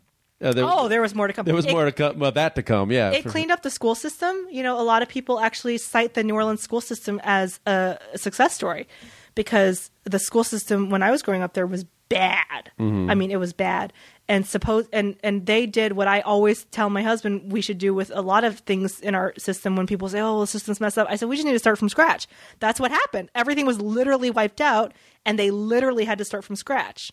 Uh, 0.42 0.52
there, 0.52 0.64
Oh, 0.66 0.88
there 0.88 1.00
was 1.00 1.14
more 1.14 1.26
to 1.26 1.32
come. 1.32 1.44
there 1.46 1.54
was 1.54 1.64
It- 1.66 1.72
more 1.72 1.84
to 1.84 1.92
come. 1.92 2.18
Well, 2.18 2.32
that 2.32 2.54
to 2.56 2.62
come. 2.62 2.90
Yeah. 2.90 3.10
it 3.10 3.24
cleaned 3.24 3.50
up 3.52 3.62
the 3.62 3.70
school 3.70 3.94
system. 3.94 4.36
You 4.50 4.62
know, 4.62 4.78
a 4.80 4.82
lot 4.82 5.02
of 5.02 5.08
people 5.08 5.38
actually 5.40 5.78
cite 5.78 6.14
the 6.14 6.24
New 6.24 6.34
Orleans 6.34 6.60
school 6.62 6.80
system 6.80 7.20
as 7.24 7.60
a, 7.66 7.98
a 8.12 8.18
success 8.18 8.54
story 8.54 8.88
because 9.34 9.90
the 10.04 10.18
school 10.18 10.44
system 10.44 10.90
when 10.90 11.02
I 11.02 11.10
was 11.10 11.22
growing 11.22 11.42
up 11.42 11.54
there 11.54 11.66
was 11.66 11.84
bad. 12.08 12.70
Mm-hmm. 12.78 13.10
I 13.10 13.14
mean, 13.14 13.30
it 13.30 13.38
was 13.38 13.52
bad. 13.52 13.92
And 14.28 14.46
suppose 14.46 14.86
and 14.92 15.16
and 15.22 15.46
they 15.46 15.66
did 15.66 15.92
what 15.92 16.08
I 16.08 16.20
always 16.22 16.64
tell 16.66 16.88
my 16.90 17.02
husband 17.02 17.52
we 17.52 17.60
should 17.60 17.78
do 17.78 17.92
with 17.94 18.10
a 18.14 18.20
lot 18.22 18.42
of 18.42 18.58
things 18.60 18.98
in 19.00 19.14
our 19.14 19.34
system 19.38 19.76
when 19.76 19.86
people 19.86 20.08
say, 20.08 20.20
"Oh, 20.20 20.40
the 20.40 20.46
system's 20.46 20.80
messed 20.80 20.96
up." 20.98 21.06
I 21.10 21.16
said, 21.16 21.28
"We 21.28 21.36
just 21.36 21.46
need 21.46 21.52
to 21.52 21.58
start 21.58 21.78
from 21.78 21.88
scratch." 21.90 22.26
That's 22.58 22.80
what 22.80 22.90
happened. 22.90 23.30
Everything 23.34 23.66
was 23.66 23.80
literally 23.80 24.30
wiped 24.30 24.60
out 24.62 24.92
and 25.26 25.38
they 25.38 25.50
literally 25.50 26.04
had 26.06 26.18
to 26.18 26.24
start 26.24 26.42
from 26.44 26.56
scratch 26.56 27.12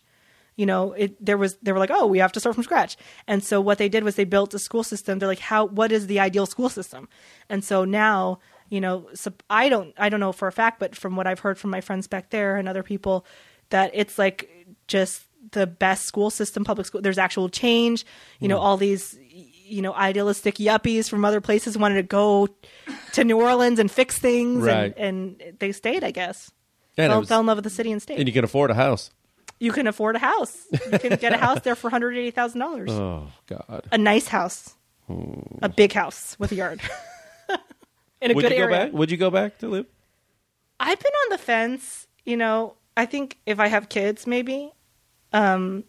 you 0.56 0.66
know 0.66 0.92
it 0.92 1.24
there 1.24 1.38
was 1.38 1.56
they 1.62 1.72
were 1.72 1.78
like 1.78 1.90
oh 1.90 2.06
we 2.06 2.18
have 2.18 2.32
to 2.32 2.40
start 2.40 2.54
from 2.54 2.64
scratch. 2.64 2.96
And 3.26 3.42
so 3.42 3.60
what 3.60 3.78
they 3.78 3.88
did 3.88 4.04
was 4.04 4.16
they 4.16 4.24
built 4.24 4.54
a 4.54 4.58
school 4.58 4.84
system. 4.84 5.18
They're 5.18 5.28
like 5.28 5.38
how 5.38 5.66
what 5.66 5.92
is 5.92 6.06
the 6.06 6.20
ideal 6.20 6.46
school 6.46 6.68
system? 6.68 7.08
And 7.48 7.64
so 7.64 7.84
now 7.84 8.38
you 8.68 8.80
know 8.80 9.06
so 9.12 9.30
i 9.50 9.68
don't 9.68 9.92
i 9.98 10.08
don't 10.08 10.18
know 10.18 10.32
for 10.32 10.48
a 10.48 10.52
fact 10.52 10.80
but 10.80 10.96
from 10.96 11.14
what 11.14 11.26
i've 11.26 11.40
heard 11.40 11.58
from 11.58 11.70
my 11.70 11.82
friends 11.82 12.06
back 12.06 12.30
there 12.30 12.56
and 12.56 12.66
other 12.66 12.82
people 12.82 13.26
that 13.68 13.90
it's 13.92 14.18
like 14.18 14.48
just 14.88 15.26
the 15.50 15.66
best 15.66 16.06
school 16.06 16.30
system 16.30 16.64
public 16.64 16.86
school 16.86 17.00
there's 17.02 17.18
actual 17.18 17.48
change. 17.48 18.06
You 18.40 18.48
know 18.48 18.58
hmm. 18.58 18.64
all 18.64 18.76
these 18.76 19.18
you 19.64 19.82
know 19.82 19.92
idealistic 19.92 20.56
yuppies 20.56 21.08
from 21.08 21.24
other 21.24 21.40
places 21.40 21.76
wanted 21.76 21.96
to 21.96 22.02
go 22.02 22.48
to 23.12 23.24
new 23.24 23.40
orleans 23.40 23.78
and 23.78 23.90
fix 23.90 24.18
things 24.18 24.62
Right. 24.64 24.94
and, 24.96 25.40
and 25.42 25.58
they 25.58 25.72
stayed 25.72 26.04
i 26.04 26.10
guess. 26.10 26.50
And 26.96 27.10
fell, 27.10 27.20
was- 27.20 27.28
fell 27.28 27.40
in 27.40 27.46
love 27.46 27.56
with 27.56 27.64
the 27.64 27.70
city 27.70 27.90
and 27.90 28.00
state. 28.02 28.18
And 28.18 28.28
you 28.28 28.34
can 28.34 28.44
afford 28.44 28.70
a 28.70 28.74
house. 28.74 29.10
You 29.62 29.70
can 29.72 29.86
afford 29.86 30.16
a 30.16 30.18
house. 30.18 30.66
You 30.72 30.98
can 30.98 31.16
get 31.16 31.32
a 31.32 31.36
house 31.46 31.60
there 31.62 31.76
for 31.76 31.88
hundred 31.88 32.16
eighty 32.16 32.30
thousand 32.32 32.60
dollars. 32.60 32.90
Oh 33.06 33.28
God. 33.46 33.86
A 33.92 33.98
nice 33.98 34.26
house, 34.28 34.74
a 35.62 35.68
big 35.68 35.92
house 35.92 36.36
with 36.38 36.50
a 36.52 36.54
yard, 36.56 36.80
in 38.20 38.30
a 38.30 38.34
Would 38.34 38.42
good 38.42 38.52
you 38.52 38.58
go 38.58 38.64
area. 38.64 38.76
back? 38.86 38.92
Would 38.92 39.10
you 39.10 39.16
go 39.16 39.30
back 39.30 39.58
to 39.58 39.68
live? 39.68 39.86
I've 40.80 40.98
been 40.98 41.12
on 41.24 41.28
the 41.30 41.38
fence. 41.38 42.06
You 42.24 42.36
know, 42.36 42.74
I 42.96 43.06
think 43.06 43.38
if 43.46 43.58
I 43.60 43.68
have 43.68 43.88
kids, 43.88 44.26
maybe. 44.26 44.72
Um, 45.32 45.84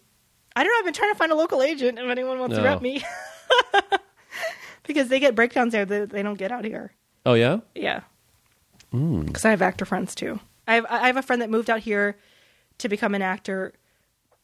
I 0.56 0.62
don't 0.62 0.72
know. 0.72 0.78
I've 0.78 0.84
been 0.84 0.94
trying 0.94 1.12
to 1.12 1.18
find 1.18 1.32
a 1.32 1.34
local 1.36 1.60
agent 1.62 1.98
if 1.98 2.08
anyone 2.08 2.38
wants 2.38 2.54
to 2.56 2.62
No. 2.62 2.68
rep 2.70 2.80
me, 2.82 3.02
because 4.86 5.08
they 5.08 5.18
get 5.20 5.34
breakdowns 5.34 5.72
there 5.72 5.84
that 5.84 6.10
they 6.10 6.22
don't 6.22 6.38
get 6.38 6.52
out 6.52 6.64
here. 6.64 6.92
Oh 7.26 7.34
yeah. 7.34 7.58
Yeah. 7.74 8.00
Because 8.92 9.44
I 9.44 9.50
have 9.50 9.62
actor 9.62 9.84
friends 9.84 10.14
too. 10.14 10.38
I 10.68 10.74
have 10.76 10.86
I 10.88 11.06
have 11.08 11.16
a 11.16 11.22
friend 11.22 11.42
that 11.42 11.50
moved 11.50 11.68
out 11.70 11.80
here 11.80 12.16
to 12.84 12.88
become 12.88 13.14
an 13.14 13.22
actor, 13.22 13.72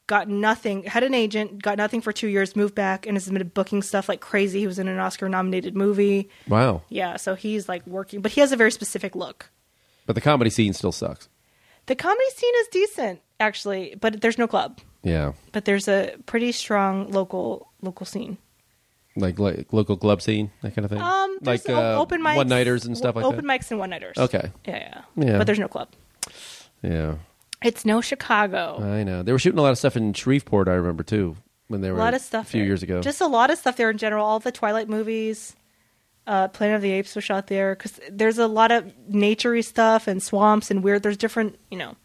got 0.07 0.29
nothing, 0.29 0.83
had 0.83 1.03
an 1.05 1.15
agent, 1.15 1.63
got 1.63 1.79
nothing 1.79 2.01
for 2.01 2.13
two 2.13 2.27
years, 2.27 2.57
moved 2.57 2.75
back, 2.75 3.07
and 3.07 3.17
has 3.17 3.29
been 3.31 3.47
booking 3.49 3.81
stuff 3.83 4.09
like 4.09 4.21
crazy. 4.21 4.59
He 4.61 4.67
was 4.67 4.79
in 4.79 4.89
an 4.89 4.99
Oscar 4.99 5.29
nominated 5.29 5.77
movie. 5.77 6.29
Wow. 6.49 6.83
Yeah, 6.89 7.17
so 7.17 7.35
he's 7.37 7.69
like 7.69 7.87
working, 7.87 8.21
but 8.21 8.33
he 8.33 8.41
has 8.41 8.51
a 8.53 8.57
very 8.57 8.73
specific 8.73 9.15
look. 9.15 9.51
But 10.07 10.15
the 10.15 10.21
comedy 10.21 10.51
scene 10.51 10.73
still 10.73 10.93
sucks. 10.93 11.29
The 11.87 11.95
comedy 11.95 12.29
scene 12.35 12.55
is 12.59 12.69
decent, 12.69 13.21
actually, 13.39 13.95
but 14.01 14.21
there's 14.21 14.39
no 14.39 14.47
club. 14.49 14.81
Yeah. 15.03 15.33
But 15.53 15.65
there's 15.65 15.89
a 15.89 16.15
pretty 16.27 16.53
strong 16.53 17.11
local 17.11 17.69
local 17.81 18.05
scene. 18.07 18.37
Like 19.17 19.39
like 19.39 19.73
local 19.73 19.97
club 19.97 20.23
scene, 20.23 20.51
that 20.63 20.75
kind 20.75 20.85
of 20.85 20.91
thing. 20.91 21.01
Um, 21.01 21.39
like 21.43 21.69
uh, 21.69 21.99
open 22.01 22.23
mics, 22.23 22.37
one 22.37 22.49
nighters 22.49 22.85
and 22.85 22.97
stuff 22.97 23.17
like 23.17 23.25
open 23.25 23.37
that. 23.37 23.45
Open 23.45 23.59
mics 23.59 23.71
and 23.71 23.81
one 23.81 23.91
nighters. 23.91 24.17
Okay. 24.19 24.51
Yeah, 24.67 24.77
Yeah. 24.79 25.03
yeah, 25.17 25.39
but 25.39 25.47
there's 25.47 25.59
no 25.59 25.69
club. 25.69 25.89
Yeah. 26.83 27.17
It's 27.63 27.85
no 27.85 28.01
Chicago. 28.01 28.79
I 28.83 29.03
know. 29.03 29.23
They 29.23 29.33
were 29.33 29.39
shooting 29.39 29.59
a 29.59 29.63
lot 29.63 29.73
of 29.73 29.79
stuff 29.79 29.97
in 29.97 30.13
Shreveport. 30.13 30.69
I 30.69 30.73
remember 30.73 31.03
too 31.03 31.37
when 31.69 31.81
they 31.81 31.91
were 31.91 31.97
a 31.97 32.01
lot 32.01 32.15
of 32.15 32.21
stuff 32.21 32.49
a 32.49 32.51
few 32.51 32.61
there. 32.61 32.67
years 32.67 32.83
ago. 32.83 33.01
Just 33.01 33.21
a 33.21 33.27
lot 33.27 33.51
of 33.51 33.59
stuff 33.59 33.77
there 33.77 33.91
in 33.91 33.99
general. 33.99 34.27
All 34.27 34.41
the 34.41 34.53
Twilight 34.53 34.89
movies, 34.89 35.55
uh, 36.27 36.49
Planet 36.49 36.77
of 36.77 36.83
the 36.83 36.93
Apes 36.93 37.15
was 37.15 37.25
shot 37.25 37.47
there 37.47 37.75
because 37.75 38.01
there's 38.11 38.39
a 38.39 38.47
lot 38.47 38.73
of 38.73 38.93
naturey 39.11 39.65
stuff 39.65 40.09
and 40.09 40.23
swamps 40.23 40.71
and 40.71 40.83
weird. 40.83 41.03
There's 41.03 41.17
different, 41.17 41.59
you 41.71 41.79
know, 41.79 41.97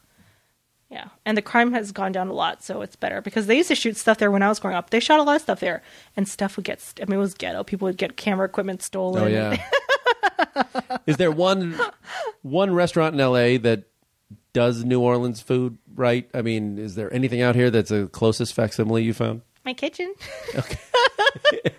yeah. 0.90 1.10
And 1.26 1.38
the 1.38 1.42
crime 1.42 1.74
has 1.74 1.92
gone 1.92 2.12
down 2.12 2.28
a 2.28 2.34
lot, 2.34 2.64
so 2.64 2.82
it's 2.82 2.96
better 2.96 3.22
because 3.22 3.48
they 3.48 3.58
used 3.58 3.70
to 3.70 3.76
shoot 3.76 3.98
stuff 3.98 4.18
there 4.18 4.32
when 4.32 4.44
I 4.44 4.50
was 4.50 4.60
growing 4.60 4.78
up. 4.78 4.92
They 4.92 5.00
shot 5.00 5.20
a 5.20 5.24
lot 5.24 5.36
of 5.36 5.42
stuff 5.42 5.60
there, 5.60 5.82
and 6.16 6.28
stuff 6.28 6.58
would 6.58 6.66
get. 6.66 6.82
I 7.02 7.06
mean, 7.06 7.16
it 7.16 7.22
was 7.22 7.34
ghetto. 7.34 7.64
People 7.64 7.88
would 7.88 7.98
get 7.98 8.18
camera 8.18 8.46
equipment 8.46 8.84
stolen. 8.84 9.24
oh 9.24 9.28
yeah. 9.28 9.58
Is 11.08 11.18
there 11.18 11.32
one 11.32 11.80
one 12.44 12.74
restaurant 12.74 13.16
in 13.16 13.20
L.A. 13.20 13.58
that 13.58 13.86
does 14.56 14.86
New 14.86 15.02
Orleans 15.02 15.42
food 15.42 15.78
right? 15.96 16.30
I 16.34 16.42
mean, 16.42 16.78
is 16.78 16.96
there 16.96 17.14
anything 17.14 17.42
out 17.42 17.56
here 17.56 17.70
that's 17.70 17.90
the 17.90 18.08
closest 18.08 18.54
facsimile 18.54 19.04
you 19.04 19.14
found? 19.14 19.42
My 19.66 19.74
kitchen. 19.74 20.16
Okay. 20.56 20.78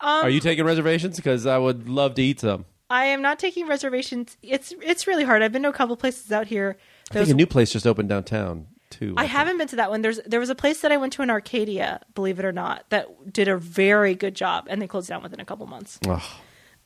Are 0.00 0.28
you 0.28 0.36
um, 0.36 0.42
taking 0.42 0.66
reservations? 0.66 1.16
Because 1.16 1.46
I 1.46 1.56
would 1.56 1.88
love 1.88 2.14
to 2.16 2.22
eat 2.22 2.40
some. 2.40 2.66
I 2.90 3.06
am 3.06 3.22
not 3.22 3.38
taking 3.38 3.66
reservations. 3.66 4.36
It's 4.42 4.74
it's 4.82 5.06
really 5.06 5.24
hard. 5.24 5.42
I've 5.42 5.50
been 5.50 5.62
to 5.62 5.70
a 5.70 5.72
couple 5.72 5.96
places 5.96 6.30
out 6.30 6.46
here. 6.46 6.76
I 7.10 7.14
think 7.14 7.30
a 7.30 7.34
new 7.34 7.46
place 7.46 7.72
just 7.72 7.86
opened 7.86 8.10
downtown 8.10 8.66
too. 8.90 9.14
I 9.16 9.22
think. 9.22 9.32
haven't 9.32 9.56
been 9.56 9.68
to 9.68 9.76
that 9.76 9.88
one. 9.88 10.02
There's 10.02 10.20
there 10.26 10.40
was 10.40 10.50
a 10.50 10.54
place 10.54 10.82
that 10.82 10.92
I 10.92 10.98
went 10.98 11.14
to 11.14 11.22
in 11.22 11.30
Arcadia, 11.30 12.02
believe 12.14 12.38
it 12.38 12.44
or 12.44 12.52
not, 12.52 12.84
that 12.90 13.32
did 13.32 13.48
a 13.48 13.56
very 13.56 14.14
good 14.14 14.34
job, 14.34 14.66
and 14.68 14.82
they 14.82 14.86
closed 14.86 15.08
down 15.08 15.22
within 15.22 15.40
a 15.40 15.46
couple 15.46 15.66
months. 15.66 15.98
Ugh. 16.06 16.20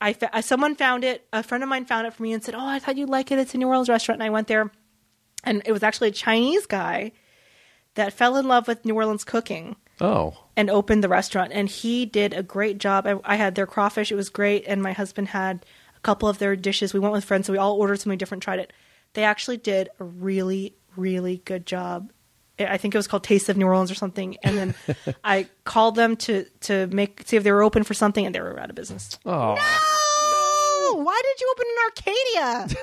I 0.00 0.12
fa- 0.12 0.34
uh, 0.34 0.40
someone 0.42 0.74
found 0.74 1.04
it. 1.04 1.26
A 1.32 1.42
friend 1.42 1.62
of 1.62 1.68
mine 1.68 1.84
found 1.84 2.06
it 2.06 2.14
for 2.14 2.22
me 2.22 2.32
and 2.32 2.42
said, 2.42 2.54
"Oh, 2.54 2.66
I 2.66 2.78
thought 2.78 2.96
you'd 2.96 3.08
like 3.08 3.30
it. 3.32 3.38
It's 3.38 3.54
a 3.54 3.58
New 3.58 3.68
Orleans 3.68 3.88
restaurant." 3.88 4.20
And 4.20 4.26
I 4.26 4.30
went 4.30 4.48
there, 4.48 4.70
and 5.44 5.62
it 5.64 5.72
was 5.72 5.82
actually 5.82 6.08
a 6.08 6.12
Chinese 6.12 6.66
guy 6.66 7.12
that 7.94 8.12
fell 8.12 8.36
in 8.36 8.46
love 8.46 8.68
with 8.68 8.84
New 8.84 8.94
Orleans 8.94 9.24
cooking 9.24 9.76
Oh, 10.00 10.36
and 10.56 10.70
opened 10.70 11.02
the 11.02 11.08
restaurant. 11.08 11.50
And 11.52 11.68
he 11.68 12.06
did 12.06 12.32
a 12.32 12.42
great 12.44 12.78
job. 12.78 13.06
I, 13.06 13.16
I 13.24 13.36
had 13.36 13.54
their 13.54 13.66
crawfish; 13.66 14.12
it 14.12 14.16
was 14.16 14.28
great. 14.28 14.64
And 14.66 14.82
my 14.82 14.92
husband 14.92 15.28
had 15.28 15.66
a 15.96 16.00
couple 16.00 16.28
of 16.28 16.38
their 16.38 16.54
dishes. 16.54 16.94
We 16.94 17.00
went 17.00 17.12
with 17.12 17.24
friends, 17.24 17.46
so 17.46 17.52
we 17.52 17.58
all 17.58 17.76
ordered 17.76 17.98
something 18.00 18.18
different, 18.18 18.42
tried 18.42 18.60
it. 18.60 18.72
They 19.14 19.24
actually 19.24 19.56
did 19.56 19.88
a 19.98 20.04
really, 20.04 20.76
really 20.96 21.38
good 21.44 21.66
job. 21.66 22.12
I 22.58 22.64
I 22.74 22.76
think 22.78 22.94
it 22.94 22.98
was 22.98 23.06
called 23.06 23.24
Taste 23.24 23.48
of 23.48 23.56
New 23.56 23.66
Orleans 23.66 23.90
or 23.90 23.94
something. 23.94 24.36
And 24.42 24.56
then 24.58 24.74
I 25.24 25.46
called 25.64 25.94
them 25.96 26.16
to 26.16 26.44
to 26.62 26.86
make 26.88 27.22
see 27.26 27.36
if 27.36 27.42
they 27.44 27.52
were 27.52 27.62
open 27.62 27.82
for 27.84 27.94
something, 27.94 28.24
and 28.26 28.34
they 28.34 28.40
were 28.40 28.58
out 28.58 28.70
of 28.70 28.76
business. 28.76 29.18
oh, 29.26 29.54
No! 29.54 31.02
Why 31.02 31.20
did 31.22 31.40
you 31.40 31.54
open 31.54 31.66
in 31.70 31.78
Arcadia? 31.86 32.76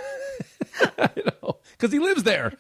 because 1.78 1.92
he 1.92 2.00
lives 2.00 2.24
there. 2.24 2.54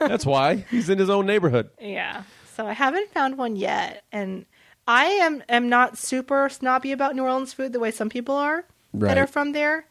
That's 0.00 0.26
why 0.26 0.56
he's 0.70 0.88
in 0.88 0.98
his 0.98 1.10
own 1.10 1.26
neighborhood. 1.26 1.70
yeah. 1.80 2.24
So 2.56 2.66
I 2.66 2.74
haven't 2.74 3.10
found 3.12 3.38
one 3.38 3.56
yet, 3.56 4.04
and 4.12 4.44
I 4.86 5.04
am 5.06 5.42
am 5.48 5.68
not 5.70 5.96
super 5.96 6.48
snobby 6.50 6.92
about 6.92 7.14
New 7.16 7.22
Orleans 7.22 7.52
food 7.54 7.72
the 7.72 7.80
way 7.80 7.90
some 7.90 8.08
people 8.10 8.34
are 8.34 8.64
Right. 8.92 9.08
that 9.08 9.16
are 9.18 9.26
from 9.26 9.52
there, 9.52 9.86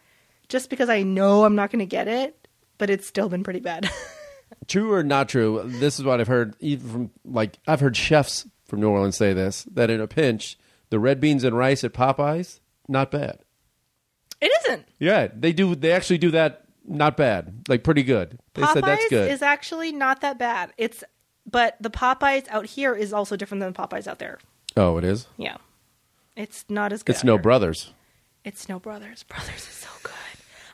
just 0.47 0.69
because 0.69 0.87
I 0.89 1.01
know 1.01 1.43
I'm 1.43 1.55
not 1.55 1.71
going 1.71 1.79
to 1.79 1.87
get 1.87 2.07
it. 2.07 2.37
But 2.77 2.89
it's 2.91 3.07
still 3.07 3.29
been 3.29 3.43
pretty 3.43 3.59
bad. 3.61 3.89
True 4.71 4.93
or 4.93 5.03
not 5.03 5.27
true? 5.27 5.63
This 5.65 5.99
is 5.99 6.05
what 6.05 6.21
I've 6.21 6.27
heard. 6.29 6.55
Even 6.61 6.89
from 6.89 7.11
like 7.25 7.59
I've 7.67 7.81
heard 7.81 7.97
chefs 7.97 8.47
from 8.65 8.79
New 8.79 8.89
Orleans 8.89 9.17
say 9.17 9.33
this 9.33 9.63
that 9.73 9.89
in 9.89 9.99
a 9.99 10.07
pinch, 10.07 10.57
the 10.89 10.97
red 10.97 11.19
beans 11.19 11.43
and 11.43 11.57
rice 11.57 11.83
at 11.83 11.91
Popeyes 11.91 12.61
not 12.87 13.11
bad. 13.11 13.39
it 14.39 14.51
isn't. 14.63 14.87
Yeah, 14.97 15.27
they 15.33 15.51
do. 15.51 15.75
They 15.75 15.91
actually 15.91 16.19
do 16.19 16.31
that. 16.31 16.63
Not 16.85 17.17
bad. 17.17 17.65
Like 17.67 17.83
pretty 17.83 18.03
good. 18.03 18.39
They 18.53 18.61
Popeyes 18.61 18.73
said 18.73 18.83
that's 18.85 19.09
good. 19.09 19.31
is 19.31 19.41
actually 19.41 19.91
not 19.91 20.21
that 20.21 20.37
bad. 20.39 20.71
It's 20.77 21.03
but 21.45 21.75
the 21.81 21.89
Popeyes 21.89 22.47
out 22.47 22.65
here 22.65 22.95
is 22.95 23.11
also 23.11 23.35
different 23.35 23.59
than 23.59 23.73
the 23.73 23.77
Popeyes 23.77 24.07
out 24.07 24.19
there. 24.19 24.39
oh, 24.77 24.97
it 24.97 25.03
is. 25.03 25.27
Yeah, 25.35 25.57
it's 26.37 26.63
not 26.69 26.93
as 26.93 27.03
good. 27.03 27.15
It's 27.15 27.25
no 27.25 27.33
here. 27.33 27.41
brothers. 27.41 27.91
It's 28.45 28.69
no 28.69 28.79
brothers. 28.79 29.23
Brothers 29.23 29.49
is 29.57 29.63
so 29.63 29.89
good. 30.01 30.13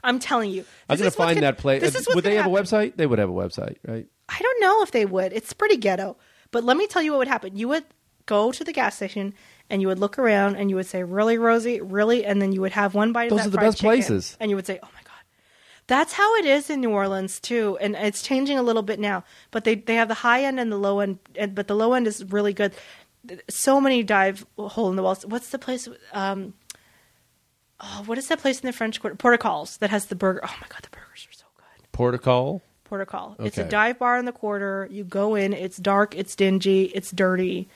I'm 0.08 0.20
telling 0.20 0.50
you. 0.52 0.64
I'm 0.90 0.98
going 0.98 1.12
to 1.12 1.16
find 1.16 1.44
that 1.44 1.58
place. 1.58 1.82
This 1.82 1.96
is 1.96 2.08
Would 2.16 2.24
they 2.24 2.36
have 2.36 2.46
a 2.46 2.50
website? 2.50 2.96
They 2.96 3.06
would 3.06 3.20
have 3.20 3.30
a 3.30 3.34
website, 3.34 3.78
right? 3.86 4.08
I 4.30 4.40
don't 4.40 4.62
know 4.62 4.82
if 4.82 4.92
they 4.92 5.06
would. 5.06 5.34
It's 5.34 5.54
pretty 5.54 5.78
ghetto. 5.78 6.18
But 6.52 6.64
let 6.64 6.78
me 6.78 6.88
tell 6.88 7.02
you 7.02 7.12
what 7.12 7.20
would 7.20 7.28
happen. 7.28 7.58
You 7.58 7.68
would 7.68 7.84
go 8.26 8.52
to 8.52 8.64
the 8.64 8.72
gas 8.72 8.96
station 8.96 9.34
and 9.70 9.82
you 9.82 9.88
would 9.90 10.00
look 10.00 10.18
around 10.18 10.56
and 10.56 10.70
you 10.70 10.78
would 10.78 10.86
say, 10.86 11.04
"Really, 11.04 11.38
Rosie? 11.38 11.82
Really?" 11.82 12.26
And 12.26 12.42
then 12.42 12.54
you 12.54 12.62
would 12.62 12.72
have 12.72 12.96
one 12.96 13.12
bite 13.12 13.30
Those 13.30 13.46
of 13.46 13.46
that 13.46 13.48
are 13.48 13.52
the 13.52 13.58
fried 13.58 13.68
best 13.68 13.78
chicken, 13.80 13.90
places. 13.90 14.38
And 14.40 14.50
you 14.50 14.56
would 14.56 14.66
say, 14.66 14.80
"Oh 14.82 14.90
my 14.94 15.02
god." 15.04 15.14
That's 15.88 16.14
how 16.14 16.36
it 16.36 16.46
is 16.46 16.70
in 16.70 16.82
New 16.82 16.92
Orleans 16.92 17.40
too, 17.40 17.78
and 17.82 17.96
it's 17.96 18.22
changing 18.22 18.58
a 18.58 18.64
little 18.64 18.82
bit 18.82 19.00
now. 19.00 19.24
But 19.52 19.66
they 19.66 19.76
they 19.76 19.96
have 19.96 20.08
the 20.08 20.14
high 20.14 20.44
end 20.44 20.60
and 20.60 20.72
the 20.72 20.78
low 20.78 21.00
end, 21.00 21.20
and, 21.36 21.54
but 21.54 21.68
the 21.68 21.76
low 21.76 21.94
end 21.94 22.08
is 22.08 22.24
really 22.26 22.54
good. 22.54 22.74
So 23.50 23.82
many 23.82 24.04
dive 24.04 24.46
hole 24.58 24.90
in 24.90 24.96
the 24.96 25.04
walls. 25.04 25.26
What's 25.26 25.50
the 25.50 25.60
place? 25.60 25.90
Um, 26.14 26.54
oh, 27.80 28.04
what 28.06 28.18
is 28.18 28.28
that 28.28 28.40
place 28.40 28.60
in 28.60 28.66
the 28.68 28.74
French 28.74 29.00
Quarter? 29.02 29.16
Port 29.18 29.34
of 29.34 29.40
Calls 29.40 29.78
that 29.78 29.90
has 29.90 30.06
the 30.08 30.16
burger. 30.16 30.42
Oh 30.44 30.56
my 30.62 30.68
god, 30.68 30.82
the 30.84 30.90
burgers 30.90 31.28
are 31.30 31.34
so 31.34 31.46
good. 31.58 31.92
Port 31.92 32.14
of 32.16 32.22
Call. 32.22 32.62
Portical. 32.86 33.36
It's 33.40 33.58
a 33.58 33.66
dive 33.66 34.00
bar 34.00 34.18
in 34.18 34.24
the 34.24 34.32
quarter. 34.32 34.88
You 34.90 35.04
go 35.04 35.36
in. 35.36 35.52
It's 35.52 35.76
dark. 35.76 36.16
It's 36.16 36.38
dingy. 36.38 36.84
It's 36.86 37.12
dirty. 37.12 37.68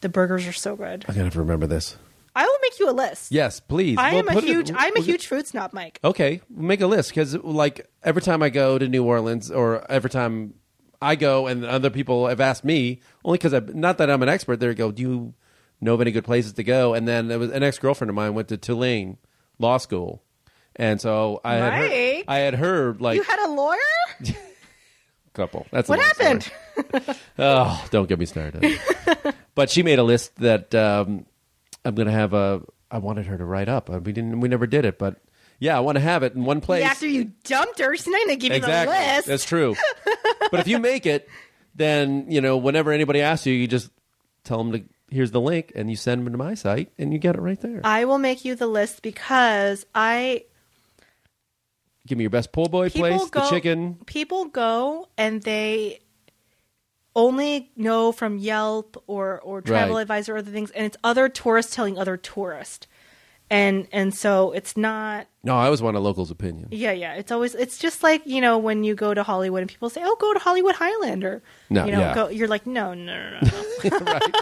The 0.00 0.08
burgers 0.08 0.46
are 0.46 0.54
so 0.54 0.74
good. 0.74 1.04
I'm 1.06 1.14
going 1.14 1.18
to 1.18 1.24
have 1.24 1.32
to 1.34 1.38
remember 1.40 1.66
this. 1.66 1.98
I 2.34 2.46
will 2.46 2.58
make 2.62 2.80
you 2.80 2.88
a 2.88 2.92
list. 2.92 3.30
Yes, 3.30 3.60
please. 3.60 3.98
I 3.98 4.12
Well, 4.12 4.20
am 4.20 4.28
a 4.28 4.32
put 4.32 4.44
it- 4.44 4.46
huge. 4.48 4.70
I'm 4.74 4.96
a 4.96 5.00
huge 5.02 5.26
food 5.26 5.46
snob, 5.46 5.74
Mike. 5.74 6.00
Okay, 6.02 6.40
make 6.48 6.80
a 6.80 6.86
list 6.86 7.10
because 7.10 7.34
like 7.36 7.86
every 8.02 8.22
time 8.22 8.42
I 8.42 8.48
go 8.48 8.78
to 8.78 8.88
New 8.88 9.04
Orleans 9.04 9.50
or 9.50 9.84
every 9.90 10.08
time 10.08 10.54
I 11.02 11.14
go 11.14 11.46
and 11.46 11.62
other 11.66 11.90
people 11.90 12.26
have 12.28 12.40
asked 12.40 12.64
me 12.64 13.00
only 13.22 13.36
because 13.36 13.52
I 13.52 13.60
not 13.60 13.98
that 13.98 14.08
I'm 14.10 14.22
an 14.22 14.30
expert. 14.30 14.56
They 14.60 14.74
go, 14.74 14.90
do 14.92 15.02
you 15.02 15.34
know 15.82 15.92
of 15.92 16.00
any 16.00 16.10
good 16.10 16.24
places 16.24 16.54
to 16.54 16.64
go? 16.64 16.94
And 16.94 17.06
then 17.06 17.28
there 17.28 17.38
was 17.38 17.50
an 17.50 17.62
ex 17.62 17.78
girlfriend 17.78 18.08
of 18.08 18.14
mine 18.16 18.32
went 18.34 18.48
to 18.48 18.56
Tulane 18.56 19.18
Law 19.58 19.78
School, 19.78 20.22
and 20.76 21.00
so 21.00 21.40
I 21.44 21.54
had 21.54 21.72
heard, 21.72 21.90
Mike? 21.90 22.24
I 22.28 22.38
had 22.38 22.54
heard 22.54 23.00
like 23.00 23.16
You 23.16 23.22
had 23.22 23.46
a 23.46 23.50
lawyer. 23.52 23.78
couple. 25.32 25.66
That's 25.70 25.88
a 25.88 25.92
What 25.92 25.98
long 25.98 26.08
story. 26.14 26.28
happened? 26.28 27.16
Oh, 27.38 27.84
don't 27.90 28.08
get 28.08 28.18
me 28.18 28.26
started. 28.26 28.78
but 29.54 29.70
she 29.70 29.82
made 29.82 29.98
a 29.98 30.02
list 30.02 30.34
that 30.36 30.74
um, 30.74 31.24
I'm 31.84 31.94
going 31.94 32.06
to 32.06 32.12
have 32.12 32.32
a. 32.34 32.62
I 32.90 32.98
wanted 32.98 33.26
her 33.26 33.36
to 33.38 33.44
write 33.44 33.68
up. 33.68 33.90
Uh, 33.90 33.98
We 34.00 34.12
didn't. 34.12 34.40
We 34.40 34.48
never 34.48 34.66
did 34.66 34.84
it, 34.84 34.98
but 34.98 35.16
yeah, 35.58 35.76
I 35.76 35.80
want 35.80 35.96
to 35.96 36.00
have 36.00 36.22
it 36.24 36.34
in 36.34 36.44
one 36.44 36.60
place. 36.60 36.84
After 36.84 37.06
you 37.06 37.32
dumped 37.44 37.78
her, 37.78 37.96
she's 37.96 38.06
not 38.08 38.18
going 38.26 38.28
to 38.30 38.36
give 38.36 38.52
exactly. 38.52 38.94
you 38.96 39.02
the 39.02 39.14
list. 39.16 39.26
That's 39.28 39.44
true. 39.44 39.76
but 40.50 40.60
if 40.60 40.68
you 40.68 40.78
make 40.78 41.06
it, 41.06 41.28
then 41.74 42.26
you 42.30 42.40
know 42.40 42.56
whenever 42.56 42.90
anybody 42.92 43.20
asks 43.20 43.46
you, 43.46 43.54
you 43.54 43.66
just 43.68 43.90
tell 44.44 44.58
them 44.58 44.72
to. 44.72 44.84
Here's 45.14 45.30
the 45.30 45.40
link, 45.40 45.70
and 45.76 45.88
you 45.88 45.94
send 45.94 46.26
them 46.26 46.32
to 46.32 46.38
my 46.38 46.54
site, 46.54 46.90
and 46.98 47.12
you 47.12 47.20
get 47.20 47.36
it 47.36 47.40
right 47.40 47.60
there. 47.60 47.80
I 47.84 48.04
will 48.04 48.18
make 48.18 48.44
you 48.44 48.56
the 48.56 48.66
list 48.66 49.00
because 49.00 49.86
I 49.94 50.44
Give 52.06 52.18
me 52.18 52.24
your 52.24 52.30
best 52.30 52.50
po' 52.50 52.66
boy 52.66 52.90
people 52.90 53.18
place, 53.18 53.30
the 53.30 53.48
chicken. 53.48 53.94
people 54.06 54.46
go 54.46 55.08
and 55.16 55.40
they 55.42 56.00
only 57.16 57.70
know 57.76 58.10
from 58.12 58.38
Yelp 58.38 59.02
or 59.06 59.40
or 59.40 59.62
Travel 59.62 59.94
Right. 59.94 60.02
Advisor 60.02 60.34
or 60.34 60.38
other 60.38 60.50
things, 60.50 60.70
and 60.72 60.84
it's 60.84 60.96
other 61.04 61.28
tourists 61.28 61.74
telling 61.74 61.96
other 61.96 62.16
tourists, 62.16 62.86
and 63.48 63.86
and 63.92 64.12
so 64.14 64.50
it's 64.52 64.76
not. 64.76 65.28
No, 65.44 65.56
I 65.56 65.66
always 65.66 65.80
want 65.80 65.96
a 65.96 66.00
local's 66.00 66.30
opinion. 66.30 66.68
Yeah, 66.72 66.92
yeah. 66.92 67.14
It's 67.14 67.30
always 67.30 67.54
it's 67.54 67.78
just 67.78 68.02
like 68.02 68.26
you 68.26 68.40
know 68.40 68.58
when 68.58 68.82
you 68.84 68.94
go 68.94 69.14
to 69.14 69.22
Hollywood 69.22 69.62
and 69.62 69.70
people 69.70 69.88
say, 69.88 70.02
"Oh, 70.04 70.16
go 70.20 70.34
to 70.34 70.40
Hollywood 70.40 70.74
Highlander." 70.74 71.42
No, 71.70 71.86
you 71.86 71.92
know, 71.92 72.00
yeah. 72.00 72.14
go, 72.14 72.28
you're 72.28 72.48
like, 72.48 72.66
no, 72.66 72.92
no, 72.94 73.30
no, 73.30 73.40
no. 73.40 73.62
no. 73.90 73.98
right. 74.00 74.34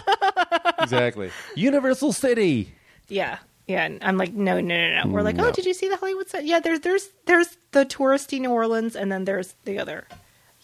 exactly. 0.83 1.31
Universal 1.55 2.13
City. 2.13 2.73
yeah, 3.07 3.39
yeah. 3.67 3.85
And 3.85 4.03
I'm 4.03 4.17
like, 4.17 4.33
no, 4.33 4.59
no, 4.59 4.75
no, 4.75 5.03
no. 5.03 5.09
We're 5.11 5.21
like, 5.21 5.35
mm, 5.35 5.39
oh, 5.39 5.43
No. 5.43 5.49
oh, 5.49 5.51
did 5.53 5.65
you 5.65 5.73
see 5.73 5.89
the 5.89 5.97
Hollywood 5.97 6.29
set? 6.29 6.45
Yeah, 6.45 6.59
there's 6.59 6.81
there's 6.81 7.09
there's 7.25 7.57
the 7.71 7.85
touristy 7.85 8.39
New 8.39 8.51
Orleans, 8.51 8.95
and 8.95 9.11
then 9.11 9.25
there's 9.25 9.55
the 9.65 9.79
other. 9.79 10.05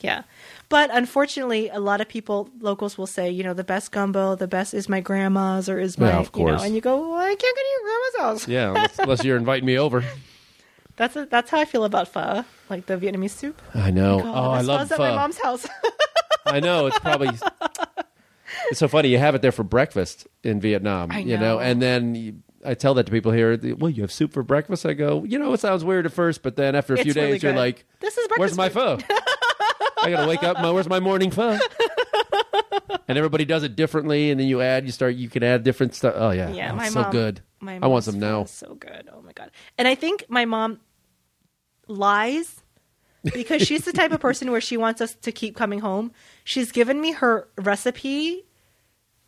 Yeah, 0.01 0.23
but 0.69 0.89
unfortunately, 0.93 1.67
a 1.67 1.79
lot 1.79 1.99
of 1.99 2.07
people, 2.07 2.49
locals, 2.61 2.97
will 2.97 3.05
say, 3.07 3.29
you 3.29 3.43
know, 3.43 3.53
the 3.53 3.65
best 3.65 3.91
gumbo, 3.91 4.33
the 4.35 4.47
best 4.47 4.73
is 4.73 4.87
my 4.87 5.01
grandma's 5.01 5.67
or 5.67 5.77
is 5.77 5.97
my, 5.97 6.07
Yeah, 6.07 6.19
of 6.19 6.31
you 6.33 6.45
know, 6.45 6.51
course. 6.51 6.63
and 6.63 6.73
you 6.73 6.79
go, 6.79 6.95
well, 7.11 7.19
I 7.19 7.35
can't 7.35 7.41
go 7.41 7.47
to 7.49 7.67
your 7.69 7.83
grandma's 7.83 8.15
house. 8.41 8.47
Yeah, 8.47 8.67
unless, 8.69 8.99
unless 8.99 9.23
you're 9.25 9.35
inviting 9.35 9.65
me 9.65 9.77
over. 9.77 10.03
That's 10.95 11.15
a, 11.15 11.25
that's 11.25 11.49
how 11.49 11.59
I 11.61 11.63
feel 11.65 11.85
about 11.85 12.09
pho, 12.09 12.43
like 12.69 12.85
the 12.85 12.97
Vietnamese 12.97 13.29
soup. 13.31 13.61
I 13.73 13.89
know. 13.89 14.19
Oh, 14.21 14.33
oh 14.33 14.51
I 14.51 14.55
that's 14.57 14.67
love 14.67 14.79
pho's 14.81 14.91
at 14.91 14.97
pho. 14.97 15.03
my 15.03 15.15
mom's 15.15 15.37
house. 15.37 15.65
I 16.45 16.59
know 16.59 16.87
it's 16.87 16.99
probably 16.99 17.29
it's 18.69 18.79
so 18.79 18.87
funny. 18.87 19.09
You 19.09 19.17
have 19.17 19.35
it 19.35 19.41
there 19.41 19.51
for 19.51 19.63
breakfast 19.63 20.27
in 20.43 20.59
Vietnam, 20.59 21.11
I 21.11 21.19
you 21.19 21.37
know, 21.37 21.55
know. 21.55 21.59
and 21.59 21.81
then 21.81 22.15
you, 22.15 22.35
I 22.65 22.73
tell 22.73 22.93
that 22.95 23.05
to 23.05 23.11
people 23.11 23.31
here. 23.31 23.57
Well, 23.77 23.89
you 23.89 24.01
have 24.03 24.11
soup 24.11 24.33
for 24.33 24.43
breakfast. 24.43 24.85
I 24.85 24.93
go, 24.93 25.23
you 25.23 25.39
know, 25.39 25.53
it 25.53 25.59
sounds 25.59 25.83
weird 25.83 26.05
at 26.05 26.11
first, 26.13 26.43
but 26.43 26.55
then 26.55 26.75
after 26.75 26.93
a 26.93 26.97
few 26.97 27.11
It's 27.11 27.15
really 27.15 27.31
days, 27.33 27.43
you're 27.43 27.53
good. 27.53 27.57
like, 27.59 27.85
This 27.99 28.17
is 28.17 28.27
"Where's 28.35 28.55
breakfast 28.55 28.57
my 28.57 28.69
pho? 28.69 28.97
I 30.01 30.11
gotta 30.11 30.27
wake 30.27 30.43
up. 30.43 30.57
My, 30.61 30.71
where's 30.71 30.87
my 30.89 30.99
morning 30.99 31.31
pho?" 31.31 31.57
and 33.07 33.17
everybody 33.17 33.45
does 33.45 33.63
it 33.63 33.75
differently, 33.75 34.31
and 34.31 34.39
then 34.39 34.47
you 34.47 34.61
add, 34.61 34.85
you 34.85 34.91
start, 34.91 35.15
you 35.15 35.29
can 35.29 35.43
add 35.43 35.63
different 35.63 35.95
stuff. 35.95 36.13
Oh 36.17 36.31
yeah, 36.31 36.49
Yeah, 36.51 36.71
Oh, 36.71 36.75
my 36.75 36.89
so 36.89 37.01
mom. 37.01 37.11
good. 37.11 37.41
My 37.59 37.73
I 37.75 37.87
want 37.87 37.91
mom's 37.91 38.05
some 38.05 38.19
now. 38.19 38.43
is 38.43 38.51
So 38.51 38.75
good. 38.75 39.09
Oh 39.13 39.21
my 39.21 39.31
god. 39.33 39.51
And 39.77 39.87
I 39.87 39.95
think 39.95 40.25
my 40.29 40.45
mom 40.45 40.79
lies 41.87 42.61
because 43.33 43.61
she's 43.61 43.83
the 43.85 43.91
type 43.93 44.11
of 44.11 44.19
person 44.19 44.51
where 44.51 44.61
she 44.61 44.77
wants 44.77 45.01
us 45.01 45.15
to 45.15 45.31
keep 45.31 45.55
coming 45.55 45.79
home. 45.79 46.11
She's 46.43 46.71
given 46.71 47.01
me 47.01 47.11
her 47.13 47.47
recipe, 47.57 48.45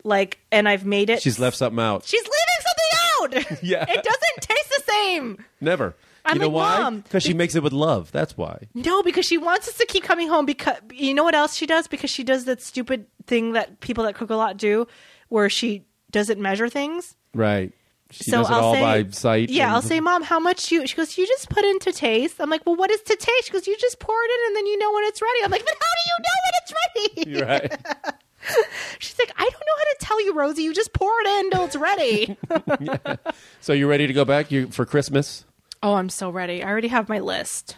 like, 0.04 0.38
and 0.50 0.68
I've 0.68 0.84
made 0.84 1.10
it. 1.10 1.22
She's 1.22 1.38
left 1.38 1.56
something 1.56 1.78
out. 1.82 2.04
She's 2.04 2.22
leaving 2.22 2.34
something 2.60 3.48
out. 3.52 3.62
Yeah. 3.62 3.84
it 3.88 4.02
doesn't 4.02 4.40
taste 4.40 4.68
the 4.70 4.82
same. 4.92 5.44
Never. 5.60 5.94
I'm 6.24 6.36
you 6.36 6.40
know 6.42 6.48
like, 6.48 6.54
why? 6.54 6.82
"Mom, 6.82 7.00
Because 7.00 7.22
she 7.22 7.34
makes 7.34 7.54
it 7.56 7.62
with 7.62 7.72
love. 7.72 8.12
That's 8.12 8.36
why. 8.36 8.68
No, 8.74 9.02
because 9.02 9.26
she 9.26 9.38
wants 9.38 9.68
us 9.68 9.76
to 9.78 9.86
keep 9.86 10.04
coming 10.04 10.28
home. 10.28 10.46
Because 10.46 10.76
you 10.92 11.14
know 11.14 11.24
what 11.24 11.34
else 11.34 11.54
she 11.56 11.66
does? 11.66 11.86
Because 11.88 12.10
she 12.10 12.22
does 12.24 12.44
that 12.44 12.62
stupid 12.62 13.06
thing 13.26 13.52
that 13.52 13.80
people 13.80 14.04
that 14.04 14.14
cook 14.14 14.30
a 14.30 14.36
lot 14.36 14.56
do, 14.56 14.86
where 15.28 15.48
she 15.50 15.84
doesn't 16.10 16.40
measure 16.40 16.68
things. 16.68 17.16
Right. 17.34 17.72
She 18.10 18.24
so 18.30 18.38
does 18.38 18.50
it 18.50 18.52
I'll 18.52 18.64
all 18.64 18.74
say, 18.74 18.82
by 19.04 19.10
sight. 19.10 19.48
Yeah, 19.50 19.64
and- 19.66 19.72
I'll 19.76 19.82
say, 19.82 19.98
Mom, 20.00 20.22
how 20.22 20.38
much 20.38 20.70
you? 20.70 20.86
She 20.86 20.94
goes, 20.96 21.16
you 21.16 21.26
just 21.26 21.48
put 21.48 21.64
in 21.64 21.78
to 21.80 21.92
taste. 21.92 22.36
I'm 22.40 22.50
like, 22.50 22.60
well, 22.66 22.76
what 22.76 22.90
is 22.90 23.00
to 23.02 23.16
taste? 23.16 23.46
She 23.46 23.52
goes, 23.52 23.66
you 23.66 23.76
just 23.78 23.98
pour 24.00 24.14
it 24.14 24.30
in 24.30 24.46
and 24.48 24.56
then 24.56 24.66
you 24.66 24.78
know 24.78 24.92
when 24.92 25.04
it's 25.04 25.22
ready. 25.22 25.38
I'm 25.44 25.50
like, 25.50 25.64
but 25.64 25.74
how 25.80 25.88
do 25.96 26.10
you 26.10 26.16
know 26.18 26.36
when 26.44 26.54
it's 26.62 26.72
ready? 27.16 27.30
You're 27.30 27.46
right. 27.46 28.14
She's 28.98 29.18
like, 29.18 29.32
I 29.36 29.42
don't 29.42 29.52
know 29.52 29.76
how 29.78 29.84
to 29.84 29.96
tell 30.00 30.24
you, 30.24 30.34
Rosie. 30.34 30.62
You 30.62 30.74
just 30.74 30.92
pour 30.92 31.12
it 31.20 31.26
in 31.26 31.50
till 31.50 31.64
it's 31.64 31.76
ready. 31.76 32.36
So 33.60 33.72
you 33.72 33.88
ready 33.88 34.08
to 34.08 34.12
go 34.12 34.24
back 34.24 34.50
you, 34.50 34.66
for 34.68 34.84
Christmas? 34.84 35.44
oh, 35.84 35.94
I'm 35.94 36.08
so 36.08 36.30
ready. 36.30 36.62
I 36.64 36.68
already 36.68 36.88
have 36.88 37.08
my 37.08 37.20
list. 37.20 37.76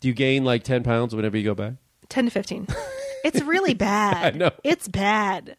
Do 0.00 0.08
you 0.08 0.14
gain 0.14 0.44
like 0.44 0.62
10 0.62 0.82
pounds 0.82 1.14
whenever 1.14 1.36
you 1.38 1.44
go 1.44 1.54
back? 1.54 1.74
10 2.10 2.26
to 2.26 2.30
15. 2.30 2.66
It's 3.24 3.40
really 3.40 3.72
bad. 3.90 4.34
I 4.34 4.36
know. 4.36 4.50
It's 4.64 4.88
bad. 4.88 5.56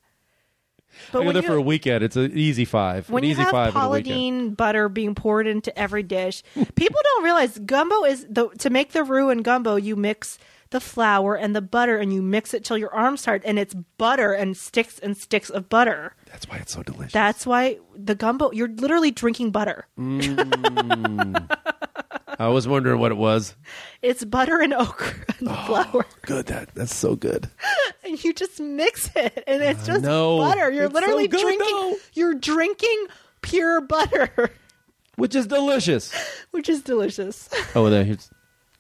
But 1.11 1.19
I 1.19 1.21
go 1.21 1.25
when 1.25 1.33
there 1.33 1.43
for 1.43 1.55
a 1.55 1.61
weekend. 1.61 2.03
It's 2.03 2.15
an 2.15 2.37
easy 2.37 2.65
five. 2.65 3.09
when 3.09 3.23
an 3.23 3.29
you 3.29 3.33
easy 3.33 3.41
have 3.41 3.51
five 3.51 3.75
on 3.75 3.85
a 3.85 3.89
weekend. 3.89 4.05
Paula 4.05 4.19
Deen 4.19 4.53
butter 4.53 4.89
being 4.89 5.15
poured 5.15 5.47
into 5.47 5.77
every 5.77 6.03
dish, 6.03 6.43
people 6.53 6.99
don't 7.03 7.23
realize 7.23 7.57
gumbo 7.57 8.03
is 8.05 8.25
the 8.29 8.49
to 8.59 8.69
make 8.69 8.91
the 8.91 9.03
roux 9.03 9.29
and 9.29 9.43
gumbo. 9.43 9.75
You 9.75 9.95
mix 9.95 10.37
the 10.73 10.81
flour 10.81 11.35
and 11.35 11.55
the 11.55 11.61
butter, 11.61 11.97
and 11.97 12.13
you 12.13 12.21
mix 12.21 12.53
it 12.53 12.65
till 12.65 12.77
your 12.77 12.93
arms 12.93 13.21
tired, 13.23 13.41
and 13.45 13.57
it's 13.57 13.73
butter 13.97 14.33
and 14.33 14.57
sticks 14.57 14.99
and 14.99 15.15
sticks 15.15 15.49
of 15.49 15.69
butter. 15.69 16.13
That's 16.29 16.49
why 16.49 16.57
it's 16.57 16.73
so 16.73 16.83
delicious. 16.83 17.13
That's 17.13 17.45
why 17.47 17.79
the 17.95 18.13
gumbo. 18.15 18.51
You're 18.51 18.67
literally 18.67 19.11
drinking 19.11 19.51
butter. 19.51 19.87
Mm. 19.97 21.47
I 22.39 22.47
was 22.47 22.67
wondering 22.67 22.99
what 22.99 23.11
it 23.11 23.17
was. 23.17 23.55
It's 24.01 24.25
butter 24.25 24.59
and 24.59 24.73
okra 24.73 25.13
and 25.39 25.47
Oh. 25.49 25.65
flour, 25.67 26.05
Good. 26.23 26.47
That 26.47 26.73
that's 26.73 26.93
so 26.95 27.15
good. 27.15 27.49
and 28.03 28.21
you 28.23 28.33
just 28.33 28.59
mix 28.59 29.09
it, 29.15 29.43
and 29.47 29.61
it's 29.61 29.85
just 29.85 30.01
know. 30.03 30.39
butter. 30.39 30.71
You're 30.71 30.85
It's 30.85 30.93
so 30.93 30.99
literally 30.99 31.27
good, 31.27 31.41
drinking. 31.41 31.67
though. 31.69 31.95
You're 32.13 32.33
drinking 32.33 33.05
pure 33.41 33.81
butter, 33.81 34.51
Which 35.15 35.35
is 35.35 35.45
delicious. 35.45 36.11
which 36.51 36.67
is 36.69 36.81
delicious. 36.81 37.47
Oh, 37.75 37.87
there. 37.91 38.03
Here's, 38.03 38.31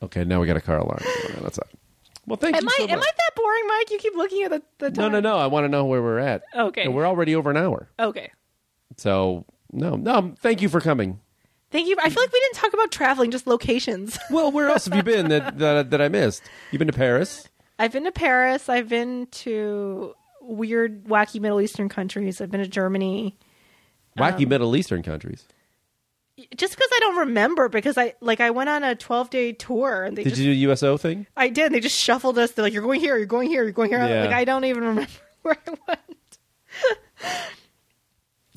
okay, 0.01 0.23
now 0.23 0.41
we 0.41 0.47
got 0.47 0.57
a 0.57 0.61
car 0.61 0.79
alarm. 0.79 1.01
That's 1.41 1.59
it. 1.59 1.67
Well, 2.25 2.37
thank 2.37 2.55
Am 2.55 2.63
you 2.63 2.69
I 2.71 2.77
so 2.77 2.83
am 2.87 2.99
much. 2.99 3.07
I 3.07 3.11
that 3.17 3.35
boring, 3.35 3.67
Mike? 3.67 3.91
You 3.91 3.97
keep 3.97 4.15
looking 4.15 4.43
at 4.43 4.51
the, 4.51 4.61
the 4.79 4.91
no, 4.91 5.09
no, 5.09 5.19
no. 5.19 5.37
I 5.37 5.47
want 5.47 5.65
to 5.65 5.69
know 5.69 5.85
where 5.85 6.01
we're 6.01 6.19
at. 6.19 6.43
Okay. 6.55 6.83
And 6.83 6.95
we're 6.95 7.05
already 7.05 7.35
over 7.35 7.49
an 7.51 7.57
hour. 7.57 7.89
Okay. 7.99 8.31
So 8.97 9.45
no, 9.71 9.95
no. 9.95 10.33
Thank 10.39 10.61
you 10.61 10.69
for 10.69 10.79
coming. 10.79 11.19
Thank 11.71 11.87
you. 11.87 11.97
I 12.01 12.09
feel 12.09 12.21
like 12.23 12.31
we 12.31 12.39
didn't 12.39 12.55
talk 12.55 12.73
about 12.73 12.91
traveling, 12.91 13.31
just 13.31 13.47
locations. 13.47 14.17
Well, 14.29 14.51
where 14.51 14.69
else 14.69 14.85
have 14.85 14.95
you 14.95 15.03
been 15.03 15.29
that 15.29 15.57
that, 15.57 15.89
that 15.89 16.01
I 16.01 16.07
missed? 16.07 16.43
You've 16.71 16.79
been 16.79 16.87
to 16.87 16.93
Paris. 16.93 17.47
I've 17.79 17.91
been 17.91 18.03
to 18.05 18.11
Paris. 18.11 18.69
I've 18.69 18.87
been 18.87 19.27
to 19.31 20.13
weird, 20.41 21.05
wacky 21.05 21.41
Middle 21.41 21.59
Eastern 21.59 21.89
countries. 21.89 22.39
I've 22.39 22.51
been 22.51 22.61
to 22.61 22.67
Germany. 22.67 23.37
Wacky 24.17 24.43
Um, 24.43 24.49
Middle 24.49 24.75
Eastern 24.75 25.01
countries. 25.01 25.47
Just 26.55 26.75
because 26.75 26.89
I 26.91 26.99
don't 26.99 27.17
remember, 27.17 27.69
because 27.69 27.97
I 27.97 28.13
like 28.19 28.39
I 28.39 28.49
went 28.49 28.67
on 28.69 28.83
a 28.83 28.95
twelve 28.95 29.29
day 29.29 29.51
tour 29.53 30.03
and 30.03 30.17
they 30.17 30.23
Did 30.23 30.29
just 30.31 30.41
you 30.41 30.53
do 30.53 30.69
a 30.69 30.71
USO 30.71 30.97
thing? 30.97 31.27
I 31.37 31.49
did. 31.49 31.71
They 31.71 31.79
just 31.79 31.99
shuffled 31.99 32.39
us. 32.39 32.51
They're 32.53 32.63
like, 32.63 32.73
"You're 32.73 32.81
going 32.81 32.99
here. 32.99 33.17
You're 33.17 33.27
going 33.27 33.49
here. 33.49 33.61
You're 33.63 33.71
going 33.71 33.91
here." 33.91 33.99
Yeah. 33.99 34.23
Like 34.25 34.33
I 34.33 34.43
don't 34.43 34.65
even 34.65 34.83
remember 34.91 35.11
where 35.43 35.57
I 35.67 35.71
went. 35.87 36.37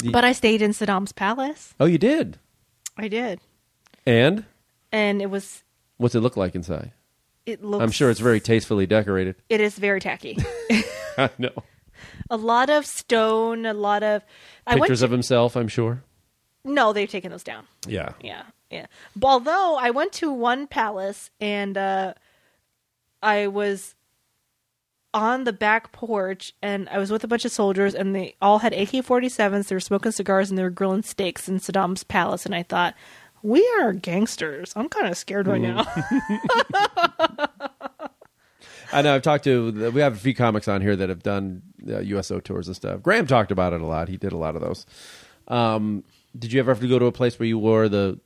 The- 0.03 0.11
but 0.11 0.25
I 0.25 0.33
stayed 0.33 0.63
in 0.63 0.71
Saddam's 0.73 1.13
palace. 1.13 1.75
Oh, 1.81 1.87
you 1.87 1.99
did. 1.99 2.39
I 2.97 3.09
did. 3.09 3.41
And 4.07 4.45
and 4.93 5.21
it 5.21 5.31
was 5.31 5.63
What's 5.99 6.15
it 6.15 6.21
look 6.21 6.37
like 6.37 6.55
inside? 6.55 6.93
It 7.45 7.63
looks. 7.63 7.83
I'm 7.83 7.91
sure 7.91 8.11
it's 8.11 8.21
very 8.21 8.41
tastefully 8.41 8.87
decorated. 8.87 9.37
It 9.49 9.61
is 9.61 9.79
very 9.79 10.01
tacky. 10.01 10.37
I 11.19 11.31
know. 11.39 11.53
a 12.31 12.37
lot 12.37 12.71
of 12.71 12.85
stone. 12.87 13.65
A 13.67 13.73
lot 13.75 14.03
of. 14.03 14.23
I 14.67 14.73
went 14.75 14.85
Pictures 14.85 15.01
to- 15.01 15.05
of 15.07 15.11
himself, 15.11 15.57
I'm 15.57 15.69
sure. 15.69 16.03
No, 16.67 16.93
they've 16.93 17.09
taken 17.09 17.31
those 17.31 17.45
down. 17.45 17.67
Yeah. 17.87 18.13
Yeah, 18.21 18.43
yeah. 18.71 18.87
But 19.15 19.29
although 19.29 19.77
I 19.77 19.91
went 19.91 20.13
to 20.15 20.33
one 20.33 20.67
palace 20.67 21.31
and 21.41 21.79
uh, 21.79 22.15
I 23.23 23.47
was 23.47 23.95
on 25.15 25.45
the 25.45 25.53
back 25.53 25.93
porch 25.93 26.53
and 26.61 26.89
I 26.89 26.99
was 26.99 27.11
with 27.11 27.25
a 27.25 27.29
bunch 27.29 27.45
of 27.45 27.53
soldiers 27.53 27.95
and 27.95 28.15
they 28.15 28.35
all 28.43 28.59
had 28.59 28.75
AK 28.75 28.91
47s. 28.91 29.69
They 29.69 29.77
were 29.77 29.81
smoking 29.81 30.13
cigars 30.13 30.51
and 30.51 30.59
they 30.59 30.63
were 30.63 30.71
grilling 30.71 31.03
steaks 31.03 31.49
in 31.49 31.59
Saddam's 31.59 32.05
palace. 32.05 32.45
And 32.45 32.55
I 32.55 32.65
thought, 32.65 32.95
we 33.43 33.67
are 33.81 33.93
gangsters. 33.93 34.73
I'm 34.75 34.89
kind 34.89 35.07
of 35.07 35.17
scared 35.17 35.47
right 35.47 35.61
now. 35.61 35.87
I 38.93 39.03
know. 39.03 39.15
I've 39.15 39.23
talked 39.23 39.45
to. 39.45 39.91
We 39.93 40.01
have 40.01 40.15
a 40.15 40.19
few 40.19 40.35
comics 40.35 40.69
on 40.69 40.81
here 40.81 40.97
that 40.97 41.09
have 41.09 41.23
done 41.23 41.63
uh, 41.89 42.01
USO 42.01 42.41
tours 42.41 42.67
and 42.67 42.77
stuff. 42.77 43.03
Graham 43.03 43.27
talked 43.27 43.53
about 43.53 43.73
it 43.73 43.81
a 43.81 43.87
lot. 43.87 44.09
He 44.09 44.17
did 44.17 44.33
a 44.33 44.37
lot 44.37 44.57
of 44.57 44.63
those. 44.63 44.87
Um, 45.49 46.05
did 46.39 46.53
you 46.53 46.61
ever 46.61 46.71
have 46.73 46.81
to 46.81 46.89
go 46.89 46.99
to 46.99 47.07
a 47.07 47.13
place 47.13 47.39
where 47.39 47.47
you 47.47 47.59
wore 47.59 47.89
the? 47.89 48.21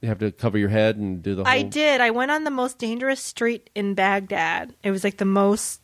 You 0.00 0.08
have 0.08 0.18
to 0.18 0.30
cover 0.30 0.58
your 0.58 0.68
head 0.68 0.96
and 0.96 1.22
do 1.22 1.34
the. 1.34 1.44
Whole, 1.44 1.52
I 1.52 1.62
did. 1.62 2.00
I 2.00 2.10
went 2.10 2.30
on 2.30 2.44
the 2.44 2.50
most 2.50 2.78
dangerous 2.78 3.20
street 3.20 3.70
in 3.74 3.94
Baghdad. 3.94 4.74
It 4.82 4.90
was 4.90 5.02
like 5.04 5.16
the 5.16 5.24
most 5.24 5.80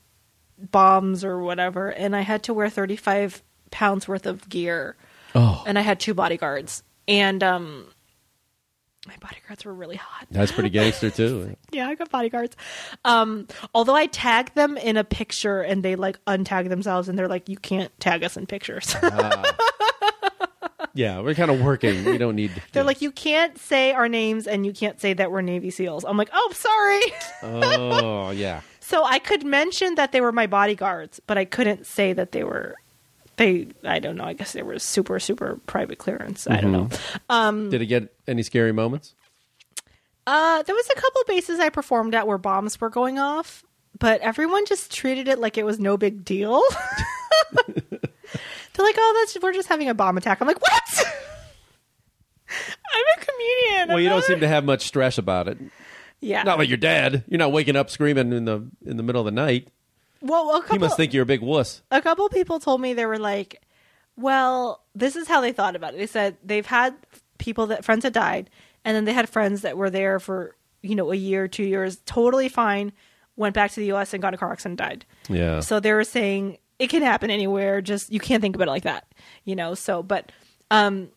bombs 0.59 1.25
or 1.25 1.41
whatever. 1.43 1.89
And 1.89 2.15
I 2.15 2.21
had 2.21 2.43
to 2.45 2.55
wear 2.55 2.69
35 2.69 3.43
pounds 3.71 4.07
worth 4.07 4.27
of 4.27 4.49
gear. 4.49 4.97
Oh, 5.35 5.63
and 5.67 5.79
I 5.79 5.83
had 5.83 5.99
two 5.99 6.13
bodyguards, 6.13 6.83
and 7.09 7.43
um, 7.43 7.87
my 9.09 9.15
bodyguards 9.21 9.65
were 9.65 9.73
really 9.75 9.97
hot. 9.97 10.27
that's 10.31 10.53
pretty 10.53 10.69
gangster 10.79 11.11
too. 11.11 11.57
Yeah, 11.73 11.89
I 11.89 11.95
got 11.95 12.11
bodyguards. 12.11 12.55
Um, 13.05 13.49
although 13.75 13.97
I 13.97 14.07
tagged 14.07 14.55
them 14.55 14.77
in 14.77 14.99
a 14.99 15.05
picture, 15.05 15.63
and 15.63 15.83
they 15.83 15.97
like 15.97 16.23
untag 16.27 16.69
themselves, 16.69 17.09
and 17.09 17.19
they're 17.19 17.29
like, 17.29 17.49
"You 17.49 17.57
can't 17.57 17.99
tag 17.99 18.23
us 18.25 18.37
in 18.37 18.47
pictures." 18.47 18.95
Yeah, 20.95 21.21
we're 21.21 21.35
kind 21.35 21.51
of 21.51 21.61
working. 21.61 22.05
We 22.05 22.19
don't 22.19 22.37
need. 22.37 22.51
they're 22.73 22.85
like, 22.85 23.01
"You 23.01 23.11
can't 23.11 23.59
say 23.59 23.93
our 23.93 24.09
names, 24.09 24.47
and 24.47 24.67
you 24.67 24.73
can't 24.73 25.01
say 25.01 25.15
that 25.15 25.31
we're 25.31 25.41
Navy 25.41 25.71
SEAls." 25.71 26.05
I'm 26.07 26.17
like, 26.17 26.31
"Oh, 26.33 26.53
sorry." 26.55 27.03
Oh 27.43 28.31
yeah. 28.35 28.61
so 28.81 29.05
I 29.05 29.19
could 29.19 29.45
mention 29.45 29.95
that 29.95 30.13
they 30.13 30.21
were 30.21 30.33
my 30.33 30.47
bodyguards, 30.47 31.21
but 31.27 31.39
I 31.39 31.45
couldn't 31.45 31.87
say 31.87 32.13
that 32.13 32.33
they 32.33 32.45
were. 32.45 32.77
They, 33.37 33.69
I 33.83 33.99
don't 33.99 34.17
know. 34.17 34.25
I 34.25 34.35
guess 34.35 34.53
they 34.53 34.63
were 34.63 34.79
super, 34.79 35.19
super 35.19 35.59
private 35.67 35.97
clearance. 35.97 36.47
I 36.47 36.61
don't 36.61 36.73
know. 36.73 36.89
Mm-hmm. 37.31 37.71
Did 37.71 37.81
it 37.81 37.87
get 37.87 38.15
any 38.29 38.43
scary 38.43 38.73
moments? 38.73 39.15
Uh, 40.27 40.63
there 40.63 40.75
was 40.75 40.89
a 40.91 40.95
couple 40.95 41.23
bases 41.27 41.59
I 41.59 41.71
performed 41.71 42.15
at 42.15 42.27
where 42.27 42.39
bombs 42.39 42.79
were 42.81 42.91
going 42.91 43.19
off, 43.19 43.65
but 43.99 44.21
everyone 44.21 44.67
just 44.67 44.93
treated 44.93 45.29
it 45.29 45.39
like 45.39 45.57
it 45.57 45.65
was 45.65 45.81
no 45.81 45.97
big 45.97 46.25
deal. 46.25 46.63
They're 48.75 48.85
like, 48.87 48.97
"Oh, 48.99 49.17
that's 49.21 49.43
we're 49.43 49.53
just 49.53 49.69
having 49.69 49.89
a 49.89 49.95
bomb 49.95 50.17
attack." 50.17 50.41
I'm 50.41 50.47
like, 50.47 50.61
"What?" 50.61 50.83
I'm 52.49 53.05
a 53.21 53.25
comedian. 53.25 53.89
Well, 53.89 53.97
I'm 53.97 54.03
you 54.03 54.09
don't 54.09 54.19
not- 54.19 54.25
seem 54.25 54.41
to 54.41 54.49
have 54.49 54.65
much 54.65 54.83
stress 54.87 55.19
about 55.19 55.49
it. 55.49 55.59
Yeah. 56.21 56.43
Not 56.45 56.59
like 56.59 56.69
your 56.69 56.79
dad. 56.79 57.25
You're 57.29 57.39
not 57.39 57.53
waking 57.53 57.75
up 57.77 57.91
screaming 57.91 58.33
in 58.33 58.45
the 58.45 58.69
in 58.85 58.97
the 58.97 59.03
middle 59.03 59.21
of 59.21 59.25
the 59.27 59.33
night. 59.33 59.69
well, 60.21 60.57
a 60.57 60.61
couple. 60.61 60.75
He 60.77 60.79
must 60.79 60.97
think 60.97 61.13
you're 61.13 61.25
a 61.25 61.27
big 61.27 61.41
wuss. 61.41 61.83
a 61.91 62.01
couple 62.01 62.29
people 62.29 62.61
told 62.61 62.81
me 62.81 62.93
they 62.95 63.07
were 63.07 63.19
like, 63.19 63.61
well, 64.17 64.83
this 64.95 65.17
is 65.17 65.27
how 65.27 65.41
they 65.41 65.53
thought 65.53 65.75
about 65.75 65.95
it. 65.95 65.97
They 65.99 66.07
said 66.07 66.37
they've 66.45 66.67
had 66.67 66.95
people 67.39 67.67
that 67.69 67.85
friends 67.85 68.03
that 68.05 68.13
died, 68.13 68.51
and 68.85 68.95
then 68.95 69.05
they 69.05 69.13
had 69.13 69.29
friends 69.29 69.63
that 69.63 69.77
were 69.77 69.91
there 69.91 70.21
for 70.21 70.55
you 70.83 70.95
know 70.95 71.11
a 71.11 71.17
year, 71.17 71.49
two 71.49 71.65
years, 71.65 72.01
totally 72.07 72.49
fine, 72.49 72.93
went 73.37 73.55
back 73.55 73.71
to 73.73 73.81
the 73.81 73.87
U.S. 73.87 74.13
and 74.13 74.23
got 74.23 74.35
a 74.35 74.37
car 74.37 74.53
accident, 74.53 74.81
and 74.81 74.91
died. 74.91 75.07
Yeah. 75.29 75.61
So 75.61 75.81
they 75.81 75.93
were 75.93 76.05
saying 76.05 76.59
it 76.79 76.89
can 76.91 77.03
happen 77.03 77.31
anywhere. 77.31 77.81
Just 77.81 78.13
you 78.13 78.21
can't 78.21 78.41
think 78.43 78.55
about 78.57 78.69
it 78.69 78.73
like 78.73 78.85
that, 78.85 79.07
you 79.45 79.57
know. 79.57 79.75
So, 79.75 80.03
but 80.03 80.33
um, 80.71 81.09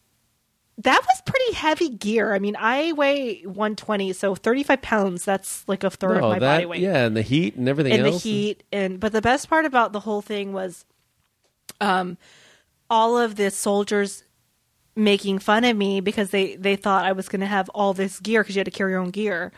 that 0.80 1.02
was 1.02 1.22
pretty 1.26 1.54
heavy 1.54 1.90
gear. 1.90 2.34
I 2.34 2.40
mean, 2.40 2.56
I 2.60 2.92
weigh 2.94 3.42
120, 3.44 4.14
so 4.14 4.36
35 4.36 4.82
pounds. 4.82 5.26
That's 5.26 5.68
like 5.68 5.84
a 5.84 5.90
third 5.90 6.18
No, 6.18 6.26
of 6.26 6.32
my 6.32 6.40
that 6.40 6.56
body 6.56 6.66
weight 6.66 6.82
yeah, 6.82 7.06
and 7.06 7.16
the 7.16 7.22
heat 7.22 7.56
and 7.56 7.70
everything 7.70 7.94
in 7.94 8.04
the 8.04 8.12
heat 8.12 8.64
and 8.72 9.00
but 9.00 9.12
the 9.12 9.22
best 9.22 9.50
part 9.50 9.66
about 9.66 9.94
the 9.94 10.02
whole 10.02 10.22
thing 10.22 10.54
was 10.54 10.86
um 11.82 12.18
all 12.90 13.18
of 13.18 13.36
the 13.36 13.50
soldiers 13.50 14.24
making 14.96 15.40
fun 15.40 15.64
of 15.64 15.76
me 15.76 16.02
because 16.02 16.30
they 16.32 16.56
they 16.56 16.76
thought 16.76 17.06
I 17.06 17.12
was 17.14 17.28
going 17.30 17.42
to 17.42 17.48
have 17.48 17.70
all 17.70 17.94
this 17.94 18.20
gear 18.20 18.44
because 18.44 18.56
you 18.56 18.60
had 18.60 18.66
to 18.66 18.72
carry 18.72 18.92
your 18.92 19.02
own 19.02 19.12
gear 19.12 19.52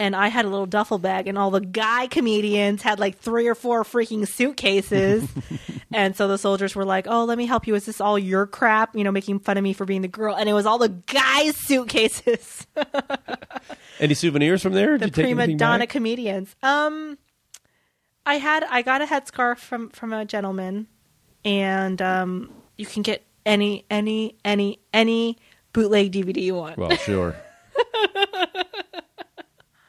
and 0.00 0.16
I 0.16 0.28
had 0.28 0.44
a 0.44 0.48
little 0.48 0.66
duffel 0.66 0.98
bag 0.98 1.28
and 1.28 1.38
all 1.38 1.52
the 1.52 1.60
guy 1.60 2.08
comedians 2.08 2.82
had 2.82 2.98
like 2.98 3.18
three 3.18 3.46
or 3.46 3.54
four 3.54 3.84
freaking 3.84 4.26
suitcases 4.26 5.28
and 5.92 6.16
so 6.16 6.26
the 6.26 6.38
soldiers 6.38 6.74
were 6.74 6.84
like 6.84 7.06
oh 7.08 7.24
let 7.24 7.38
me 7.38 7.46
help 7.46 7.68
you 7.68 7.76
is 7.76 7.86
this 7.86 8.00
all 8.00 8.18
your 8.18 8.46
crap 8.46 8.96
you 8.96 9.04
know 9.04 9.12
making 9.12 9.38
fun 9.38 9.56
of 9.56 9.62
me 9.62 9.72
for 9.72 9.84
being 9.84 10.02
the 10.02 10.08
girl 10.08 10.34
and 10.34 10.48
it 10.48 10.52
was 10.54 10.66
all 10.66 10.78
the 10.78 10.88
guys 10.88 11.54
suitcases 11.56 12.66
Any 14.00 14.14
souvenirs 14.14 14.62
from 14.62 14.72
there? 14.72 14.96
Did 14.96 15.00
the 15.00 15.06
you 15.06 15.10
take 15.10 15.36
prima 15.36 15.56
donna 15.56 15.80
back? 15.80 15.90
comedians. 15.90 16.56
Um, 16.62 17.18
I 18.24 18.36
had 18.36 18.64
I 18.64 18.80
got 18.80 19.02
a 19.02 19.04
headscarf 19.04 19.58
from 19.58 19.90
from 19.90 20.14
a 20.14 20.24
gentleman, 20.24 20.86
and 21.44 22.00
um, 22.00 22.50
you 22.78 22.86
can 22.86 23.02
get 23.02 23.22
any 23.44 23.84
any 23.90 24.36
any 24.42 24.80
any 24.94 25.36
bootleg 25.74 26.12
DVD 26.12 26.40
you 26.42 26.54
want. 26.54 26.78
Well, 26.78 26.96
sure. 26.96 27.36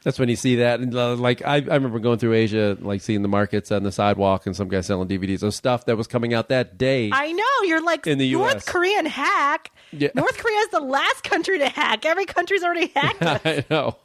That's 0.03 0.17
when 0.17 0.29
you 0.29 0.35
see 0.35 0.55
that, 0.55 0.79
and 0.79 0.95
uh, 0.95 1.13
like 1.15 1.43
I, 1.43 1.57
I 1.57 1.75
remember 1.75 1.99
going 1.99 2.17
through 2.17 2.33
Asia, 2.33 2.75
like 2.81 3.01
seeing 3.01 3.21
the 3.21 3.27
markets 3.27 3.71
on 3.71 3.83
the 3.83 3.91
sidewalk, 3.91 4.47
and 4.47 4.55
some 4.55 4.67
guy 4.67 4.81
selling 4.81 5.07
DVDs 5.07 5.43
of 5.43 5.53
stuff 5.53 5.85
that 5.85 5.95
was 5.95 6.07
coming 6.07 6.33
out 6.33 6.49
that 6.49 6.79
day. 6.79 7.11
I 7.13 7.31
know 7.31 7.43
you're 7.67 7.83
like 7.83 8.07
In 8.07 8.17
the 8.17 8.31
North 8.31 8.55
US. 8.55 8.65
Korean 8.65 9.05
hack. 9.05 9.69
Yeah. 9.91 10.09
North 10.15 10.39
Korea 10.39 10.57
is 10.61 10.69
the 10.69 10.79
last 10.79 11.23
country 11.23 11.59
to 11.59 11.69
hack. 11.69 12.03
Every 12.05 12.25
country's 12.25 12.63
already 12.63 12.87
hacked 12.95 13.21
us. 13.21 13.41
I 13.45 13.63
know. 13.69 13.97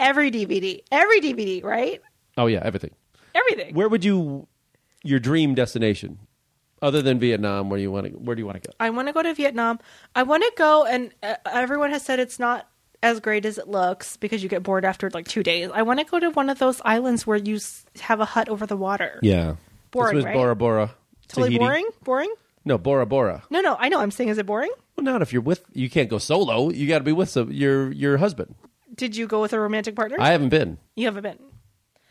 every 0.00 0.32
DVD, 0.32 0.80
every 0.90 1.20
DVD, 1.20 1.62
right? 1.62 2.00
Oh 2.36 2.46
yeah, 2.46 2.60
everything. 2.64 2.90
Everything. 3.32 3.74
Where 3.76 3.88
would 3.88 4.04
you 4.04 4.48
your 5.04 5.20
dream 5.20 5.54
destination, 5.54 6.18
other 6.82 7.00
than 7.00 7.20
Vietnam? 7.20 7.70
Where 7.70 7.78
do 7.78 7.82
you 7.82 7.92
want 7.92 8.06
to? 8.06 8.12
Where 8.12 8.34
do 8.34 8.40
you 8.40 8.46
want 8.46 8.60
to 8.60 8.68
go? 8.68 8.74
I 8.80 8.90
want 8.90 9.06
to 9.06 9.12
go 9.12 9.22
to 9.22 9.34
Vietnam. 9.34 9.78
I 10.16 10.24
want 10.24 10.42
to 10.42 10.52
go, 10.56 10.84
and 10.84 11.12
uh, 11.22 11.36
everyone 11.48 11.90
has 11.90 12.02
said 12.04 12.18
it's 12.18 12.40
not 12.40 12.66
as 13.02 13.20
great 13.20 13.44
as 13.46 13.58
it 13.58 13.68
looks 13.68 14.16
because 14.16 14.42
you 14.42 14.48
get 14.48 14.62
bored 14.62 14.84
after 14.84 15.10
like 15.10 15.26
two 15.28 15.42
days. 15.42 15.70
I 15.72 15.82
want 15.82 16.00
to 16.00 16.04
go 16.06 16.18
to 16.20 16.30
one 16.30 16.50
of 16.50 16.58
those 16.58 16.80
islands 16.84 17.26
where 17.26 17.36
you 17.38 17.56
s- 17.56 17.84
have 18.00 18.20
a 18.20 18.24
hut 18.24 18.48
over 18.48 18.66
the 18.66 18.76
water. 18.76 19.18
Yeah, 19.22 19.56
Boring, 19.90 20.16
This 20.16 20.24
was 20.24 20.24
right? 20.26 20.34
Bora 20.34 20.56
Bora. 20.56 20.94
Totally 21.28 21.48
Tahiti. 21.50 21.64
boring. 21.64 21.88
Boring. 22.04 22.34
No, 22.64 22.76
Bora 22.78 23.06
Bora. 23.06 23.42
No, 23.50 23.60
no. 23.60 23.76
I 23.78 23.88
know. 23.88 24.00
I'm 24.00 24.10
saying, 24.10 24.28
is 24.30 24.38
it 24.38 24.46
boring? 24.46 24.70
Well, 24.96 25.04
not 25.04 25.22
if 25.22 25.32
you're 25.32 25.40
with. 25.42 25.64
You 25.72 25.88
can't 25.88 26.08
go 26.10 26.18
solo. 26.18 26.70
You 26.70 26.86
got 26.86 26.98
to 26.98 27.04
be 27.04 27.12
with 27.12 27.30
some, 27.30 27.50
your 27.50 27.90
your 27.92 28.18
husband. 28.18 28.54
Did 28.94 29.16
you 29.16 29.26
go 29.26 29.40
with 29.40 29.52
a 29.52 29.60
romantic 29.60 29.96
partner? 29.96 30.16
I 30.20 30.28
haven't 30.32 30.50
been. 30.50 30.76
you 30.96 31.06
haven't 31.06 31.22
been. 31.22 31.38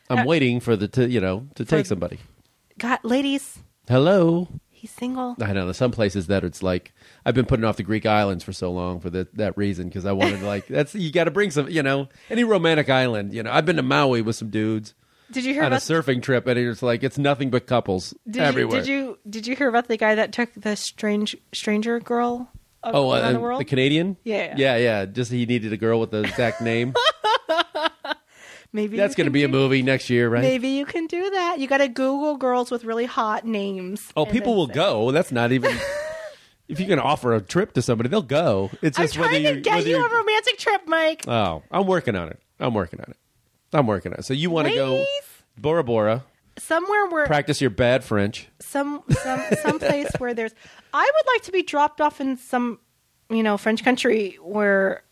I'm 0.09 0.19
Uh, 0.19 0.25
waiting 0.25 0.59
for 0.59 0.75
the 0.75 0.87
to 0.87 1.07
you 1.07 1.19
know 1.21 1.47
to 1.55 1.65
take 1.65 1.85
somebody. 1.85 2.17
God, 2.79 2.99
ladies, 3.03 3.59
Hello. 3.87 4.47
He's 4.79 4.91
single. 4.91 5.35
I 5.41 5.53
know 5.53 5.65
there's 5.65 5.77
some 5.77 5.91
places 5.91 6.27
that 6.27 6.43
it's 6.43 6.63
like 6.63 6.93
I've 7.25 7.35
been 7.35 7.45
putting 7.45 7.65
off 7.65 7.77
the 7.77 7.83
Greek 7.83 8.05
islands 8.05 8.43
for 8.43 8.53
so 8.53 8.71
long 8.71 8.99
for 8.99 9.09
that 9.11 9.35
that 9.35 9.57
reason 9.57 9.87
because 9.87 10.05
I 10.05 10.11
wanted 10.13 10.39
to 10.39 10.45
like 10.45 10.67
that's 10.69 10.95
you 10.95 11.11
got 11.11 11.25
to 11.25 11.31
bring 11.31 11.51
some 11.51 11.69
you 11.69 11.83
know 11.83 12.07
any 12.29 12.43
romantic 12.43 12.89
island 12.89 13.33
you 13.33 13.43
know 13.43 13.51
I've 13.51 13.65
been 13.65 13.75
to 13.77 13.81
Maui 13.83 14.21
with 14.21 14.35
some 14.37 14.49
dudes 14.49 14.93
Did 15.31 15.43
you 15.45 15.53
hear 15.53 15.63
on 15.63 15.73
a 15.73 15.75
about? 15.77 15.81
surfing 15.81 16.23
trip 16.23 16.47
and 16.47 16.57
it's 16.57 16.81
like 16.81 17.03
it's 17.03 17.17
nothing 17.17 17.49
but 17.49 17.67
couples 17.67 18.13
did 18.29 18.41
everywhere. 18.41 18.77
You, 18.77 18.83
did 18.83 18.89
you 18.89 19.17
did 19.29 19.47
you 19.47 19.55
hear 19.55 19.67
about 19.69 19.87
the 19.87 19.97
guy 19.97 20.15
that 20.15 20.31
took 20.31 20.49
the 20.55 20.75
strange 20.75 21.35
stranger 21.53 21.99
girl 21.99 22.49
Oh, 22.81 23.11
around 23.11 23.23
uh, 23.25 23.31
the 23.33 23.39
world? 23.41 23.59
the 23.59 23.65
Canadian? 23.65 24.15
Yeah. 24.23 24.53
yeah, 24.57 24.77
yeah. 24.77 25.03
Just 25.05 25.31
he 25.33 25.45
needed 25.45 25.73
a 25.73 25.77
girl 25.77 25.99
with 25.99 26.11
the 26.11 26.21
exact 26.23 26.61
name. 26.61 26.93
maybe 28.73 28.97
That's 28.97 29.15
going 29.15 29.25
to 29.25 29.31
be 29.31 29.43
a 29.43 29.47
movie 29.47 29.81
next 29.81 30.09
year, 30.09 30.29
right? 30.29 30.41
Maybe 30.41 30.69
you 30.69 30.85
can 30.85 31.07
do 31.07 31.29
that. 31.29 31.59
You 31.59 31.67
got 31.67 31.77
to 31.79 31.87
Google 31.87 32.37
girls 32.37 32.71
with 32.71 32.83
really 32.83 33.05
hot 33.05 33.45
names. 33.45 34.11
Oh, 34.15 34.25
people 34.25 34.55
will 34.55 34.67
say- 34.67 34.73
go. 34.73 35.11
That's 35.11 35.31
not 35.31 35.51
even. 35.51 35.77
if 36.67 36.79
you 36.79 36.85
can 36.85 36.99
offer 36.99 37.33
a 37.33 37.41
trip 37.41 37.73
to 37.73 37.81
somebody, 37.81 38.09
they'll 38.09 38.21
go. 38.21 38.69
It's 38.81 38.97
I'm 38.97 39.05
just 39.05 39.17
whether 39.17 39.31
trying 39.31 39.43
you 39.43 39.53
to 39.55 39.61
get 39.61 39.85
you 39.85 39.97
a 39.97 40.09
romantic 40.09 40.57
trip, 40.57 40.83
Mike. 40.87 41.27
Oh, 41.27 41.63
I'm 41.71 41.87
working 41.87 42.15
on 42.15 42.29
it. 42.29 42.39
I'm 42.59 42.73
working 42.73 42.99
on 42.99 43.09
it. 43.09 43.17
I'm 43.73 43.87
working 43.87 44.13
on 44.13 44.19
it. 44.19 44.25
So 44.25 44.33
you 44.33 44.49
want 44.49 44.67
to 44.67 44.73
go 44.73 45.05
Bora 45.57 45.83
Bora, 45.83 46.23
Somewhere 46.57 47.07
where 47.07 47.25
practice 47.25 47.61
your 47.61 47.69
bad 47.69 48.03
French. 48.03 48.47
some 48.59 49.03
some 49.09 49.41
some 49.61 49.79
place 49.79 50.09
where 50.17 50.33
there's. 50.33 50.53
I 50.93 51.11
would 51.15 51.33
like 51.33 51.43
to 51.43 51.51
be 51.51 51.63
dropped 51.63 52.01
off 52.01 52.19
in 52.19 52.37
some, 52.37 52.79
you 53.29 53.43
know, 53.43 53.57
French 53.57 53.83
country 53.83 54.37
where 54.41 55.03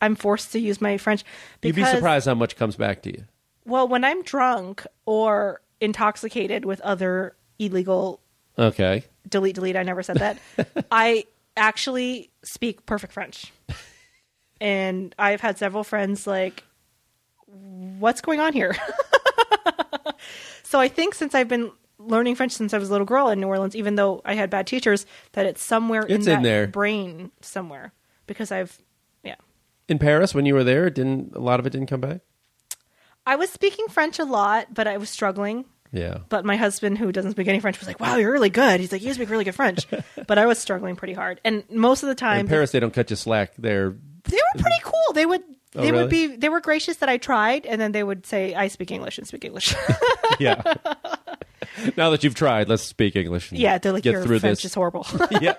I'm 0.00 0.14
forced 0.14 0.52
to 0.52 0.58
use 0.58 0.80
my 0.80 0.98
French. 0.98 1.24
You'd 1.62 1.74
be 1.76 1.84
surprised 1.84 2.26
how 2.26 2.34
much 2.34 2.56
comes 2.56 2.76
back 2.76 3.02
to 3.02 3.10
you. 3.12 3.24
Well, 3.64 3.88
when 3.88 4.04
I'm 4.04 4.22
drunk 4.22 4.86
or 5.06 5.60
intoxicated 5.80 6.64
with 6.64 6.80
other 6.82 7.36
illegal 7.58 8.20
Okay. 8.58 9.04
delete 9.28 9.54
delete 9.54 9.76
i 9.76 9.82
never 9.82 10.02
said 10.02 10.16
that 10.16 10.38
i 10.90 11.24
actually 11.56 12.30
speak 12.42 12.86
perfect 12.86 13.12
french 13.12 13.52
and 14.60 15.14
i've 15.18 15.42
had 15.42 15.58
several 15.58 15.84
friends 15.84 16.26
like 16.26 16.64
what's 17.46 18.20
going 18.20 18.40
on 18.40 18.52
here? 18.52 18.74
so 20.62 20.78
I 20.80 20.88
think 20.88 21.14
since 21.14 21.34
I've 21.34 21.48
been 21.48 21.70
learning 21.98 22.34
French 22.34 22.52
since 22.52 22.74
I 22.74 22.78
was 22.78 22.88
a 22.88 22.92
little 22.92 23.06
girl 23.06 23.28
in 23.28 23.40
New 23.40 23.46
Orleans, 23.46 23.74
even 23.76 23.94
though 23.94 24.20
I 24.24 24.34
had 24.34 24.50
bad 24.50 24.66
teachers, 24.66 25.06
that 25.32 25.46
it's 25.46 25.62
somewhere 25.62 26.02
in 26.02 26.16
It's 26.16 26.26
in 26.26 26.34
that 26.34 26.42
there. 26.42 26.66
brain 26.66 27.30
somewhere 27.40 27.92
because 28.26 28.50
I've. 28.52 28.78
In 29.88 29.98
Paris, 29.98 30.34
when 30.34 30.46
you 30.46 30.54
were 30.54 30.64
there, 30.64 30.86
it 30.86 30.94
didn't 30.94 31.34
a 31.34 31.40
lot 31.40 31.60
of 31.60 31.66
it 31.66 31.70
didn't 31.70 31.86
come 31.88 32.00
back? 32.00 32.20
I 33.26 33.36
was 33.36 33.50
speaking 33.50 33.86
French 33.88 34.18
a 34.18 34.24
lot, 34.24 34.72
but 34.72 34.86
I 34.86 34.96
was 34.96 35.10
struggling. 35.10 35.64
Yeah. 35.92 36.18
But 36.28 36.44
my 36.44 36.56
husband, 36.56 36.98
who 36.98 37.12
doesn't 37.12 37.32
speak 37.32 37.48
any 37.48 37.60
French, 37.60 37.78
was 37.78 37.88
like, 37.88 38.00
"Wow, 38.00 38.16
you're 38.16 38.32
really 38.32 38.50
good." 38.50 38.80
He's 38.80 38.92
like, 38.92 39.02
"You 39.02 39.14
speak 39.14 39.30
really 39.30 39.44
good 39.44 39.54
French," 39.54 39.86
but 40.26 40.38
I 40.38 40.46
was 40.46 40.58
struggling 40.58 40.96
pretty 40.96 41.14
hard. 41.14 41.40
And 41.44 41.64
most 41.70 42.02
of 42.02 42.08
the 42.08 42.14
time, 42.14 42.40
In 42.40 42.48
Paris, 42.48 42.72
they 42.72 42.80
don't 42.80 42.92
cut 42.92 43.10
you 43.10 43.16
slack. 43.16 43.52
They're 43.58 43.90
they 44.24 44.36
were 44.36 44.60
pretty 44.62 44.80
cool. 44.82 45.14
They 45.14 45.26
would 45.26 45.42
Oh, 45.76 45.82
they 45.82 45.92
would 45.92 46.08
be 46.08 46.36
they 46.36 46.48
were 46.48 46.60
gracious 46.60 46.96
that 46.98 47.08
I 47.08 47.18
tried, 47.18 47.66
and 47.66 47.80
then 47.80 47.92
they 47.92 48.02
would 48.02 48.24
say, 48.24 48.54
"I 48.54 48.68
speak 48.68 48.90
English 48.90 49.18
and 49.18 49.26
speak 49.26 49.44
English." 49.44 49.74
yeah. 50.40 50.62
now 51.96 52.10
that 52.10 52.24
you've 52.24 52.34
tried, 52.34 52.68
let's 52.68 52.82
speak 52.82 53.14
English. 53.14 53.52
yeah, 53.52 53.76
they're 53.76 53.92
like, 53.92 54.02
get 54.02 54.12
"Your 54.12 54.24
through 54.24 54.38
French 54.38 54.58
this. 54.62 54.66
is 54.70 54.74
horrible." 54.74 55.06
yeah. 55.40 55.54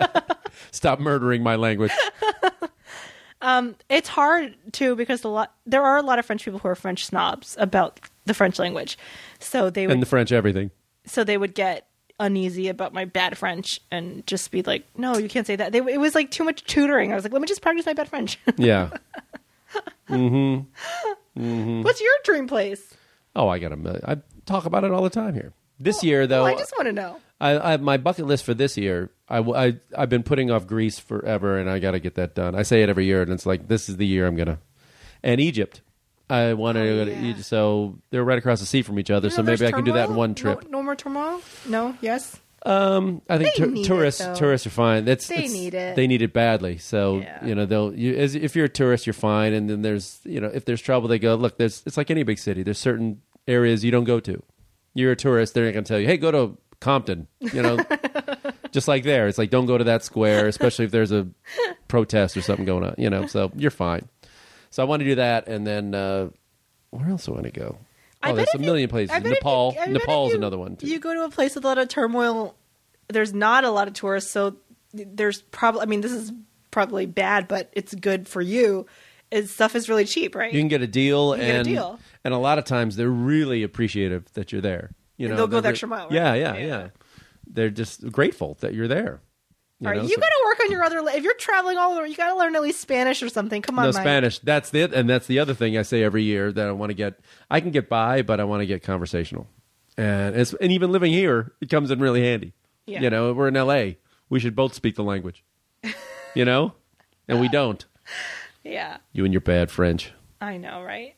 Stop 0.72 1.00
murdering 1.00 1.44
my 1.44 1.56
language. 1.56 1.92
It's 3.42 4.10
hard 4.10 4.56
too 4.72 4.96
because 4.96 5.24
a 5.24 5.28
lot 5.30 5.54
there 5.66 5.84
are 5.84 5.98
a 5.98 6.02
lot 6.02 6.20
of 6.20 6.26
French 6.26 6.44
people 6.46 6.60
who 6.60 6.68
are 6.68 6.76
French 6.76 7.06
snobs 7.06 7.56
about 7.60 8.00
the 8.26 8.34
French 8.34 8.60
language, 8.60 8.98
so 9.40 9.70
they 9.70 9.88
would 9.88 9.94
And 9.94 10.02
the 10.02 10.06
French 10.08 10.32
everything. 10.32 10.72
so 11.06 11.24
they 11.24 11.38
would 11.38 11.54
get 11.56 11.88
uneasy 12.20 12.68
about 12.68 12.94
my 12.94 13.06
bad 13.06 13.38
French 13.38 13.80
and 13.92 14.26
just 14.26 14.50
be 14.52 14.64
like, 14.64 14.86
"No, 14.98 15.18
you 15.18 15.30
can't 15.30 15.46
say 15.46 15.56
that." 15.56 15.72
They, 15.72 15.80
it 15.80 16.00
was 16.00 16.16
like 16.16 16.32
too 16.32 16.44
much 16.44 16.64
tutoring. 16.66 17.12
I 17.12 17.16
was 17.16 17.24
like, 17.24 17.32
"Let 17.34 17.42
me 17.42 17.48
just 17.48 17.62
practice 17.62 17.86
my 17.86 17.94
bad 17.94 18.10
French." 18.10 18.40
Yeah. 18.58 18.90
Mm-hmm. 20.10 21.40
mm-hmm. 21.40 21.82
What's 21.84 22.02
your 22.02 22.14
dream 22.24 22.48
place? 22.48 22.96
Oh, 23.36 23.50
I 23.50 23.60
got 23.60 23.72
a 23.72 23.76
million. 23.76 24.02
I 24.08 24.18
talk 24.46 24.66
about 24.66 24.84
it 24.84 24.92
all 24.92 25.04
the 25.04 25.10
time 25.10 25.34
here. 25.34 25.54
This 25.80 26.04
year, 26.04 26.26
though, 26.26 26.44
Oh, 26.44 26.46
I 26.46 26.56
just 26.56 26.74
want 26.78 26.88
to 26.88 26.94
know. 26.94 27.20
I, 27.40 27.74
I 27.74 27.78
my 27.78 27.98
bucket 27.98 28.26
list 28.26 28.44
for 28.46 28.54
this 28.54 28.78
year. 28.78 29.12
I, 29.30 29.40
I 29.40 29.76
I've 29.98 30.10
been 30.10 30.24
putting 30.24 30.50
off 30.52 30.66
Greece 30.68 30.98
forever, 31.00 31.58
and 31.58 31.70
I 31.70 31.80
got 31.80 31.92
to 31.92 32.00
get 32.00 32.16
that 32.16 32.34
done. 32.36 32.56
I 32.56 32.64
say 32.64 32.82
it 32.84 32.90
every 32.90 33.06
year, 33.06 33.22
and 33.22 33.32
it's 33.32 33.46
like 33.46 33.68
this 33.68 33.90
is 33.90 33.98
the 33.98 34.08
year 34.08 34.26
I'm 34.26 34.36
gonna. 34.36 34.60
And 35.24 35.40
Egypt, 35.42 35.82
I 36.30 36.54
want 36.54 36.78
to 36.78 36.84
go 36.84 37.06
to 37.06 37.14
Oh. 37.16 37.24
Egypt. 37.26 37.46
So 37.46 38.00
they're 38.10 38.24
right 38.24 38.38
across 38.38 38.60
the 38.60 38.66
sea 38.66 38.82
from 38.82 38.98
each 39.00 39.12
other. 39.12 39.28
You 39.28 39.32
so 39.36 39.44
maybe 39.44 39.66
I 39.68 39.72
can 39.72 39.84
do 39.84 39.92
that 39.94 40.02
in 40.04 40.08
turmoil? 40.08 40.18
one 40.18 40.36
trip. 40.36 40.64
No, 40.64 40.80
no 40.80 40.84
more 40.84 40.96
turmoil. 40.96 41.42
No. 41.68 41.96
Yes. 42.02 42.40
Um, 42.66 43.22
I 43.30 43.38
think 43.38 43.56
They 43.56 43.66
need 43.68 43.82
it, 43.82 43.88
tourists 43.88 44.20
though. 44.22 44.36
tourists 44.36 44.66
are 44.68 44.72
fine. 44.72 45.06
That's 45.06 45.28
They 45.28 45.48
need 45.48 45.74
it. 45.76 45.96
They 45.96 46.08
need 46.08 46.22
it 46.24 46.34
badly. 46.34 46.80
So 46.80 47.20
Yeah. 47.20 47.46
you 47.46 47.54
know 47.56 47.66
they'll 47.66 47.94
you, 47.94 48.16
as, 48.16 48.34
if 48.36 48.56
you're 48.56 48.66
a 48.66 48.70
tourist, 48.70 49.06
you're 49.06 49.14
fine. 49.14 49.54
And 49.54 49.70
then 49.70 49.84
there's 49.84 50.20
you 50.24 50.42
know 50.42 50.50
if 50.52 50.66
there's 50.66 50.82
trouble, 50.82 51.08
they 51.08 51.20
go 51.20 51.36
look. 51.36 51.58
There's 51.58 51.84
it's 51.86 51.98
like 51.98 52.10
any 52.10 52.24
big 52.24 52.40
city. 52.40 52.64
There's 52.64 52.80
certain 52.80 53.22
areas 53.48 53.86
you 53.86 53.92
don't 53.92 54.04
go 54.06 54.20
to. 54.22 54.42
You're 54.96 55.12
a 55.12 55.16
tourist. 55.16 55.54
They're 55.54 55.66
not 55.66 55.74
going 55.74 55.84
to 55.84 55.88
tell 55.88 56.00
you, 56.00 56.08
hey, 56.08 56.18
go 56.18 56.32
to 56.32 56.58
Compton. 56.80 57.28
You 57.40 57.62
know, 57.62 57.78
just 58.72 58.88
like 58.88 59.04
there, 59.04 59.28
it's 59.28 59.38
like 59.38 59.50
don't 59.50 59.66
go 59.66 59.78
to 59.78 59.84
that 59.86 60.04
square, 60.04 60.48
especially 60.48 60.86
if 60.86 60.92
there's 60.92 61.12
a 61.12 61.28
protest 61.88 62.38
or 62.38 62.42
something 62.42 62.66
going 62.66 62.84
on. 62.84 62.96
You 62.98 63.10
know, 63.10 63.26
so 63.28 63.52
you're 63.56 63.72
fine. 63.72 64.08
So 64.70 64.84
I 64.84 64.86
want 64.86 65.00
to 65.02 65.06
do 65.06 65.16
that, 65.16 65.48
and 65.48 65.66
then 65.66 65.96
uh, 65.96 66.30
where 66.92 67.10
else 67.10 67.26
do 67.26 67.32
I 67.32 67.36
want 67.36 67.46
to 67.54 67.60
go? 67.60 67.78
Oh, 68.24 68.36
there's 68.36 68.50
a 68.54 68.58
you- 68.60 68.66
million 68.66 68.90
places. 68.90 69.16
You- 69.24 69.30
Nepal. 69.32 69.76
I 69.80 69.86
Nepal's 69.88 70.32
you- 70.32 70.38
another 70.38 70.58
one. 70.58 70.76
Too. 70.76 70.88
You 70.88 71.00
go 71.00 71.14
to 71.14 71.24
a 71.24 71.30
place 71.30 71.56
with 71.56 71.64
a 71.66 71.68
lot 71.68 71.78
of 71.78 71.88
turmoil. 71.88 72.56
There's 73.10 73.34
not 73.34 73.64
a 73.64 73.72
lot 73.72 73.88
of 73.88 73.94
tourists, 73.94 74.32
so 74.32 74.58
there's 74.94 75.42
probably. 75.42 75.82
I 75.82 75.86
mean, 75.86 76.02
this 76.02 76.12
is 76.12 76.32
probably 76.72 77.06
bad, 77.06 77.48
but 77.48 77.70
it's 77.74 77.96
good 77.96 78.28
for 78.28 78.42
you. 78.42 78.86
Is 79.32 79.52
stuff 79.52 79.76
is 79.76 79.90
really 79.90 80.06
cheap, 80.06 80.36
right? 80.36 80.54
You 80.54 80.60
can 80.62 80.68
get 80.70 80.82
a 80.82 80.88
deal, 80.88 81.36
You 81.36 81.42
get 81.42 81.50
a 81.50 81.58
and 81.60 81.68
deal. 81.68 82.00
and 82.24 82.34
a 82.34 82.38
lot 82.38 82.60
of 82.60 82.64
times 82.66 82.96
they're 82.96 83.10
really 83.10 83.62
appreciative 83.64 84.26
that 84.34 84.52
you're 84.54 84.62
there. 84.62 84.92
You 85.18 85.28
And 85.28 85.32
know, 85.32 85.38
they'll 85.38 85.48
go 85.48 85.62
the 85.62 85.70
extra 85.70 85.88
mile, 85.88 86.06
right? 86.06 86.14
Yeah, 86.14 86.34
yeah, 86.36 86.54
Yeah. 86.56 86.66
yeah, 86.66 86.88
They're 87.48 87.70
just 87.70 88.12
grateful 88.12 88.56
that 88.62 88.74
you're 88.74 88.88
there. 88.88 89.22
You 89.80 89.88
All 89.88 89.94
right, 89.94 89.98
know, 90.02 90.08
you 90.08 90.16
so- 90.16 90.22
got 90.22 90.28
to 90.28 90.42
work 90.46 90.60
on 90.62 90.72
your 90.72 90.84
other. 90.84 91.00
If 91.18 91.24
you're 91.24 91.36
traveling 91.36 91.78
all 91.78 91.94
over, 91.94 92.06
you 92.08 92.16
got 92.16 92.30
to 92.34 92.36
learn 92.38 92.56
at 92.56 92.62
least 92.64 92.80
Spanish 92.82 93.22
or 93.22 93.30
something. 93.30 93.62
Come 93.62 93.78
on, 93.80 93.86
no 93.86 93.92
Mike. 93.92 94.02
Spanish. 94.02 94.40
That's 94.40 94.70
the 94.72 94.84
and 94.84 95.08
that's 95.10 95.28
the 95.28 95.38
other 95.40 95.54
thing 95.54 95.78
I 95.78 95.84
say 95.84 96.04
every 96.04 96.24
year 96.24 96.52
that 96.52 96.68
I 96.68 96.72
want 96.72 96.90
to 96.90 96.94
get. 96.96 97.20
I 97.50 97.60
can 97.60 97.70
get 97.72 97.88
by, 97.90 98.22
but 98.24 98.40
I 98.40 98.44
want 98.44 98.62
to 98.62 98.66
get 98.66 98.82
conversational, 98.84 99.48
and 99.98 100.36
it's 100.36 100.54
and 100.56 100.72
even 100.72 100.92
living 100.92 101.14
here, 101.14 101.54
it 101.62 101.70
comes 101.70 101.92
in 101.92 102.00
really 102.00 102.22
handy. 102.24 102.54
Yeah. 102.88 103.02
You 103.02 103.10
know, 103.12 103.34
we're 103.34 103.50
in 103.50 103.56
L.A. 103.58 103.98
We 104.30 104.40
should 104.40 104.56
both 104.56 104.74
speak 104.74 104.96
the 104.96 105.04
language. 105.04 105.44
you 106.36 106.44
know, 106.46 106.74
and 107.28 107.40
we 107.40 107.48
don't. 107.50 107.84
Yeah, 108.64 108.98
You 109.14 109.24
and 109.24 109.34
your 109.34 109.40
bad 109.42 109.72
French. 109.72 110.12
I 110.42 110.58
know, 110.58 110.84
right? 110.84 111.16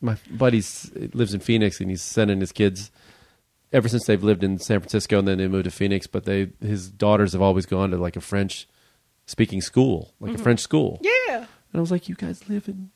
my 0.00 0.16
buddy's 0.30 0.88
lives 1.14 1.34
in 1.34 1.40
Phoenix 1.40 1.80
and 1.80 1.90
he's 1.90 2.00
sending 2.00 2.38
his 2.40 2.52
kids 2.52 2.90
ever 3.72 3.88
since 3.88 4.04
they've 4.06 4.22
lived 4.22 4.44
in 4.44 4.58
San 4.58 4.80
Francisco 4.80 5.18
and 5.18 5.28
then 5.28 5.38
they 5.38 5.48
moved 5.48 5.64
to 5.64 5.70
Phoenix, 5.70 6.06
but 6.06 6.24
they 6.24 6.50
his 6.60 6.90
daughters 6.90 7.32
have 7.32 7.42
always 7.42 7.66
gone 7.66 7.90
to 7.90 7.96
like 7.96 8.16
a 8.16 8.20
French 8.20 8.68
speaking 9.26 9.60
school, 9.60 10.14
like 10.20 10.32
a 10.32 10.34
mm-hmm. 10.34 10.42
French 10.42 10.60
school. 10.60 11.00
Yeah. 11.02 11.36
And 11.36 11.78
I 11.78 11.80
was 11.80 11.90
like, 11.90 12.08
you 12.08 12.14
guys 12.14 12.48
live 12.48 12.68
in 12.68 12.90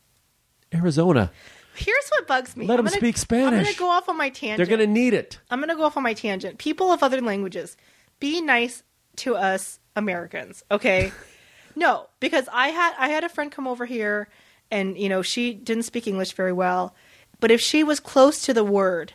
Arizona. 0.75 1.31
Here's 1.77 2.09
what 2.11 2.27
bugs 2.27 2.57
me. 2.57 2.67
Let 2.67 2.75
I'm 2.75 2.81
'em 2.81 2.85
gonna- 2.87 2.97
speak 2.97 3.17
Spanish. 3.17 3.47
I'm 3.47 3.63
going 3.63 3.73
to 3.73 3.79
go 3.79 3.89
off 3.89 4.09
on 4.09 4.17
my 4.17 4.31
tangent. 4.31 4.57
They're 4.59 4.77
going 4.77 4.87
to 4.87 4.93
need 4.93 5.15
it. 5.15 5.39
I'm 5.51 5.59
going 5.59 5.71
to 5.71 5.77
go 5.77 5.85
off 5.85 5.97
on 5.97 6.03
my 6.03 6.15
tangent. 6.15 6.59
People 6.59 6.93
of 6.93 7.03
other 7.03 7.21
languages, 7.21 7.77
be 8.21 8.41
nice 8.41 8.83
to 9.17 9.37
us 9.37 9.81
Americans, 9.97 10.63
okay? 10.71 11.13
no, 11.77 12.09
because 12.21 12.49
I 12.53 12.69
had 12.69 12.95
I 12.99 13.09
had 13.09 13.25
a 13.25 13.29
friend 13.29 13.51
come 13.51 13.67
over 13.67 13.87
here 13.87 14.29
and 14.71 14.97
you 14.99 15.09
know, 15.09 15.23
she 15.23 15.55
didn't 15.55 15.85
speak 15.85 16.07
English 16.07 16.33
very 16.33 16.53
well, 16.53 16.95
but 17.41 17.51
if 17.51 17.61
she 17.61 17.85
was 17.85 18.01
close 18.01 18.43
to 18.43 18.55
the 18.55 18.65
word, 18.65 19.13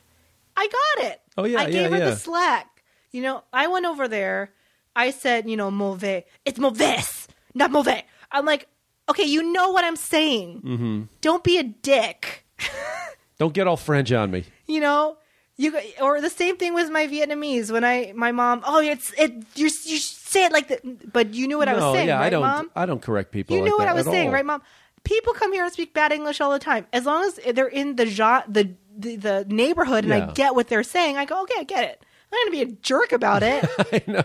I 0.55 0.67
got 0.67 1.05
it. 1.05 1.21
Oh, 1.39 1.45
yeah, 1.45 1.59
I 1.59 1.67
yeah, 1.67 1.69
gave 1.71 1.91
her 1.91 1.97
yeah. 1.97 2.09
the 2.11 2.15
slack. 2.15 2.83
You 3.11 3.21
know, 3.23 3.43
I 3.51 3.67
went 3.67 3.85
over 3.85 4.07
there, 4.07 4.51
I 4.95 5.11
said, 5.11 5.49
you 5.49 5.57
know, 5.57 5.71
mauvais. 5.71 6.25
It's 6.45 6.59
mauvais, 6.59 7.27
not 7.55 7.71
mauvais. 7.71 8.03
I'm 8.31 8.45
like, 8.45 8.67
okay, 9.09 9.23
you 9.23 9.41
know 9.51 9.71
what 9.71 9.83
I'm 9.83 9.95
saying. 9.95 10.61
Mm-hmm. 10.61 11.01
Don't 11.21 11.43
be 11.43 11.57
a 11.57 11.63
dick. 11.63 12.45
Don't 13.39 13.53
get 13.53 13.67
all 13.67 13.77
French 13.77 14.11
on 14.11 14.31
me. 14.31 14.43
you 14.67 14.79
know 14.81 15.17
you 15.57 15.77
or 16.01 16.21
the 16.21 16.29
same 16.29 16.55
thing 16.57 16.73
with 16.73 16.89
my 16.89 17.05
vietnamese 17.07 17.69
when 17.71 17.83
i 17.83 18.13
my 18.15 18.31
mom 18.31 18.61
oh 18.65 18.79
it's 18.79 19.11
it 19.17 19.31
you 19.55 19.65
you 19.65 19.97
say 19.97 20.45
it 20.45 20.51
like 20.53 20.67
that 20.69 21.11
but 21.11 21.33
you 21.33 21.47
knew 21.47 21.57
what 21.57 21.67
i 21.67 21.73
was 21.73 21.83
saying 21.95 22.07
yeah, 22.07 22.15
right 22.17 22.27
I 22.27 22.29
don't. 22.29 22.41
mom 22.41 22.71
I 22.75 22.85
don't 22.85 23.01
correct 23.01 23.31
people. 23.31 23.55
you 23.55 23.61
like 23.63 23.69
knew 23.69 23.77
what 23.77 23.87
i 23.87 23.93
was 23.93 24.05
saying 24.05 24.27
all. 24.27 24.33
right 24.33 24.45
mom 24.45 24.61
people 25.09 25.33
come 25.33 25.51
here 25.51 25.63
and 25.63 25.73
speak 25.73 25.93
bad 25.93 26.11
english 26.11 26.39
all 26.39 26.51
the 26.51 26.59
time 26.59 26.85
as 26.93 27.05
long 27.05 27.23
as 27.25 27.39
they're 27.55 27.67
in 27.67 27.95
the 27.95 28.05
the, 28.47 28.75
the 28.97 29.15
the 29.15 29.45
neighborhood 29.49 30.03
and 30.05 30.13
i 30.13 30.31
get 30.33 30.53
what 30.55 30.67
they're 30.67 30.83
saying 30.83 31.17
i 31.17 31.25
go 31.25 31.41
okay 31.41 31.55
i 31.59 31.63
get 31.63 31.83
it 31.83 32.05
i'm 32.31 32.37
not 32.37 32.45
gonna 32.45 32.65
be 32.65 32.71
a 32.71 32.75
jerk 32.81 33.11
about 33.11 33.41
it 33.43 33.65
I 33.91 34.03
know. 34.07 34.23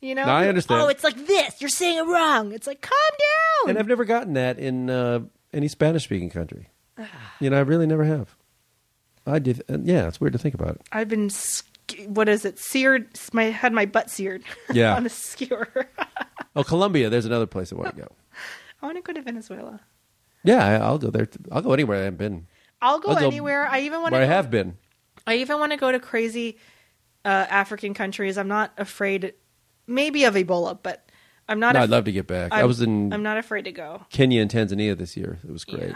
you 0.00 0.14
know 0.14 0.26
No, 0.26 0.32
I 0.32 0.48
understand. 0.48 0.80
oh 0.82 0.88
it's 0.88 1.04
like 1.04 1.26
this 1.26 1.60
you're 1.60 1.70
saying 1.70 1.98
it 1.98 2.02
wrong 2.06 2.52
it's 2.52 2.66
like 2.66 2.80
calm 2.82 3.14
down 3.18 3.70
And 3.70 3.78
I've 3.78 3.86
never 3.88 4.04
gotten 4.04 4.32
that 4.34 4.58
in 4.58 4.90
uh, 4.90 5.20
any 5.52 5.68
Spanish 5.68 6.04
speaking 6.04 6.28
country. 6.30 6.68
You 7.40 7.50
know, 7.50 7.56
I 7.56 7.60
really 7.60 7.86
never 7.86 8.04
have. 8.04 8.34
I 9.26 9.38
did. 9.38 9.62
And 9.68 9.86
yeah, 9.86 10.06
it's 10.08 10.20
weird 10.20 10.32
to 10.34 10.38
think 10.38 10.54
about 10.54 10.70
it. 10.76 10.82
i've 10.92 11.08
been 11.08 11.30
what 12.06 12.28
is 12.28 12.44
it 12.44 12.58
seared 12.58 13.08
my 13.32 13.44
had 13.44 13.72
my 13.72 13.86
butt 13.86 14.10
seared 14.10 14.42
Yeah. 14.72 14.94
on 14.96 15.06
a 15.06 15.08
skewer 15.08 15.68
Oh, 16.56 16.62
Colombia. 16.64 17.08
There's 17.10 17.24
another 17.26 17.46
place 17.46 17.72
I 17.72 17.76
want 17.76 17.94
to 17.96 18.02
go. 18.02 18.08
i 18.82 18.86
want 18.86 18.96
to 18.98 19.02
go 19.02 19.12
to 19.12 19.22
venezuela 19.22 19.80
Yeah, 20.44 20.64
I- 20.64 20.74
I'll 20.84 20.98
go 20.98 21.10
there. 21.10 21.26
I'll 21.50 21.62
go 21.62 21.72
anywhere 21.72 21.98
I 21.98 22.04
haven't 22.04 22.18
been. 22.18 22.46
I'll 22.82 22.98
go 23.00 23.10
I'll 23.10 23.20
go 23.20 23.26
anywhere. 23.26 23.66
I 23.66 23.80
even 23.80 24.00
want 24.02 24.12
Where 24.12 24.20
to. 24.20 24.26
I 24.26 24.28
have 24.34 24.50
been. 24.50 24.76
I 25.26 25.36
even 25.36 25.58
want 25.58 25.72
to 25.72 25.78
go 25.78 25.90
to 25.90 25.98
crazy 25.98 26.58
uh, 27.24 27.28
African 27.48 27.94
countries. 27.94 28.36
I'm 28.36 28.48
not 28.48 28.72
afraid, 28.76 29.32
maybe 29.86 30.24
of 30.24 30.34
Ebola, 30.34 30.78
but 30.82 31.08
I'm 31.48 31.58
not. 31.60 31.72
No, 31.74 31.80
af- 31.80 31.84
I'd 31.84 31.90
love 31.90 32.04
to 32.04 32.12
get 32.12 32.26
back. 32.26 32.52
i 32.52 32.58
I'm- 32.58 32.66
was 32.68 32.80
in 32.82 33.12
I'm 33.12 33.22
not 33.22 33.38
afraid 33.38 33.64
to 33.64 33.72
go. 33.72 34.02
Kenya 34.10 34.42
and 34.42 34.50
Tanzania 34.50 34.96
this 34.96 35.16
year. 35.16 35.38
It 35.42 35.50
was 35.50 35.64
great. 35.64 35.88
Yeah. 35.90 35.94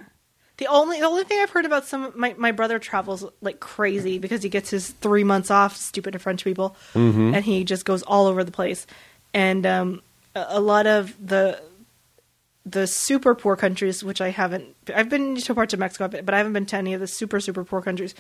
The 0.56 0.66
only 0.66 0.98
the 0.98 1.06
only 1.06 1.22
thing 1.24 1.38
I've 1.40 1.50
heard 1.50 1.66
about 1.66 1.84
some 1.86 2.12
my 2.16 2.34
my 2.38 2.50
brother 2.52 2.78
travels 2.78 3.24
like 3.42 3.60
crazy 3.60 4.18
because 4.18 4.42
he 4.42 4.48
gets 4.48 4.70
his 4.70 4.88
three 4.90 5.22
months 5.24 5.50
off. 5.50 5.76
Stupid 5.76 6.20
French 6.22 6.42
people, 6.42 6.74
Mm-hmm. 6.94 7.34
and 7.34 7.44
he 7.44 7.62
just 7.64 7.84
goes 7.84 8.02
all 8.02 8.26
over 8.26 8.42
the 8.42 8.50
place. 8.50 8.86
And 9.34 9.64
um, 9.66 10.02
a, 10.34 10.46
a 10.48 10.60
lot 10.60 10.86
of 10.86 11.14
the 11.24 11.60
the 12.70 12.86
super 12.86 13.34
poor 13.34 13.56
countries, 13.56 14.02
which 14.04 14.20
I 14.20 14.30
haven't, 14.30 14.74
I've 14.94 15.08
been 15.08 15.36
to 15.36 15.54
parts 15.54 15.72
of 15.74 15.80
Mexico, 15.80 16.08
but 16.08 16.32
I 16.34 16.38
haven't 16.38 16.52
been 16.52 16.66
to 16.66 16.76
any 16.76 16.94
of 16.94 17.00
the 17.00 17.06
super 17.06 17.40
super 17.40 17.64
poor 17.64 17.80
countries. 17.82 18.14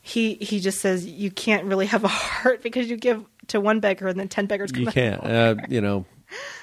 He 0.00 0.34
he 0.34 0.60
just 0.60 0.80
says 0.80 1.06
you 1.06 1.30
can't 1.30 1.64
really 1.64 1.86
have 1.86 2.04
a 2.04 2.08
heart 2.08 2.62
because 2.62 2.90
you 2.90 2.96
give 2.96 3.24
to 3.48 3.60
one 3.60 3.80
beggar 3.80 4.08
and 4.08 4.18
then 4.20 4.28
ten 4.28 4.46
beggars 4.46 4.70
come. 4.72 4.82
You 4.82 4.90
can't. 4.90 5.24
Uh, 5.24 5.54
you 5.68 5.80
know. 5.80 6.04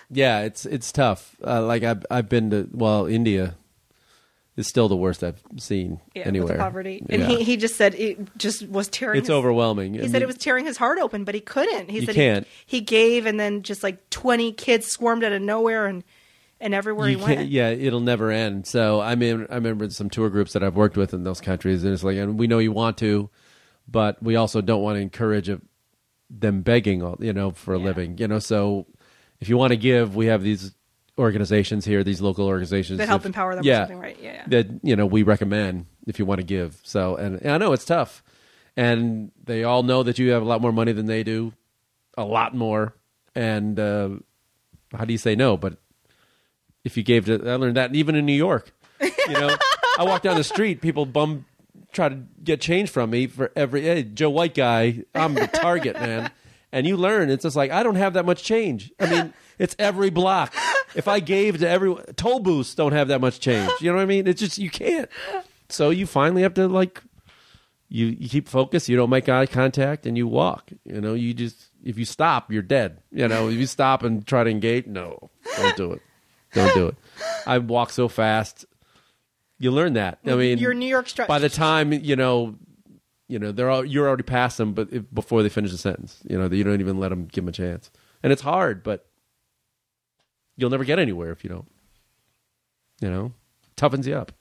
Yeah, 0.09 0.41
it's 0.41 0.65
it's 0.65 0.91
tough. 0.91 1.35
Uh, 1.45 1.65
like 1.65 1.83
I've 1.83 2.05
I've 2.11 2.29
been 2.29 2.49
to 2.51 2.67
well 2.71 3.05
India. 3.05 3.55
is 4.57 4.67
still 4.67 4.89
the 4.89 4.95
worst 4.97 5.23
I've 5.23 5.41
seen 5.57 6.01
Yeah, 6.13 6.23
anywhere. 6.25 6.57
poverty, 6.57 7.03
and 7.09 7.21
Yeah. 7.21 7.27
he 7.29 7.43
he 7.43 7.57
just 7.57 7.77
said 7.77 7.95
it 7.95 8.19
just 8.37 8.67
was 8.67 8.89
tearing. 8.89 9.17
it's 9.19 9.29
his- 9.29 9.33
overwhelming. 9.35 9.93
He 9.93 10.01
I 10.01 10.03
said 10.03 10.13
mean, 10.13 10.21
it 10.23 10.27
was 10.27 10.37
tearing 10.37 10.65
his 10.65 10.75
heart 10.77 10.99
open, 10.99 11.23
but 11.23 11.33
he 11.33 11.41
couldn't. 11.41 11.89
He 11.89 12.05
said 12.05 12.13
can't. 12.15 12.47
He, 12.65 12.77
he 12.77 12.81
gave, 12.81 13.25
and 13.25 13.39
then 13.39 13.63
just 13.63 13.81
like 13.81 14.07
twenty 14.09 14.51
kids 14.51 14.87
swarmed 14.87 15.23
out 15.23 15.31
of 15.31 15.41
nowhere, 15.41 15.85
and 15.87 16.03
and 16.61 16.73
everywhere 16.73 17.09
You 17.09 17.17
he 17.17 17.23
went. 17.23 17.49
yeah, 17.49 17.69
it'll 17.69 17.99
never 17.99 18.31
end. 18.31 18.65
So 18.67 19.01
I 19.01 19.15
mean, 19.15 19.47
I 19.49 19.55
remember 19.55 19.89
some 19.89 20.09
tour 20.09 20.29
groups 20.29 20.53
that 20.53 20.63
I've 20.63 20.75
worked 20.75 20.95
with 20.97 21.13
in 21.13 21.23
those 21.23 21.41
countries, 21.41 21.83
and 21.83 21.93
it's 21.93 22.03
like, 22.03 22.17
and 22.17 22.39
we 22.39 22.47
know 22.47 22.59
you 22.59 22.71
want 22.71 22.97
to, 22.99 23.29
but 23.87 24.21
we 24.23 24.35
also 24.35 24.61
don't 24.61 24.81
want 24.81 24.95
to 24.97 25.01
encourage 25.01 25.49
a, 25.49 25.59
them 26.29 26.61
begging, 26.61 27.03
all 27.03 27.17
you 27.19 27.33
know, 27.33 27.51
for 27.51 27.73
a 27.73 27.79
Yeah. 27.79 27.85
living. 27.85 28.17
You 28.17 28.27
know, 28.27 28.39
so 28.39 28.87
if 29.39 29.49
you 29.49 29.57
want 29.57 29.71
to 29.71 29.77
give, 29.77 30.15
we 30.15 30.27
have 30.27 30.43
these 30.43 30.73
organizations 31.19 31.83
here, 31.85 32.03
these 32.03 32.21
local 32.21 32.47
organizations 32.47 32.97
That 32.99 33.09
help 33.09 33.21
if- 33.21 33.25
empower 33.27 33.53
them 33.55 33.63
or 33.63 33.67
Yeah, 33.67 33.79
something, 33.81 33.99
right? 33.99 34.17
Yeah, 34.21 34.33
yeah. 34.33 34.43
That 34.47 34.67
you 34.83 34.95
know 34.95 35.05
we 35.05 35.23
recommend 35.23 35.85
if 36.07 36.19
you 36.19 36.25
want 36.25 36.39
to 36.39 36.45
give. 36.45 36.79
So, 36.83 37.15
and, 37.17 37.41
and 37.41 37.51
I 37.51 37.57
know 37.57 37.73
it's 37.73 37.85
tough, 37.85 38.23
and 38.77 39.31
they 39.43 39.63
all 39.63 39.83
know 39.83 40.03
that 40.03 40.17
you 40.19 40.31
have 40.31 40.41
a 40.41 40.45
lot 40.45 40.61
more 40.61 40.71
money 40.71 40.93
than 40.93 41.05
they 41.07 41.23
do, 41.23 41.53
a 42.17 42.23
lot 42.23 42.55
more, 42.55 42.95
and 43.35 43.79
uh, 43.79 44.09
how 44.97 45.05
do 45.05 45.11
you 45.13 45.17
say 45.17 45.35
no? 45.35 45.57
But 45.57 45.77
if 46.83 46.97
you 46.97 47.03
gave 47.03 47.25
to, 47.25 47.49
I 47.49 47.55
learned 47.55 47.77
that 47.77 47.95
even 47.95 48.15
in 48.15 48.25
New 48.25 48.33
York. 48.33 48.71
You 49.01 49.33
know, 49.33 49.55
I 49.97 50.03
walk 50.03 50.21
down 50.21 50.35
the 50.35 50.43
street, 50.43 50.81
people 50.81 51.05
bum 51.05 51.45
try 51.91 52.09
to 52.09 52.23
get 52.43 52.61
change 52.61 52.89
from 52.89 53.09
me 53.09 53.27
for 53.27 53.51
every 53.55 53.81
hey, 53.81 54.03
Joe 54.03 54.29
White 54.29 54.53
guy. 54.53 55.03
I'm 55.13 55.33
the 55.33 55.47
target 55.47 55.99
man, 55.99 56.31
and 56.71 56.87
you 56.87 56.97
learn 56.97 57.29
it's 57.29 57.43
just 57.43 57.55
like 57.55 57.71
I 57.71 57.83
don't 57.83 57.95
have 57.95 58.13
that 58.13 58.25
much 58.25 58.43
change. 58.43 58.91
I 58.99 59.09
mean, 59.09 59.33
it's 59.59 59.75
every 59.77 60.09
block. 60.09 60.53
If 60.95 61.07
I 61.07 61.19
gave 61.19 61.59
to 61.59 61.69
every 61.69 61.95
toll 62.15 62.39
booths, 62.39 62.75
don't 62.75 62.93
have 62.93 63.09
that 63.09 63.21
much 63.21 63.39
change. 63.39 63.71
You 63.79 63.91
know 63.91 63.97
what 63.97 64.03
I 64.03 64.07
mean? 64.07 64.27
It's 64.27 64.39
just 64.39 64.57
you 64.57 64.69
can't. 64.69 65.09
So 65.69 65.89
you 65.89 66.05
finally 66.05 66.41
have 66.41 66.53
to 66.55 66.67
like 66.67 67.01
you, 67.89 68.07
you 68.07 68.29
keep 68.29 68.47
focus, 68.47 68.87
you 68.87 68.95
don't 68.95 69.09
make 69.09 69.27
eye 69.27 69.45
contact, 69.45 70.05
and 70.05 70.17
you 70.17 70.27
walk. 70.27 70.71
You 70.85 71.01
know, 71.01 71.13
you 71.13 71.33
just 71.33 71.69
if 71.83 71.97
you 71.97 72.05
stop, 72.05 72.51
you're 72.51 72.61
dead. 72.61 73.01
You 73.11 73.27
know, 73.27 73.49
if 73.49 73.55
you 73.55 73.67
stop 73.67 74.03
and 74.03 74.25
try 74.25 74.43
to 74.43 74.49
engage, 74.49 74.87
no, 74.87 75.29
don't 75.57 75.75
do 75.75 75.91
it. 75.93 76.01
Don't 76.53 76.73
do 76.73 76.87
it. 76.87 76.95
I 77.45 77.57
walk 77.59 77.89
so 77.91 78.07
fast. 78.07 78.65
You 79.57 79.71
learn 79.71 79.93
that. 79.93 80.19
I 80.25 80.35
mean, 80.35 80.57
Your 80.57 80.73
New 80.73 80.87
York 80.87 81.07
stretch. 81.07 81.27
by 81.27 81.39
the 81.39 81.49
time 81.49 81.93
you 81.93 82.15
know, 82.15 82.55
you 83.27 83.39
know 83.39 83.51
they're 83.51 83.69
all, 83.69 83.85
you're 83.85 84.07
already 84.07 84.23
past 84.23 84.57
them, 84.57 84.73
but 84.73 84.89
if, 84.91 85.03
before 85.13 85.43
they 85.43 85.49
finish 85.49 85.71
the 85.71 85.77
sentence, 85.77 86.19
you 86.27 86.37
know 86.37 86.47
you 86.47 86.63
don't 86.63 86.81
even 86.81 86.99
let 86.99 87.09
them 87.09 87.25
give 87.25 87.43
them 87.43 87.49
a 87.49 87.51
chance, 87.51 87.91
and 88.23 88.33
it's 88.33 88.41
hard, 88.41 88.83
but 88.83 89.05
you'll 90.57 90.69
never 90.71 90.83
get 90.83 90.99
anywhere 90.99 91.31
if 91.31 91.43
you 91.43 91.49
don't. 91.49 91.71
You 93.01 93.09
know, 93.09 93.33
toughens 93.77 94.05
you 94.05 94.15
up. 94.15 94.31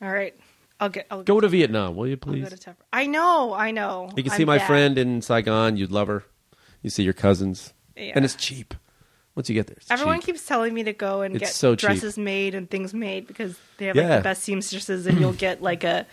All 0.00 0.10
right, 0.12 0.34
I'll 0.80 0.88
get. 0.88 1.06
I'll 1.10 1.22
Go 1.24 1.40
to 1.40 1.48
Vietnam, 1.48 1.94
will 1.96 2.06
you 2.08 2.16
please? 2.16 2.48
I 2.92 3.06
know, 3.06 3.52
I 3.52 3.70
know. 3.72 4.10
You 4.16 4.22
can 4.22 4.32
I'm 4.32 4.38
see 4.38 4.44
my 4.44 4.58
bad. 4.58 4.66
friend 4.66 4.98
in 4.98 5.22
Saigon. 5.22 5.76
You'd 5.76 5.92
love 5.92 6.08
her. 6.08 6.24
You 6.82 6.90
see 6.90 7.02
your 7.02 7.12
cousins, 7.12 7.72
Yeah. 7.96 8.12
and 8.14 8.24
it's 8.24 8.34
cheap. 8.34 8.74
Once 9.34 9.48
you 9.48 9.54
get 9.54 9.66
there, 9.66 9.76
Everyone 9.90 10.18
cheap. 10.20 10.26
keeps 10.26 10.44
telling 10.46 10.74
me 10.74 10.82
to 10.84 10.92
go 10.92 11.22
and 11.22 11.34
It's 11.36 11.40
get 11.40 11.48
so 11.54 11.74
cheap. 11.74 11.88
dresses 11.88 12.18
made 12.18 12.54
and 12.54 12.68
things 12.68 12.92
made 12.92 13.26
because 13.26 13.56
they 13.78 13.86
have 13.86 13.96
like 13.96 14.04
Yeah. 14.06 14.16
the 14.18 14.22
best 14.22 14.42
seamstresses, 14.44 15.06
and 15.06 15.18
you'll 15.18 15.32
get 15.48 15.62
like 15.62 15.84
a, 15.84 16.06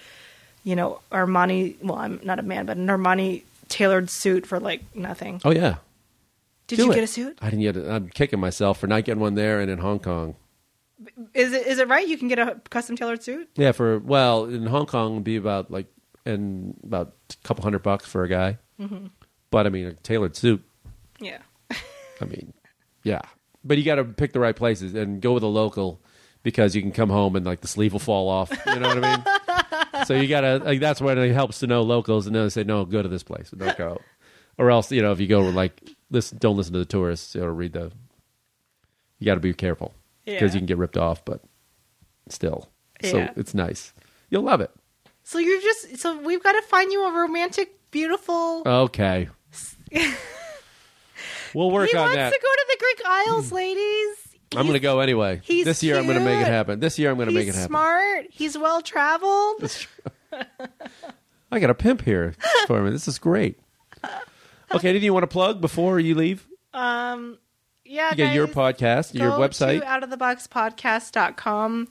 you 0.63 0.75
know, 0.75 1.01
Armani. 1.11 1.75
Well, 1.83 1.97
I'm 1.97 2.19
not 2.23 2.39
a 2.39 2.43
man, 2.43 2.65
but 2.65 2.77
an 2.77 2.87
Armani 2.87 3.43
tailored 3.67 4.09
suit 4.09 4.45
for 4.47 4.59
like 4.59 4.81
nothing. 4.95 5.41
Oh 5.43 5.51
yeah, 5.51 5.75
Did 6.67 6.77
Do 6.77 6.85
you 6.85 6.91
it. 6.91 6.95
get 6.95 7.03
a 7.03 7.07
suit? 7.07 7.37
I 7.41 7.49
didn't 7.49 7.63
get 7.63 7.75
it. 7.77 7.89
I'm 7.89 8.07
kicking 8.09 8.39
myself 8.39 8.79
for 8.79 8.87
not 8.87 9.03
getting 9.03 9.21
one 9.21 9.35
there 9.35 9.59
and 9.59 9.69
in 9.69 9.79
Hong 9.79 9.99
Kong. 9.99 10.35
Is 11.33 11.51
it 11.53 11.65
is 11.67 11.79
it 11.79 11.87
right? 11.89 12.07
You 12.07 12.17
can 12.17 12.27
get 12.29 12.39
a 12.39 12.59
custom 12.69 12.95
tailored 12.95 13.21
suit. 13.23 13.49
Yeah, 13.55 13.71
for 13.73 13.99
well, 13.99 14.45
in 14.45 14.65
Hong 14.65 14.85
Kong 14.85 15.13
it'd 15.13 15.23
be 15.25 15.35
about 15.35 15.69
like 15.71 15.87
and 16.25 16.75
about 16.83 17.13
a 17.31 17.47
couple 17.47 17.63
hundred 17.63 17.83
bucks 17.83 18.05
for 18.05 18.23
a 18.23 18.29
guy. 18.29 18.57
Mm-hmm. 18.79 19.07
But 19.51 19.65
I 19.65 19.69
mean, 19.69 19.85
a 19.87 19.93
tailored 19.93 20.35
suit. 20.35 20.63
Yeah. 21.19 21.39
I 22.21 22.25
mean, 22.25 22.53
yeah. 23.09 23.21
But 23.63 23.77
you 23.77 23.83
got 23.83 23.95
to 23.95 24.05
pick 24.05 24.31
the 24.33 24.39
right 24.39 24.55
places 24.55 24.93
and 24.95 25.21
go 25.21 25.33
with 25.33 25.43
a 25.43 25.47
local 25.47 26.01
because 26.43 26.75
you 26.75 26.81
can 26.81 26.91
come 26.91 27.09
home 27.09 27.35
and 27.35 27.45
like 27.45 27.61
the 27.61 27.67
sleeve 27.67 27.91
will 27.91 27.99
fall 27.99 28.29
off. 28.29 28.49
You 28.67 28.79
know 28.79 28.87
what 28.95 29.03
I 29.03 29.15
mean? 29.17 30.05
so 30.05 30.13
you 30.13 30.27
got 30.27 30.41
to 30.41 30.57
like 30.59 30.79
that's 30.79 31.01
when 31.01 31.17
it 31.17 31.33
helps 31.33 31.59
to 31.59 31.67
know 31.67 31.81
locals 31.81 32.25
and 32.27 32.35
then 32.35 32.43
they 32.43 32.49
say 32.49 32.63
no, 32.63 32.85
go 32.85 33.01
to 33.01 33.09
this 33.09 33.23
place, 33.23 33.49
don't 33.51 33.77
go, 33.77 33.99
or 34.57 34.71
else 34.71 34.91
you 34.91 35.01
know 35.01 35.11
if 35.11 35.19
you 35.19 35.27
go 35.27 35.41
like 35.41 35.81
listen, 36.09 36.37
don't 36.37 36.55
listen 36.55 36.73
to 36.73 36.79
the 36.79 36.85
tourists 36.85 37.35
or 37.35 37.53
read 37.53 37.73
the. 37.73 37.91
You 39.19 39.25
got 39.25 39.35
to 39.35 39.41
be 39.41 39.53
careful 39.53 39.93
because 40.25 40.41
Yeah. 40.51 40.53
you 40.55 40.59
can 40.61 40.65
get 40.65 40.77
ripped 40.77 40.97
off, 40.97 41.25
but 41.25 41.41
still, 42.29 42.69
so 43.03 43.17
Yeah. 43.17 43.33
it's 43.35 43.53
nice. 43.53 43.93
You'll 44.29 44.43
love 44.43 44.61
it. 44.61 44.71
So 45.23 45.37
you're 45.39 45.59
just 45.61 45.97
so 45.97 46.17
we've 46.21 46.41
got 46.41 46.53
to 46.53 46.61
find 46.61 46.91
you 46.93 47.03
a 47.05 47.11
romantic, 47.13 47.73
beautiful. 47.91 48.63
Okay. 48.65 49.27
we'll 51.53 51.71
work 51.71 51.89
he 51.89 51.95
on 51.97 52.03
wants 52.03 52.15
that. 52.15 52.33
to 52.33 52.39
go 52.41 52.47
to 52.47 52.65
the 52.69 52.77
Greek 52.79 53.01
Isles, 53.05 53.51
ladies. 53.51 54.17
I'm 54.55 54.63
going 54.65 54.73
to 54.73 54.79
go 54.79 54.99
anyway. 54.99 55.41
he's 55.43 55.65
This 55.65 55.83
year 55.83 55.97
I'm 55.97 56.05
going 56.05 56.17
to 56.17 56.23
make 56.25 56.35
it 56.37 56.43
cute. 56.43 56.47
happen. 56.47 56.79
This 56.79 56.97
year 56.97 57.11
I'm 57.11 57.17
going 57.17 57.27
to 57.29 57.33
make 57.35 57.47
it 57.47 57.53
happen. 57.55 57.69
smart. 57.69 58.25
He's 58.31 58.57
well 58.57 58.81
traveled. 58.81 59.63
I 61.51 61.59
got 61.59 61.69
a 61.69 61.75
pimp 61.75 62.01
here 62.03 62.33
for 62.67 62.81
me. 62.81 62.89
This 62.91 63.07
is 63.07 63.19
great. 63.19 63.59
Okay, 64.73 64.89
anything 64.89 65.05
you 65.05 65.13
want 65.13 65.23
to 65.23 65.27
plug 65.27 65.61
before 65.61 65.99
you 65.99 66.15
leave? 66.15 66.47
Um, 66.73 67.37
yeah, 67.85 68.11
You 68.11 68.17
got 68.17 68.33
your 68.35 68.45
guys, 68.47 68.55
podcast, 68.55 69.13
your 69.15 69.31
website. 69.31 69.79
go 69.81 69.85
website. 69.85 70.09
to 70.09 70.17
outoftheboxpodcast.com 70.17 71.87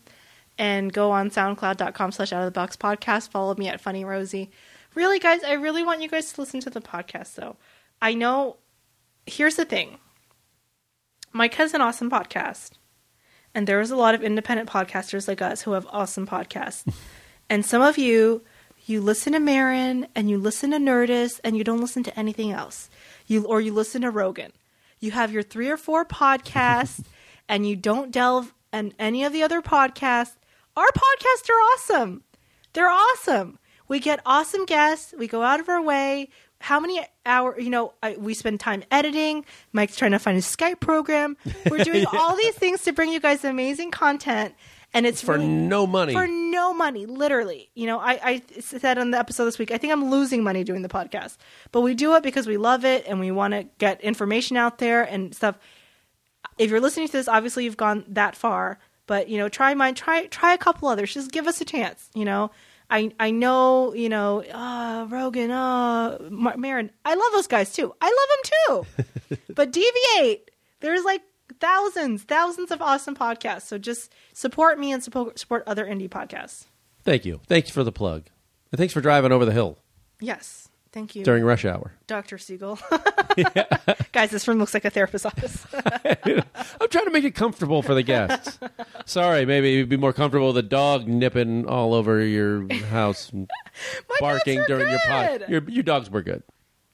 and 0.59 0.93
go 0.93 1.11
on 1.11 1.31
soundcloud.com 1.31 2.13
slash 2.13 2.33
out 2.33 2.41
of 2.41 2.47
the 2.47 2.51
box 2.53 2.77
podcast. 2.77 3.31
Follow 3.31 3.55
me 3.57 3.69
at 3.69 3.81
Funny 3.81 4.05
Rosie. 4.05 4.51
Really, 4.95 5.19
guys, 5.19 5.43
I 5.45 5.53
really 5.55 5.83
want 5.85 6.03
you 6.03 6.09
guys 6.09 6.33
to 6.33 6.41
listen 6.41 6.61
to 6.61 6.71
the 6.71 6.81
podcast, 6.81 7.35
though. 7.35 7.57
I 8.01 8.15
know, 8.15 8.57
here's 9.29 9.57
the 9.57 9.65
thing 9.65 9.99
my 11.33 11.49
cousin 11.49 11.81
awesome 11.81 12.11
podcast, 12.11 12.73
and 13.55 13.67
there 13.67 13.81
is 13.81 13.91
a 13.91 13.97
lot 13.97 14.15
of 14.15 14.23
independent 14.23 14.69
podcasters 14.69 15.29
like 15.29 15.43
us 15.43 15.63
who 15.63 15.73
have 15.73 15.87
awesome 15.91 16.27
podcasts. 16.27 16.93
and 17.51 17.65
some 17.65 17.83
of 17.83 17.99
you, 17.99 18.43
you 18.87 19.01
listen 19.01 19.35
to 19.35 19.41
Maron 19.41 20.07
and 20.15 20.31
you 20.31 20.39
listen 20.39 20.71
to 20.71 20.79
Nerdist 20.79 21.41
and 21.45 21.57
you 21.57 21.65
don't 21.65 21.81
listen 21.81 22.03
to 22.05 22.19
anything 22.19 22.53
else. 22.53 22.89
You 23.27 23.45
or 23.45 23.61
you 23.61 23.73
listen 23.73 24.03
to 24.03 24.11
Rogan. 24.11 24.53
You 24.99 25.11
have 25.13 25.33
your 25.33 25.43
three 25.43 25.69
or 25.69 25.77
four 25.77 26.05
podcasts 26.05 27.05
and 27.49 27.69
you 27.69 27.77
don't 27.77 28.11
delve 28.11 28.55
in 28.73 28.95
any 28.99 29.25
of 29.25 29.33
the 29.33 29.43
other 29.43 29.61
podcasts. 29.61 30.37
Our 30.77 30.89
podcasts 30.89 31.51
are 31.51 31.63
awesome. 31.75 32.23
They're 32.73 32.89
awesome. 32.89 33.59
We 33.89 34.01
get 34.01 34.21
awesome 34.25 34.65
guests. 34.65 35.15
We 35.19 35.27
go 35.27 35.43
out 35.43 35.61
of 35.61 35.69
our 35.69 35.83
way. 35.83 36.29
How 36.61 36.81
many 36.81 37.05
hour? 37.25 37.59
You 37.59 37.71
know, 37.71 37.93
I, 38.03 38.17
we 38.17 38.35
spend 38.35 38.61
time 38.61 38.83
editing. 38.91 39.45
Mike's 39.73 39.97
trying 39.97 40.11
to 40.13 40.19
find 40.19 40.35
his 40.35 40.45
Skype 40.47 40.81
program. 40.81 41.37
We're 41.71 41.85
doing 41.85 42.05
all 42.07 42.37
these 42.37 42.55
things 42.55 42.83
to 42.85 42.93
bring 42.93 43.11
you 43.13 43.21
guys 43.21 43.45
amazing 43.45 43.93
content, 43.93 44.55
and 44.93 45.07
it's 45.07 45.23
For 45.23 45.35
really- 45.35 45.47
no 45.47 45.87
money. 45.87 46.15
For 46.15 46.27
no 46.27 46.75
money, 46.75 47.07
literally. 47.07 47.71
You 47.75 47.87
know, 47.87 47.99
I, 48.01 48.21
I 48.23 48.61
said 48.61 48.99
on 48.99 49.13
the 49.13 49.19
episode 49.19 49.45
this 49.45 49.59
week, 49.59 49.71
I 49.71 49.79
think 49.79 49.93
I'm 49.93 50.11
losing 50.11 50.43
money 50.43 50.65
doing 50.65 50.83
the 50.83 50.89
podcast, 50.89 51.37
but 51.71 51.83
we 51.83 51.95
do 51.95 52.15
it 52.17 52.23
because 52.25 52.47
we 52.49 52.57
love 52.57 52.85
it 52.85 53.05
and 53.07 53.21
we 53.21 53.31
want 53.31 53.55
to 53.55 53.65
get 53.79 54.01
information 54.01 54.57
out 54.57 54.79
there 54.79 55.03
and 55.05 55.35
stuff. 55.35 55.57
If 56.59 56.71
you're 56.71 56.81
listening 56.81 57.07
to 57.07 57.13
this, 57.13 57.29
obviously 57.29 57.65
you've 57.65 57.77
gone 57.77 58.05
that 58.09 58.35
far, 58.35 58.81
but 59.07 59.29
you 59.29 59.39
know, 59.39 59.49
try 59.49 59.75
mine, 59.75 59.95
try 59.95 60.27
try 60.27 60.55
a 60.55 60.59
couple 60.59 60.89
others. 60.89 61.15
Just 61.15 61.31
give 61.31 61.47
us 61.47 61.61
a 61.61 61.65
chance. 61.65 62.11
You 62.15 62.25
know, 62.25 62.51
I 62.91 63.13
I 63.21 63.31
know 63.31 63.95
you 63.95 64.09
know 64.09 64.43
uh, 64.45 65.07
Rogan, 65.09 65.51
uh, 65.51 66.19
Mar- 66.31 66.57
Maron. 66.57 66.91
I 67.05 67.15
love 67.15 67.33
those 67.33 67.47
guys 67.47 67.73
too. 67.73 67.95
I 68.01 68.07
love 68.07 68.87
them 68.87 68.87
too. 69.37 69.37
but 69.55 69.73
deviate. 69.73 70.51
There's 70.81 71.05
like 71.05 71.23
thousands, 71.61 72.23
thousands 72.23 72.71
of 72.71 72.81
awesome 72.81 73.17
podcasts. 73.17 73.63
So 73.63 73.79
just 73.79 74.13
support 74.33 74.79
me 74.79 74.93
and 74.93 75.03
support 75.03 75.39
support 75.39 75.65
other 75.67 75.85
indie 75.85 76.09
podcasts. 76.09 76.67
Thank 77.03 77.25
you. 77.25 77.41
Thank 77.47 77.69
you 77.69 77.73
for 77.73 77.85
the 77.85 77.93
plug. 77.93 78.27
And 78.71 78.79
thanks 78.79 78.93
for 78.93 79.01
driving 79.01 79.33
over 79.33 79.45
the 79.45 79.53
hill 79.53 79.79
Yes, 80.21 80.68
thank 80.93 81.15
you, 81.17 81.25
during 81.25 81.45
rush 81.45 81.65
hour. 81.65 81.93
Dr. 82.07 82.39
Siegel. 82.39 82.79
Guys, 84.13 84.31
this 84.31 84.47
room 84.49 84.59
looks 84.59 84.75
like 84.75 84.85
a 84.85 84.91
therapist's 84.91 85.27
office. 85.27 85.67
I'm 85.75 86.89
trying 86.89 87.05
to 87.05 87.11
make 87.11 87.25
it 87.25 87.35
comfortable 87.35 87.83
for 87.83 87.95
the 87.95 88.03
guests. 88.03 88.59
Sorry, 89.07 89.45
maybe 89.45 89.75
it'd 89.77 89.89
be 89.89 89.97
more 89.97 90.13
comfortable 90.13 90.49
with 90.49 90.59
a 90.59 90.63
dog 90.63 91.07
nipping 91.07 91.67
all 91.67 91.95
over 91.95 92.21
your 92.25 92.73
house 92.87 93.31
and 93.31 93.49
barking 94.21 94.63
during 94.67 94.89
your 94.89 95.01
pod. 95.07 95.45
Your, 95.49 95.63
your 95.69 95.83
dogs 95.83 96.11
were 96.11 96.23
good. 96.23 96.43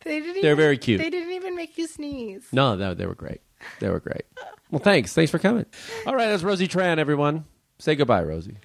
They 0.04 0.20
didn't 0.20 0.42
They're 0.42 0.52
even- 0.52 0.56
very 0.56 0.78
cute. 0.78 1.00
They 1.00 1.10
didn't 1.10 1.32
even 1.32 1.56
make 1.56 1.78
you 1.78 1.86
sneeze. 1.86 2.44
No, 2.52 2.74
no, 2.76 2.94
they 2.94 3.06
were 3.06 3.14
great. 3.14 3.40
They 3.80 3.88
were 3.88 4.00
great. 4.00 4.24
Well, 4.70 4.80
thanks. 4.80 5.14
Thanks 5.14 5.30
for 5.30 5.38
coming. 5.38 5.64
All 6.06 6.14
right, 6.14 6.26
that's 6.26 6.42
Rosie 6.42 6.68
Tran, 6.68 6.98
everyone. 6.98 7.44
Say 7.78 7.94
goodbye, 7.96 8.22
Rosie. 8.22 8.56